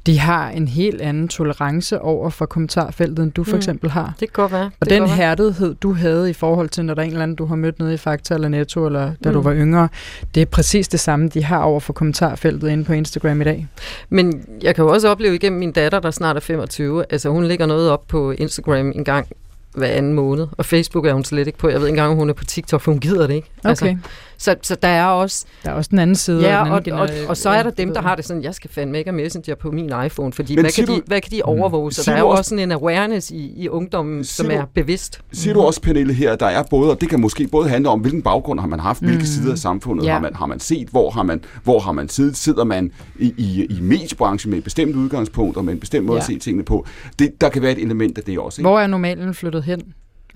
de 0.06 0.18
har 0.18 0.48
en 0.50 0.68
helt 0.68 1.00
anden 1.00 1.28
tolerance 1.28 2.00
over 2.00 2.30
for 2.30 2.46
kommentarfeltet, 2.46 3.22
end 3.22 3.32
du 3.32 3.44
for 3.44 3.50
Mm. 3.52 3.56
eksempel 3.56 3.90
har. 3.90 4.14
Det 4.20 4.32
kan 4.32 4.42
godt 4.42 4.52
være. 4.52 4.70
Og 4.80 4.90
det 4.90 5.00
den 5.00 5.08
hærdighed, 5.08 5.74
du 5.74 5.92
havde 5.92 6.30
i 6.30 6.32
forhold 6.32 6.68
til, 6.68 6.84
når 6.84 6.94
der 6.94 7.02
er 7.02 7.06
en 7.06 7.12
eller 7.12 7.22
anden, 7.22 7.36
du 7.36 7.46
har 7.46 7.56
mødt 7.56 7.78
nede 7.78 7.94
i 7.94 7.96
Fakta 7.96 8.34
eller 8.34 8.48
Netto, 8.48 8.86
eller 8.86 9.12
da 9.24 9.28
mm. 9.28 9.34
du 9.34 9.40
var 9.42 9.54
yngre, 9.54 9.88
det 10.34 10.40
er 10.42 10.46
præcis 10.46 10.88
det 10.88 11.00
samme, 11.00 11.28
de 11.28 11.44
har 11.44 11.58
over 11.62 11.80
for 11.80 11.92
kommentarfeltet 11.92 12.68
inde 12.68 12.84
på 12.84 12.92
Instagram 12.92 13.40
i 13.40 13.44
dag. 13.44 13.66
Men 14.08 14.44
jeg 14.62 14.74
kan 14.74 14.84
jo 14.84 14.92
også 14.92 15.08
opleve 15.08 15.34
igennem 15.34 15.58
min 15.58 15.72
datter, 15.72 16.00
der 16.00 16.10
snart 16.10 16.36
er 16.36 16.40
25, 16.40 17.04
altså 17.10 17.28
hun 17.28 17.44
lægger 17.44 17.66
noget 17.66 17.90
op 17.90 18.02
på 18.08 18.30
Instagram 18.30 18.92
en 18.94 19.04
gang 19.04 19.26
hver 19.74 19.86
anden 19.88 20.12
måned, 20.12 20.46
og 20.52 20.64
Facebook 20.64 21.06
er 21.06 21.12
hun 21.12 21.24
slet 21.24 21.46
ikke 21.46 21.58
på. 21.58 21.68
Jeg 21.68 21.80
ved 21.80 21.86
ikke 21.86 21.92
engang, 21.98 22.10
om 22.12 22.16
hun 22.18 22.28
er 22.28 22.34
på 22.34 22.44
TikTok, 22.44 22.80
for 22.80 22.90
hun 22.92 23.00
gider 23.00 23.26
det 23.26 23.34
ikke. 23.34 23.48
Okay. 23.64 23.96
Så, 24.38 24.54
så 24.62 24.74
der 24.82 24.88
er 24.88 25.06
også... 25.06 25.46
Der 25.64 25.70
er 25.70 25.74
også 25.74 25.88
den 25.90 25.98
anden 25.98 26.16
side. 26.16 26.40
Ja, 26.42 26.46
den 26.48 26.54
og, 26.54 26.60
anden 26.78 26.92
og, 26.92 27.08
gener- 27.08 27.28
og 27.28 27.36
så 27.36 27.50
er 27.50 27.62
der 27.62 27.70
dem, 27.70 27.94
der 27.94 28.02
har 28.02 28.14
det 28.16 28.24
sådan, 28.24 28.42
jeg 28.42 28.54
skal 28.54 28.70
fandme 28.70 28.98
ikke 28.98 29.10
have 29.10 29.16
Messenger 29.22 29.54
på 29.54 29.70
min 29.70 29.92
iPhone, 30.06 30.32
fordi 30.32 30.54
Men 30.54 30.62
hvad 30.64 30.70
kan, 30.70 30.72
siger 30.74 30.86
de, 30.86 30.92
du- 31.00 31.02
hvad 31.06 31.20
kan 31.20 31.30
de 31.32 31.42
overvåge? 31.42 31.92
Så 31.92 32.02
der 32.10 32.12
er 32.16 32.20
du 32.20 32.26
jo 32.26 32.30
også- 32.30 32.48
sådan 32.48 32.62
en 32.64 32.72
awareness 32.72 33.30
i, 33.30 33.52
i 33.56 33.68
ungdommen, 33.68 34.24
som 34.24 34.46
Siger 34.46 34.58
er 34.58 34.62
du- 34.64 34.68
bevidst. 34.74 35.20
Siger 35.32 35.54
du 35.54 35.60
også, 35.60 35.80
Pernille, 35.80 36.12
her, 36.14 36.32
at 36.32 36.40
der 36.40 36.46
er 36.46 36.62
både, 36.62 36.90
og 36.90 37.00
det 37.00 37.08
kan 37.08 37.20
måske 37.20 37.46
både 37.46 37.68
handle 37.68 37.88
om, 37.88 38.00
hvilken 38.00 38.22
baggrund 38.22 38.60
har 38.60 38.66
man 38.66 38.80
haft, 38.80 39.00
hvilke 39.02 39.18
Mm. 39.18 39.24
sider 39.26 39.52
af 39.52 39.58
samfundet 39.58 40.04
Ja. 40.06 40.12
har, 40.12 40.20
man, 40.20 40.34
har 40.34 40.46
man 40.46 40.60
set, 40.60 40.88
hvor 40.88 41.10
har 41.10 41.22
man, 41.22 41.44
hvor 41.64 41.78
har 41.78 41.92
man 41.92 42.08
siddet, 42.08 42.36
sidder 42.36 42.64
man 42.64 42.92
i, 43.18 43.34
i, 43.36 43.64
i 43.70 43.78
mediebranchen 43.80 44.50
med 44.50 44.58
et 44.58 44.64
bestemt 44.64 44.96
udgangspunkt 44.96 45.56
og 45.56 45.64
med 45.64 45.72
en 45.72 45.80
bestemt 45.80 46.06
måde 46.06 46.16
Ja. 46.16 46.20
at 46.20 46.26
se 46.26 46.38
tingene 46.38 46.64
på. 46.64 46.86
Det, 47.18 47.40
der 47.40 47.48
kan 47.48 47.62
være 47.62 47.72
et 47.72 47.82
element 47.82 48.18
af 48.18 48.24
det 48.24 48.38
også. 48.38 48.60
Ikke? 48.60 48.68
Hvor 48.68 48.80
er 48.80 48.86
normalen 48.86 49.34
flyttet 49.34 49.62
hen? 49.64 49.80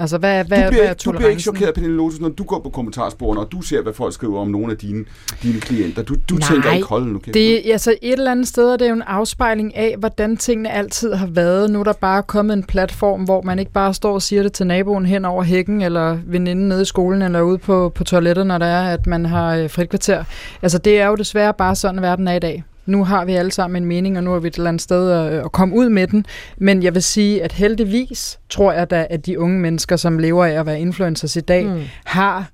Altså, 0.01 0.18
hvad, 0.18 0.44
hvad, 0.44 0.59
du, 0.59 0.62
hvad 0.62 0.70
bliver, 0.70 0.85
er 0.85 0.90
ikke- 0.90 1.02
du 1.05 1.12
bliver 1.12 1.28
ikke 1.31 1.43
chokeret, 1.43 1.74
Pernille 1.74 1.97
Lotus, 1.97 2.20
når 2.20 2.28
du 2.28 2.44
går 2.44 2.60
på 2.60 2.70
kommentarsporene, 2.70 3.40
og 3.40 3.52
du 3.52 3.60
ser, 3.62 3.82
hvad 3.82 3.93
folk 3.93 4.14
skriver 4.14 4.40
om 4.40 4.48
nogle 4.48 4.72
af 4.72 4.78
dine, 4.78 5.05
dine 5.43 5.60
klienter. 5.60 6.02
Du, 6.02 6.14
du 6.28 6.35
Nej, 6.35 6.48
tænker 6.48 6.70
ikke, 6.72 6.86
hold 6.89 7.05
nu 7.06 7.18
kæft. 7.18 7.35
Det, 7.35 7.62
altså 7.72 7.94
et 8.02 8.12
eller 8.12 8.31
andet 8.31 8.48
sted 8.48 8.68
er 8.72 8.77
det 8.77 8.89
jo 8.89 8.94
en 8.94 9.02
afspejling 9.02 9.77
af, 9.77 9.94
hvordan 9.98 10.36
tingene 10.36 10.70
altid 10.72 11.12
har 11.14 11.27
været. 11.27 11.70
Nu 11.70 11.81
er 11.81 11.85
der 11.85 11.93
bare 11.93 12.22
kommet 12.22 12.52
en 12.56 12.64
platform, 12.64 13.22
hvor 13.24 13.43
man 13.43 13.59
ikke 13.59 13.72
bare 13.72 13.94
står 13.94 14.12
og 14.14 14.22
siger 14.22 14.43
det 14.43 14.52
til 14.52 14.66
naboen 14.66 15.06
hen 15.06 15.24
over 15.24 15.43
hækken, 15.43 15.82
eller 15.82 16.18
veninden 16.27 16.68
nede 16.68 16.82
i 16.82 16.85
skolen, 16.85 17.22
eller 17.22 17.40
ude 17.43 17.59
på, 17.59 17.93
på 17.94 18.05
toilettet, 18.05 18.47
når 18.47 18.59
der 18.59 18.66
er, 18.66 18.93
at 18.93 19.06
man 19.06 19.27
har 19.27 19.56
øh, 19.56 19.70
frit 19.70 19.89
kvarter. 19.89 20.24
Altså 20.62 20.78
det 20.78 21.01
er 21.01 21.06
jo 21.06 21.14
desværre 21.14 21.55
bare 21.55 21.77
sådan, 21.77 22.02
verden 22.02 22.28
er 22.28 22.35
i 22.35 22.39
dag. 22.39 22.64
Nu 22.86 23.05
har 23.05 23.24
vi 23.24 23.32
alle 23.35 23.52
sammen 23.52 23.82
en 23.82 23.89
mening, 23.89 24.16
og 24.16 24.24
nu 24.24 24.35
er 24.35 24.39
vi 24.39 24.48
et 24.48 24.55
eller 24.55 24.69
andet 24.69 24.82
sted 24.82 25.11
at, 25.11 25.32
at 25.44 25.52
komme 25.52 25.74
ud 25.77 25.89
med 25.89 26.07
den. 26.07 26.27
Men 26.59 26.82
jeg 26.82 26.94
vil 26.94 27.02
sige, 27.02 27.43
at 27.43 27.52
heldigvis 27.52 28.39
tror 28.48 28.73
jeg 28.73 28.90
da, 28.90 29.07
at 29.11 29.27
de 29.27 29.40
unge 29.40 29.59
mennesker, 29.59 29.97
som 29.97 30.19
lever 30.19 30.44
af 30.44 30.51
at 30.52 30.66
være 30.66 30.81
influencers 30.81 31.36
i 31.36 31.40
dag, 31.40 31.66
Mm. 31.66 31.81
har 32.05 32.51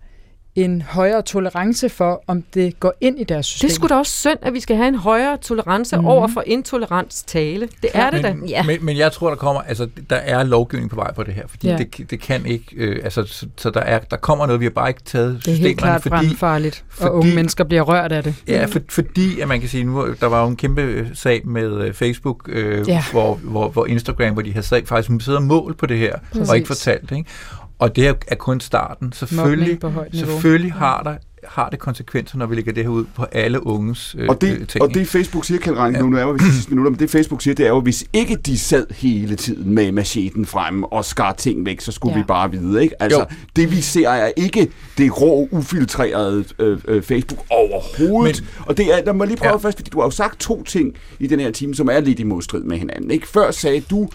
en 0.57 0.83
højere 0.83 1.23
tolerance 1.23 1.89
for, 1.89 2.23
om 2.27 2.43
det 2.55 2.81
går 2.81 2.93
ind 3.01 3.21
i 3.21 3.25
deres 3.25 3.47
system. 3.47 3.69
Det 3.69 3.75
skulle 3.75 3.95
da 3.95 3.99
også 3.99 4.13
synd, 4.13 4.39
at 4.43 4.53
vi 4.55 4.61
skal 4.61 4.77
have 4.77 4.89
en 4.89 4.95
højere 4.95 5.37
tolerance 5.37 5.97
Mhm. 5.97 6.03
mm. 6.05 6.09
over 6.09 6.29
for 6.29 6.43
intolerants 6.47 7.23
tale. 7.23 7.69
Det 7.83 7.91
er 7.95 8.11
det 8.11 8.23
da. 8.25 8.35
men, 8.35 8.49
Ja. 8.49 8.63
men, 8.63 8.85
men 8.85 8.97
jeg 8.97 9.13
tror, 9.13 9.29
der 9.29 9.37
kommer, 9.37 9.63
altså, 9.63 9.89
der 10.11 10.17
er 10.17 10.43
lovgivning 10.43 10.91
på 10.91 10.97
vej 10.97 11.13
på 11.15 11.23
det 11.23 11.35
her, 11.35 11.43
fordi 11.49 11.67
Ja. 11.67 11.73
ja. 11.73 11.79
det, 11.99 12.11
det 12.11 12.21
kan 12.21 12.47
ikke, 12.47 12.65
øh, 12.77 13.01
altså, 13.05 13.25
så, 13.27 13.47
så 13.57 13.71
der, 13.71 13.81
er, 13.81 13.99
der 13.99 14.17
kommer 14.17 14.47
noget, 14.47 14.61
vi 14.61 14.65
har 14.65 14.71
bare 14.71 14.89
ikke 14.89 15.03
taget 15.05 15.37
det 15.45 15.47
er 15.47 15.51
helt 15.51 15.57
systemerne, 15.57 15.77
klart 15.77 16.03
fordi, 16.03 16.11
brandfarligt, 16.11 16.85
og 16.91 16.95
fordi- 16.97 17.11
unge 17.11 17.35
mennesker 17.35 17.65
bliver 17.65 17.83
rørt 17.83 18.13
af 18.13 18.23
det. 18.23 18.35
Ja, 18.49 18.65
for, 18.65 18.81
fordi 18.89 19.41
at 19.41 19.49
man 19.49 19.61
kan 19.61 19.69
sige, 19.69 19.85
nu 19.85 20.15
der 20.21 20.27
var 20.27 20.43
jo 20.43 20.49
en 20.49 20.57
kæmpe 20.57 20.83
øh, 20.83 21.07
sag 21.15 21.49
med 21.49 21.73
øh, 21.85 21.93
Facebook, 21.95 22.49
øh, 22.49 22.89
Ja. 22.89 22.93
ja. 22.95 23.05
hvor, 23.13 23.35
hvor, 23.35 23.69
hvor 23.69 23.87
Instagram, 23.87 24.33
hvor 24.33 24.43
de 24.43 24.53
havde 24.53 24.67
sag, 24.67 24.89
faktisk 24.89 25.25
sidder 25.25 25.41
mål 25.41 25.75
på 25.75 25.87
det 25.87 25.99
her, 25.99 26.17
Præcis. 26.33 26.49
og 26.51 26.57
ikke 26.57 26.67
fortalt 26.67 27.11
det. 27.11 27.17
Ikke? 27.17 27.31
Og 27.79 27.97
det 27.97 28.07
er, 28.07 28.15
er 28.29 28.35
kun 28.35 28.61
starten. 28.61 29.13
Selvfølgelig, 29.13 29.79
selvfølgelig 30.13 30.73
har, 30.73 31.03
der, 31.03 31.15
har 31.45 31.69
det 31.71 31.79
konsekvenser, 31.79 32.39
når 32.39 32.47
vi 32.47 32.55
lægger 32.55 32.73
det 32.73 32.83
her 32.83 32.91
ud 32.91 33.05
på 33.15 33.25
alle 33.33 33.67
unges 33.67 34.17
øh, 34.19 34.29
Og 34.29 34.41
det, 34.41 34.61
øh, 34.61 34.67
ting. 34.67 34.83
og 34.83 34.95
det 34.95 35.09
Facebook 35.09 35.45
siger, 35.45 35.59
Kjeld 35.61 35.77
Rank, 35.77 35.99
nu, 35.99 36.07
nu 36.09 36.17
er 36.17 36.33
vi 36.33 36.39
sidste 36.53 36.71
minutter, 36.71 36.91
men 36.91 36.99
det 37.01 37.11
Facebook 37.11 37.43
siger, 37.43 37.55
det 37.55 37.65
er 37.67 37.69
jo, 37.69 37.81
hvis 37.81 38.05
ikke 38.13 38.37
de 38.37 38.59
sad 38.59 38.87
hele 38.95 39.37
tiden 39.37 39.75
med 39.75 39.93
macheten 39.93 40.47
frem 40.47 40.83
og 40.83 41.05
skar 41.05 41.33
ting 41.33 41.67
væk, 41.67 41.81
så 41.81 41.93
skulle 41.93 42.13
Ja. 42.13 42.19
ja. 42.19 42.23
vi 42.23 42.27
bare 42.27 42.51
vide, 42.51 42.83
ikke? 42.83 43.03
Altså, 43.03 43.19
Jo. 43.19 43.27
det 43.57 43.71
vi 43.71 43.81
ser 43.81 44.09
er 44.11 44.31
ikke 44.37 44.69
det 44.99 45.21
rå, 45.21 45.49
ufiltrerede 45.51 46.45
øh, 46.59 46.79
øh, 46.89 47.03
Facebook 47.03 47.45
overhovedet. 47.51 48.43
Men, 48.43 48.49
og 48.67 48.77
det 48.77 48.87
er, 48.99 49.05
lad 49.05 49.15
mig 49.15 49.27
lige 49.27 49.37
prøve 49.37 49.49
ja. 49.49 49.53
Ja. 49.53 49.59
først, 49.59 49.79
fordi 49.79 49.91
du 49.91 49.99
har 49.99 50.07
jo 50.07 50.11
sagt 50.11 50.41
to 50.41 50.63
ting 50.63 50.95
i 51.21 51.27
den 51.27 51.41
her 51.41 51.51
time, 51.51 51.75
som 51.75 51.89
er 51.89 52.01
lidt 52.01 52.21
i 52.21 52.25
modstrid 52.25 52.63
med 52.63 52.77
hinanden, 52.79 53.11
ikke? 53.11 53.29
Før 53.29 53.51
sagde 53.51 53.81
du, 53.81 54.09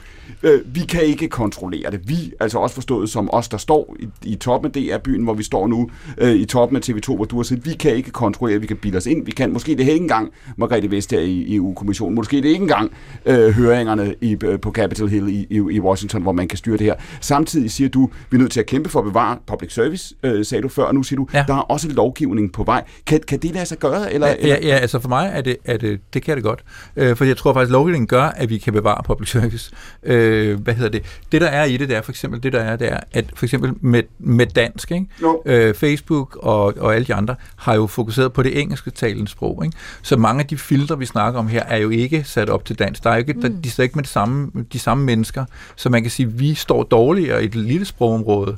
øh, 0.43 0.61
vi 0.65 0.79
kan 0.79 1.01
ikke 1.03 1.27
kontrollere 1.27 1.91
det. 1.91 1.99
Vi, 2.09 2.33
altså 2.39 2.57
også 2.57 2.75
forstået 2.75 3.09
som 3.09 3.29
os, 3.33 3.47
der 3.47 3.57
står 3.57 3.95
i, 3.99 4.07
i 4.23 4.35
toppen 4.35 4.71
af 4.75 4.83
DR-byen, 4.83 5.23
hvor 5.23 5.33
vi 5.33 5.43
står 5.43 5.67
nu, 5.67 5.89
øh, 6.17 6.31
i 6.35 6.45
toppen 6.45 6.77
af 6.77 6.81
TV2, 6.89 7.15
hvor 7.15 7.25
du 7.25 7.35
har 7.35 7.43
set, 7.43 7.65
vi 7.65 7.73
kan 7.73 7.95
ikke 7.95 8.11
kontrollere, 8.11 8.59
vi 8.59 8.67
kan 8.67 8.77
bilde 8.77 8.97
os 8.97 9.05
ind, 9.05 9.25
vi 9.25 9.31
kan, 9.31 9.53
måske 9.53 9.75
det 9.77 9.87
er 9.87 9.91
ikke 9.91 10.03
engang 10.03 10.31
Margrethe 10.57 10.91
Vestager 10.91 11.23
i 11.23 11.55
EU-kommissionen, 11.55 12.15
måske 12.15 12.37
det 12.37 12.45
er 12.45 12.49
ikke 12.49 12.61
engang 12.61 12.91
øh, 13.25 13.49
høringerne 13.49 14.15
i, 14.21 14.37
øh, 14.43 14.59
på 14.59 14.71
Capitol 14.71 15.09
Hill 15.09 15.27
i, 15.29 15.47
i, 15.49 15.55
i 15.55 15.79
Washington, 15.79 16.21
hvor 16.21 16.31
man 16.31 16.47
kan 16.47 16.57
styre 16.57 16.77
det 16.77 16.85
her. 16.85 16.95
Samtidig 17.21 17.71
siger 17.71 17.89
du, 17.89 18.09
vi 18.29 18.37
er 18.37 18.41
nødt 18.41 18.51
til 18.51 18.59
at 18.59 18.65
kæmpe 18.65 18.89
for 18.89 18.99
at 18.99 19.05
bevare 19.05 19.37
public 19.47 19.73
service, 19.73 20.15
øh, 20.23 20.45
sagde 20.45 20.61
du 20.61 20.67
før, 20.69 20.83
og 20.83 20.95
nu 20.95 21.03
siger 21.03 21.17
du, 21.17 21.27
ja. 21.33 21.43
Der 21.47 21.53
er 21.53 21.59
også 21.59 21.89
lovgivning 21.89 22.53
på 22.53 22.63
vej. 22.63 22.83
Kan, 23.07 23.19
kan 23.27 23.39
det 23.39 23.51
lade 23.53 23.65
sig 23.65 23.77
gøre? 23.77 24.13
Eller, 24.13 24.27
Ja, 24.27 24.35
eller? 24.39 24.55
ja, 24.55 24.67
ja, 24.67 24.75
altså 24.75 24.99
for 24.99 25.09
mig 25.09 25.31
er 25.33 25.41
det, 25.41 25.57
er 25.65 25.77
det, 25.77 25.99
det 26.13 26.23
kan 26.23 26.35
det 26.35 26.43
godt. 26.43 26.63
Øh, 26.95 27.15
for 27.15 27.25
jeg 27.25 27.37
tror 27.37 27.53
faktisk, 27.53 27.69
at 27.69 27.71
lovgivningen 27.71 28.07
gør, 28.07 28.23
at 28.23 28.49
vi 28.49 28.57
kan 28.57 28.73
bevare 28.73 29.03
public 29.05 29.29
service. 29.29 29.71
Øh, 30.03 30.20
hvad 30.57 30.73
hedder 30.73 30.89
det? 30.89 31.03
Det, 31.31 31.41
der 31.41 31.47
er 31.47 31.63
i 31.63 31.77
det, 31.77 31.89
det 31.89 31.97
er 31.97 32.01
for 32.01 32.11
eksempel, 32.11 32.43
det 32.43 32.53
der 32.53 32.59
er, 32.59 32.75
det 32.75 32.91
er, 32.91 32.99
at 33.11 33.25
for 33.35 33.45
eksempel 33.45 33.73
med, 33.81 34.03
med 34.19 34.45
dansk, 34.45 34.91
ikke? 34.91 35.05
Jo. 35.21 35.43
Øh, 35.45 35.73
Facebook 35.73 36.35
og, 36.35 36.77
og 36.77 36.95
alle 36.95 37.07
de 37.07 37.13
andre 37.13 37.35
har 37.55 37.75
jo 37.75 37.87
fokuseret 37.87 38.33
på 38.33 38.43
det 38.43 38.59
engelske 38.59 38.91
talende 38.91 39.27
sprog. 39.27 39.65
Ikke? 39.65 39.77
Så 40.01 40.17
mange 40.17 40.41
af 40.41 40.47
de 40.47 40.57
filtre, 40.57 40.97
vi 40.97 41.05
snakker 41.05 41.39
om 41.39 41.47
her, 41.47 41.63
er 41.63 41.77
jo 41.77 41.89
ikke 41.89 42.23
sat 42.23 42.49
op 42.49 42.65
til 42.65 42.79
dansk. 42.79 43.03
Der 43.03 43.09
er 43.09 43.13
jo 43.13 43.19
ikke, 43.19 43.33
mm. 43.33 43.41
der, 43.41 43.49
de 43.63 43.69
står 43.69 43.83
ikke 43.83 43.95
med 43.95 44.03
det 44.03 44.11
samme, 44.11 44.51
de 44.73 44.79
samme 44.79 45.05
mennesker. 45.05 45.45
Så 45.75 45.89
man 45.89 46.01
kan 46.01 46.11
sige, 46.11 46.27
at 46.27 46.39
vi 46.39 46.53
står 46.53 46.83
dårligere 46.83 47.43
i 47.43 47.45
et 47.45 47.55
lille 47.55 47.85
sprogområde, 47.85 48.57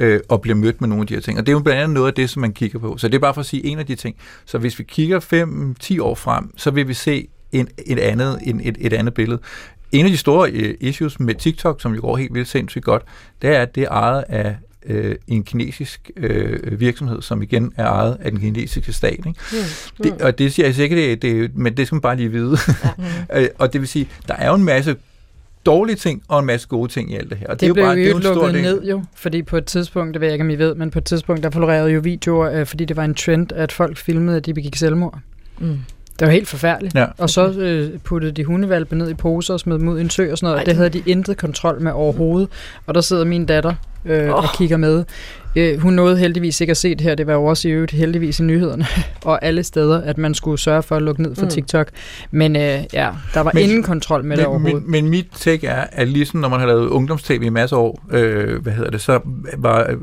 øh, 0.00 0.20
og 0.28 0.40
bliver 0.40 0.56
mødt 0.56 0.80
med 0.80 0.88
nogle 0.88 1.02
af 1.02 1.06
de 1.06 1.14
her 1.14 1.20
ting. 1.20 1.38
Og 1.38 1.46
det 1.46 1.52
er 1.52 1.56
jo 1.56 1.62
blandt 1.62 1.80
andet 1.80 1.94
noget 1.94 2.06
af 2.06 2.14
det, 2.14 2.30
som 2.30 2.40
man 2.40 2.52
kigger 2.52 2.78
på. 2.78 2.96
Så 2.98 3.08
det 3.08 3.14
er 3.14 3.18
bare 3.18 3.34
for 3.34 3.40
at 3.40 3.46
sige 3.46 3.66
en 3.66 3.78
af 3.78 3.86
de 3.86 3.94
ting. 3.94 4.16
Så 4.44 4.58
hvis 4.58 4.78
vi 4.78 4.84
kigger 4.84 5.20
5-10 5.98 6.02
år 6.02 6.14
frem, 6.14 6.58
så 6.58 6.70
vil 6.70 6.88
vi 6.88 6.94
se 6.94 7.28
en, 7.52 7.68
et, 7.86 7.98
andet, 7.98 8.38
en, 8.42 8.60
et, 8.64 8.76
et 8.80 8.92
andet 8.92 9.14
billede. 9.14 9.40
En 9.92 10.04
af 10.04 10.10
de 10.10 10.16
store 10.16 10.50
øh, 10.50 10.74
issues 10.80 11.20
med 11.20 11.34
TikTok, 11.34 11.80
som 11.82 11.94
jo 11.94 12.00
går 12.00 12.16
helt 12.16 12.34
vildt 12.34 12.48
sindssygt 12.48 12.84
godt, 12.84 13.02
det 13.42 13.50
er, 13.56 13.62
at 13.62 13.74
det 13.74 13.82
er 13.82 13.88
ejet 13.88 14.24
af 14.28 14.56
øh, 14.86 15.16
en 15.28 15.44
kinesisk 15.44 16.10
øh, 16.16 16.80
virksomhed, 16.80 17.22
som 17.22 17.42
igen 17.42 17.72
er 17.76 17.86
ejet 17.86 18.16
af 18.20 18.30
den 18.30 18.40
kinesiske 18.40 18.92
stat. 18.92 19.12
Ikke? 19.12 19.28
Mm. 19.28 19.58
Det, 20.02 20.22
og 20.22 20.38
det 20.38 20.52
siger 20.52 20.66
jeg 20.68 20.78
ikke, 20.78 20.96
det, 20.96 21.22
det, 21.22 21.56
men 21.56 21.76
det 21.76 21.86
skal 21.86 21.94
man 21.96 22.00
bare 22.00 22.16
lige 22.16 22.30
vide. 22.30 22.58
Ja. 23.34 23.46
og 23.58 23.72
det 23.72 23.80
vil 23.80 23.88
sige, 23.88 24.08
der 24.28 24.34
er 24.34 24.48
jo 24.48 24.54
en 24.54 24.64
masse 24.64 24.96
dårlige 25.66 25.96
ting 25.96 26.22
og 26.28 26.40
en 26.40 26.46
masse 26.46 26.68
gode 26.68 26.92
ting 26.92 27.12
i 27.12 27.16
alt 27.16 27.30
det 27.30 27.38
her. 27.38 27.46
Og 27.46 27.60
Det, 27.60 27.60
det 27.60 27.68
er 27.68 27.72
blev 27.72 27.82
jo 27.84 27.88
jo, 27.88 27.88
bare, 27.88 27.96
det 27.96 28.06
er 28.06 28.10
jo 28.10 28.34
lukket 28.34 28.54
del. 28.54 28.62
ned 28.62 28.82
jo, 28.84 29.02
fordi 29.14 29.42
på 29.42 29.56
et 29.56 29.64
tidspunkt, 29.64 30.14
det 30.14 30.20
ved 30.20 30.28
jeg 30.28 30.34
ikke, 30.34 30.44
om 30.44 30.50
I 30.50 30.54
ved, 30.56 30.74
men 30.74 30.90
på 30.90 30.98
et 30.98 31.04
tidspunkt, 31.04 31.42
der 31.42 31.50
florerede 31.50 31.90
jo 31.90 32.00
videoer, 32.00 32.50
øh, 32.60 32.66
fordi 32.66 32.84
det 32.84 32.96
var 32.96 33.04
en 33.04 33.14
trend, 33.14 33.52
at 33.52 33.72
folk 33.72 33.96
filmede, 33.96 34.36
at 34.36 34.46
de 34.46 34.54
begik 34.54 34.76
selvmord. 34.76 35.18
Mm. 35.58 35.78
Det 36.20 36.26
var 36.26 36.32
helt 36.32 36.48
forfærdeligt. 36.48 36.94
Ja. 36.94 37.06
Og 37.18 37.30
så 37.30 37.48
øh, 37.50 37.98
puttede 37.98 38.32
de 38.32 38.44
hundevalpe 38.44 38.96
ned 38.96 39.10
i 39.10 39.14
poser 39.14 39.54
og 39.54 39.60
smed 39.60 39.78
dem 39.78 39.88
ud 39.88 39.98
i 39.98 40.00
en 40.00 40.10
sø 40.10 40.30
og 40.32 40.38
sådan 40.38 40.46
noget. 40.46 40.58
Ej, 40.58 40.64
det 40.64 40.76
havde 40.76 40.88
de 40.90 41.02
intet 41.06 41.36
kontrol 41.36 41.80
med 41.82 41.92
overhovedet. 41.92 42.48
Og 42.86 42.94
der 42.94 43.00
sidder 43.00 43.24
min 43.24 43.46
datter 43.46 43.74
øh, 44.04 44.28
oh. 44.28 44.34
og 44.34 44.44
kigger 44.58 44.76
med. 44.76 45.04
Øh, 45.56 45.78
hun 45.80 45.92
nåede 45.92 46.16
heldigvis 46.18 46.60
ikke 46.60 46.70
at 46.70 46.76
se 46.76 46.90
det 46.90 47.00
her. 47.00 47.14
Det 47.14 47.26
var 47.26 47.32
jo 47.32 47.44
også 47.44 47.68
i 47.68 47.70
øvrigt 47.70 47.92
heldigvis 47.92 48.40
i 48.40 48.42
nyhederne 48.42 48.86
og 49.24 49.44
alle 49.44 49.62
steder, 49.62 50.00
at 50.00 50.18
man 50.18 50.34
skulle 50.34 50.58
sørge 50.58 50.82
for 50.82 50.96
at 50.96 51.02
lukke 51.02 51.22
ned 51.22 51.34
for 51.34 51.42
Mm. 51.42 51.50
TikTok. 51.50 51.88
Men 52.30 52.56
øh, 52.56 52.62
ja, 52.92 53.08
der 53.34 53.40
var 53.40 53.50
Men- 53.54 53.62
ingen 53.62 53.82
kontrol 53.82 54.24
med 54.24 54.36
det 54.36 54.42
men, 54.42 54.46
overhovedet. 54.46 54.82
men, 54.82 54.90
men 54.90 55.08
mit 55.08 55.26
take 55.36 55.66
er, 55.66 55.84
at 55.92 56.08
ligesom 56.08 56.40
når 56.40 56.48
man 56.48 56.60
har 56.60 56.66
lavet 56.66 56.88
ungdomstv 56.88 57.42
i 57.42 57.48
masser 57.48 57.76
af 57.76 57.80
år, 57.80 58.02
øh, 58.12 58.62
hvad 58.62 58.72
hedder 58.72 58.90
det, 58.90 59.00
så 59.00 59.20
var, 59.58 59.86
øh, 59.90 59.96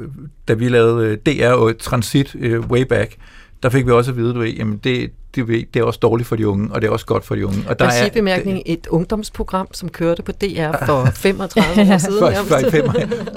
da 0.48 0.54
vi 0.54 0.70
lavede 0.70 1.08
øh, 1.08 1.18
DR 1.36 1.50
og 1.50 1.74
Transit 1.80 2.36
øh, 2.40 2.60
way 2.60 2.82
back, 2.82 3.16
der 3.64 3.70
fik 3.70 3.86
vi 3.86 3.92
også 3.92 4.12
at 4.12 4.18
vide, 4.18 4.34
du 4.34 4.40
ved, 4.40 4.48
jamen 4.50 4.78
det, 4.84 5.12
det, 5.36 5.48
det 5.74 5.80
er 5.80 5.84
også 5.84 6.00
dårligt 6.02 6.28
for 6.28 6.36
de 6.36 6.48
unge, 6.48 6.70
og 6.72 6.82
det 6.82 6.88
er 6.88 6.92
også 6.92 7.06
godt 7.06 7.26
for 7.26 7.36
de 7.36 7.48
unge. 7.48 7.58
Og 7.70 7.80
Der 7.80 7.86
er 7.86 8.10
bemærkning, 8.14 8.62
et 8.66 8.88
ungdomsprogram, 8.88 9.68
som 9.74 9.90
kørte 9.90 10.24
på 10.24 10.32
DR 10.32 10.86
for 10.86 11.06
35 11.16 11.94
år 11.94 11.98
siden. 11.98 12.20
for, 12.20 12.32
for 12.62 12.70
fem, 12.70 12.86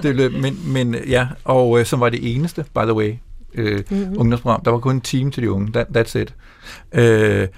det 0.03 0.17
løb, 0.17 0.33
men, 0.33 0.59
men 0.67 0.97
ja, 1.09 1.27
og 1.45 1.79
øh, 1.81 1.87
som 1.87 2.01
var 2.01 2.09
det 2.09 2.35
eneste, 2.35 2.65
by 2.75 2.79
the 2.83 2.95
way, 2.95 3.13
øh, 3.55 3.81
Mhm. 3.91 4.15
ungdomsprogram. 4.19 4.63
Der 4.65 4.71
var 4.71 4.79
kun 4.79 4.95
en 4.95 5.01
time 5.01 5.31
til 5.31 5.43
de 5.43 5.51
unge. 5.51 5.73
That, 5.73 5.87
that's 5.97 6.19
it. 6.19 6.35
Øh, 6.95 7.49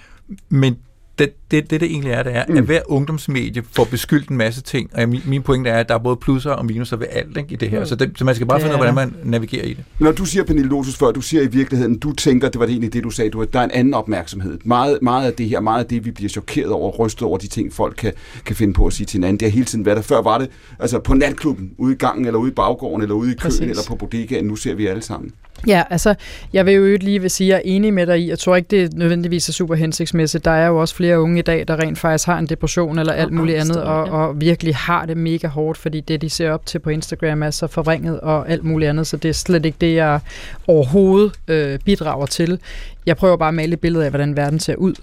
men 0.49 0.77
det, 1.19 1.33
det, 1.51 1.71
det, 1.71 1.81
det 1.81 1.91
egentlig 1.91 2.13
er, 2.13 2.23
det 2.23 2.37
er, 2.37 2.45
Mm. 2.49 2.57
at 2.57 2.63
hver 2.65 2.81
ungdomsmedie 2.87 3.63
får 3.73 3.85
beskyldt 3.85 4.29
en 4.29 4.37
masse 4.37 4.63
ting, 4.63 4.91
og 4.95 5.09
min, 5.09 5.21
min 5.27 5.43
pointe 5.43 5.71
er, 5.71 5.79
at 5.81 5.89
der 5.89 5.95
er 5.95 5.99
både 5.99 6.17
plusser 6.17 6.51
og 6.51 6.67
minuser 6.67 6.97
ved 6.97 7.07
alt 7.11 7.37
ikke, 7.37 7.53
i 7.53 7.57
det 7.57 7.71
her. 7.71 7.81
Mm. 7.81 7.87
Så, 7.87 7.95
det, 7.95 8.13
så 8.17 8.25
man 8.25 8.35
skal 8.35 8.47
bare 8.47 8.61
finde 8.61 8.75
ud 8.77 8.81
af, 8.85 8.89
er 8.89 8.93
hvordan 8.93 9.13
man 9.23 9.31
navigerer 9.31 9.65
i 9.65 9.75
det. 9.75 9.85
Når 9.99 10.13
du 10.13 10.25
siger, 10.25 10.45
Pernille 10.45 10.69
Lotus, 10.69 10.97
før, 10.97 11.11
du 11.11 11.21
siger 11.21 11.43
i 11.43 11.47
virkeligheden, 11.47 11.99
du 11.99 12.13
tænker, 12.13 12.49
det 12.49 12.59
var 12.61 12.67
det 12.67 12.73
egentlig 12.73 12.93
det, 12.93 13.05
du 13.05 13.11
sagde, 13.11 13.31
du, 13.31 13.43
at 13.43 13.53
der 13.53 13.61
er 13.61 13.65
en 13.65 13.71
anden 13.71 13.95
opmærksomhed. 13.95 14.59
Meget, 14.65 14.99
meget 15.03 15.27
af 15.27 15.33
det 15.33 15.49
her, 15.49 15.61
meget 15.61 15.81
af 15.83 15.87
det, 15.89 16.05
vi 16.05 16.11
bliver 16.11 16.29
chokeret 16.29 16.71
over, 16.71 16.91
rystet 16.91 17.23
over 17.23 17.39
de 17.39 17.47
ting, 17.49 17.73
folk 17.73 17.95
kan, 17.99 18.13
kan 18.45 18.57
finde 18.57 18.73
på 18.75 18.87
at 18.87 18.93
sige 18.93 19.07
til 19.07 19.17
hinanden, 19.19 19.41
det 19.41 19.49
har 19.49 19.53
hele 19.53 19.65
tiden 19.67 19.85
været 19.87 19.97
der. 19.97 20.03
Før 20.03 20.23
var 20.23 20.39
det 20.39 20.49
altså 20.79 20.99
på 20.99 21.15
natklubben, 21.15 21.71
ude 21.79 21.93
i 21.93 21.97
gangen, 21.97 22.27
eller 22.27 22.39
ude 22.39 22.51
i 22.51 22.55
baggården, 22.55 23.03
eller 23.03 23.15
ude 23.15 23.29
i 23.33 23.35
køen, 23.35 23.39
Præcis. 23.39 23.61
eller 23.61 23.83
på 23.89 23.97
bodegaen. 23.97 24.45
Nu 24.45 24.57
ser 24.57 24.75
vi 24.75 24.87
alle 24.87 25.03
sammen. 25.03 25.31
Ja, 25.67 25.83
altså, 25.91 26.15
jeg 26.53 26.67
vil 26.67 26.75
jo 26.75 26.83
øvrigt 26.83 27.03
lige 27.03 27.21
vil 27.21 27.31
sige, 27.31 27.55
at 27.55 27.63
jeg 27.65 27.71
er 27.71 27.77
enig 27.77 27.95
med 27.95 28.07
dig 28.07 28.21
i, 28.21 28.29
jeg 28.29 28.39
tror 28.39 28.57
ikke, 28.57 28.69
det 28.71 28.95
nødvendigvis 28.95 29.49
er 29.49 29.53
super 29.53 29.75
hensigtsmæssigt. 29.75 30.45
Der 30.45 30.51
er 30.51 30.67
jo 30.67 30.81
også 30.81 30.95
flere 30.95 31.21
unge 31.21 31.39
i 31.39 31.43
dag, 31.43 31.65
der 31.69 31.77
rent 31.77 31.99
faktisk 31.99 32.27
har 32.27 32.39
en 32.39 32.47
depression 32.47 32.99
eller 32.99 33.13
alt 33.13 33.33
muligt 33.33 33.59
andet, 33.59 33.83
og, 33.83 34.05
og 34.05 34.41
virkelig 34.41 34.77
har 34.77 35.07
det 35.07 35.17
mega 35.17 35.49
hårdt, 35.49 35.79
fordi 35.79 36.01
det, 36.01 36.23
de 36.23 36.31
ser 36.31 36.51
op 36.51 36.67
til 36.67 36.79
på 36.79 36.91
Instagram, 36.91 37.43
er 37.43 37.51
så 37.51 37.67
forvrænget 37.67 38.21
og 38.21 38.51
alt 38.51 38.65
muligt 38.65 38.89
andet, 38.89 39.07
så 39.07 39.17
det 39.17 39.29
er 39.29 39.33
slet 39.33 39.67
ikke 39.67 39.79
det, 39.81 39.95
jeg 39.95 40.21
overhovedet 40.67 41.33
øh, 41.49 41.79
bidrager 41.85 42.27
til. 42.27 42.59
Jeg 43.07 43.17
prøver 43.17 43.37
bare 43.37 43.49
at 43.49 43.55
male 43.55 43.73
et 43.73 43.81
billede 43.81 44.05
af, 44.05 44.11
hvordan 44.11 44.37
verden 44.37 44.61
ser 44.61 44.75
ud. 44.75 44.95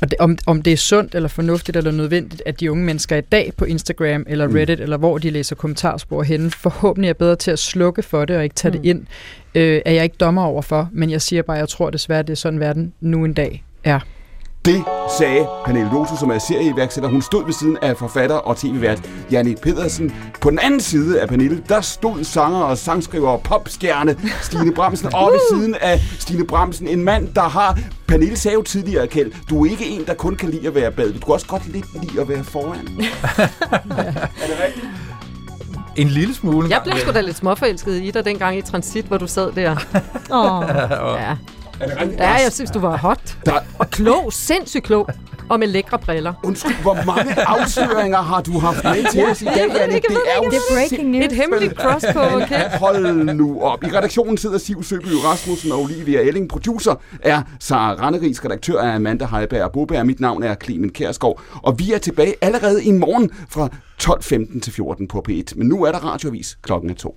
Og 0.00 0.10
det, 0.10 0.18
om, 0.18 0.38
om 0.46 0.62
det 0.62 0.72
er 0.72 0.76
sundt 0.76 1.14
eller 1.14 1.28
fornuftigt 1.28 1.76
eller 1.76 1.90
nødvendigt, 1.90 2.42
at 2.46 2.60
de 2.60 2.70
unge 2.70 2.84
mennesker 2.84 3.16
i 3.16 3.20
dag 3.20 3.52
på 3.56 3.64
Instagram 3.64 4.24
eller 4.28 4.46
Mm. 4.46 4.54
Reddit, 4.54 4.80
eller 4.80 4.96
hvor 4.96 5.18
de 5.18 5.30
læser 5.30 5.56
kommentarspor 5.56 6.22
henne, 6.22 6.50
forhåbentlig 6.50 7.08
er 7.08 7.12
bedre 7.14 7.36
til 7.36 7.50
at 7.50 7.58
slukke 7.58 8.02
for 8.02 8.24
det 8.24 8.36
og 8.36 8.44
ikke 8.44 8.54
tage 8.54 8.72
Mm. 8.74 8.78
det 8.82 8.88
ind, 8.88 9.06
øh, 9.54 9.80
er 9.84 9.92
jeg 9.92 10.04
ikke 10.04 10.16
dommer 10.20 10.42
overfor, 10.42 10.88
men 10.92 11.10
jeg 11.10 11.22
siger 11.22 11.42
bare, 11.42 11.56
at 11.56 11.60
jeg 11.60 11.68
tror 11.68 11.90
desværre, 11.90 12.22
det 12.22 12.30
er 12.30 12.34
sådan 12.34 12.60
verden 12.60 12.92
nu 13.00 13.24
en 13.24 13.32
dag 13.32 13.64
er. 13.84 14.00
Det 14.64 14.84
sagde 15.18 15.46
Pernille 15.64 15.90
Lotus, 15.92 16.18
som 16.18 16.30
er 16.30 16.38
serieiværksætter. 16.38 17.10
Hun 17.10 17.22
stod 17.22 17.44
ved 17.44 17.52
siden 17.52 17.78
af 17.82 17.96
forfatter 17.96 18.36
og 18.36 18.56
tv-vært 18.56 19.08
Jannik 19.30 19.60
Pedersen. 19.60 20.14
På 20.40 20.50
den 20.50 20.58
anden 20.58 20.80
side 20.80 21.20
af 21.20 21.28
Pernille, 21.28 21.62
der 21.68 21.80
stod 21.80 22.24
sanger 22.24 22.58
og 22.58 22.78
sangskriver 22.78 23.28
og 23.28 23.42
popstjerne 23.42 24.16
Stine 24.42 24.72
Bramsen. 24.74 25.14
Og 25.14 25.32
ved 25.32 25.40
siden 25.50 25.74
af 25.74 26.00
Stine 26.18 26.46
Bramsen, 26.46 26.88
en 26.88 27.04
mand, 27.04 27.34
der 27.34 27.42
har... 27.42 27.78
Pernille 28.08 28.36
sagde 28.36 28.54
jo 28.54 28.62
tidligere, 28.62 29.06
Kjeld, 29.06 29.32
du 29.50 29.64
er 29.64 29.70
ikke 29.70 29.86
en, 29.86 30.04
der 30.06 30.14
kun 30.14 30.36
kan 30.36 30.48
lide 30.48 30.66
at 30.66 30.74
være 30.74 30.92
bad. 30.92 31.12
Du 31.12 31.18
kan 31.18 31.34
også 31.34 31.46
godt 31.46 31.68
lidt 31.68 31.86
lide 32.02 32.20
at 32.20 32.28
være 32.28 32.44
foran. 32.44 32.78
er 32.80 34.46
det 34.46 34.56
rigtigt? 34.66 34.86
En 35.96 36.08
lille 36.08 36.34
smule. 36.34 36.68
Jeg 36.70 36.80
blev 36.84 36.96
sgu 36.98 37.12
da 37.12 37.20
lidt 37.20 37.36
småforelsket 37.36 38.02
i 38.02 38.10
dig 38.10 38.24
dengang 38.24 38.58
i 38.58 38.62
Transit, 38.62 39.04
hvor 39.04 39.18
du 39.18 39.26
sad 39.26 39.52
der. 39.52 39.70
Åh. 40.32 40.64
Ja, 41.20 41.36
Er 41.80 41.86
det 41.86 42.00
rigtigt? 42.00 42.20
ja 42.20 42.30
jeg 42.32 42.52
synes, 42.52 42.70
du 42.70 42.78
var 42.78 42.96
hot. 42.96 43.36
Der, 43.46 43.52
Og 43.78 43.90
klog, 43.90 44.32
sindssygt 44.32 44.84
klog. 44.84 45.08
Og 45.48 45.58
med 45.58 45.68
lækre 45.68 45.98
briller. 45.98 46.32
undskyld, 46.44 46.82
hvor 46.82 46.94
mange 47.06 47.48
afsløringer 47.48 48.18
har 48.18 48.40
du 48.40 48.58
haft 48.58 48.84
med 48.84 49.10
til 49.12 49.24
os 49.30 49.42
i 49.42 49.44
dag, 49.44 49.66
Jannik? 49.76 50.02
Det 50.02 50.16
er 50.26 50.44
jo 50.44 50.50
Det 50.50 50.56
er 50.56 50.74
breaking 50.74 51.10
news. 51.10 51.24
Et 51.24 51.32
hemmeligt 51.32 51.74
cross 51.80 52.06
på, 52.12 52.18
okay? 52.20 52.70
Hold 52.70 53.34
nu 53.34 53.62
op. 53.62 53.84
I 53.84 53.86
redaktionen 53.86 54.36
sidder 54.38 54.58
Siv 54.58 54.82
Søby 54.82 55.06
Rasmussen 55.24 55.72
og 55.72 55.80
Olivia 55.80 56.20
Elling. 56.20 56.48
Producer 56.48 56.94
er 57.22 57.42
Sara 57.60 57.94
Ranneris, 57.94 58.44
redaktør 58.44 58.80
er 58.80 58.94
Amanda 58.94 59.26
Heiberg 59.26 59.62
og 59.62 59.72
Boberg. 59.72 60.06
Mit 60.06 60.20
navn 60.20 60.42
er 60.42 60.54
Clemen 60.64 60.90
Kærsgaard. 60.92 61.40
Og 61.62 61.78
vi 61.78 61.92
er 61.92 61.98
tilbage 61.98 62.34
allerede 62.40 62.84
i 62.84 62.92
morgen 62.92 63.30
fra 63.48 63.68
12.15 64.02 64.60
til 64.60 64.72
14 64.72 65.08
på 65.08 65.24
P1. 65.28 65.42
Men 65.56 65.66
nu 65.68 65.84
er 65.84 65.92
der 65.92 65.98
radiovis 65.98 66.58
klokken 66.62 66.90
er 66.90 66.94
to. 66.94 67.16